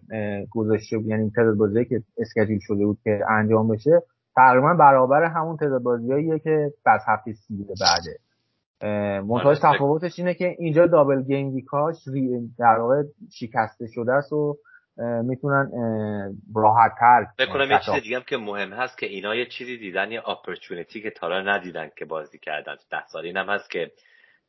گذاشته 0.51 0.97
یعنی 1.05 1.31
تعداد 1.35 1.57
بازیایی 1.57 1.85
که 1.85 2.01
اسکجول 2.17 2.59
شده 2.61 2.85
بود 2.85 2.97
که 3.03 3.19
انجام 3.29 3.67
بشه 3.67 4.01
تقریبا 4.35 4.73
برابر 4.73 5.23
همون 5.23 5.57
تعداد 5.57 5.83
بازیاییه 5.83 6.39
که 6.39 6.73
بعد 6.85 7.01
هفته 7.07 7.33
سی 7.33 7.65
بعده. 7.81 8.17
منتها 9.21 9.49
آره، 9.49 9.59
تفاوتش 9.61 10.19
اینه 10.19 10.33
که 10.33 10.55
اینجا 10.59 10.87
دابل 10.87 11.21
گیم 11.23 11.53
ویکاش 11.53 11.95
در 12.59 12.79
واقع 12.79 13.03
شکسته 13.31 13.87
شده 13.87 14.13
است 14.13 14.33
و 14.33 14.57
می‌تونن 15.23 15.71
راحت 16.55 16.91
تر 16.99 17.45
بکنم 17.45 17.71
یه 17.71 17.79
چیز 17.85 18.03
دیگه 18.03 18.21
که 18.21 18.37
مهم 18.37 18.73
هست 18.73 18.97
که 18.97 19.05
اینا 19.05 19.35
یه 19.35 19.45
چیزی 19.45 19.77
دیدن 19.77 20.11
یه 20.11 20.29
opportunity 20.29 21.01
که 21.01 21.09
تارا 21.11 21.41
ندیدن 21.41 21.89
که 21.97 22.05
بازی 22.05 22.39
کردن. 22.39 22.75
ده 22.91 23.05
سال 23.05 23.25
اینم 23.25 23.49
هست 23.49 23.69
که 23.69 23.91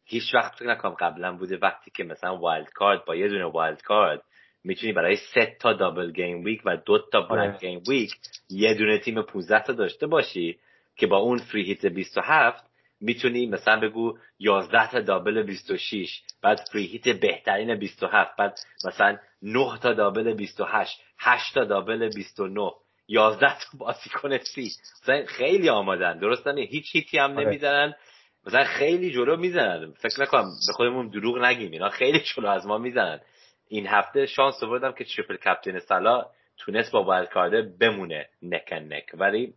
هیچ 0.04 0.34
وقت 0.34 0.54
فکر 0.54 0.68
نکنم 0.68 0.94
قبلا 0.94 1.36
بوده 1.36 1.58
وقتی 1.62 1.90
که 1.90 2.04
مثلا 2.04 2.36
wildcard 2.36 3.04
با 3.04 3.16
یه 3.16 3.28
دونه 3.28 3.44
wildcard 3.44 4.22
می‌تونی 4.64 4.92
برای 4.92 5.16
سه 5.34 5.56
تا 5.60 5.72
double 5.72 6.12
gameweek 6.12 6.62
و 6.64 6.76
دو 6.76 6.98
تا 7.12 7.20
blank 7.20 7.60
gameweek 7.60 8.10
یه 8.50 8.74
دونه 8.74 8.98
تیم 8.98 9.22
15 9.22 9.62
تا 9.62 9.72
داشته 9.72 10.06
باشی 10.06 10.58
که 10.96 11.06
با 11.06 11.16
اون 11.16 11.38
free 11.38 11.62
hit 11.64 11.86
27 11.86 12.67
می‌تونی 13.00 13.46
مثلا 13.46 13.80
بگو 13.80 14.18
11 14.38 14.90
تا 14.90 15.00
double 15.00 15.42
26 15.42 16.22
بعد 16.42 16.60
free 16.72 16.86
hit 16.86 17.08
بهترین 17.08 17.74
27 17.74 18.36
بعد 18.38 18.58
مثلا 18.86 19.18
9 19.42 19.78
تا 19.82 19.92
double 19.92 20.34
28 20.34 21.00
8 21.18 21.54
تا 21.54 21.64
double 21.64 22.10
29 22.14 22.70
11 23.08 23.58
تا 23.58 23.78
بازیکن 23.78 24.38
سی. 24.38 24.70
مثلا 25.02 25.24
خیلی 25.26 25.68
آمادن 25.68 26.18
درستن 26.18 26.58
هیچ 26.58 26.96
hit 26.96 27.13
ی 27.13 27.18
هم 27.18 27.36
آره. 27.36 27.46
نمی‌زنن. 27.46 27.94
مثلا 28.46 28.64
خیلی 28.64 29.10
جلو 29.10 29.36
می‌زنن. 29.36 29.92
فکر 29.92 30.22
نکنم 30.22 30.50
به 30.66 30.72
خودمون 30.72 31.08
دروغ 31.08 31.38
نگیم. 31.38 31.72
اینا 31.72 31.88
خیلی 31.88 32.20
جلو 32.20 32.48
از 32.48 32.66
ما 32.66 32.78
می‌زنن. 32.78 33.20
این 33.68 33.86
هفته 33.86 34.26
شانس 34.26 34.62
آوردم 34.62 34.92
که 34.92 35.04
triple 35.04 35.36
captain 35.36 35.78
صلاح 35.78 36.26
تونست 36.58 36.92
با 36.92 37.02
wild 37.04 37.78
بمونه 37.78 38.28
neck 38.42 38.62
and 38.62 38.76
neck 38.76 39.06
ولی 39.14 39.54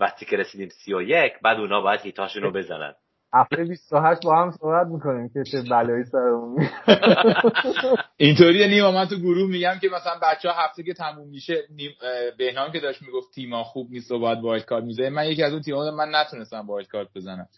وقتی 0.00 0.26
که 0.26 0.36
رسیدیم 0.36 0.68
سی 0.68 0.94
و 0.94 1.02
یک 1.02 1.32
بعد 1.42 1.58
اونا 1.58 1.80
باید 1.80 2.00
hit 2.00 2.18
اشون 2.18 2.42
رو 2.42 2.52
بزنن. 2.52 2.94
هفته 3.34 3.64
28 3.64 4.20
با 4.24 4.42
هم 4.42 4.50
صحبت 4.50 4.86
می‌کنیم 4.86 5.28
که 5.28 5.42
چه 5.50 5.62
بلایی 5.70 6.04
سرمون 6.04 6.68
اینطوریه 8.16 8.66
نیما 8.66 8.92
من 8.92 9.06
تو 9.08 9.16
گروه 9.16 9.50
میگم 9.50 9.74
که 9.80 9.88
مثلا 9.88 10.12
بچه 10.22 10.48
ها 10.48 10.62
هفته 10.62 10.82
که 10.82 10.94
تموم 10.94 11.28
میشه 11.28 11.62
بهنام 12.38 12.72
که 12.72 12.80
داشت 12.80 13.02
می‌گفت 13.02 13.34
تیما 13.34 13.64
خوب 13.64 13.90
نیست 13.90 14.10
و 14.10 14.18
باید 14.18 14.38
wildcard 14.40 14.84
می‌زنه 14.84 15.10
من 15.10 15.26
یکی 15.26 15.42
از 15.42 15.52
اون 15.52 15.62
تیما 15.62 15.90
من 15.90 16.14
نتونستم 16.14 16.66
wildcard 16.66 17.08
بزنم. 17.14 17.48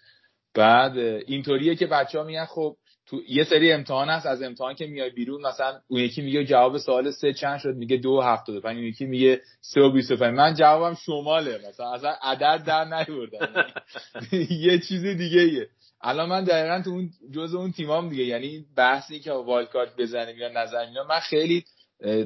بعد 0.55 0.99
اینطوریه 1.26 1.76
که 1.76 1.86
بچه 1.86 2.18
ها 2.18 2.24
میگن 2.24 2.45
خب 2.45 2.76
تو 3.11 3.22
یه 3.28 3.44
سری 3.44 3.72
امتحان 3.72 4.08
هست 4.08 4.26
از 4.26 4.42
امتحان 4.42 4.74
که 4.74 4.86
میای 4.86 5.11
بیرون 5.11 5.46
مثلا 5.46 5.80
اون 5.88 6.00
یکی 6.00 6.22
میگه 6.22 6.44
جواب 6.44 6.78
سوال 6.78 7.11
سه 7.11 7.32
چند 7.32 7.58
شد 7.58 7.74
میگه 7.74 7.96
دو 7.96 8.20
هفتاد 8.20 8.66
اون 8.66 8.78
یکی 8.78 9.06
میگه 9.06 9.40
سه 9.61 9.80
و 9.80 9.92
بیست 9.92 10.22
من 10.22 10.54
جوابم 10.54 10.94
شماله 10.94 11.61
مثلا 11.68 11.92
اصلا 11.92 12.14
عدد 12.22 12.64
در 12.64 12.84
نیوردم 12.84 13.66
یه 14.50 14.78
چیز 14.78 15.04
دیگه 15.04 15.40
ایه. 15.40 15.68
الان 16.02 16.28
من 16.28 16.44
دقیقا 16.44 16.82
تو 16.84 16.90
اون 16.90 17.11
جز 17.34 17.54
اون 17.54 17.72
تیمام 17.72 18.08
دیگه 18.08 18.24
یعنی 18.24 18.64
بحثی 18.76 19.20
که 19.20 19.32
wildcard 19.32 19.96
بزنیم 19.96 20.36
یا 20.38 20.48
نظر 20.48 20.86
من 21.08 21.20
خیلی 21.20 21.64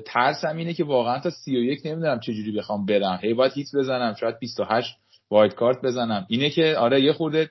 ترسم 0.07 0.57
اینه 0.57 0.75
که 0.75 0.85
واقعا 0.85 1.19
تا 1.19 1.31
31 1.31 1.87
نمی‌دونم 1.87 2.21
چجوری 2.21 2.53
بخوام 2.53 2.87
برم. 2.87 3.19
هی 3.23 3.35
باید 3.35 3.53
hit 3.53 3.67
بزنم 3.75 4.15
شاید 4.21 4.39
28 4.39 4.97
wildcard 5.31 5.83
بزنم. 5.83 6.27
اینه 6.29 6.51
که 6.51 6.77
آره 6.79 7.03
یه 7.03 7.13
خورده 7.13 7.51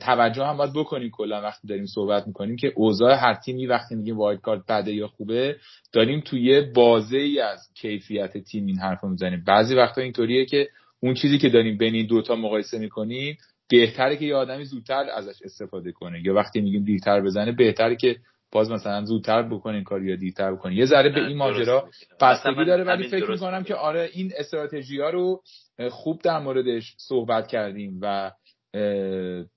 توجه 0.00 0.44
هم 0.44 0.56
باید 0.56 0.72
بکنیم 0.72 1.10
کلا 1.10 1.42
وقتی 1.42 1.68
داریم 1.68 1.86
صحبت 1.86 2.26
می‌کنیم 2.26 2.56
که 2.56 2.72
اوضاع 2.76 3.14
هر 3.14 3.34
تیمی 3.34 3.66
وقتی 3.66 3.94
میگیم 3.94 4.18
wildcard 4.18 4.62
بده 4.68 4.92
یا 4.92 5.08
خوبه 5.08 5.56
داریم 5.92 6.20
توی 6.20 6.60
بازه 6.60 7.16
ای 7.16 7.40
از 7.40 7.68
کیفیت 7.74 8.38
تیم 8.38 8.66
این 8.66 8.78
حرفو 8.78 9.08
می‌زنیم. 9.08 9.44
بعضی 9.46 9.74
وقتا 9.74 10.00
اینطوریه 10.00 10.44
که 10.44 10.68
اون 11.00 11.14
چیزی 11.14 11.38
که 11.38 11.48
داریم 11.48 11.78
بین 11.78 11.94
این 11.94 12.06
دوتا 12.06 12.36
مقایسه 12.36 12.78
می‌کنیم 12.78 13.36
بهتره 13.70 14.16
که 14.16 14.24
یه 14.24 14.34
آدمی 14.34 14.64
زودتر 14.64 15.04
ازش 15.14 15.42
استفاده 15.44 15.92
کنه. 15.92 16.26
یا 16.26 16.34
وقتی 16.34 16.60
میگیم 16.60 16.84
دیرتر 16.84 17.20
بزنه 17.20 17.52
بهتره 17.52 17.96
که 17.96 18.16
باز 18.52 18.70
مثلا 18.70 19.04
زودتر 19.04 19.42
بکنین 19.42 19.84
کار 19.84 20.02
یا 20.02 20.16
دیرتر 20.16 20.52
بکنین 20.52 20.78
یه 20.78 20.86
ذره 20.86 21.08
به 21.08 21.26
این 21.26 21.36
ماجرا 21.36 21.88
بستگی 22.20 22.64
داره 22.64 22.84
ولی 22.84 23.08
فکر 23.08 23.30
می‌کنم 23.30 23.64
که 23.64 23.74
آره 23.74 24.10
این 24.12 24.32
استراتژی 24.38 25.00
ها 25.00 25.10
رو 25.10 25.42
خوب 25.90 26.20
در 26.22 26.38
موردش 26.38 26.94
صحبت 26.96 27.46
کردیم 27.46 27.98
و 28.02 28.30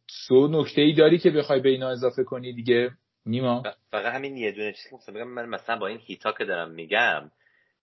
سو 0.07 0.47
نکته 0.47 0.81
ای 0.81 0.93
داری 0.93 1.17
که 1.17 1.29
بخوای 1.29 1.59
به 1.59 1.69
اینا 1.69 1.89
اضافه 1.89 2.23
کنی 2.23 2.53
دیگه؟ 2.53 2.91
نیما؟ 3.25 3.63
فقط 3.91 4.13
همین 4.13 4.37
یه 4.37 4.51
دونه 4.51 4.73
چیزی 4.73 4.95
مثلا 4.95 5.15
بگم 5.15 5.27
من 5.27 5.45
مثلا 5.45 5.77
با 5.77 5.87
این 5.87 5.99
هیتا 6.01 6.31
که 6.31 6.45
دارم 6.45 6.71
میگم 6.71 7.31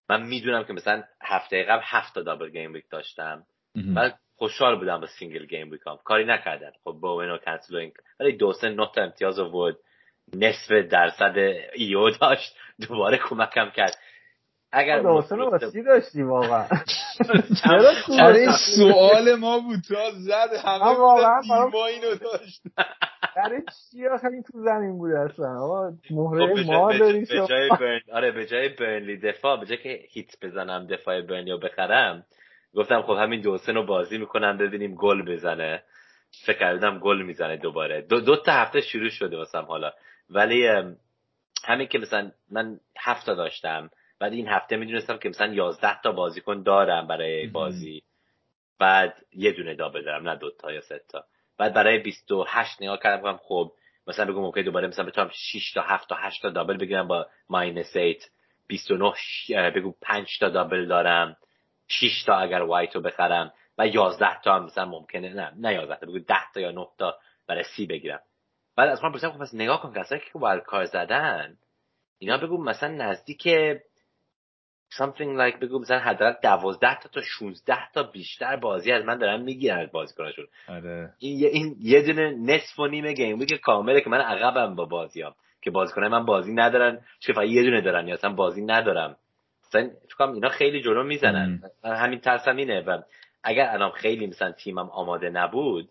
من 0.09 0.23
می‌دونم 0.27 0.65
که 0.65 0.73
مثلا 0.73 1.03
هفته 1.23 1.63
قبل 1.63 1.83
هفت 1.85 2.19
دابل 2.19 2.51
گیم 2.51 2.73
ویک 2.73 2.85
داشتم. 2.91 3.47
بعد 3.95 4.19
خوشحال 4.37 4.79
بودم 4.79 5.01
با 5.01 5.07
سینگل 5.07 5.47
گیم 5.47 5.71
ویکام. 5.71 5.99
کاری 6.05 6.25
نکردن 6.25 6.71
خب 6.85 6.93
با 6.93 7.17
و 7.17 7.39
کنسلینگ 7.39 7.93
ولی 8.21 8.37
دو 8.37 8.53
سه 8.53 8.69
نه 8.69 8.91
تا 8.95 9.03
امتیاز 9.03 9.39
آورد. 9.39 9.77
نصف 10.35 10.73
درصد 10.91 11.35
ایو 11.75 12.11
داشت. 12.11 12.57
دوباره 12.89 13.19
کمکم 13.19 13.71
کرد. 13.71 13.97
اگر 14.73 15.03
دوستان 15.03 15.39
راستی 15.39 15.83
داشتی 15.83 16.23
واقعا 16.23 16.67
آره 18.21 18.47
سوال 18.77 19.35
ما 19.35 19.59
بود 19.59 19.81
تا 19.89 20.11
زد 20.11 20.55
همه 20.65 20.99
واقعا 20.99 21.41
ما 21.73 21.87
اینو 21.87 22.15
داشت. 22.15 22.63
در 23.37 23.51
چی 23.91 24.07
آخه 24.07 24.29
این 24.33 24.43
تو 24.43 24.59
زمین 24.59 24.99
بود 24.99 25.13
اصلا؟ 25.13 25.65
آقا 25.65 25.93
مهره 26.11 26.67
ما 26.67 26.93
داری 26.93 27.21
به 27.21 27.47
جای 27.49 27.69
برن 27.69 28.01
آره 28.13 28.33
به 28.33 28.47
جای 28.47 28.69
برنلی 28.69 29.17
دفاع 29.19 29.61
به 29.61 29.67
جای 29.67 29.79
که 29.79 30.01
هیت 30.11 30.31
بزنم 30.43 30.87
دفاع 30.87 31.21
برنلی 31.21 31.51
رو 31.51 31.59
بخرم 31.59 32.25
گفتم 32.75 33.03
خب 33.03 33.13
همین 33.13 33.41
دوسن 33.41 33.75
رو 33.75 33.87
بازی 33.87 34.19
می‌کنم 34.19 34.59
ببینیم 34.59 34.95
گل 34.95 35.33
بزنه. 35.33 35.83
فکر 36.47 36.59
کردم 36.59 36.99
گل 36.99 37.23
می‌زنه 37.23 37.57
دوباره. 37.57 38.03
دو, 38.03 38.21
دو 38.21 38.37
تا 38.37 38.53
هفته 38.53 38.81
شروع 38.81 39.09
شده 39.09 39.37
واسم 39.37 39.65
حالا. 39.69 39.93
ولی 40.31 40.67
همین 41.65 41.87
که 41.87 41.99
مثلا 41.99 42.31
من 42.51 42.81
هفت 43.01 43.27
تا 43.27 43.35
داشتم. 43.35 43.91
بعد 44.23 44.33
این 44.33 44.49
هفته 44.49 44.77
می‌دونستم 44.77 45.19
که 45.19 45.29
مثلا 45.29 45.53
یازده 45.53 46.01
تا 46.01 46.13
بازیکن 46.13 46.63
دارم 46.63 47.07
برای 47.07 47.47
بازی. 47.47 48.03
بعد 48.79 49.15
یه 49.33 49.53
دونه 49.53 49.75
دابل 49.75 50.05
دارم 50.05 50.29
نه 50.29 50.37
دوتا 50.37 50.73
یا 50.73 50.81
سه 50.81 51.01
تا. 51.09 51.25
بعد 51.59 51.75
برای 51.75 51.99
28 51.99 52.83
نگاه 52.83 52.99
کردم 52.99 53.37
خب 53.37 53.73
مثلا 54.07 54.25
بگم 54.25 54.39
اوکی 54.39 54.63
دوباره 54.63 54.89
مثلا 54.89 55.05
بتونم 55.05 55.31
6 55.33 55.73
تا 55.73 55.83
7 55.83 56.09
تا 56.09 56.15
8 56.15 56.43
تا 56.43 56.51
double 56.51 56.77
بگیرم 56.77 57.09
با 57.09 57.27
minus 57.49 57.97
8 57.97 58.31
29 58.67 59.71
بگو 59.71 59.95
5 60.01 60.39
تا 60.41 60.49
double 60.49 60.87
دارم 60.87 61.37
6 61.89 62.25
تا 62.25 62.37
اگر 62.37 62.63
وایتو 62.63 63.01
بخرم 63.01 63.53
و 63.79 63.87
11 63.87 64.41
تا 64.41 64.55
هم 64.55 64.65
مثلا 64.65 64.85
ممکنه 64.85 65.35
نه 65.35 65.53
نه 65.57 65.75
11 65.75 65.97
تا 65.97 66.07
بگو 66.07 66.19
10 66.19 66.35
تا 66.55 66.61
یا 66.61 66.71
9 66.71 66.87
تا 66.99 67.19
برای 67.49 67.65
سی 67.77 67.87
بگیرم. 67.87 68.21
بعد 68.77 68.89
از 68.89 69.05
من 69.05 69.13
پرسیدم 69.13 69.33
خب 69.33 69.39
پس 69.39 69.55
نگاه 69.55 69.83
کن 69.83 69.93
کسایی 70.03 70.21
که 70.21 70.39
wildcard 70.39 70.85
زدن 70.85 71.59
اینا 72.19 72.37
بگو 72.37 72.65
مثلا 72.65 72.89
نزدیک 72.89 73.49
something 74.99 75.39
like 75.39 75.59
بگو 75.61 75.79
مثلا 75.79 75.99
حداقل 75.99 76.35
12 76.43 76.99
تا 77.01 77.09
تا 77.09 77.21
16 77.23 77.77
تا 77.95 78.03
بیشتر 78.03 78.57
بازی 78.57 78.93
از 78.93 79.05
من 79.05 79.19
دارن 79.19 79.43
می‌گیرن 79.43 79.79
از 79.79 79.93
بازیکناشون. 79.93 80.47
آره. 80.69 81.11
این 81.19 81.47
این 81.53 81.77
یه 81.81 82.03
دونه 82.03 82.31
نصف 82.31 82.79
و 82.79 82.87
نیم 82.87 83.13
game 83.13 83.47
که 83.47 83.59
کامله 83.59 84.01
که 84.01 84.11
من 84.11 84.21
عقبم 84.21 84.75
با 84.75 84.85
بازیام. 84.85 85.35
که 85.63 85.71
بازیکنای 85.71 86.09
من 86.09 86.25
بازی 86.25 86.55
ندارن 86.55 87.01
چه 87.21 87.33
فقط 87.33 87.47
یه 87.47 87.63
دونه 87.63 87.81
دارن 87.81 88.09
یا 88.09 88.15
اصلا 88.15 88.33
بازی 88.33 88.65
ندارم. 88.65 89.17
مثلا 89.69 89.91
فکر 90.09 90.23
اینا 90.23 90.49
خیلی 90.49 90.83
جلو 90.83 91.05
می‌زنن. 91.05 91.61
من 91.85 91.97
همین 91.97 92.19
ترسم 92.19 92.57
اینه 92.57 92.81
و 92.81 93.03
اگر 93.45 93.69
الان 93.71 93.91
خیلی 93.91 94.27
مثلا 94.27 94.53
تیمم 94.53 94.91
آماده 94.91 95.31
نبود 95.31 95.89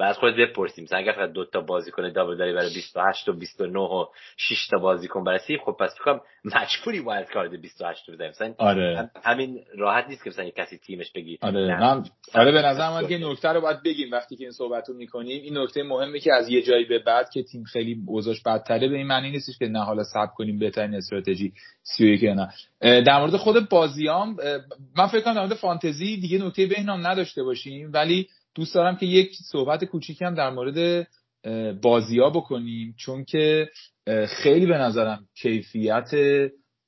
و 0.00 0.02
از 0.02 0.18
خودت 0.18 0.36
بپرسیم. 0.36 0.84
مثلا 0.84 0.98
اگر 0.98 1.12
فقط 1.12 1.32
دو 1.32 1.44
تا 1.44 1.60
بازیکن 1.60 2.12
double 2.12 2.36
داری 2.36 2.52
برای 2.52 2.74
28 2.74 3.28
و 3.28 3.32
29 3.32 3.78
و 3.78 4.06
6 4.36 4.66
تا 4.70 4.78
بازیکن 4.78 5.24
برای 5.24 5.38
سی 5.38 5.58
خب 5.58 5.76
پس 5.80 5.94
فکر 5.94 6.20
مجبوری 6.44 7.00
wildcard 7.00 7.50
28 7.50 8.08
رو 8.08 8.14
بزنی 8.14 8.28
مثلا 8.28 8.54
آره. 8.58 9.10
همین 9.24 9.64
راحت 9.78 10.08
نیست 10.08 10.24
که 10.24 10.30
مثلا 10.30 10.50
کسی 10.50 10.78
تیمش 10.78 11.12
بگی. 11.12 11.38
آره 11.42 11.80
من 11.80 12.04
آره 12.34 12.52
به 12.52 12.62
نظر 12.62 12.90
من 12.90 13.06
که 13.08 13.18
نکته 13.18 13.48
رو 13.48 13.60
باید 13.60 13.82
بگیم 13.82 14.12
وقتی 14.12 14.36
که 14.36 14.44
این 14.44 14.52
صحبت 14.52 14.88
رو 14.88 14.94
می‌کنیم. 14.94 15.42
این 15.42 15.58
نکته 15.58 15.82
مهمه 15.82 16.20
که 16.20 16.32
از 16.32 16.48
یه 16.48 16.62
جایی 16.62 16.84
به 16.84 16.98
بعد 16.98 17.30
که 17.30 17.42
تیم 17.42 17.64
خیلی 17.64 18.02
اوضاعش 18.06 18.42
بدتره 18.42 18.88
به 18.88 18.96
این 18.96 19.06
معنی 19.06 19.30
نیستش 19.30 19.58
که 19.58 19.66
نه 19.66 19.84
حالا 19.84 20.04
صبر 20.04 20.32
کنیم 20.36 20.58
بهترین 20.58 20.94
استراتژی 20.94 21.52
31 21.82 22.24
نه. 22.24 22.48
در 23.00 23.18
مورد 23.18 23.36
خود 23.36 23.68
بازیام 23.68 24.36
من 24.96 25.06
فکر 25.06 25.20
کنم 25.20 25.34
در 25.34 25.40
مورد 25.40 25.54
فانتزی 25.54 26.16
دیگه 26.16 26.38
نکته 26.38 26.66
بهنام 26.66 27.06
نداشته 27.06 27.42
باشیم 27.42 27.90
ولی 27.92 28.28
دوست 28.54 28.74
دارم 28.74 28.96
که 28.96 29.06
یک 29.06 29.36
صحبت 29.44 29.84
کوچیکی 29.84 30.24
هم 30.24 30.34
در 30.34 30.50
مورد 30.50 31.06
بازی 31.82 32.18
ها 32.18 32.30
بکنیم 32.30 32.94
چون 32.98 33.24
که 33.24 33.68
خیلی 34.28 34.66
به 34.66 34.78
نظرم 34.78 35.24
کیفیت 35.34 36.10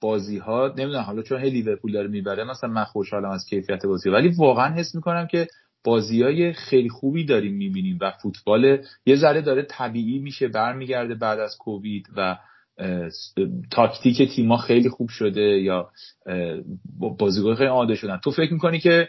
بازی 0.01 0.39
ها 0.39 0.75
نمی‌دونم 0.79 1.03
حالا 1.03 1.23
چون 1.23 1.41
هی 1.41 1.51
لیورپول 1.51 1.93
داره 1.93 2.09
می‌بره 2.09 2.45
مثلا 2.45 2.71
من 2.71 2.85
خوشحالم 2.85 3.31
از 3.31 3.47
کیفیت 3.51 3.87
بازی. 3.87 4.11
ولی 4.11 4.29
واقعا 4.29 4.75
حس 4.75 4.95
می‌کنم 4.95 5.27
که 5.27 5.47
بازی 5.85 6.23
های 6.23 6.53
خیلی 6.53 6.89
خوبی 6.89 7.25
داریم 7.25 7.55
می‌بینیم 7.55 7.99
و 8.01 8.11
فوتبال 8.23 8.85
یه 9.07 9.17
ذره 9.17 9.41
داره 9.41 9.63
طبیعی 9.63 10.19
میشه 10.19 10.49
برمیگرده 10.49 11.15
بعد 11.15 11.41
از 11.41 11.57
کووید 11.59 12.07
و 12.17 12.39
تاکتیک 13.71 14.35
تیما 14.37 14.57
خیلی 14.57 14.89
خوب 14.89 15.09
شده 15.09 15.41
یا 15.41 15.91
بازیکن 17.19 17.55
خیلی 17.55 17.69
آماده 17.69 17.95
شدن 17.95 18.21
تو 18.25 18.31
فکر 18.31 18.53
می‌کنی 18.53 18.81
که 18.81 19.09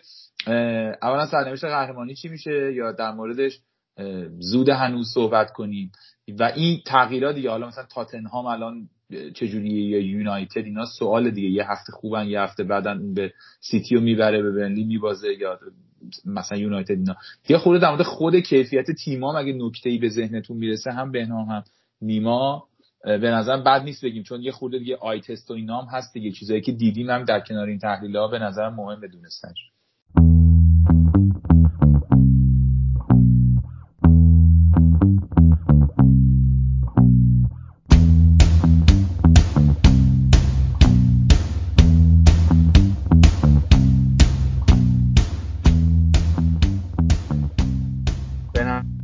اولا 1.02 1.26
سرنوشت 1.26 1.66
قهرمانی 1.66 2.16
چی 2.16 2.30
میشه؟ 2.30 2.74
یا 2.74 2.92
در 2.92 3.12
موردش 3.12 3.60
زود 4.40 4.70
هنوز 4.70 5.08
صحبت 5.14 5.52
کنیم. 5.52 5.92
و 6.40 6.44
این 6.44 6.82
تغییرات 6.86 7.36
دیگه 7.36 7.50
حالا 7.50 7.68
مثلا 7.68 7.84
تاتنهام 7.84 8.46
الان 8.46 8.90
چجوریه؟ 9.36 9.90
یا 9.90 10.00
یونایتد؟ 10.00 10.66
اینا 10.66 10.86
سوال 10.86 11.30
دیگه. 11.30 11.50
یه 11.50 11.72
هفته 11.72 11.92
خوبن 11.92 12.28
یه 12.28 12.42
هفته 12.42 12.64
بعدن 12.64 13.14
به 13.14 13.34
سیتی 13.62 13.96
رو 13.96 14.02
می‌بره 14.02 14.42
به 14.42 14.52
برنلی 14.52 14.84
میبازه 14.84 15.34
یا 15.40 15.60
مثلا 16.26 16.58
یونایتد 16.58 16.92
اینا. 16.92 17.16
یه 17.50 17.58
خورده 17.58 17.82
در 17.82 17.90
مورد 17.90 18.04
خود 18.04 18.36
کیفیت 18.36 18.92
تیما 18.92 19.40
مگه 19.40 19.54
نکته 19.54 19.90
ای 19.90 19.98
به 19.98 20.10
ذهنتون 20.10 20.58
می‌رسه 20.58 20.92
هم 20.92 21.12
بهنام 21.12 21.46
هم 21.46 21.64
نیما 22.02 22.68
به 23.04 23.32
نظر 23.32 23.58
بد 23.58 23.84
نیست 23.84 24.06
بگیم. 24.06 24.24
چون 24.24 24.42
یه 24.42 24.52
خورده 24.52 24.80
دیگه 24.80 24.98
آی 25.02 25.22
تست 25.22 25.52
و 25.52 25.54
اینا 25.54 25.82
هم 25.82 25.88
هست 25.98 26.14
دیگه. 26.14 26.32
چیزایی 26.32 26.62
که 26.62 26.72
دیدیم 26.72 27.10
هم 27.10 27.24
در 27.24 27.40
کنار 27.40 27.68
این 27.68 27.80
تحلیل 27.80 28.18
ها 28.18 28.28
به 28.28 28.40
نظر 28.40 28.70
مهم 28.70 29.08
دونستن. 29.08 29.54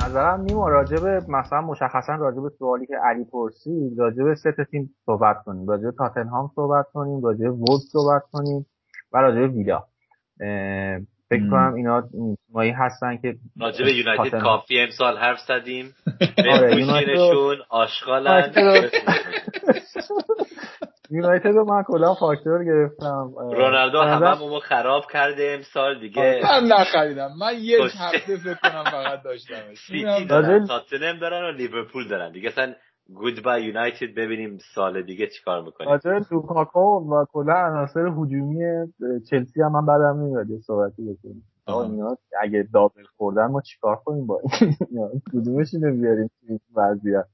نظرم 0.10 0.42
نیما 0.42 0.70
راجب 0.70 1.06
مثلا 1.30 1.62
مشخصا 1.62 2.16
راجب 2.16 2.50
سوالی 2.60 2.86
که 2.86 2.96
علی 3.04 3.24
پرسید 3.24 4.00
راجب 4.00 4.34
سه 4.34 4.52
تیم 4.72 4.96
صحبت 5.06 5.44
کنیم. 5.46 5.68
راجب 5.68 5.92
تاتنهام 5.92 6.52
صحبت 6.56 6.86
کنیم 6.94 7.22
راجب 7.22 7.54
وود 7.54 7.82
صحبت 7.92 8.24
کنیم 8.32 8.66
و 9.14 9.18
راجب 9.18 9.56
ویلا. 9.56 9.84
فکر 11.30 11.50
کنم 11.52 11.74
اینا 11.74 12.02
تیمایی 12.48 12.72
هستن 12.72 13.18
که 13.18 13.36
راجب 13.62 13.88
یونایتد 13.88 14.40
کافی 14.40 14.80
امسال 14.80 15.18
حرف 15.18 15.40
زدیم. 15.40 15.96
آره 16.52 17.58
آشغالن. 17.70 18.54
یونایتد 21.12 21.48
رو 21.48 21.66
من 21.66 21.84
کلا 21.84 22.14
فاکتور 22.14 22.66
گرفتم. 22.66 23.32
رونالدو 23.52 24.00
همه 24.02 24.60
خراب 24.60 25.04
کرده 25.14 25.52
امسال 25.56 26.00
دیگه. 26.00 26.42
من 26.44 26.68
نخریدم. 26.68 27.30
من 27.40 27.54
یک 27.60 27.92
هفته 28.00 28.38
فکر 28.38 28.54
کنم 28.54 28.84
فقط 28.84 29.24
داشتم 29.24 29.56
سیتی 29.88 30.26
دارن 30.26 30.66
تاتنم 30.66 31.20
دارن 31.20 31.44
و 31.44 31.52
لیورپول 31.58 32.08
دارن. 32.08 32.32
دیگه 32.32 32.50
اصلا 32.50 32.74
گود 33.16 33.44
بای 33.44 33.64
یونایتد 33.64 34.16
ببینیم 34.16 34.58
سال 34.76 35.02
دیگه 35.02 35.28
چیکار 35.28 35.62
می‌کنیم. 35.64 35.90
راجع 35.90 36.20
لوکاکو 36.32 36.80
و 36.80 37.26
کلا 37.26 37.54
عناصر 37.54 38.00
هجومی 38.00 38.64
چلسی 39.30 39.62
هم 39.62 39.72
من 39.72 39.86
بعدم 39.86 40.20
نمیاد 40.20 40.50
یه 40.50 40.60
صحبتی 40.60 41.04
بکنیم. 41.14 41.44
اگه 42.42 42.68
دابل 42.74 43.04
خوردن 43.18 43.46
ما 43.46 43.62
چیکار 43.62 43.96
کنیم 43.96 44.28
با 44.28 44.42
کدومش 45.34 45.74
اینو 45.74 46.02
بیاریم 46.02 46.30
این 46.48 46.60
وضعیت؟ 46.76 47.26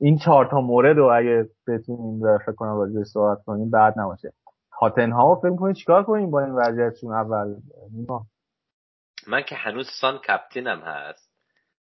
این 0.00 0.18
چهار 0.18 0.46
تا 0.50 0.60
مورد 0.60 0.96
رو 0.96 1.10
اگه 1.14 1.48
بتونیم 1.66 2.38
فکر 2.38 2.52
کنم 2.52 2.78
راجع 2.78 3.02
صحبت 3.02 3.38
کنیم 3.46 3.70
بعد 3.70 3.94
نباشه. 3.98 4.32
ها 5.12 5.34
فکر 5.42 5.56
کنید 5.56 5.76
چیکار 5.76 6.04
کنیم 6.04 6.30
با 6.30 6.40
این 6.40 6.54
وضعیتشون 6.54 7.12
اول؟ 7.12 7.54
من 9.28 9.42
که 9.42 9.54
هنوز 9.54 9.86
سان 10.00 10.18
captain 10.18 10.70
م 10.70 10.78
هست. 10.78 11.27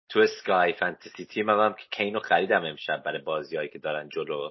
تو 0.09 0.19
اسکای 0.19 0.73
فانتزی 0.73 1.25
تیم 1.25 1.49
هم, 1.49 1.59
هم 1.59 1.73
که 1.73 1.85
کینو 1.91 2.19
خریدم 2.19 2.65
امشب 2.65 3.03
برای 3.03 3.21
بازیهایی 3.21 3.69
که 3.69 3.79
دارن 3.79 4.09
جلو. 4.09 4.49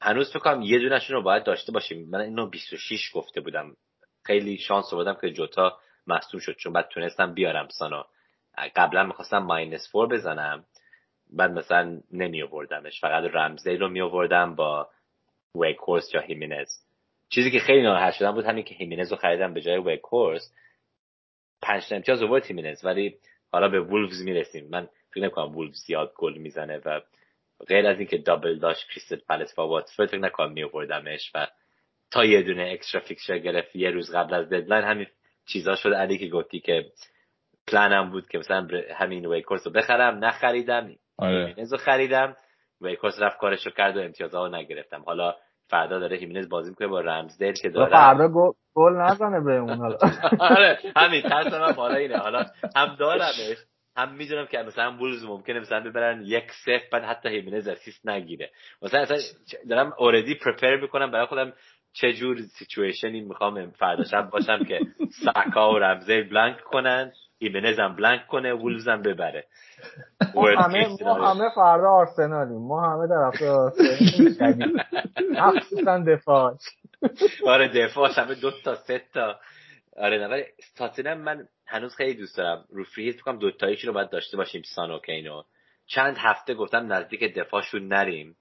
هنوز 0.00 0.30
فکر 0.30 0.38
کنم 0.38 0.62
یه 0.62 0.78
دونشون 0.78 1.16
رو 1.16 1.22
باید 1.22 1.44
داشته 1.44 1.72
باشیم. 1.72 2.10
من 2.10 2.20
اینو 2.20 2.46
26 2.46 3.10
گفته 3.14 3.40
بودم. 3.40 3.76
خیلی 4.24 4.58
شانس 4.58 4.90
بودم 4.90 5.16
که 5.20 5.30
جوتا 5.30 5.78
مصدوم 6.06 6.40
شد 6.40 6.56
چون 6.56 6.72
بعد 6.72 6.88
تونستم 6.88 7.34
بیارم 7.34 7.68
سانو. 7.68 8.02
قبلا 8.76 9.02
می‌خواستم 9.02 9.38
minus 9.38 9.88
four 9.92 10.08
بزنم. 10.08 10.64
بعد 11.32 11.50
مثلا 11.50 12.00
نمی 12.12 12.42
آوردمش 12.42 13.00
فقط 13.00 13.24
رمزدیل 13.34 13.80
رو 13.80 13.88
می 13.88 14.00
آوردم 14.00 14.54
با 14.54 14.88
ویکورس 15.54 16.14
یا 16.14 16.20
هیمینز 16.20 16.68
چیزی 17.28 17.50
که 17.50 17.58
خیلی 17.58 17.82
ناراحت 17.82 18.14
شدم 18.14 18.32
بود 18.32 18.44
همین 18.44 18.64
که 18.64 18.74
هیمینز 18.74 19.10
رو 19.10 19.16
خریدم 19.16 19.54
به 19.54 19.60
جای 19.60 19.78
ویکورس 19.78 20.52
پنج 21.62 21.82
امتیاز 21.90 22.22
آورد 22.22 22.46
هیمینز 22.46 22.84
ولی 22.84 23.16
حالا 23.52 23.68
به 23.68 23.80
وولفز 23.80 24.22
می‌رسیم. 24.22 24.68
من 24.70 24.88
فکر 25.14 25.24
نکنم 25.24 25.56
وولفز 25.56 25.84
زیاد 25.86 26.12
گل 26.16 26.38
می‌زنه 26.38 26.80
و 26.84 27.00
غیر 27.68 27.86
از 27.86 27.98
اینکه 27.98 28.18
double 28.18 28.58
داشت 28.58 28.88
کریستل 28.90 29.16
پلس 29.28 29.54
با 29.54 29.68
واتفورد 29.68 30.08
فکر 30.08 30.18
نکنم 30.18 30.52
می 30.52 30.62
آوردمش 30.62 31.30
و 31.34 31.46
تا 32.10 32.24
یه 32.24 32.42
دونه 32.42 32.70
extra 32.72 33.00
fixture 33.00 33.38
گرفت 33.38 33.76
یه 33.76 33.90
روز 33.90 34.14
قبل 34.14 34.34
از 34.34 34.48
deadline 34.48 34.84
همین 34.84 35.06
چیزا 35.46 35.76
شد. 35.76 35.92
علی 35.92 36.18
که 36.18 36.28
گفتی 36.28 36.60
که 36.60 36.84
پلانم 37.68 38.10
بود 38.10 38.28
که 38.28 38.38
مثلا 38.38 38.68
همین 38.94 39.26
ویکورس 39.26 39.66
رو 39.66 39.72
بخرم 39.72 40.24
نخریدم. 40.24 40.96
آره. 41.18 41.54
رو 41.70 41.76
خریدم. 41.76 42.36
ویکورس 42.80 43.14
رفت 43.18 43.38
کارشو 43.38 43.70
کرد 43.70 43.96
و 43.96 44.00
امتیازها 44.00 44.46
رو 44.46 44.54
نگرفتم. 44.56 45.02
حالا 45.06 45.34
فردا 45.72 45.98
داره 45.98 46.16
هیمینز 46.16 46.48
بازی 46.48 46.70
می‌کنه 46.70 46.88
با 46.88 47.00
رمزدل 47.00 47.52
که 47.52 47.68
داره 47.68 47.90
فردا 47.90 48.28
گل 48.74 48.92
نزنه 48.92 49.40
بهمون 49.40 49.78
حالا. 49.78 49.96
آره 50.56 50.78
همین 50.96 51.22
ترس 51.22 51.52
من 51.52 51.72
بالا 51.72 51.94
اینه. 51.94 52.16
حالا 52.18 52.44
هم 52.76 52.96
دارمش 52.98 53.56
هم 53.96 54.14
می‌دونم 54.14 54.46
که 54.46 54.58
مثلا 54.58 54.90
وولفز 54.90 55.24
ممکنه 55.24 55.60
مثلا 55.60 55.80
ببرن 55.80 56.22
یک 56.24 56.44
صفر 56.64 56.84
بعد 56.92 57.02
حتی 57.04 57.28
هیمینز 57.28 57.68
assist 57.68 58.08
نگیره. 58.08 58.50
مثلا 58.82 59.00
اصلا 59.00 59.16
دارم 59.70 59.92
already 59.98 60.34
prepare 60.34 60.76
می‌کنم 60.76 61.10
برای 61.10 61.26
خودم 61.26 61.52
چه 61.92 62.12
جور 62.12 62.36
situation 62.58 63.14
ی 63.14 63.20
می‌خوام 63.20 63.70
فردا 63.70 64.04
شب 64.04 64.30
باشم 64.30 64.64
که 64.64 64.80
ساکا 65.24 65.72
و 65.72 65.78
رمزدل 65.78 66.22
blank 66.22 66.60
کنن. 66.60 67.12
هیمنز 67.42 67.78
هم 67.78 67.96
blank 67.96 68.26
کنه 68.26 68.52
وولفز 68.52 68.88
هم 68.88 69.02
ببره. 69.02 69.46
ما 70.34 70.48
همه 70.48 70.88
ما 71.02 71.28
همه 71.28 71.50
فردا 71.54 71.88
آرسنالیم. 71.88 72.58
ما 72.58 72.80
همه 72.80 73.06
در 73.06 73.48
آرسنالیم 73.48 74.76
مخصوصا 75.38 75.98
دفاع. 75.98 76.56
آره 77.46 77.68
دفاعش 77.68 78.18
همه 78.18 78.34
دو 78.34 78.50
تا 78.50 78.74
سه 78.74 79.02
تا. 79.14 79.40
آره 79.96 80.18
نه 80.18 80.28
ولی 80.28 80.44
تاتنم 80.76 81.18
من 81.18 81.48
هنوز 81.66 81.96
خیلی 81.96 82.14
دوست 82.14 82.36
دارم. 82.36 82.64
رو 82.70 82.84
فری 82.84 83.04
هیت 83.04 83.16
دو 83.40 83.50
تاییش 83.50 83.84
رو 83.84 83.92
باید 83.92 84.10
داشته 84.10 84.36
باشیم 84.36 84.62
سان 84.74 84.90
و 84.90 84.98
کینو. 84.98 85.42
چند 85.86 86.16
هفته 86.18 86.54
گفتم 86.54 86.92
نزدیک 86.92 87.34
دفاعشون 87.34 87.88
نریم. 87.88 88.36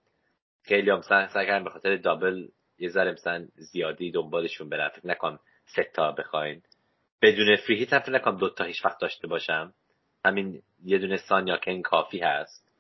خیلی 0.64 0.90
هم 0.90 1.02
سعی 1.02 1.46
کردم 1.48 1.64
به 1.64 1.70
خاطر 1.70 1.96
دابل 1.96 2.48
یه 2.80 2.90
ذره 2.90 3.12
مثلا 3.12 3.48
زیادی 3.56 4.12
دنبالشون 4.12 4.70
برم. 4.70 4.90
فکر 4.90 5.08
نکنم 5.08 5.40
سه 5.76 5.84
تا 5.94 6.12
بخواین. 6.12 6.62
بدون 7.22 7.56
free 7.56 7.76
hit 7.76 7.94
هم 7.94 8.00
فکر 8.00 8.12
نکنم 8.12 8.38
دو 8.38 8.50
تا 8.50 8.64
هیچ 8.64 8.86
وقت 8.86 9.00
داشته 9.00 9.28
باشم. 9.28 9.74
همین 10.26 10.62
یه 10.86 10.98
دونه 10.98 11.18
سان 11.18 11.48
یا 11.48 11.58
کین 11.58 11.82
کافی 11.82 12.20
هست. 12.20 12.72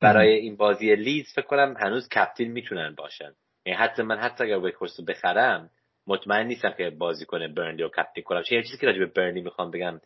برای 0.00 0.32
این 0.32 0.56
بازی 0.56 0.96
لیدز 0.96 1.32
فکر 1.34 1.46
کنم 1.46 1.74
هنوز 1.80 2.08
captain 2.08 2.52
می‌تونن 2.52 2.94
باشن. 2.94 3.32
یعنی 3.66 3.78
حتی 3.78 4.02
من 4.02 4.18
حتی 4.18 4.44
اگر 4.44 4.58
ویکورس 4.58 5.00
رو 5.00 5.04
بخرم 5.06 5.70
مطمئن 6.06 6.46
نیستم 6.46 6.70
که 6.70 6.90
بازی 6.90 7.24
کنه 7.24 7.48
برنلی 7.48 7.82
رو 7.82 7.88
captain 7.88 8.24
کنم. 8.24 8.42
چه 8.42 8.62
چیزی 8.62 8.78
که 8.78 8.86
راجع 8.86 8.98
به 8.98 9.06
برنلی 9.06 9.40
می‌خوام 9.40 9.70
بگم 9.70 10.00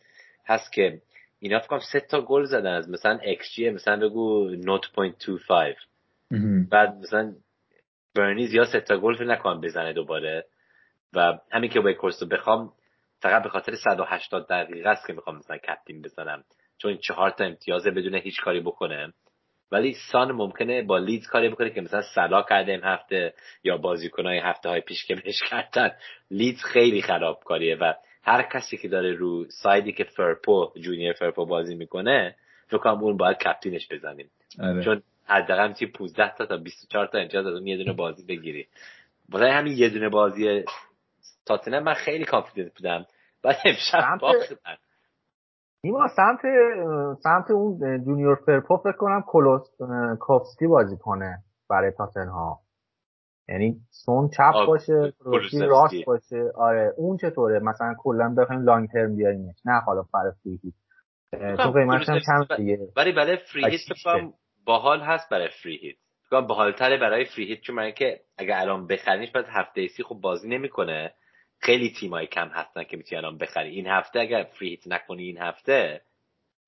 هست 0.45 0.73
که 0.73 1.01
اینا 1.39 1.59
فکر 1.59 1.67
کنم 1.67 1.79
سه 1.91 1.99
تا 1.99 2.21
گل 2.21 2.43
زدن 2.43 2.73
از 2.73 2.89
مثلا 2.89 3.19
xG 3.55 3.69
مثلا 3.69 4.07
بگو 4.07 4.55
0.25 4.55 5.85
بعد 6.69 6.95
مثلا 6.95 7.35
برنلی 8.15 8.47
زیاد 8.47 8.67
سه 8.67 8.81
تا 8.81 8.97
گل 8.97 9.31
نکنم 9.31 9.61
بزنه 9.61 9.93
دوباره. 9.93 10.45
و 11.13 11.39
همین 11.51 11.69
که 11.69 11.79
ویکورس 11.79 12.23
رو 12.23 12.29
بخوام 12.29 12.73
فقط 13.21 13.43
به 13.43 13.49
خاطر 13.49 13.75
180 13.75 14.47
دقیقه 14.47 14.89
است 14.89 15.07
که 15.07 15.13
می‌خوام 15.13 15.35
مثلا 15.35 15.57
captain 15.57 16.01
بزنم. 16.01 16.43
چون 16.77 16.97
چهار 16.97 17.29
تا 17.29 17.43
امتیازه 17.43 17.91
بدون 17.91 18.15
هیچ 18.15 18.41
کاری 18.41 18.59
بکنه. 18.59 19.13
ولی 19.71 19.95
سان 20.11 20.31
ممکنه 20.31 20.81
با 20.81 20.97
لیدز 20.97 21.27
کاری 21.27 21.49
بکنه 21.49 21.69
که 21.69 21.81
مثلا 21.81 22.01
سلا 22.01 22.41
کرده 22.41 22.71
این 22.71 22.83
هفته 22.83 23.33
یا 23.63 23.77
بازیکنهای 23.77 24.37
هفته 24.37 24.69
های 24.69 24.81
پیش 24.81 25.05
که 25.05 25.15
بهش 25.15 25.43
کردن. 25.49 25.91
لیدز 26.31 26.63
خیلی 26.63 27.01
خراب 27.01 27.39
کاریه 27.45 27.75
و 27.75 27.93
هر 28.23 28.41
کسی 28.41 28.77
که 28.77 28.87
داره 28.87 29.13
رو 29.13 29.45
side 29.49 29.83
ی 29.83 29.91
که 29.91 30.03
فرپو 30.03 30.71
جونیور 30.81 31.13
فرپو 31.13 31.45
بازی 31.45 31.75
می‌کنه 31.75 32.35
فکر 32.67 32.77
کنم 32.77 33.03
اون 33.03 33.17
باید 33.17 33.37
captain 33.37 33.76
ش 33.76 33.87
بزنیم. 33.91 34.29
آره. 34.59 34.83
چون 34.83 35.03
حداقل 35.25 35.73
چی 35.73 35.85
15 35.85 36.35
تا 36.35 36.45
تا 36.45 36.57
24 36.57 37.07
تا 37.07 37.17
امتیاز 37.17 37.47
از 37.47 37.53
اون 37.53 37.67
یه 37.67 37.77
دونه 37.77 37.93
بازی 37.93 38.25
بگیری. 38.25 38.67
واسه 39.29 39.51
همین 39.51 39.77
یه 39.77 39.89
دونه 39.89 40.09
بازی 40.09 40.63
تاتنهام 41.45 41.83
من 41.83 41.93
خیلی 41.93 42.25
confident 42.25 42.73
بودم. 42.73 43.05
بعد 43.43 43.55
امشب 43.65 44.17
باختن 44.21 44.55
نیما 45.83 46.07
سمت 46.07 46.39
سمت 47.23 47.51
اون 47.51 48.03
جونیور 48.05 48.35
فرپو 48.35 48.77
فکر 48.77 48.97
کنم 48.97 49.23
کلوس 49.27 49.67
بازی 50.69 50.97
کنه 50.97 51.37
برای 51.69 51.91
ها 52.15 52.59
یعنی 53.49 53.79
سون 53.89 54.29
چپ 54.29 54.65
باشه 54.67 55.13
کلوسی 55.23 55.59
راست 55.59 56.05
باشه. 56.05 56.51
آره 56.55 56.93
اون 56.97 57.17
چطوره؟ 57.17 57.59
مثلا 57.59 57.95
کلا 57.97 58.35
بخوایم 58.37 58.61
long 58.61 58.89
term 58.89 59.15
بیاریمش 59.15 59.55
نه 59.65 59.79
حالا 59.79 60.03
فر 60.03 60.31
free 60.43 60.59
hit 60.63 60.73
چون 61.57 61.71
قیمتش 61.71 62.09
هم 62.09 62.19
کم 62.19 62.55
دیگه. 62.55 62.79
ولی 62.95 63.11
برای 63.11 63.37
free 63.37 63.65
hit 63.71 63.81
باحال 64.65 65.01
هست 65.01 65.29
برای 65.29 65.49
فری 65.63 65.77
هیت 65.77 65.95
باحالتره 66.47 66.97
برای 66.97 67.25
فری 67.25 67.45
هیت 67.45 67.61
چون 67.61 67.91
که 67.91 68.19
اگه 68.37 68.59
الان 68.61 68.87
بخرینش 68.87 69.31
بعد 69.31 69.45
هفته 69.47 69.87
سی 69.87 70.03
خوب 70.03 70.21
بازی 70.21 70.49
نمی‌کنه. 70.49 71.13
خیلی 71.61 71.93
تیمای 71.99 72.27
کم 72.27 72.47
هستن 72.47 72.83
که 72.83 72.97
می‌تونی 72.97 73.21
الان 73.21 73.37
بخری. 73.37 73.69
این 73.69 73.87
هفته 73.87 74.19
اگر 74.19 74.43
فری 74.43 74.69
هیت 74.69 74.87
نکنی 74.87 75.23
این 75.23 75.37
هفته 75.37 76.01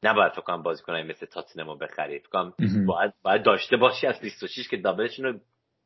نباید 0.03 0.31
فکر 0.31 0.41
کنم 0.41 0.63
بازیکنای 0.63 1.03
مثل 1.03 1.25
تاتنمو 1.25 1.75
بخری. 1.75 2.19
فکر 2.19 2.29
کنم 2.29 2.53
باید 2.87 3.13
باید 3.23 3.43
داشته 3.43 3.77
باشی 3.77 4.07
از 4.07 4.21
26 4.21 4.69
که 4.69 4.77
دابلشون 4.77 5.25
رو 5.25 5.39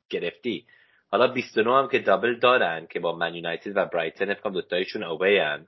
گرفتی. 0.10 0.66
حالا 1.12 1.28
29 1.28 1.72
هم 1.72 1.88
که 1.88 2.00
دابل 2.00 2.40
دارن 2.40 2.88
که 2.88 3.00
با 3.00 3.16
من 3.16 3.36
یونایتد 3.36 3.78
و 3.78 3.86
برایتن 3.86 4.34
فکر 4.34 4.42
کنم 4.42 4.54
دوتایشون 4.54 5.04
اوی 5.04 5.38
هن. 5.38 5.68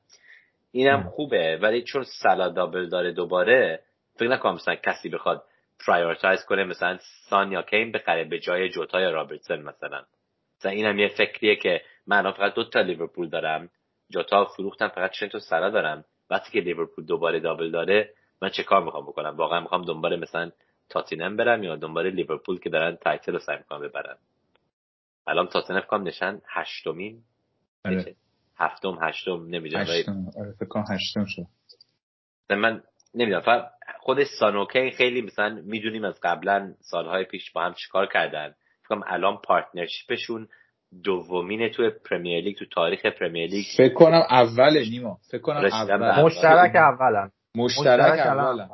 اینم 0.72 1.04
خوبه. 1.04 1.58
ولی 1.62 1.84
چون 1.84 2.04
سلا 2.04 2.50
دابل 2.50 2.90
داره 2.90 3.12
دوباره 3.12 3.80
فکر 4.16 4.30
نکنم 4.30 4.54
مثلا 4.54 4.76
کسی 4.76 5.10
بخواد 5.10 5.44
prioritise 5.88 6.46
کنه 6.46 6.64
مثلا 6.64 6.98
سان 7.30 7.52
یا 7.52 7.62
کین 7.62 7.92
بخره 7.92 8.24
به 8.24 8.40
جای 8.40 8.70
جوتا 8.70 9.02
یا 9.02 9.12
رابرتسن 9.12 9.62
مثلا. 9.62 10.04
مثلا 10.60 10.72
اینم 10.72 11.00
یه 11.00 11.08
فکریه 11.08 11.56
که 11.56 11.82
من 12.10 12.32
فقط 12.32 12.54
دو 12.54 12.64
تا 12.64 12.82
لیورپول 12.82 13.30
دارم. 13.30 13.70
جوتا 14.10 14.46
فروختم 14.46 14.88
فقط 14.88 15.12
چند 15.12 15.30
تا 15.30 15.40
سلا 15.40 15.70
دارم. 15.70 16.06
وقتی 16.30 16.52
که 16.52 16.60
لیورپول 16.60 17.06
دوباره 17.06 17.40
double 17.40 17.72
داره 17.72 18.14
من 18.42 18.50
چه 18.50 18.64
کار 18.64 18.84
می‌خوام 18.84 19.04
بکنم؟ 19.04 19.38
واقعا 19.38 19.60
می‌خوام 19.60 19.86
دنبال 19.86 20.20
مثلا 20.20 20.52
تاتنهام 20.90 21.38
برم 21.38 21.64
یا 21.64 21.76
دنبال 21.76 22.10
لیورپول 22.10 22.60
که 22.60 22.70
دارن 22.70 22.96
title 22.96 23.34
رو 23.34 23.40
سعی 23.40 23.58
می‌کنم 23.58 23.82
ببرن؟ 23.82 24.18
الان 25.28 25.48
تاتنهام 25.48 25.82
کام 25.82 26.08
نشن 26.08 26.42
هشتمین. 26.48 27.22
آره. 27.86 28.16
هفتم 28.58 28.98
هشتم 29.02 29.46
نمی‌دونم 29.48 29.86
آره 30.38 30.52
فکر 30.52 30.66
کنم 30.66 30.86
هشتم 30.90 31.26
شد. 31.26 31.46
من 32.50 32.84
نمی‌دونم 33.16 33.42
فقط 33.42 33.72
خود 34.00 34.24
سان 34.24 34.43
و 34.43 34.53
کین 34.53 34.92
خیلی 34.98 35.22
مثلا 35.22 35.62
می‌دونیم 35.66 36.06
از 36.06 36.20
قبلا 36.24 36.74
سالهای 36.80 37.24
پیش 37.24 37.52
با 37.52 37.62
هم 37.62 37.74
چیکار 37.74 38.08
کردن. 38.08 38.56
فکر 38.84 39.02
الان 39.08 39.38
partnership 39.38 40.18
شون 40.18 40.48
دومینه 41.04 41.70
تو 41.70 41.90
پرمیر 41.90 42.44
لیگ 42.44 42.58
تو 42.58 42.66
تاریخ 42.66 43.06
پرمیر 43.06 43.50
لیگ. 43.50 43.66
فکر 43.78 43.94
کنم 43.94 44.22
اوله 44.30 44.90
نیما. 44.90 45.20
فکر 45.32 45.42
کنم 45.42 45.66
اول. 45.66 46.24
مشترک 46.24 46.76
اولن 46.76 47.32
مشترک 47.56 48.20
اولن 48.20 48.70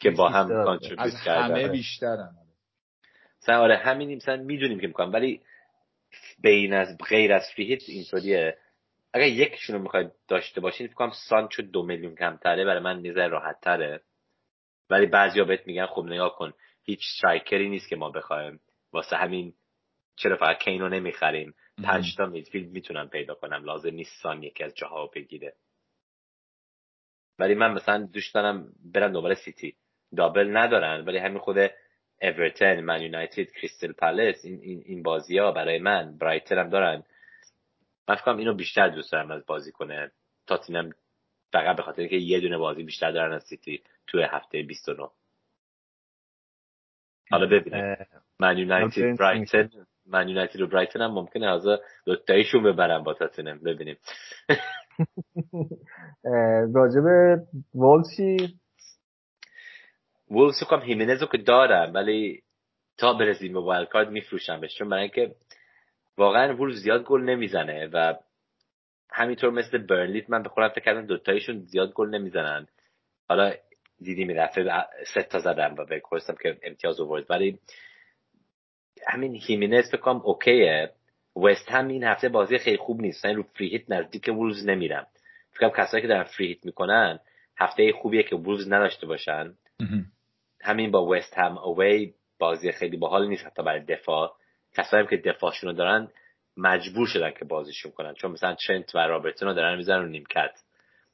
که 0.00 0.10
با 0.10 0.28
هم 0.28 0.48
contribute 0.48 1.14
کردن 1.24 1.42
از 1.44 1.50
همه 1.50 1.68
بیشترن 1.68 2.30
مثلا 3.42 3.60
آره 3.60 3.76
همین 3.76 4.16
مثلا 4.16 4.36
می‌دونیم 4.36 4.80
که 4.80 4.86
می‌کنم 4.86 5.12
ولی 5.12 5.40
بین 6.40 6.74
از 6.74 6.98
غیر 7.08 7.32
از 7.32 7.42
free 7.56 7.71
hit 7.71 7.82
اینطوریه. 7.88 8.58
اگر 9.12 9.26
یکشون 9.26 9.76
رو 9.76 9.82
می‌خواید 9.82 10.10
داشته 10.28 10.60
باشین 10.60 10.86
فکر 10.86 10.96
کنم 10.96 11.12
سان 11.28 11.39
چون 11.39 11.62
دو 11.62 11.82
میلیون 11.82 12.14
کمتره. 12.14 12.64
برای 12.64 12.82
من 12.82 13.00
نیزه 13.00 13.26
راحت 13.26 13.60
تره 13.60 14.00
ولی 14.90 15.06
بعضیا 15.06 15.44
بهت 15.44 15.66
میگن 15.66 15.86
خب 15.86 16.04
نگاه 16.04 16.36
کن. 16.36 16.52
هیچ 16.84 17.00
striker 17.14 17.61
ی 17.61 17.68
نیست 17.68 17.88
که 17.88 17.96
ما 17.96 18.10
بخوایم. 18.10 18.60
واسه 18.92 19.16
همین 19.16 19.54
چرا 20.16 20.36
فقط 20.36 20.58
کینو 20.58 20.88
نمی‌خریم؟ 20.88 21.54
پنج 21.84 22.16
تا 22.16 22.26
midfield 22.26 22.70
می‌تونم 22.70 23.08
پیدا 23.08 23.34
کنم. 23.34 23.64
لازم 23.64 23.94
نیست 23.94 24.22
سان 24.22 24.42
یکی 24.42 24.64
از 24.64 24.74
جاها 24.74 25.06
بگیره. 25.06 25.54
ولی 27.38 27.54
من 27.54 27.72
مثلا 27.72 28.08
دوست 28.12 28.34
دارم 28.34 28.72
برم 28.84 29.12
دوباره 29.12 29.34
سیتی. 29.34 29.76
double 30.16 30.56
ندارن 30.56 31.04
ولی 31.04 31.18
همین 31.18 31.38
خود 31.38 31.56
اورتون 32.22 32.80
من 32.80 33.02
یونایتد 33.02 33.50
کریستل 33.50 33.92
پالیس 33.92 34.44
این 34.44 34.60
این, 34.62 34.82
این 34.86 35.02
بازی 35.02 35.38
ها 35.38 35.52
برای 35.52 35.78
من 35.78 36.18
برایتر 36.18 36.58
هم 36.58 36.68
دارن. 36.68 37.02
من 38.08 38.14
فکرم 38.14 38.36
اینو 38.36 38.54
بیشتر 38.54 38.88
دوست 38.88 39.12
دارم 39.12 39.30
از 39.30 39.46
بازی 39.46 39.72
کنه. 39.72 40.12
تاتینم 40.46 40.90
فقط 41.52 41.76
به 41.76 41.82
خاطر 41.82 42.00
اینکه 42.00 42.16
یه 42.16 42.40
دونه 42.40 42.58
بازی 42.58 42.82
بیشتر 42.82 43.10
دارن 43.10 43.32
از 43.32 43.42
سیتی 43.42 43.82
توی 44.06 44.22
هفته 44.22 44.62
29 44.62 45.08
حالا 47.30 47.46
ببینیم. 47.46 47.96
من 48.38 48.58
یونایتد 48.58 49.16
برایتن. 49.18 49.70
من 50.06 50.28
یونایتد 50.28 50.60
و 50.60 50.66
برایتن 50.66 51.00
هم 51.00 51.10
ممکنه 51.10 51.46
از 51.46 51.66
دوتایشون 52.06 52.62
ببرن 52.62 53.02
با 53.02 53.14
تاتینم 53.14 53.58
ببینیم. 53.58 53.96
راجب 56.74 57.04
وولفز 57.74 58.13
چی 58.13 58.36
وولفز 60.30 60.64
کم 60.70 60.80
هیمنز 60.80 61.22
رو 61.22 61.28
که 61.28 61.38
دارم 61.38 61.94
ولی 61.94 62.42
تا 62.98 63.12
برسیم 63.12 63.52
به 63.52 63.60
wildcard 63.60 64.10
میفروشمش. 64.10 64.78
چون 64.78 64.88
برای 64.88 65.02
اینکه 65.02 65.34
واقعا 66.18 66.56
وولفز 66.56 66.82
زیاد 66.82 67.04
گل 67.04 67.20
نمی‌زنه 67.20 67.88
و 67.92 68.14
همینطور 69.10 69.50
مثل 69.50 69.78
برنلیت 69.78 70.30
من 70.30 70.42
به 70.42 70.48
خودم 70.48 70.68
فکر 70.68 70.84
کردم 70.84 71.06
دوتایشون 71.06 71.60
زیاد 71.60 71.92
گل 71.92 72.08
نمی‌زنن. 72.08 72.66
حالا 73.28 73.52
دیدیم 74.00 74.28
این 74.28 74.44
دفعه 74.44 74.86
سه 75.14 75.22
تا 75.22 75.38
زدم 75.38 75.74
و 75.78 75.84
به 75.84 76.02
که 76.42 76.58
امتیاز 76.62 77.00
آورد. 77.00 77.30
ولی 77.30 77.58
همین 79.08 79.34
هیمینز 79.34 79.90
فکر 79.90 80.00
کنم 80.00 80.20
OK 80.24 80.57
ه. 80.57 80.90
وست 81.44 81.70
هم 81.70 81.88
این 81.88 82.04
هفته 82.04 82.28
بازی 82.28 82.58
خیلی 82.58 82.76
خوب 82.76 83.00
نیست. 83.00 83.26
رو 83.26 83.42
free 83.42 83.68
hit 83.68 83.90
نزدیک 83.90 84.28
وولفز 84.28 84.66
نمیرم 84.66 85.06
فکر 85.52 85.68
کنم 85.68 85.84
کسایی 85.84 86.02
که 86.02 86.08
دارن 86.08 86.24
فری 86.24 86.46
هیت 86.46 86.66
می‌کنن 86.66 87.18
هفته 87.58 87.92
خوبیه 87.92 88.22
که 88.22 88.36
وولز 88.36 88.72
نداشته 88.72 89.06
باشن. 89.06 89.54
همین 90.62 90.90
با 90.90 91.06
وست 91.06 91.38
هم 91.38 91.58
اوی 91.58 92.14
بازی 92.38 92.72
خیلی 92.72 92.96
باحال 92.96 93.28
نیست 93.28 93.46
حتی 93.46 93.62
برای 93.62 93.80
دفاع. 93.80 94.32
کسایی 94.76 95.06
که 95.06 95.16
دفاعشون 95.16 95.70
رو 95.70 95.76
دارن 95.76 96.08
مجبور 96.56 97.06
شدن 97.06 97.30
که 97.30 97.44
بازیشون 97.44 97.92
کنن. 97.92 98.14
چون 98.14 98.30
مثلا 98.30 98.54
چنت 98.66 98.94
و 98.94 98.98
رابرتون 98.98 99.48
رو 99.48 99.54
دارن 99.54 99.76
می‌زنن 99.76 100.02
رو 100.02 100.08
نیمکت. 100.08 100.52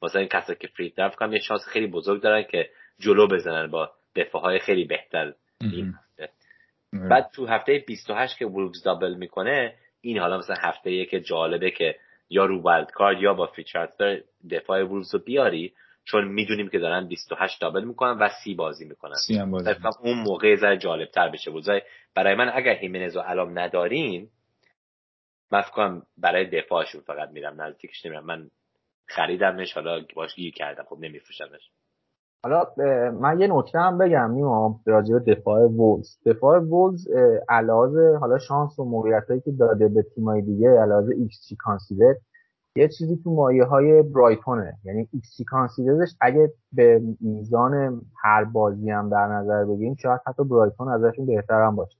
مثلا 0.01 0.19
این 0.19 0.29
کسایی 0.29 0.57
که 0.61 0.67
فری 0.67 0.89
دارن 0.89 1.09
کنم 1.09 1.33
یه 1.33 1.39
شانس 1.39 1.61
خیلی 1.67 1.87
بزرگ 1.87 2.21
دارن 2.21 2.43
که 2.43 2.69
جلو 2.99 3.27
بزنن 3.27 3.67
با 3.67 3.91
دفاع 4.15 4.41
های 4.41 4.59
خیلی 4.59 4.83
بهتر. 4.83 5.33
این 5.61 5.93
هفته 6.93 7.07
بعد 7.09 7.31
تو 7.33 7.45
هفته 7.45 7.83
28 7.87 8.37
که 8.37 8.45
وولفز 8.45 8.83
دابل 8.83 9.13
می‌کنه 9.13 9.75
این 10.01 10.17
حالا 10.17 10.37
مثلا 10.37 10.55
هفته 10.59 11.05
که 11.05 11.19
جالبه 11.19 11.71
که 11.71 11.95
یا 12.29 12.45
رو 12.45 12.61
wildcard 12.61 13.21
یا 13.21 13.33
با 13.33 13.47
free 13.47 13.72
transfer 13.72 14.21
دفاع 14.51 14.83
وولفز 14.83 15.13
رو 15.13 15.19
بیاری 15.19 15.73
چون 16.03 16.27
می‌دونیم 16.27 16.69
که 16.69 16.79
دارن 16.79 17.07
28 17.07 17.61
double 17.61 17.83
می‌کنن 17.83 18.11
و 18.11 18.29
سی 18.43 18.53
بازی 18.53 18.85
می‌کنن. 18.85 19.15
سی 19.27 19.37
هم 19.37 19.51
بازی 19.51 19.69
اون 20.01 20.17
موقع 20.17 20.55
ذره 20.55 20.77
جالب 20.77 21.09
تر 21.09 21.29
بشه. 21.29 21.51
بود 21.51 21.63
برای 22.15 22.35
من 22.35 22.51
اگر 22.53 22.75
هیمنز 22.75 23.15
رو 23.15 23.23
الان 23.25 23.57
ندارین 23.57 24.29
من 25.51 25.61
کنم 25.61 26.03
برای 26.17 26.45
دفاعشون 26.45 27.01
فقط 27.01 27.29
میرم. 27.29 27.61
نزدیکش 27.61 28.05
نمیرم. 28.05 28.25
من 28.25 28.49
خریدمش 29.07 29.73
حالا 29.73 30.05
باش 30.15 30.35
گیر 30.35 30.53
کردم. 30.53 30.83
خب 30.83 30.97
نمیفروشمش. 30.99 31.69
حالا 32.43 32.65
من 33.11 33.39
یه 33.39 33.47
نکته 33.47 33.79
هم 33.79 33.97
بگم 33.97 34.31
نیما 34.31 34.79
راجع 34.85 35.19
دفاع 35.19 35.65
وولفز. 35.65 36.17
دفاع 36.25 36.59
وولفز 36.59 37.07
allow 37.49 38.17
حالا 38.17 38.37
شانس 38.37 38.79
و 38.79 38.83
موقعیت 38.83 39.43
که 39.45 39.51
داده 39.51 39.87
به 39.87 40.05
تیمای 40.15 40.41
دیگه 40.41 40.69
allow، 40.81 41.15
xG 41.15 41.55
conceded 41.55 42.15
یه 42.75 42.87
چیزی 42.87 43.19
تو 43.23 43.31
مایه 43.31 43.63
های 43.63 44.01
برایتونه. 44.01 44.73
یعنی 44.83 45.09
xG 45.13 45.37
conceded 45.37 45.43
ش 45.43 46.09
اگه 46.21 46.53
به 46.73 47.01
میزان 47.21 48.01
هر 48.23 48.43
بازی 48.43 48.89
هم 48.89 49.09
در 49.09 49.27
نظر 49.27 49.65
بگیریم 49.65 49.95
شاید 49.95 50.21
حتی 50.27 50.43
برایتون 50.43 50.87
ازشون 50.87 51.25
بهتر 51.25 51.61
هم 51.65 51.75
باشه. 51.75 51.97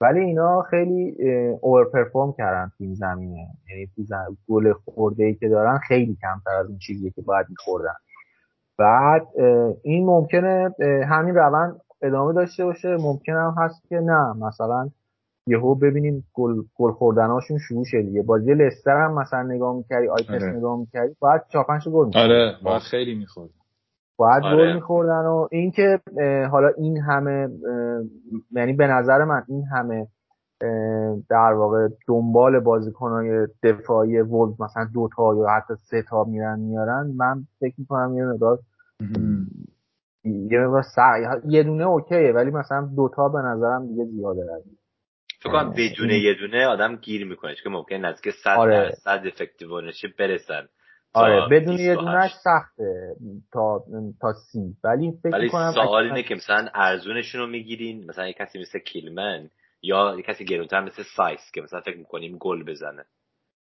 ولی 0.00 0.20
اینا 0.20 0.62
خیلی 0.62 1.16
perform 1.92 2.32
کردن 2.32 2.72
تو 2.78 2.84
این 2.84 2.94
زمینه. 2.94 3.48
یعنی 3.70 3.90
گل 4.48 4.72
خورده 4.72 5.24
ای 5.24 5.34
که 5.34 5.48
دارن 5.48 5.78
خیلی 5.78 6.18
کمتر 6.22 6.56
از 6.60 6.66
اون 6.66 6.78
چیزی 6.78 7.10
که 7.10 7.22
باید 7.22 7.46
میخوردن. 7.50 7.94
بعد 8.78 9.26
این 9.82 10.06
ممکنه 10.06 10.74
همین 11.08 11.34
روند 11.34 11.80
ادامه 12.02 12.32
داشته 12.32 12.64
باشه. 12.64 12.96
ممکن 13.00 13.32
هم 13.32 13.54
هست 13.58 13.88
که 13.88 13.96
نه. 13.96 14.32
مثلا 14.46 14.88
یهو 15.46 15.74
ببینیم 15.74 16.24
گل 16.34 16.54
گل 16.76 16.92
خوردناشون 16.92 17.58
شروع 17.58 17.84
شد 17.84 18.00
دیگه. 18.00 18.22
بازی 18.22 18.54
لستر 18.54 19.04
هم 19.04 19.14
مثلا 19.14 19.42
نگاه 19.42 19.76
می‌کردی 19.76 20.08
آیپس 20.08 20.42
آره. 20.42 20.56
نگاه 20.56 20.78
می‌کردی 20.78 21.14
باید 21.20 21.42
4 21.52 21.64
5 21.64 21.88
گل 21.88 22.10
آره 22.18 22.56
باید 22.64 22.82
خیلی 22.82 23.14
می‌خورد. 23.14 23.50
باید 24.16 24.44
آره. 24.44 24.56
گل 24.56 24.74
میخوردن 24.74 25.26
و 25.26 25.48
اینکه 25.52 26.00
حالا 26.50 26.68
این 26.68 26.98
همه 26.98 27.48
یعنی 28.52 28.72
به 28.72 28.86
نظر 28.86 29.24
من 29.24 29.42
این 29.48 29.64
همه 29.72 30.06
در 31.30 31.52
واقع 31.52 31.88
دنبال 32.08 32.60
بازیکنهای 32.60 33.46
دفاعی 33.62 34.20
وولز 34.20 34.60
مثلا 34.60 34.88
دو 34.94 35.08
تا 35.16 35.34
یا 35.34 35.46
حتی 35.48 35.74
سه 35.90 36.02
تا 36.10 36.24
میرن 36.24 36.60
میارن. 36.60 37.12
من 37.16 37.44
فکر 37.60 37.74
می‌کنم 37.78 38.16
یه 38.16 38.24
مقدار 38.24 38.58
یه 40.24 40.58
مقدار 40.58 41.40
یه 41.48 41.62
دونه 41.62 41.84
okay 41.84 42.22
ه 42.22 42.32
ولی 42.34 42.50
مثلا 42.50 42.88
دو 42.96 43.10
تا 43.16 43.28
به 43.28 43.38
نظرم 43.38 43.86
دیگه 43.86 44.04
زیاده. 44.04 44.40
روی 44.40 44.62
فکر 45.40 45.52
کنم 45.52 45.70
بدون 45.70 46.10
یه 46.10 46.34
دونه 46.34 46.66
آدم 46.66 46.96
گیر 46.96 47.26
می‌کنه 47.26 47.54
که 47.62 47.68
ممکن 47.68 47.96
نزدیک 47.96 48.34
100 48.44 48.50
آره. 48.50 48.74
درصد 48.74 49.26
effective 49.26 49.68
برسن. 50.18 50.68
آره 51.14 51.48
بدون 51.50 51.78
یه 51.78 51.94
دونش 51.94 52.30
سخته 52.44 53.16
تا 53.52 53.84
تا 54.20 54.32
سی. 54.32 54.76
ولی 54.84 55.12
فکر 55.22 55.32
ولی 55.32 55.48
کنم 55.48 55.72
سوال 55.74 56.04
اینه 56.04 56.22
که 56.22 56.34
مثلا 56.34 56.68
ارزونشون 56.74 57.40
رو 57.40 57.46
می‌گیرین. 57.46 58.04
مثلا 58.08 58.26
یه 58.26 58.32
کسی 58.32 58.60
مثل 58.60 58.78
کیلمن 58.78 59.48
یا 59.82 60.14
یه 60.16 60.22
کسی 60.22 60.44
گرونتر 60.44 60.80
مثل 60.80 61.02
سایس 61.16 61.50
که 61.54 61.60
مثلا 61.60 61.80
فکر 61.80 61.98
می‌کنیم 61.98 62.38
گل 62.38 62.64
بزنه. 62.64 63.04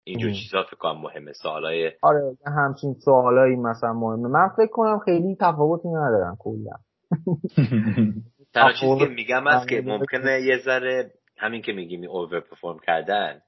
اینجور 0.04 0.32
چیزا 0.32 0.62
فکر 0.62 0.76
کنم 0.76 1.00
مهمه. 1.00 1.32
سوالای 1.32 1.92
آره 2.02 2.36
همچین 2.46 2.94
سوالایی 2.94 3.56
مثلا 3.56 3.92
مهمه. 3.92 4.28
من 4.28 4.48
فکر 4.48 4.70
کنم 4.72 4.98
خیلی 4.98 5.36
تفاوتی 5.40 5.88
ندارن 5.88 6.36
کلا. 6.38 6.72
تنها 8.54 8.72
چیزی 8.72 8.98
که 8.98 9.06
میگم 9.06 9.46
است 9.46 9.68
که 9.68 9.80
ممکنه 9.80 10.40
یه 10.42 10.58
ذره 10.58 11.12
همین 11.36 11.62
که 11.62 11.72
میگیم 11.72 12.10
اوور 12.10 12.40
پرفورم 12.40 12.78
کردن 12.78 13.40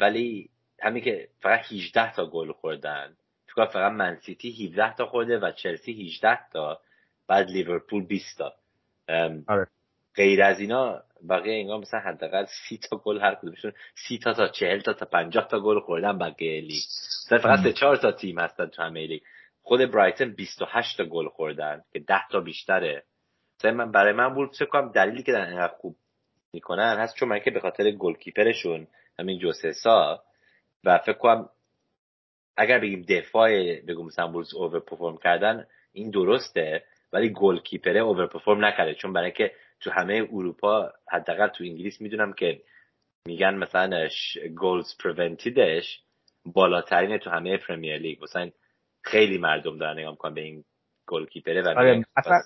ولی 0.00 0.50
همین 0.80 1.04
که 1.04 1.28
فقط 1.40 1.60
18 1.72 2.12
تا 2.12 2.26
گل 2.30 2.52
خوردن. 2.52 3.16
تو 3.48 3.66
فقط 3.66 3.92
منسیتی 3.92 4.66
17 4.66 4.94
تا 4.94 5.06
خورده 5.06 5.38
و 5.38 5.52
چلسی 5.52 6.06
18 6.06 6.38
تا 6.52 6.80
بعد 7.28 7.50
لیورپول 7.50 8.06
20 8.06 8.38
تا. 8.38 8.52
آره. 9.48 9.66
غیر 10.14 10.42
از 10.42 10.60
اینا 10.60 11.02
بقیه 11.28 11.54
اینا 11.54 11.78
مثلا 11.78 12.00
حداقل 12.00 12.44
30 12.68 12.78
تا 12.78 12.96
گل 12.96 13.20
هر 13.20 13.34
کدومشون 13.34 13.72
30 13.94 14.18
تا 14.18 14.32
تا 14.32 14.48
40 14.48 14.80
تا 14.80 14.92
تا 14.92 15.06
50 15.06 15.48
تا 15.48 15.60
گل 15.60 15.80
خوردن 15.80 16.18
بقیه 16.18 16.60
لیگ. 16.60 16.82
فقط 17.28 17.58
3 17.58 17.72
4 17.72 17.96
تا 17.96 18.12
تیم 18.12 18.38
هستن 18.38 18.66
تو 18.66 18.82
همه 18.82 19.06
لیگ. 19.06 19.22
خود 19.62 19.80
برایتن 19.80 20.34
28 20.34 20.96
تا 20.96 21.04
گل 21.04 21.28
خوردن 21.28 21.82
که 21.92 21.98
10 21.98 22.20
تا 22.30 22.40
بیشتره. 22.40 23.04
مثلا 23.60 23.72
من 23.72 23.92
برای 23.92 24.12
من 24.12 24.34
بود 24.34 24.56
فکر 24.56 24.64
کنم 24.64 24.92
دلیلی 24.92 25.22
که 25.22 25.32
دارن 25.32 25.48
اینقدر 25.48 25.74
خوب 25.80 25.96
می‌کنن 26.52 26.96
هست 26.98 27.14
چون 27.14 27.28
من 27.28 27.38
که 27.38 27.50
به 27.50 27.60
خاطر 27.60 27.90
گلکیپرشون 27.90 28.86
همین 29.18 29.38
جوسسا 29.38 30.22
و 30.84 30.98
فکر 30.98 31.12
کنم 31.12 31.48
اگر 32.56 32.78
بگیم 32.78 33.02
دفاع 33.02 33.80
بگم 33.80 34.06
مثلا 34.06 34.26
بولز 34.28 34.54
اوور 34.54 34.80
پرفورم 34.80 35.16
کردن 35.16 35.66
این 35.92 36.10
درسته 36.10 36.84
ولی 37.12 37.32
گل 37.32 37.58
کیپره 37.58 38.00
اوور 38.00 38.26
پرفورم 38.26 38.64
نکرده. 38.64 38.94
چون 38.94 39.12
برای 39.12 39.32
که 39.32 39.52
تو 39.80 39.90
همه 39.90 40.28
اروپا 40.32 40.92
حداقل 41.10 41.48
تو 41.48 41.64
انگلیس 41.64 42.00
می‌دونم 42.00 42.32
که 42.32 42.62
میگن 43.26 43.54
مثلا 43.54 44.08
goals 44.60 44.96
prevented 45.04 45.84
ش 45.84 46.02
بالاترین 46.44 47.18
تو 47.18 47.30
همه 47.30 47.56
Premier 47.56 47.98
League 47.98 48.22
مثلا 48.22 48.50
خیلی 49.02 49.38
مردم 49.38 49.78
دارن 49.78 49.98
نگاه 49.98 50.10
می‌کنن 50.10 50.34
به 50.34 50.40
این 50.40 50.64
goalkeeper 51.06 51.26
ه 51.26 51.62
و 51.62 51.68
آره 51.68 52.04
اصلا 52.16 52.40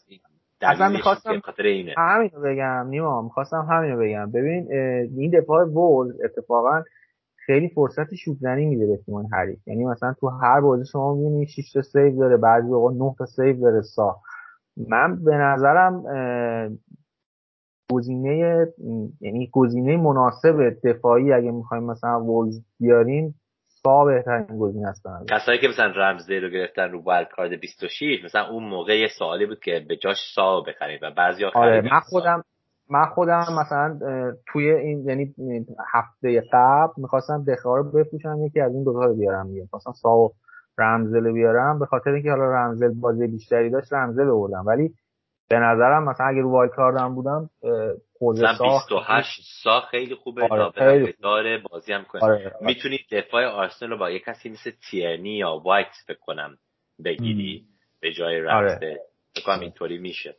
اصلا 0.60 0.88
می‌خواستم 0.88 1.40
خاطر 1.40 1.62
اینه. 1.62 1.94
همینو 1.96 2.40
بگم 2.40 2.86
نیما 2.88 3.22
می‌خواستم 3.22 3.66
همینو 3.70 3.98
بگم. 3.98 4.30
ببین 4.30 4.72
این 5.18 5.30
دفاع 5.30 5.64
وولوز 5.64 6.12
اتفاقا 6.24 6.82
خیلی 7.46 7.68
فرصت 7.68 8.14
شوت 8.14 8.36
زنی 8.36 8.66
میده 8.66 8.86
به 8.86 8.96
تیم 8.96 9.34
حریف. 9.34 9.68
یعنی 9.68 9.84
مثلا 9.84 10.14
تو 10.20 10.28
هر 10.28 10.60
بازی 10.60 10.84
شما 10.92 11.14
می‌بینی 11.14 11.46
6 11.46 11.72
تا 11.72 11.82
save 11.82 12.20
داره 12.20 12.36
بعضی 12.36 12.68
اوقات 12.68 12.94
9 12.94 13.14
تا 13.18 13.26
save 13.26 13.60
داره 13.60 13.82
سا 13.82 14.20
من 14.76 15.24
به 15.24 15.34
نظرم 15.34 16.04
گزینه 17.92 18.66
یعنی 19.20 19.50
گزینه 19.52 19.96
مناسب 19.96 20.76
دفاعی 20.84 21.32
اگه 21.32 21.50
می‌خوایم 21.50 21.84
مثلا 21.84 22.20
وولز 22.20 22.64
بیاریم 22.80 23.34
سا 23.82 24.04
بهترین 24.04 24.58
گزینه 24.58 24.88
است 24.88 25.06
کسایی 25.30 25.58
که 25.58 25.68
مثلا 25.68 25.92
رمزدی 25.96 26.40
رو 26.40 26.48
گرفتن 26.48 26.90
رو 26.90 27.02
وایلد 27.02 27.28
کارد 27.28 27.60
26 27.60 28.24
مثلا 28.24 28.48
اون 28.48 28.64
موقع 28.64 28.98
یه 28.98 29.08
سوالی 29.18 29.46
بود 29.46 29.60
که 29.60 29.84
به 29.88 29.96
جاش 29.96 30.16
سا 30.34 30.60
بخرید 30.60 31.02
و 31.02 31.10
بعضیا 31.16 31.50
آره 31.54 31.80
من 31.80 32.00
خودم 32.00 32.44
من 32.90 33.04
خودم 33.04 33.44
مثلا 33.60 33.98
توی 34.46 34.70
این 34.70 35.08
یعنی 35.08 35.34
هفته 35.94 36.42
قبل 36.52 36.92
می‌خواستم 36.96 37.44
دخار 37.48 37.78
رو 37.78 37.90
بفروشم 37.90 38.44
یکی 38.44 38.60
از 38.60 38.74
این 38.74 38.84
دو 38.84 38.92
رو 38.92 39.14
بیارم 39.14 39.46
میگم 39.46 39.68
مثلا 39.74 39.92
سا 39.92 40.16
و 40.16 40.32
رمزل 40.78 41.32
بیارم 41.32 41.78
به 41.78 41.86
خاطر 41.86 42.10
اینکه 42.10 42.30
حالا 42.30 42.52
رمزل 42.52 42.88
بازی 43.00 43.26
بیشتری 43.26 43.70
داشت 43.70 43.92
رمزل 43.92 44.30
بردم. 44.30 44.64
ولی 44.66 44.94
به 45.48 45.58
نظرم 45.58 46.04
مثلا 46.08 46.26
اگه 46.26 46.40
رو 46.40 46.50
وایل 46.50 46.70
کاردم 46.70 47.14
بودم 47.14 47.50
خود 48.18 48.36
سا 48.36 48.80
28 48.88 49.40
سا 49.64 49.80
خیلی 49.80 50.14
خوبه 50.14 50.48
آره 50.50 51.14
داره 51.22 51.62
بازی 51.70 51.92
هم 51.92 52.04
کنه 52.04 52.22
آره 52.22 52.52
می‌تونی 52.60 52.98
دفاع 53.12 53.44
آرسنال 53.44 53.90
رو 53.90 53.98
با 53.98 54.10
یه 54.10 54.18
کسی 54.18 54.50
مثل 54.50 54.70
تیرنی 54.90 55.36
یا 55.36 55.60
وایت 55.64 55.86
فکر 56.06 56.18
کنم 56.20 56.56
بگیری 57.04 57.64
به 58.00 58.12
جای 58.12 58.40
رمزل 58.40 58.86
آره. 58.86 59.00
فکر 59.34 59.44
کنم 59.46 59.60
اینطوری 59.60 59.98
میشه. 59.98 60.36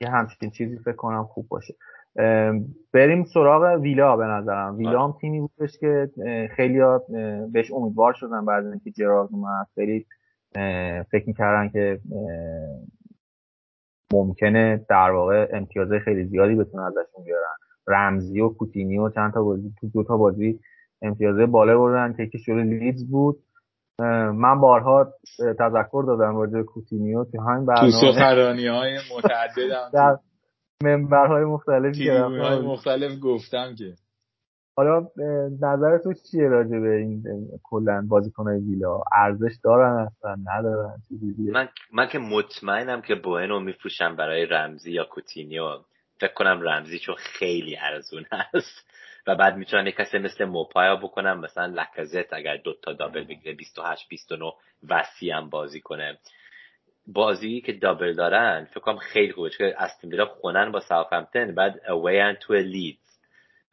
یه 0.00 0.10
همچین 0.10 0.50
چیزی 0.50 0.78
فکر 0.78 0.96
کنم 0.96 1.24
خوب 1.24 1.48
باشه. 1.48 1.74
بریم 2.94 3.24
سراغ 3.34 3.80
ویلا 3.80 4.16
به 4.16 4.24
نظرم. 4.24 4.76
ویلا 4.76 5.04
هم 5.04 5.14
تیمی 5.20 5.40
بودش 5.40 5.78
که 5.80 6.10
خیلی 6.56 6.78
بهش 7.52 7.72
امیدوار 7.72 8.12
شدن 8.12 8.44
بعد 8.44 8.66
اینکه 8.66 8.90
جرارد 8.90 9.28
اومد. 9.32 9.66
خیلی 9.74 10.06
فکر 11.10 11.24
می‌کردن 11.26 11.68
که 11.68 12.00
ممکنه 14.14 14.86
در 14.88 15.10
واقع 15.10 15.48
امتیازه 15.52 15.98
خیلی 15.98 16.24
زیادی 16.24 16.54
بتونن 16.54 16.84
ازشون 16.84 17.24
بیارن. 17.24 17.54
رمزی 17.88 18.40
و 18.40 18.48
کوتینی 18.48 18.98
و 18.98 19.10
چند 19.10 19.32
تا 19.32 19.42
بازی 19.42 19.72
تو 19.80 19.88
دو 19.94 20.04
تا 20.04 20.16
بازی 20.16 20.60
امتیازه 21.02 21.46
بالا 21.46 21.78
بردن. 21.78 22.14
که 22.16 22.22
یکی 22.22 22.38
شروع 22.38 22.62
لیدز 22.62 23.10
بود. 23.10 23.36
من 24.34 24.60
بارها 24.60 25.12
تذکر 25.58 26.04
دادم 26.06 26.36
راجع 26.36 26.62
کوتینیو 26.62 27.24
که 27.24 27.40
همین 27.40 27.66
برنامه. 27.66 27.90
تو 27.90 28.12
سخنرانی 28.12 28.66
های 28.66 28.98
متعدد 29.16 29.92
در 29.92 30.16
منبرهای 30.84 31.44
مختلف 31.44 31.96
مختلف 32.64 33.12
گفتم 33.22 33.74
که 33.78 33.94
حالا 34.76 35.06
نظر 35.60 35.98
تو 35.98 36.14
چیه 36.14 36.48
راجع 36.48 36.78
به 36.78 36.96
این 36.96 37.22
کلا 37.62 38.06
بازیکنهای 38.08 38.60
ویلا؟ 38.60 39.00
ارزش 39.12 39.52
دارن 39.64 40.06
اصلا؟ 40.06 40.36
ندارن؟ 40.54 41.02
من 41.38 41.68
من 41.92 42.08
که 42.08 42.18
مطمئنم 42.18 43.02
که 43.02 43.14
بوئنو 43.14 43.60
میفروشم 43.60 44.16
برای 44.16 44.46
رمزی 44.46 44.92
یا 44.92 45.04
کوتینیو. 45.04 45.78
فکر 46.20 46.32
کنم 46.32 46.60
رمزی 46.62 46.98
چون 46.98 47.14
خیلی 47.14 47.76
ارزون 47.76 48.24
هست. 48.32 48.86
و 49.26 49.34
بعد 49.34 49.56
می‌تونن 49.56 49.86
یک 49.86 49.96
کسی 49.96 50.18
مثل 50.18 50.44
موپایا 50.44 50.96
بکنم 50.96 51.40
مثلا 51.40 51.66
لکازت 51.66 52.32
اگر 52.32 52.56
دوتا 52.56 52.92
دابل 52.92 53.24
بگیره 53.24 53.54
28 53.54 54.08
29 54.08 54.52
وسی 54.88 55.30
هم 55.30 55.50
بازی 55.50 55.80
کنه. 55.80 56.18
بازی 57.06 57.60
که 57.60 57.72
دابل 57.72 58.14
دارن 58.14 58.64
فکر 58.64 58.80
کنم 58.80 58.96
خیلی 58.96 59.32
خوبه. 59.32 59.50
چون 59.50 59.72
استون 59.78 60.24
خونن 60.24 60.72
با 60.72 60.80
ساوثهمپتون 60.80 61.54
بعد 61.54 61.90
اوی 61.90 62.34
تو 62.40 62.54
لیدز 62.54 63.03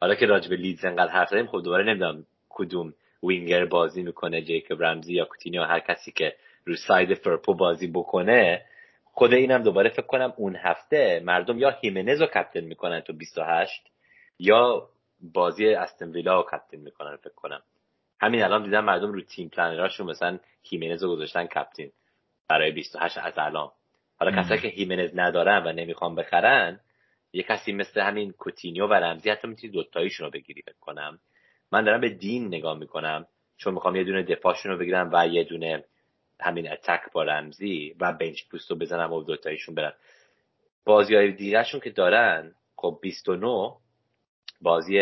حالا 0.02 0.14
که 0.14 0.26
راجب 0.26 0.52
لیدز 0.52 0.84
انقدر 0.84 1.12
حرف 1.12 1.28
زدیم 1.28 1.46
خب 1.46 1.62
دوباره 1.62 1.84
نمی‌دونم 1.84 2.26
کدوم 2.48 2.94
وینگر 3.22 3.64
بازی 3.64 4.02
می‌کنه 4.02 4.42
جیکوب 4.42 4.82
رمزی 4.82 5.14
یا 5.14 5.24
کوتینیو 5.24 5.62
هر 5.62 5.80
کسی 5.80 6.12
که 6.12 6.34
رو 6.64 6.76
side 6.76 7.14
فرپو 7.14 7.54
بازی 7.54 7.86
بکنه. 7.86 8.64
خود 9.04 9.32
اینم 9.32 9.62
دوباره 9.62 9.90
فکر 9.90 10.06
کنم 10.06 10.32
اون 10.36 10.56
هفته 10.56 11.22
مردم 11.24 11.58
یا 11.58 11.70
هیمنز 11.70 12.20
رو 12.20 12.26
captain 12.26 12.60
می‌کنن 12.60 13.00
تو 13.00 13.12
28 13.12 13.82
یا 14.38 14.88
بازی 15.20 15.68
استون 15.68 16.10
ویلا 16.10 16.36
رو 16.36 16.42
captain 16.42 16.76
می‌کنن 16.76 17.16
فکر 17.16 17.34
کنم. 17.34 17.62
همین 18.20 18.42
الان 18.42 18.62
دیدم 18.62 18.84
مردم 18.84 19.12
رو 19.12 19.20
تیم 19.20 19.48
planner 19.48 19.88
اشون 19.88 20.10
مثلا 20.10 20.38
هیمنز 20.62 21.02
رو 21.02 21.10
گذاشتن 21.10 21.46
captain 21.46 21.88
برای 22.48 22.70
28 22.70 23.18
از 23.18 23.34
الان. 23.36 23.70
حالا 24.18 24.42
کسایی 24.42 24.60
که 24.60 24.68
هیمنز 24.68 25.10
ندارن 25.14 25.66
و 25.66 25.72
نمی‌خوان 25.72 26.14
بخرن 26.14 26.80
یه 27.32 27.42
کسی 27.42 27.72
مثل 27.72 28.00
همین 28.00 28.32
کوتینیو 28.32 28.86
و 28.86 28.92
رمزی 28.92 29.30
حتی 29.30 29.48
می‌تونی 29.48 29.72
دوتاییشون 29.72 30.24
رو 30.26 30.30
بگیری 30.30 30.62
فکر 30.62 30.78
کنم. 30.80 31.18
من 31.72 31.84
دارم 31.84 32.00
به 32.00 32.08
دین 32.08 32.46
نگاه 32.46 32.78
می‌کنم 32.78 33.26
چون 33.56 33.74
می‌خوام 33.74 33.96
یه 33.96 34.04
دونه 34.04 34.22
دفاعشون 34.22 34.72
رو 34.72 34.78
بگیرم 34.78 35.10
و 35.12 35.26
یه 35.26 35.44
دونه 35.44 35.84
همین 36.40 36.72
attack 36.72 37.00
با 37.12 37.22
رمزی 37.22 37.96
و 38.00 38.12
bench 38.12 38.42
boost 38.50 38.70
رو 38.70 38.76
بزنم 38.76 39.12
و 39.12 39.22
دوتاییشون 39.22 39.74
برن. 39.74 39.92
بازی 40.84 41.14
های 41.14 41.32
دیگرشون 41.32 41.80
که 41.80 41.90
دارن 41.90 42.54
خب 42.76 42.98
29 43.02 43.72
بازی 44.60 44.98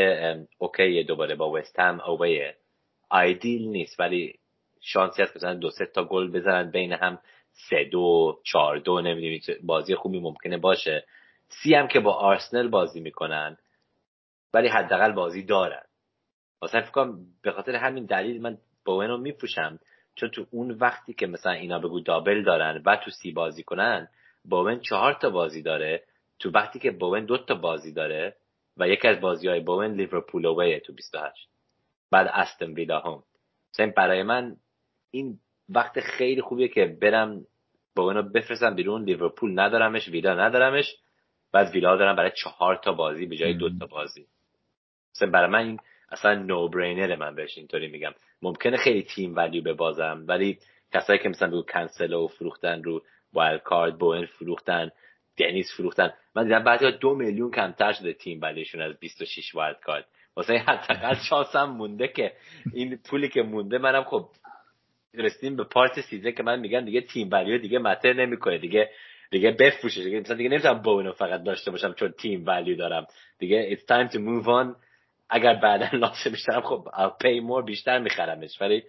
okay 0.58 1.04
دوباره 1.04 1.34
با 1.34 1.50
وست 1.52 1.78
هم 1.80 2.00
away 2.00 2.45
ه 2.45 2.56
آیدیل 3.08 3.68
نیست 3.68 4.00
ولی 4.00 4.34
شانسی 4.80 5.22
هست 5.22 5.36
مثلا 5.36 5.54
دو 5.54 5.70
سه 5.70 5.86
تا 5.86 6.04
گل 6.04 6.30
بزنن 6.30 6.70
بین 6.70 6.92
هم 6.92 7.18
سه 7.52 7.84
دو 7.84 8.38
چهار 8.44 8.78
دو 8.78 9.00
نمی‌دونی 9.00 9.40
بازی 9.62 9.94
خوبی 9.94 10.20
ممکنه 10.20 10.58
باشه. 10.58 11.04
سی 11.50 11.74
هم 11.74 11.88
که 11.88 12.00
با 12.00 12.14
آرسنل 12.14 12.68
بازی 12.68 13.00
می‌کنن 13.00 13.56
ولی 14.54 14.68
حداقل 14.68 15.12
بازی 15.12 15.42
دارن. 15.42 15.82
مثلا 16.62 16.80
فکر 16.80 16.90
کنم 16.90 17.18
به 17.42 17.52
خاطر 17.52 17.74
همین 17.74 18.06
دلیل 18.06 18.42
من 18.42 18.58
با 18.84 19.04
رو 19.04 19.18
میپوشم 19.18 19.78
چون 20.14 20.28
تو 20.28 20.46
اون 20.50 20.70
وقتی 20.70 21.12
که 21.12 21.26
مثلا 21.26 21.52
اینا 21.52 21.78
بگو 21.78 22.00
دابل 22.00 22.42
دارن 22.42 22.82
و 22.86 22.96
تو 22.96 23.10
سی 23.10 23.32
بازی 23.32 23.62
کنن 23.62 24.08
بوون 24.44 24.80
چهار 24.80 25.12
تا 25.12 25.30
بازی 25.30 25.62
داره. 25.62 26.04
تو 26.38 26.50
وقتی 26.50 26.78
که 26.78 26.90
بوون 26.90 27.24
دو 27.24 27.38
تا 27.38 27.54
بازی 27.54 27.92
داره 27.92 28.36
و 28.76 28.88
یکی 28.88 29.08
از 29.08 29.20
بازی 29.20 29.48
های 29.48 29.60
بوون 29.60 29.94
لیورپول 29.94 30.46
اویه 30.46 30.80
تو 30.80 30.92
28 30.92 31.48
بعد 32.10 32.26
استن 32.32 32.72
ویلا 32.72 33.00
هم 33.00 33.22
مثلا 33.74 33.92
برای 33.96 34.22
من 34.22 34.56
این 35.10 35.38
وقت 35.68 36.00
خیلی 36.00 36.40
خوبیه 36.42 36.68
که 36.68 36.96
برم 37.00 37.46
بوون 37.96 38.16
رو 38.16 38.22
بفرستم 38.22 38.74
بیرون 38.74 39.04
لیورپول 39.04 39.60
ندارمش 39.60 40.08
ویلا 40.08 40.34
ندارمش. 40.34 40.96
بعد 41.52 41.74
ویلا 41.74 41.96
دارم 41.96 42.16
برای 42.16 42.32
چهار 42.44 42.76
تا 42.76 42.92
بازی 42.92 43.26
به 43.26 43.36
جای 43.36 43.54
دو 43.54 43.70
تا 43.78 43.86
بازی. 43.86 44.26
مثلا 45.16 45.30
برای 45.30 45.50
من 45.50 45.66
این 45.66 45.80
اصلا 46.12 46.34
no-brainer 46.34 47.16
من 47.16 47.34
بهش 47.34 47.58
اینطوری 47.58 47.88
میگم. 47.88 48.12
ممکنه 48.42 48.76
خیلی 48.76 49.02
team 49.02 49.36
value 49.36 49.62
ببازم 49.62 50.24
ولی 50.28 50.58
کسایی 50.92 51.18
که 51.18 51.28
مثلا 51.28 51.48
رو 51.48 51.62
کنسلو 51.62 52.26
فروختن 52.26 52.82
رو 52.82 53.02
wild 53.32 53.62
card 53.62 53.98
بوون 53.98 54.24
فروختن 54.24 54.90
دنیس 55.36 55.76
فروختن. 55.76 56.12
من 56.34 56.44
دیدم 56.44 56.64
بعضی 56.64 56.90
دو 56.90 57.14
میلیون 57.14 57.50
کمتر 57.50 57.92
شده 57.92 58.12
team 58.12 58.40
value 58.40 58.62
شون 58.62 58.80
از 58.80 58.98
26 59.00 59.54
wild 59.54 59.80
card 59.80 60.06
واسه 60.36 60.54
حداقل 60.54 61.14
شانسم 61.28 61.64
مونده 61.64 62.08
که 62.08 62.32
این 62.74 62.96
پولی 62.96 63.28
که 63.28 63.42
مونده 63.42 63.78
منم 63.78 64.04
خب 64.04 64.28
رسیدیم 65.14 65.56
به 65.56 65.64
part 65.64 66.00
season 66.00 66.30
که 66.30 66.42
من 66.42 66.60
میگم 66.60 66.80
دیگه 66.80 67.00
team 67.00 67.28
value 67.32 67.58
دیگه 67.58 67.78
matter 67.78 68.12
نمی‌کنه. 68.12 68.58
دیگه 68.58 68.90
دیگه 69.30 69.50
بفروشه 69.50 70.04
دیگه 70.04 70.20
مثلا 70.20 70.36
دیگه 70.36 70.48
نمی‌تونم 70.50 70.82
بوونو 70.82 71.12
فقط 71.12 71.42
داشته 71.42 71.70
باشم 71.70 71.92
چون 71.92 72.12
team 72.12 72.46
value 72.46 72.76
دارم. 72.76 73.06
دیگه 73.38 73.76
it's 73.76 73.80
time 73.80 74.12
to 74.12 74.16
move 74.16 74.46
on. 74.46 74.76
اگر 75.30 75.54
بعدا 75.54 75.88
لازم 75.98 76.30
بیشترم 76.30 76.60
خب 76.60 76.88
pay 77.22 77.48
more 77.48 77.64
بیشتر 77.64 77.98
میخرمش. 77.98 78.60
ولی 78.60 78.82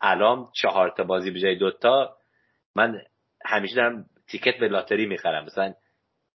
الان 0.00 0.48
چهار 0.52 0.90
تا 0.96 1.04
بازی 1.04 1.30
به 1.30 1.40
جای 1.40 1.56
دوتا 1.56 2.16
من 2.74 3.02
همیشه 3.44 3.74
دارم 3.74 4.06
ticket 4.28 4.58
به 4.58 4.68
lottery 4.68 5.06
می‌خرم. 5.06 5.44
مثلا 5.44 5.74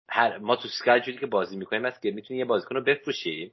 هر 0.09 0.37
ما 0.37 0.55
تو 0.55 0.67
سکای 0.67 1.01
جوری 1.01 1.17
که 1.17 1.27
بازی 1.27 1.57
می‌کنیم 1.57 1.85
هست 1.85 2.01
که 2.01 2.11
می‌تونی 2.11 2.39
یه 2.39 2.45
بازیکن 2.45 2.75
رو 2.75 2.83
بفروشی. 2.83 3.51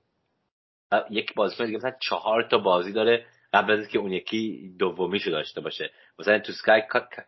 یک 1.10 1.34
بازیکن 1.34 1.64
دیگه 1.64 1.76
مثلا 1.78 1.92
چهار 2.00 2.42
تا 2.42 2.58
بازی 2.58 2.92
داره 2.92 3.26
قبل 3.52 3.72
از 3.72 3.88
که 3.88 3.98
اون 3.98 4.12
یکی 4.12 4.74
دومیشو 4.78 5.30
داشته 5.30 5.60
باشه. 5.60 5.90
مثلا 6.18 6.38
تو 6.38 6.52
سکای 6.52 6.82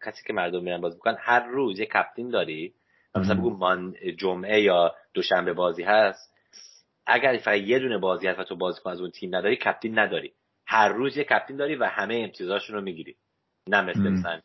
کسی 0.06 0.24
که 0.26 0.32
مردم 0.32 0.62
میرن 0.62 0.80
بازی 0.80 0.94
می‌کنن 0.94 1.16
هر 1.20 1.46
روز 1.46 1.78
یه 1.78 1.86
کپتین 1.86 2.30
داری. 2.30 2.74
مثلا 3.14 3.34
بگو 3.34 3.56
من 3.56 3.94
جمعه 4.18 4.60
یا 4.60 4.94
دوشنبه 5.14 5.52
بازی 5.52 5.82
هست. 5.82 6.34
اگر 7.06 7.36
فقط 7.36 7.58
یه 7.58 7.78
دونه 7.78 7.98
بازی 7.98 8.26
هست 8.26 8.38
و 8.38 8.44
تو 8.44 8.56
بازیکن 8.56 8.90
از 8.90 9.00
اون 9.00 9.10
تیم 9.10 9.36
نداری 9.36 9.56
کپتین 9.56 9.98
نداری. 9.98 10.32
هر 10.66 10.88
روز 10.88 11.16
یه 11.16 11.24
کپتین 11.24 11.56
داری 11.56 11.76
و 11.76 11.84
همه 11.84 12.14
امتیازاشون 12.14 12.76
رو 12.76 12.82
می‌گیری. 12.82 13.16
نه 13.68 13.80
مثل 13.82 14.00
مثلا 14.00 14.40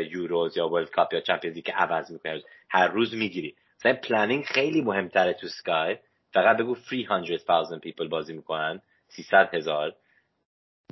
Euros 0.00 0.56
یا 0.56 0.68
World 0.68 0.90
Cup 0.90 1.14
یا 1.14 1.20
Champions 1.20 1.58
که 1.58 1.72
عوض 1.72 2.12
می‌کنی. 2.12 2.42
هر 2.68 2.88
روز 2.88 3.14
می‌گیری. 3.14 3.56
مثلا 3.80 3.94
planning 3.94 4.44
خیلی 4.44 4.80
مهمتره 4.80 5.32
تو 5.32 5.48
اسکای. 5.48 5.96
فقط 6.32 6.56
بگو 6.56 6.74
300,000 6.74 7.78
people 7.78 8.08
بازی 8.08 8.32
می‌کنن. 8.32 8.82
300 9.08 9.54
هزار. 9.54 9.94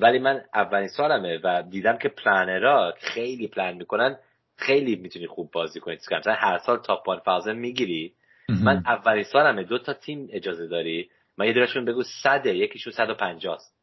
ولی 0.01 0.19
من 0.19 0.45
اولین 0.55 0.89
سالمه 0.89 1.41
و 1.45 1.63
دیدم 1.71 1.99
که 1.99 2.09
planner 2.09 2.84
ها 2.84 2.95
خیلی 2.99 3.49
پلن 3.49 3.75
می‌کنن 3.75 4.19
خیلی 4.57 4.97
می‌تونی 4.97 5.27
خوب 5.27 5.51
بازی 5.51 5.81
کنی. 5.81 5.95
مثلا 5.95 6.35
هر 6.35 6.59
سال 6.59 6.79
top 6.79 7.29
1000 7.29 7.55
می‌گیری. 7.55 8.15
من 8.49 8.83
اولین 8.87 9.25
سالمه 9.25 9.65
دو 9.65 9.79
تا 9.79 9.93
تیم 9.93 10.29
اجازه 10.33 10.67
داری؟ 10.67 11.11
من 11.39 11.47
یه 11.47 11.53
دونشون 11.53 11.85
بگو 11.85 12.03
صده 12.23 12.57
یکیشون 12.57 12.93
150 12.93 13.55
است 13.55 13.75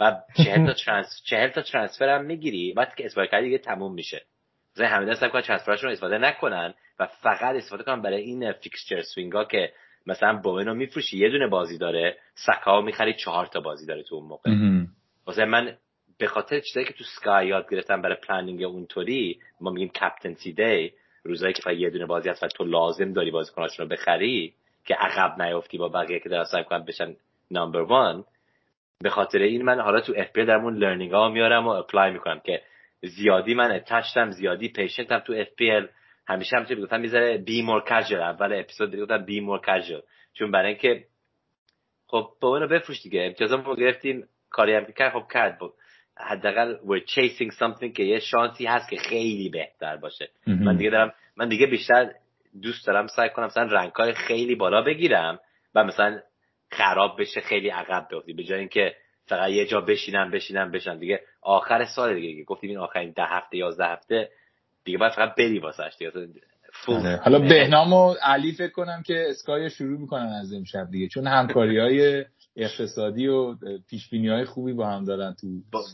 و 0.00 0.16
چهل 0.36 0.66
تا 0.66 0.72
trans 0.84 1.22
چهل 1.24 1.48
تا 1.48 1.62
transfer 1.62 2.08
هم 2.08 2.24
می‌گیری 2.24 2.72
وقتی 2.72 3.02
که 3.02 3.26
کردی 3.26 3.44
دیگه 3.44 3.58
تموم 3.58 3.94
میشه. 3.94 4.22
مثلا 4.76 4.88
همه 4.88 5.06
دست 5.06 5.24
کنن 5.24 5.42
transfer 5.42 5.71
شون 5.71 5.86
رو 5.86 5.92
استفاده 5.92 6.18
نکنن 6.18 6.74
و 6.98 7.06
فقط 7.06 7.56
استفاده 7.56 7.82
کنن 7.82 8.02
برای 8.02 8.22
این 8.22 8.52
fixture 8.52 9.02
swing 9.02 9.37
ا 9.37 9.44
که 9.44 9.72
مثلا 10.06 10.36
بوونو 10.36 10.74
میفروشی 10.74 11.18
یه 11.18 11.28
دونه 11.28 11.46
بازی 11.46 11.78
داره 11.78 12.16
سکا 12.34 12.80
می‌خری 12.80 13.14
چهار 13.14 13.46
تا 13.46 13.60
بازی 13.60 13.86
داره 13.86 14.02
تو 14.02 14.14
اون 14.14 14.26
موقع. 14.26 14.50
مثلا 15.28 15.46
من 15.46 15.76
به 16.18 16.26
خاطر 16.26 16.60
چیزایی 16.60 16.86
که 16.86 16.92
تو 16.92 17.04
اسکای 17.04 17.46
یاد 17.46 17.70
گرفتم 17.70 18.02
برای 18.02 18.16
planning 18.16 18.62
اونطوری 18.62 19.40
ما 19.60 19.70
میگیم 19.70 19.88
captaincy 19.88 20.52
day 20.52 20.92
روزایی 21.24 21.52
که 21.52 21.72
یه 21.72 21.90
دونه 21.90 22.06
بازی 22.06 22.28
هست 22.28 22.42
و 22.42 22.48
تو 22.48 22.64
لازم 22.64 23.12
داری 23.12 23.30
بازیکناشون 23.30 23.86
رو 23.86 23.96
بخری 23.96 24.54
که 24.84 24.94
عقب 24.94 25.42
نیافتی 25.42 25.78
با 25.78 25.88
بقیه 25.88 26.20
که 26.20 26.28
در 26.28 26.44
سعی 26.44 26.64
بشن 26.88 27.16
نمبر 27.50 27.80
وان. 27.80 28.24
به 29.00 29.10
خاطر 29.10 29.38
این 29.38 29.62
من 29.62 29.80
حالا 29.80 30.00
تو 30.00 30.12
اف 30.16 30.32
پی 30.32 30.44
درمون 30.44 30.76
لرنینگ 30.76 31.12
ها 31.12 31.28
میارم 31.28 31.66
و 31.66 31.70
اپلای 31.70 32.10
می‌کنم 32.10 32.40
که 32.40 32.62
زیادی 33.02 33.54
من 33.54 33.72
اتچتم 33.72 34.30
زیادی 34.30 34.68
پیشنتم 34.68 35.18
تو 35.18 35.32
اف 35.32 35.48
پی 35.56 35.70
ال. 35.70 35.88
همیشه 36.28 36.56
هم 36.56 36.64
گفتم 36.64 37.00
می‌ذاره 37.00 37.38
بی 37.38 37.62
مور 37.62 37.84
کژوال 37.84 38.22
اول 38.22 38.52
اپیزود 38.52 38.96
گفتم 38.96 39.24
بی 39.24 39.40
مور 39.40 39.60
کژوال 39.60 40.02
چون 40.32 40.50
برای 40.50 40.68
اینکه 40.68 41.04
خب 42.06 42.32
با 42.40 42.48
اونو 42.48 42.68
بفروش 42.68 43.02
دیگه. 43.02 43.22
امتیازمون 43.22 43.76
گرفتیم. 43.76 44.28
کاری 44.52 44.74
هم 44.74 44.84
کرد 44.98 45.12
خب 45.12 45.24
کرد. 45.32 45.58
حداقل 46.16 46.76
we're 46.76 47.04
chasing 47.10 47.50
something 47.54 47.92
که 47.96 48.02
یه 48.02 48.18
شانسی 48.18 48.66
هست 48.66 48.90
که 48.90 48.96
خیلی 48.96 49.48
بهتر 49.48 49.96
باشه. 49.96 50.28
من 50.46 50.76
دیگه 50.76 50.90
دارم 50.90 51.14
من 51.36 51.48
دیگه 51.48 51.66
بیشتر 51.66 52.10
دوست 52.62 52.86
دارم 52.86 53.06
سعی 53.06 53.28
کنم 53.28 53.46
مثلا 53.46 53.62
رنگ 53.62 53.92
های 53.92 54.12
خیلی 54.12 54.54
بالا 54.54 54.82
بگیرم 54.82 55.40
و 55.74 55.84
مثلا 55.84 56.20
خراب 56.70 57.20
بشه 57.20 57.40
خیلی 57.40 57.68
عقب 57.68 58.06
بیفتی 58.10 58.32
به 58.32 58.44
جای 58.44 58.58
اینکه 58.58 58.94
فقط 59.26 59.50
یه 59.50 59.66
جا 59.66 59.80
بشینم 59.80 60.30
بشینم 60.30 60.70
بشم 60.70 60.98
دیگه 60.98 61.20
آخر 61.42 61.84
سال 61.84 62.14
دیگه 62.14 62.44
گفتیم 62.44 62.70
این 62.70 62.78
آخرین 62.78 63.12
ده 63.16 63.24
هفته 63.24 63.56
یازده 63.56 63.86
هفته 63.86 64.30
دیگه 64.84 64.98
باید 64.98 65.12
فقط 65.12 65.34
بری 65.34 65.58
واسش 65.58 65.92
دیگه. 65.98 66.10
آره. 66.88 67.16
حالا 67.16 67.38
بهنام 67.38 67.92
و 67.92 68.14
علی 68.22 68.52
فکر 68.52 68.72
کنم 68.72 69.02
که 69.06 69.24
اسکای 69.28 69.70
شروع 69.70 70.00
می‌کنن 70.00 70.38
از 70.40 70.54
امشب 70.54 70.90
دیگه 70.90 71.08
چون 71.08 71.26
همکاری 71.26 71.78
های 71.78 72.24
اقتصادی 72.56 73.26
و 73.26 73.54
پیش 73.90 74.10
بینی 74.10 74.28
های 74.28 74.44
خوبی 74.44 74.72
با 74.72 74.86
هم 74.86 75.04
دارن 75.04 75.34
تو 75.40 75.46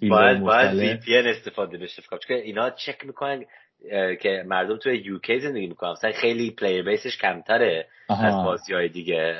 باید 0.08 0.40
باید 0.40 1.00
VPN 1.00 1.26
استفاده 1.26 1.78
بشه 1.78 2.02
چون 2.02 2.36
اینا 2.36 2.70
چک 2.70 3.06
می‌کنن 3.06 3.44
که 4.22 4.44
مردم 4.46 4.76
توی 4.76 4.98
UK 4.98 5.40
زندگی 5.40 5.66
می‌کنن. 5.66 5.90
مثلا 5.90 6.12
خیلی 6.12 6.50
player 6.50 6.82
base 6.82 7.06
ش 7.06 7.18
کمتره 7.18 7.86
از 8.08 8.44
بازی 8.44 8.74
های 8.74 8.88
دیگه 8.88 9.36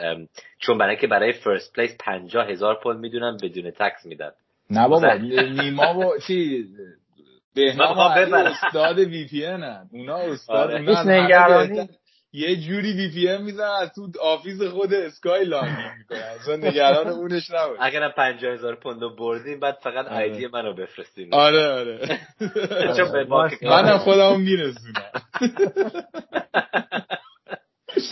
چون 0.59 0.79
برای 0.79 0.97
که 0.97 1.07
برای 1.07 1.33
first 1.33 1.73
place 1.73 1.97
پنجاه 2.01 2.51
هزار 2.51 2.81
پوند 2.83 3.01
می‌دونن 3.01 3.37
بدون 3.43 3.71
tax 3.71 4.07
میدن. 4.07 4.31
نه 4.71 4.89
بابا 4.89 5.15
نیما 5.15 5.93
با 5.93 6.19
چی؟ 6.19 6.65
بهنام 7.55 7.99
استاد 8.35 8.99
VPN 8.99 9.47
اونا 9.93 10.17
استاد 10.33 10.71
آره. 10.71 11.89
یه 12.33 12.57
جوری 12.57 12.93
VPN 12.93 13.29
ام 13.29 13.45
می‌زنن 13.45 13.71
از 13.83 13.93
تو 13.95 14.09
office 14.23 14.63
خود 14.63 14.95
اسکای 14.95 15.45
login 15.45 15.77
می‌کنن 15.99 16.19
اصلا 16.19 16.57
نگران 16.57 17.09
اونش 17.09 17.51
نباش. 17.51 17.79
اگر 17.81 18.09
50000 18.09 18.75
پوند 18.75 19.17
بردیم 19.17 19.61
بعد 19.61 19.79
فقط 19.83 20.07
آره. 20.07 20.17
ID 20.17 20.47
منو 20.47 20.75
بفرستیم. 20.75 21.29
آره 21.33 21.67
آره. 21.67 22.21
چون 22.97 23.13
به 23.13 23.25
منم 23.63 23.99
خودمو 23.99 24.37
میرسونم. 24.37 25.11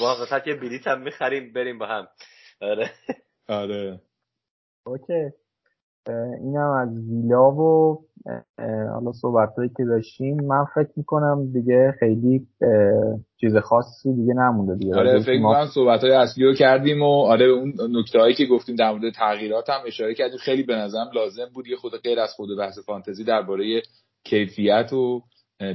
واقعا 0.00 0.40
یه 0.46 0.54
بلیط 0.54 0.86
هم 0.86 1.00
می‌خریم 1.00 1.52
بریم 1.52 1.78
با 1.78 1.86
هم. 1.86 2.08
آره. 2.60 2.90
آره. 3.48 4.00
اوکی. 4.86 5.30
اینم 6.40 6.70
از 6.70 6.98
ویلا 7.10 7.50
و 7.50 7.98
حالا 8.92 9.12
صحبت 9.12 9.48
که 9.76 9.84
داشتیم. 9.84 10.44
من 10.44 10.64
فکر 10.74 10.90
می‌کنم 10.96 11.52
دیگه 11.52 11.94
خیلی 12.00 12.46
چیز 13.40 13.56
خاصی 13.56 14.14
دیگه 14.14 14.34
نمونده 14.34 14.74
دیگه. 14.74 14.96
آره 14.96 15.22
فکر 15.22 15.40
ما... 15.40 15.66
صحبت 15.66 16.00
های 16.00 16.12
اصلی 16.12 16.44
رو 16.44 16.54
کردیم 16.54 17.02
و 17.02 17.24
آره 17.26 17.46
اون 17.46 17.72
نکته 17.90 18.18
هایی 18.18 18.34
که 18.34 18.46
گفتیم 18.46 18.76
در 18.76 18.90
مورد 18.92 19.12
تغییرات 19.12 19.70
هم 19.70 19.80
اشاره 19.86 20.14
کردیم. 20.14 20.38
خیلی 20.38 20.62
به 20.62 20.76
نظرم 20.76 21.10
لازم 21.14 21.48
بود 21.54 21.66
یه 21.66 21.76
خود 21.76 21.92
غیر 22.02 22.20
از 22.20 22.30
خود 22.36 22.48
بحث 22.58 22.78
فانتزی 22.78 23.24
درباره 23.24 23.82
کیفیت 24.24 24.92
و 24.92 25.22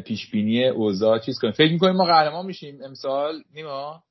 پیش 0.05 0.31
بینی 0.31 0.67
اوضاع 0.67 1.19
چیز 1.19 1.39
کنیم. 1.39 1.53
فکر 1.53 1.71
می‌کنیم 1.71 1.95
ما 1.95 2.05
قهرمان 2.05 2.45
میشیم 2.45 2.79
امسال 2.85 3.33
نیما؟ 3.55 4.03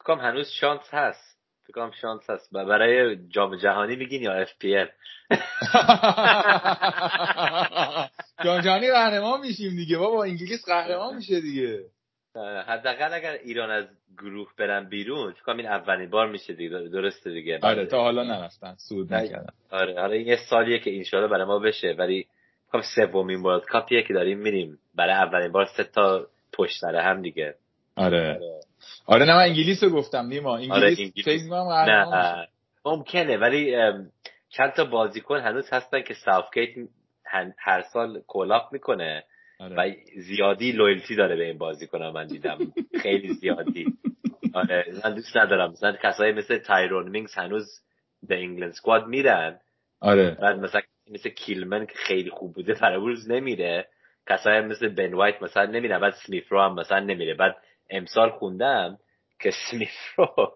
فکر 0.00 0.18
هنوز 0.18 0.46
شانس 0.46 0.80
هست. 0.90 1.33
فکر 1.66 1.90
شانس 2.00 2.30
هست. 2.30 2.52
برای 2.52 3.16
جام 3.28 3.56
جهانی 3.56 3.96
میگین 3.96 4.22
یا 4.22 4.32
اف 4.32 4.58
پی 4.58 4.76
ال 4.76 4.88
جام 8.44 8.60
جهانی 8.60 8.90
قهرمان 8.90 9.40
میشیم 9.40 9.76
دیگه. 9.76 9.98
بابا 9.98 10.24
انگلیس 10.24 10.64
قهرمان 10.66 11.16
میشه 11.16 11.40
دیگه. 11.40 11.84
حداقل 12.66 13.14
اگر 13.14 13.32
ایران 13.32 13.70
از 13.70 13.84
گروه 14.18 14.48
برن 14.58 14.88
بیرون 14.88 15.32
فکر 15.32 15.50
این 15.50 15.66
اولین 15.66 16.10
بار 16.10 16.28
میشه 16.28 16.52
دیگه. 16.52 16.78
درسته 16.78 17.30
دیگه. 17.30 17.58
آره 17.62 17.86
تا 17.86 18.02
حالا 18.02 18.22
نرفتن. 18.22 18.74
سود 18.78 19.14
نکردن. 19.14 19.52
آره 19.70 20.00
آره 20.00 20.16
این 20.16 20.26
یه 20.26 20.38
سالیه 20.50 20.78
که 20.78 20.96
انشالله 20.96 21.28
برای 21.28 21.44
ما 21.44 21.58
بشه. 21.58 21.94
ولی 21.98 22.26
خب 22.72 22.80
سومین 22.80 23.42
World 23.42 23.64
Cup 23.64 23.87
یه 23.87 24.02
که 24.02 24.14
داریم 24.14 24.38
میریم. 24.38 24.78
برای 24.94 25.14
اولین 25.14 25.52
بار 25.52 25.64
سه 25.64 25.84
تا 25.84 26.26
پشت 26.52 26.80
سر 26.80 26.96
هم 26.96 27.22
دیگه. 27.22 27.54
آره. 27.96 28.34
آره, 28.34 28.60
آره 29.06 29.24
نه 29.24 29.34
من 29.34 29.42
انگلیس 29.42 29.82
رو 29.82 29.90
گفتم 29.90 30.26
نیما. 30.26 30.56
انگلیس, 30.56 30.72
آره 30.72 30.96
انگلیس. 30.98 31.42
نه 31.88 32.48
ممکنه 32.84 33.36
ولی 33.36 33.76
چند 34.48 34.72
تا 34.72 34.84
بازیکن 34.84 35.40
هنوز 35.40 35.72
هستن 35.72 36.02
که 36.02 36.14
ساوتگیت 36.14 36.68
هر 37.58 37.82
سال 37.92 38.22
call 38.26 38.57
up 38.57 38.72
می‌کنه 38.72 39.24
آره. 39.60 39.76
و 39.76 39.92
زیادی 40.16 40.72
loyalty 40.72 41.16
داره 41.16 41.36
به 41.36 41.44
این 41.44 41.58
بازیکن 41.58 42.02
من 42.02 42.26
دیدم. 42.26 42.58
خیلی 43.02 43.34
زیادی. 43.34 43.86
آره 44.54 44.84
من 45.04 45.14
دوست 45.14 45.36
ندارم. 45.36 45.70
مثلا 45.70 45.96
کسایی 46.02 46.32
مثل 46.32 46.58
تایرون 46.58 47.08
مینگز 47.08 47.34
هنوز 47.34 47.80
به 48.22 48.38
انگلند 48.38 48.72
سکواد 48.72 49.06
میرن. 49.06 49.60
آره. 50.00 50.30
بعد 50.30 50.58
مثلا 50.58 50.80
مثل 51.10 51.28
کیلمن 51.28 51.86
که 51.86 51.94
خیلی 51.94 52.30
خوب 52.30 52.54
بوده 52.54 52.74
فرابورز 52.74 53.30
نمیره. 53.30 53.88
کسایی 54.28 54.60
مثل 54.60 54.88
بن 54.88 55.14
وایت 55.14 55.42
مثلا 55.42 55.66
نمیره 55.66 55.98
بعد 55.98 56.14
سمیف 56.26 56.52
رو 56.52 56.60
هم 56.60 56.74
مثلا 56.74 57.00
نمیره. 57.00 57.34
بعد 57.34 57.56
امسال 57.90 58.30
خوندم 58.30 58.98
که 59.40 59.50
سمیف 59.70 59.90
رو 60.16 60.52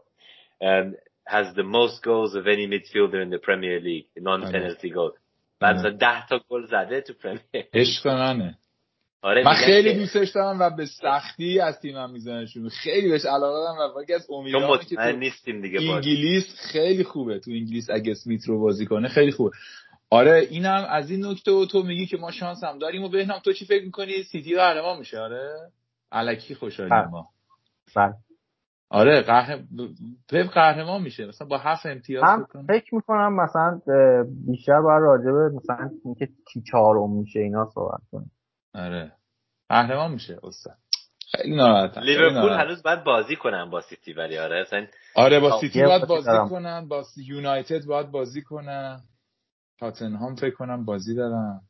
has 1.29 1.55
the 1.55 1.63
most 1.63 2.03
goals 2.03 2.35
of 2.35 2.47
any 2.47 2.67
midfielder 2.67 3.21
in 3.25 3.31
the 3.31 3.43
Premier 3.49 3.81
League. 3.89 4.09
Non 4.29 4.53
penalty 4.53 4.91
goal 4.91 5.13
بعد 5.61 5.77
مثلا 5.77 5.91
10 5.91 6.27
تا 6.27 6.41
گل 6.49 6.67
زده 6.67 7.01
تو 7.01 7.13
پرمیر 7.13 7.69
عشق 7.75 8.09
منه. 8.09 8.59
آره 9.23 9.45
من 9.45 9.55
خیلی 9.55 9.95
دوستش 9.95 10.31
دارم 10.31 10.61
و 10.61 10.71
به 10.71 10.87
سختی 10.87 11.61
از 11.61 11.81
تیمم 11.81 12.11
میزنشون 12.11 12.69
خیلی 12.69 13.09
بهش 13.09 13.25
علاقه 13.25 13.59
دارم 13.59 13.97
و 13.97 14.03
یکی 14.03 14.15
از 14.15 14.31
امیدوارم 14.31 14.85
که 14.85 14.97
تو 14.97 15.13
نیستیم 15.13 15.61
دیگه 15.61 15.81
انگلیس 15.81 16.45
خیلی 16.73 17.05
خوبه. 17.05 17.39
تو 17.39 17.51
انگلیس 17.51 17.91
اگه 17.91 18.13
اسمیت 18.13 18.45
رو 18.47 18.61
بازی 18.61 18.87
کنه 18.87 19.09
خیلی 19.09 19.31
خوبه. 19.31 19.51
آره 20.11 20.47
اینم 20.51 20.87
از 20.91 21.11
این 21.11 21.27
نکته 21.27 21.51
و 21.51 21.67
تو 21.67 21.83
میگی 21.83 22.07
که 22.07 22.17
ما 22.17 22.31
شانس 22.31 22.65
هم 22.65 22.79
داریم 22.79 23.05
و 23.05 23.09
بهنام 23.09 23.39
تو 23.39 23.53
چی 23.53 23.65
فکر 23.65 23.85
می‌کنی؟ 23.85 24.23
سیتی 24.23 24.55
قهرمان 24.55 24.99
میشه. 24.99 25.19
آره. 25.19 25.55
الکی 26.13 26.55
خوشحالیم 26.55 26.97
بله. 26.97 27.09
ما. 27.09 27.29
بله. 27.97 28.15
آره 28.91 29.23
قهر... 29.23 29.63
پپ 30.29 30.47
قهرمان 30.47 31.03
میشه. 31.03 31.27
مثلا 31.27 31.49
با 31.49 31.59
هفت 31.59 31.87
امتیاز 31.87 32.25
هم 32.25 32.47
فکر 32.69 32.95
می‌کنم 32.95 33.37
مثلا 33.37 33.81
بیشتر 34.47 34.81
باید 34.81 35.03
راجبه 35.03 35.57
مثلا 35.57 35.91
اینکه 36.05 36.29
کی 36.53 36.63
چهارم 36.71 37.11
میشه 37.11 37.41
اینا 37.41 37.71
صحبت 37.75 38.01
کنیم. 38.13 38.31
آره. 38.75 39.13
قهرمان 39.69 40.13
میشه 40.13 40.39
استاد. 40.43 40.77
خیلی 41.31 41.57
ناراحتم 41.57 42.01
لیورپول 42.01 42.53
هنوز 42.53 42.83
باید 42.83 43.05
بازی 43.05 43.37
کنن 43.37 43.71
با 43.71 43.81
سیتی 43.81 44.13
ولی 44.13 44.39
آره 44.39 44.61
مثلا 44.61 44.87
آره 45.15 45.41
با 45.41 45.61
سیتی 45.61 45.83
باید 45.83 46.07
بازی 46.07 46.49
کنن 46.51 46.89
با 46.89 47.05
یونایتد 47.17 47.85
باید 47.87 48.11
بازی 48.11 48.43
کنن. 48.43 49.01
تاتنهام 49.79 50.35
فکر 50.35 50.55
کنم 50.55 50.85
بازی 50.85 51.15
دارن. 51.15 51.61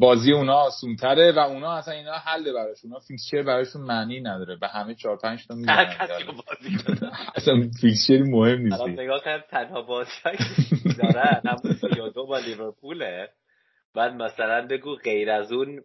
بازی 0.00 0.32
اونا 0.32 0.54
آسون 0.54 0.96
تره 0.96 1.32
و 1.32 1.38
اونا 1.38 1.72
اصلا 1.72 1.94
اینا 1.94 2.12
حل 2.12 2.52
براشون 2.52 2.90
اونا 2.90 3.00
fixture 3.08 3.42
براشون 3.42 3.82
معنی 3.82 4.20
نداره. 4.20 4.56
به 4.56 4.68
همه 4.68 4.94
چهار 4.94 5.16
پنج 5.16 5.46
تا 5.46 5.54
می‌زنن 5.54 5.96
اصلا 7.36 7.54
fixture 7.80 8.22
مهم 8.22 8.58
نیست. 8.58 8.82
نگاه 8.82 9.20
کن 9.24 9.38
تنها 9.50 9.82
بازی 9.82 10.10
داره 11.02 11.42
همون 11.46 12.10
دو 12.14 12.26
با 12.26 12.38
لیورپوله. 12.38 13.28
بعد 13.94 14.12
مثلا 14.12 14.66
بگو 14.66 14.96
غیر 14.96 15.30
از 15.30 15.52
اون 15.52 15.82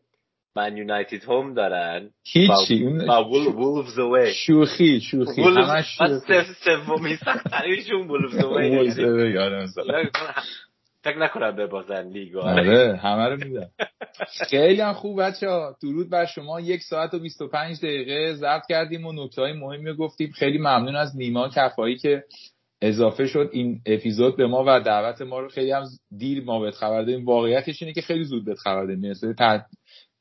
من 0.55 0.77
یونایتد 0.77 1.23
هوم 1.23 1.53
دارن. 1.53 2.09
هیچی 2.23 2.83
با 3.07 3.23
وولفز 3.23 3.99
اوی. 3.99 4.33
شوخی 4.33 5.01
شوخی. 5.01 5.41
همش 5.41 5.97
سومی 6.63 7.15
سختریشون 7.15 8.07
وولفز 8.07 8.43
اوی 8.43 8.91
فکر 11.07 11.17
نکنم 11.17 11.55
ببازن 11.55 12.07
لیگ 12.07 12.35
آره 12.35 12.97
همه 13.03 13.29
رو 13.29 13.37
میدن 13.37 13.69
خیلی 14.49 14.81
هم 14.81 14.93
خوب 14.93 15.21
بچه 15.21 15.49
ها 15.49 15.75
درود 15.81 16.09
بر 16.09 16.25
شما. 16.25 16.59
یک 16.59 16.81
ساعت 16.81 17.13
و 17.13 17.19
25 17.19 17.77
دقیقه 17.77 18.33
ضبط 18.33 18.61
کردیم 18.69 19.05
و 19.05 19.13
نکته 19.25 19.41
های 19.41 19.53
مهمی 19.53 19.93
گفتیم. 19.95 20.31
خیلی 20.31 20.57
ممنون 20.57 20.95
از 20.95 21.17
نیما 21.17 21.49
کفایی 21.49 21.97
که 21.97 22.23
اضافه 22.81 23.27
شد 23.27 23.49
این 23.53 23.81
اپیزود 23.85 24.37
به 24.37 24.47
ما 24.47 24.63
و 24.67 24.79
دعوت 24.79 25.21
ما 25.21 25.39
رو. 25.39 25.49
خیلی 25.49 25.71
هم 25.71 25.83
دیر 26.17 26.43
ما 26.43 26.59
بهت 26.59 26.75
خبر 26.75 27.01
دادیم. 27.01 27.25
واقعیتش 27.25 27.81
اینه 27.81 27.93
که 27.93 28.01
خیلی 28.01 28.23
زود 28.23 28.45
بهت 28.45 28.57
خبر 28.57 28.85
دادیم. 28.85 29.13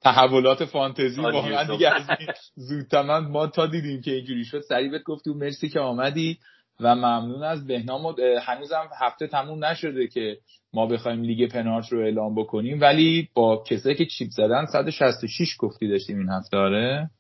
تحولات 0.02 0.64
فانتزی 0.64 1.20
واقعا 1.20 1.64
دیگه 1.64 1.94
از 1.94 2.02
زودتر. 2.56 3.20
ما 3.20 3.46
تا 3.46 3.66
دیدیم 3.66 4.00
که 4.00 4.10
اینجوری 4.10 4.44
شد 4.44 4.60
سریع 4.60 4.90
بهت 4.90 5.02
گفتیم. 5.02 5.36
مرسی 5.36 5.68
که 5.68 5.80
آمدی. 5.80 6.38
و 6.80 6.94
ممنون 6.94 7.42
از 7.42 7.66
بهنام. 7.66 8.14
هنوزم 8.42 8.88
هفته 9.00 9.26
تموم 9.26 9.64
نشده 9.64 10.06
که 10.06 10.38
ما 10.72 10.86
بخوایم 10.86 11.22
لیگ 11.22 11.52
پنارت 11.52 11.92
رو 11.92 12.00
اعلام 12.00 12.34
بکنیم 12.34 12.80
ولی 12.80 13.28
با 13.34 13.64
کسایی 13.66 13.94
که 13.94 14.06
چیپ 14.06 14.30
زدن 14.30 14.66
166 14.66 15.56
گفتی 15.58 15.88
داشتیم 15.88 16.18
این 16.18 16.28
هفته 16.28 16.56
آره؟ 16.56 17.10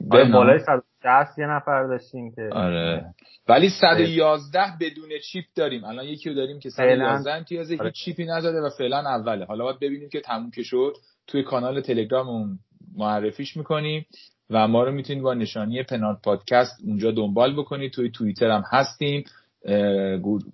بالای 0.00 0.58
160 0.58 1.38
یه 1.38 1.46
نفر 1.46 1.86
داشتیم 1.86 2.34
که. 2.34 2.50
آره. 2.52 3.04
ولی 3.48 3.68
111 3.68 4.60
بدون 4.80 5.08
چیپ 5.32 5.44
داریم. 5.54 5.84
الان 5.84 6.04
یکی 6.04 6.28
رو 6.28 6.34
داریم 6.34 6.60
که 6.60 6.70
111 6.70 7.32
امتیازه 7.32 7.78
هیچ 7.82 7.92
چیپی 7.92 8.24
نزده 8.24 8.60
و 8.60 8.70
فعلا 8.78 8.98
اوله. 8.98 9.44
حالا 9.44 9.64
باید 9.64 9.78
ببینیم 9.80 10.08
که 10.08 10.20
تموم 10.20 10.50
که 10.50 10.62
شد. 10.62 10.92
توی 11.26 11.42
کانال 11.42 11.80
تلگراممون 11.80 12.58
معرفیش 12.96 13.56
می‌کنیم. 13.56 14.06
و 14.50 14.68
ما 14.68 14.84
رو 14.84 14.92
می‌تونید 14.92 15.22
با 15.22 15.34
نشانی 15.34 15.82
پنارت 15.82 16.22
پادکست 16.22 16.80
اونجا 16.84 17.10
دنبال 17.10 17.56
بکنید. 17.56 17.92
توی 17.92 18.10
توییتر 18.10 18.50
هم 18.50 18.64
هستیم. 18.70 19.24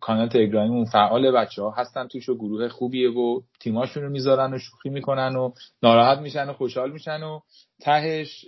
کانال 0.00 0.28
تلگرامیمون 0.28 0.84
فعال 0.84 1.32
بچه 1.32 1.62
ها 1.62 1.70
هستن 1.70 2.06
توش 2.06 2.28
و 2.28 2.34
گروه 2.34 2.68
خوبیه 2.68 3.10
و 3.10 3.40
تیماشون 3.60 4.02
رو 4.02 4.10
می‌ذارن 4.10 4.54
و 4.54 4.58
شوخی 4.58 4.88
می‌کنن 4.88 5.36
و 5.36 5.52
ناراحت 5.82 6.18
میشن 6.18 6.48
و 6.48 6.52
خوشحال 6.52 6.92
میشن 6.92 7.22
و 7.22 7.40
تهش 7.80 8.44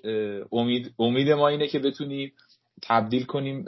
امید, 0.52 0.94
امید 0.98 1.30
ما 1.30 1.48
اینه 1.48 1.66
که 1.66 1.78
بتونیم 1.78 2.32
تبدیل 2.82 3.24
کنیم 3.24 3.64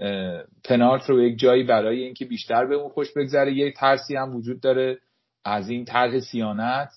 پنارت 0.65 1.11
رو 1.11 1.23
یک 1.23 1.39
جایی 1.39 1.63
برای 1.63 2.03
اینکه 2.03 2.25
بیشتر 2.25 2.67
به 2.67 2.75
اون 2.75 2.89
خوش 2.89 3.13
بگذره. 3.17 3.53
یک 3.53 3.75
ترسی 3.75 4.17
هم 4.17 4.37
وجود 4.37 4.61
داره 4.61 4.99
از 5.45 5.71
این 5.71 5.85
طرح 5.85 6.21
سیانت 6.21 6.89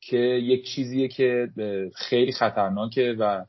که 0.00 0.16
یک 0.16 0.66
چیزیه 0.66 1.08
که 1.08 1.48
خیلی 1.94 2.32
خطرناکه 2.32 3.16
و 3.18 3.44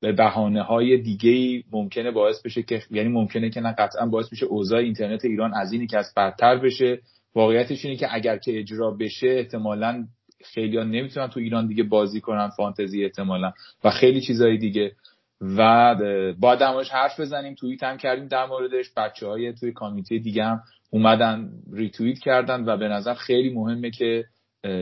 به 0.00 0.12
بهانه 0.12 0.62
های 0.62 0.96
دیگه 0.96 1.64
ممکنه 1.72 2.10
باعث 2.10 2.42
بشه 2.42 2.62
که 2.62 2.82
یعنی 2.90 3.08
ممکنه 3.08 3.50
که 3.50 3.60
نه 3.60 3.74
قطعا 3.78 4.06
باعث 4.06 4.28
بشه 4.28 4.46
اوضاع 4.46 4.80
اینترنت 4.80 5.24
ایران 5.24 5.54
از 5.54 5.72
اینی 5.72 5.86
که 5.86 5.98
از 5.98 6.12
بدتر 6.16 6.56
بشه. 6.56 6.98
واقعیتش 7.34 7.84
اینه 7.84 7.96
که 7.96 8.14
اگر 8.14 8.38
که 8.38 8.58
اجرا 8.58 8.90
بشه 8.90 9.26
احتمالا 9.26 10.06
خیلی 10.44 10.76
ها 10.76 10.84
نمی‌تونن 10.84 11.28
تو 11.28 11.40
ایران 11.40 11.66
دیگه 11.66 11.82
بازی 11.82 12.20
کنن 12.20 12.48
فانتزی 12.48 13.04
احتمالا 13.04 13.52
و 13.84 13.90
خیلی 13.90 14.20
چیزهای 14.20 14.58
دیگه. 14.58 14.92
و 15.40 15.94
با 16.40 16.54
دماش 16.54 16.90
حرف 16.90 17.20
بزنیم 17.20 17.54
توییت 17.54 17.82
هم 17.82 17.96
کردیم 17.96 18.28
در 18.28 18.46
موردش 18.46 18.86
بچه 18.96 19.26
های 19.26 19.52
توی 19.52 19.72
کامیته 19.72 20.18
دیگه 20.18 20.44
هم 20.44 20.60
اومدن 20.90 21.50
ریتوییت 21.72 22.18
کردن 22.18 22.64
و 22.64 22.76
به 22.76 22.88
نظر 22.88 23.14
خیلی 23.14 23.50
مهمه 23.50 23.90
که 23.90 24.24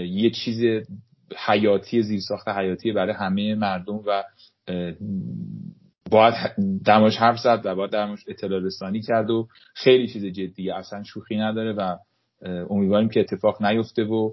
یه 0.07 0.31
چیز 0.31 0.87
حیاتی 1.37 2.03
زیرساخت 2.03 2.49
حیاتی 2.49 2.93
برای 2.93 3.15
همه 3.15 3.55
مردم 3.55 4.01
و 4.07 4.25
باید 6.11 6.35
دماش 6.87 7.17
حرف 7.17 7.39
زد 7.39 7.61
و 7.65 7.75
باید 7.75 7.91
دماش 7.91 8.25
اطلاع 8.29 8.61
رسانی 8.61 9.03
کرد 9.03 9.31
و 9.31 9.49
خیلی 9.75 10.09
چیز 10.09 10.25
جدیه. 10.25 10.75
اصلا 10.75 11.03
شوخی 11.03 11.37
نداره 11.37 11.73
و 11.73 11.97
امیدواریم 12.71 13.09
که 13.09 13.21
اتفاق 13.21 13.63
نیفته 13.63 14.05
و 14.05 14.33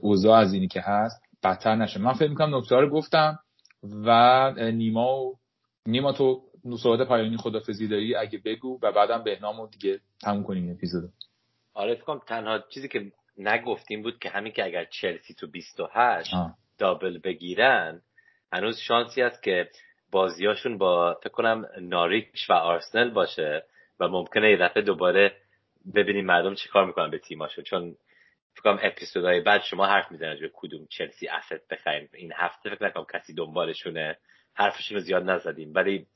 اوضاع 0.00 0.38
از 0.38 0.52
اینی 0.52 0.68
که 0.68 0.80
هست 0.80 1.22
بدتر 1.44 1.76
نشه. 1.76 2.00
من 2.00 2.12
فکر 2.12 2.28
می‌کنم 2.28 2.56
نکته 2.56 2.76
رو 2.76 2.90
گفتم 2.90 3.38
و 3.82 4.52
نیما 4.72 5.16
و 5.16 5.38
نیما 5.86 6.12
تو 6.12 6.42
صحبت 6.82 7.08
پایانی 7.08 7.36
خدافزی 7.36 7.88
داری؟ 7.88 8.14
اگه 8.16 8.40
بگو 8.44 8.78
و 8.82 8.92
بعدم 8.92 9.24
بهنامو 9.24 9.66
دیگه 9.66 10.00
تموم 10.22 10.42
کنیم 10.42 10.70
اپیزودو. 10.70 11.08
آره 11.74 11.94
فکرم 11.94 12.20
تنها 12.26 12.58
چیزی 12.74 12.88
که 12.88 13.12
نگفتیم 13.38 14.02
بود 14.02 14.18
که 14.18 14.30
همین 14.30 14.52
که 14.52 14.64
اگر 14.64 14.84
چلسی 14.84 15.34
تو 15.34 15.46
28 15.46 16.34
آه. 16.34 16.54
دابل 16.78 17.18
بگیرن 17.18 18.02
هنوز 18.52 18.78
شانسی 18.78 19.22
هست 19.22 19.42
که 19.42 19.70
بازیاشون 20.10 20.78
با 20.78 21.18
فکر 21.22 21.32
کنم 21.32 21.66
ناریچ 21.80 22.50
و 22.50 22.52
آرسنل 22.52 23.10
باشه 23.10 23.64
و 24.00 24.08
ممکنه 24.08 24.50
یه 24.50 24.56
دفعه 24.56 24.82
دوباره 24.82 25.36
ببینیم 25.94 26.26
مردم 26.26 26.54
چیکار 26.54 26.86
می‌کنن 26.86 27.10
به 27.10 27.18
تیماشون. 27.18 27.64
چون 27.64 27.96
فکر 28.52 28.62
کنم 28.62 28.78
اپیزودهای 28.82 29.40
بعد 29.40 29.62
شما 29.62 29.86
حرف 29.86 30.10
می‌زنید 30.10 30.40
به 30.40 30.50
کدوم 30.54 30.86
چلسی 30.86 31.28
اسست 31.28 31.68
بخریم. 31.68 32.08
این 32.14 32.32
هفته 32.36 32.70
فکر 32.70 32.84
نکنم 32.84 33.06
کسی 33.14 33.34
دنبالشونه. 33.34 34.18
حرفشون 34.54 34.96
رو 34.96 35.02
زیاد 35.02 35.30
نزدیم. 35.30 35.72
ولی 35.74 36.06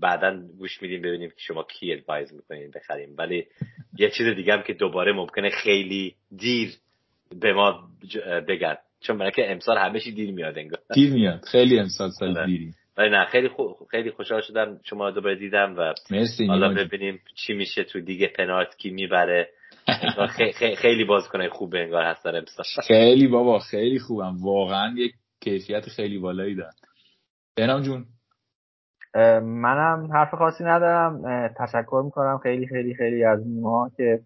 بعدا 0.00 0.40
گوش 0.58 0.82
میدیم 0.82 1.02
ببینیم 1.02 1.28
که 1.28 1.36
شما 1.38 1.62
کی 1.62 1.92
ادوایز 1.92 2.32
می‌کنین 2.34 2.70
بخریم. 2.70 3.14
ولی 3.18 3.46
یه 3.98 4.10
چیز 4.10 4.26
دیگه 4.26 4.52
هم 4.52 4.62
که 4.62 4.72
دوباره 4.74 5.12
ممکنه 5.12 5.50
خیلی 5.50 6.14
دیر 6.36 6.70
به 7.40 7.52
ما 7.52 7.88
بگن. 8.48 8.76
چون 9.00 9.18
برای 9.18 9.32
که 9.32 9.52
امسال 9.52 9.78
همه 9.78 10.00
چی 10.00 10.12
دیر 10.12 10.30
میاد 10.32 10.58
انگار. 10.58 10.80
دیر 10.94 11.12
میاد. 11.12 11.44
خیلی 11.44 11.78
امسال 11.78 12.10
سال 12.10 12.38
آره. 12.38 12.46
دیری. 12.46 12.72
ولی 12.96 13.10
نه 13.10 13.24
خیلی 13.24 13.48
خو... 13.48 13.68
خیلی 13.90 14.10
خوشحال 14.10 14.40
شدم 14.40 14.80
شما 14.84 15.10
دوباره 15.10 15.36
دیدم 15.36 15.74
و 15.78 15.94
مرسی 16.10 16.46
حالا. 16.46 16.74
ببینیم 16.74 17.20
چی 17.34 17.52
میشه 17.52 17.84
تو 17.84 18.00
دیگه 18.00 18.26
پنالت 18.26 18.76
کی 18.76 18.90
می‌بره. 18.90 19.48
انگار 20.02 20.26
خی- 20.26 20.52
خی- 20.52 20.76
خیلی 20.76 21.04
بازیکنای 21.04 21.48
خوب 21.48 21.74
انگار 21.74 22.02
هستن 22.02 22.34
امسال. 22.36 22.64
خیلی 22.86 23.26
بابا 23.26 23.58
خیلی 23.58 23.98
خوبم. 23.98 24.36
واقعا 24.42 24.94
یک 24.98 25.12
کیفیت 25.40 25.88
خیلی 25.88 26.18
بالایی 26.18 26.54
دارن. 26.54 26.72
بهنام 27.56 27.82
جون. 27.82 28.06
منم 29.42 30.08
حرف 30.12 30.34
خاصی 30.34 30.64
ندارم. 30.64 31.48
تشکر 31.56 32.02
می‌کنم 32.04 32.38
خیلی 32.42 32.66
خیلی 32.66 32.94
خیلی 32.94 33.24
از 33.24 33.46
نیما 33.46 33.90
که 33.96 34.20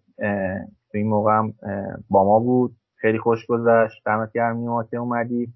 تو 0.91 0.97
این 0.97 1.07
موقع 1.07 1.37
هم 1.37 1.53
با 2.09 2.23
ما 2.23 2.39
بود. 2.39 2.75
خیلی 2.95 3.19
خوش 3.19 3.45
گذشت. 3.45 4.01
دمت 4.05 4.31
گرم 4.31 4.57
نیما 4.57 4.83
که 4.83 4.97
اومدی. 4.97 5.53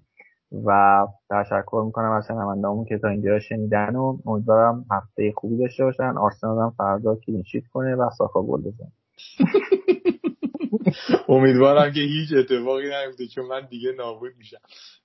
و 0.64 1.06
تشکر 1.30 1.82
می‌کنم 1.86 2.10
از 2.10 2.26
شنوندهامون 2.26 2.84
که 2.84 2.98
تا 2.98 3.08
اینجا 3.08 3.38
شنیدن 3.38 3.96
و 3.96 4.18
امیدوارم 4.26 4.84
هفته 4.90 5.32
خوبی 5.36 5.56
داشته 5.58 5.84
باشن. 5.84 6.16
آرسنال 6.16 6.58
هم 6.58 6.70
فردا 6.70 7.16
کلینشیت 7.16 7.66
کنه 7.66 7.94
و 7.94 8.10
ساکا 8.10 8.42
گل 8.42 8.60
بزنه. 8.60 8.92
امیدوارم 11.28 11.92
که 11.92 12.00
هیچ 12.00 12.28
اتفاقی 12.32 12.88
نیفته 12.88 13.26
چون 13.26 13.46
من 13.46 13.66
دیگه 13.66 13.92
نابود 13.92 14.32
میشم. 14.38 14.60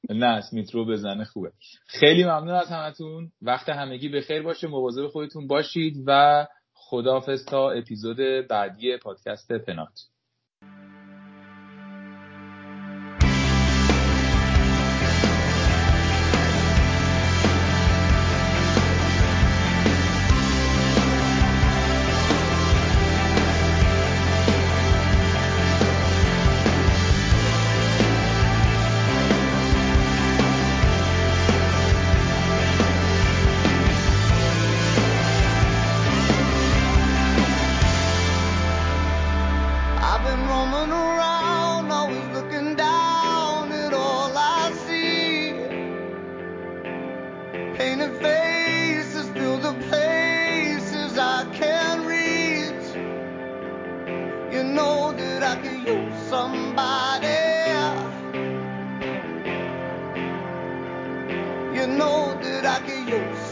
نه 0.09 0.25
اسمیت 0.25 0.71
رو 0.71 0.85
بزنه 0.85 1.25
خوبه. 1.25 1.51
خیلی 1.87 2.23
ممنون 2.23 2.55
از 2.55 2.67
همتون. 2.67 3.31
وقت 3.41 3.69
همگی 3.69 4.09
به 4.09 4.21
خیر 4.21 4.41
باشه. 4.41 4.67
مواظب 4.67 5.07
خودتون 5.07 5.47
باشید 5.47 6.03
و 6.07 6.45
خداحافظ 6.73 7.45
تا 7.45 7.71
اپیزود 7.71 8.17
بعدی 8.49 8.97
پادکست 8.97 9.51
پنات. 9.51 10.14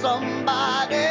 Somebody. 0.03 1.02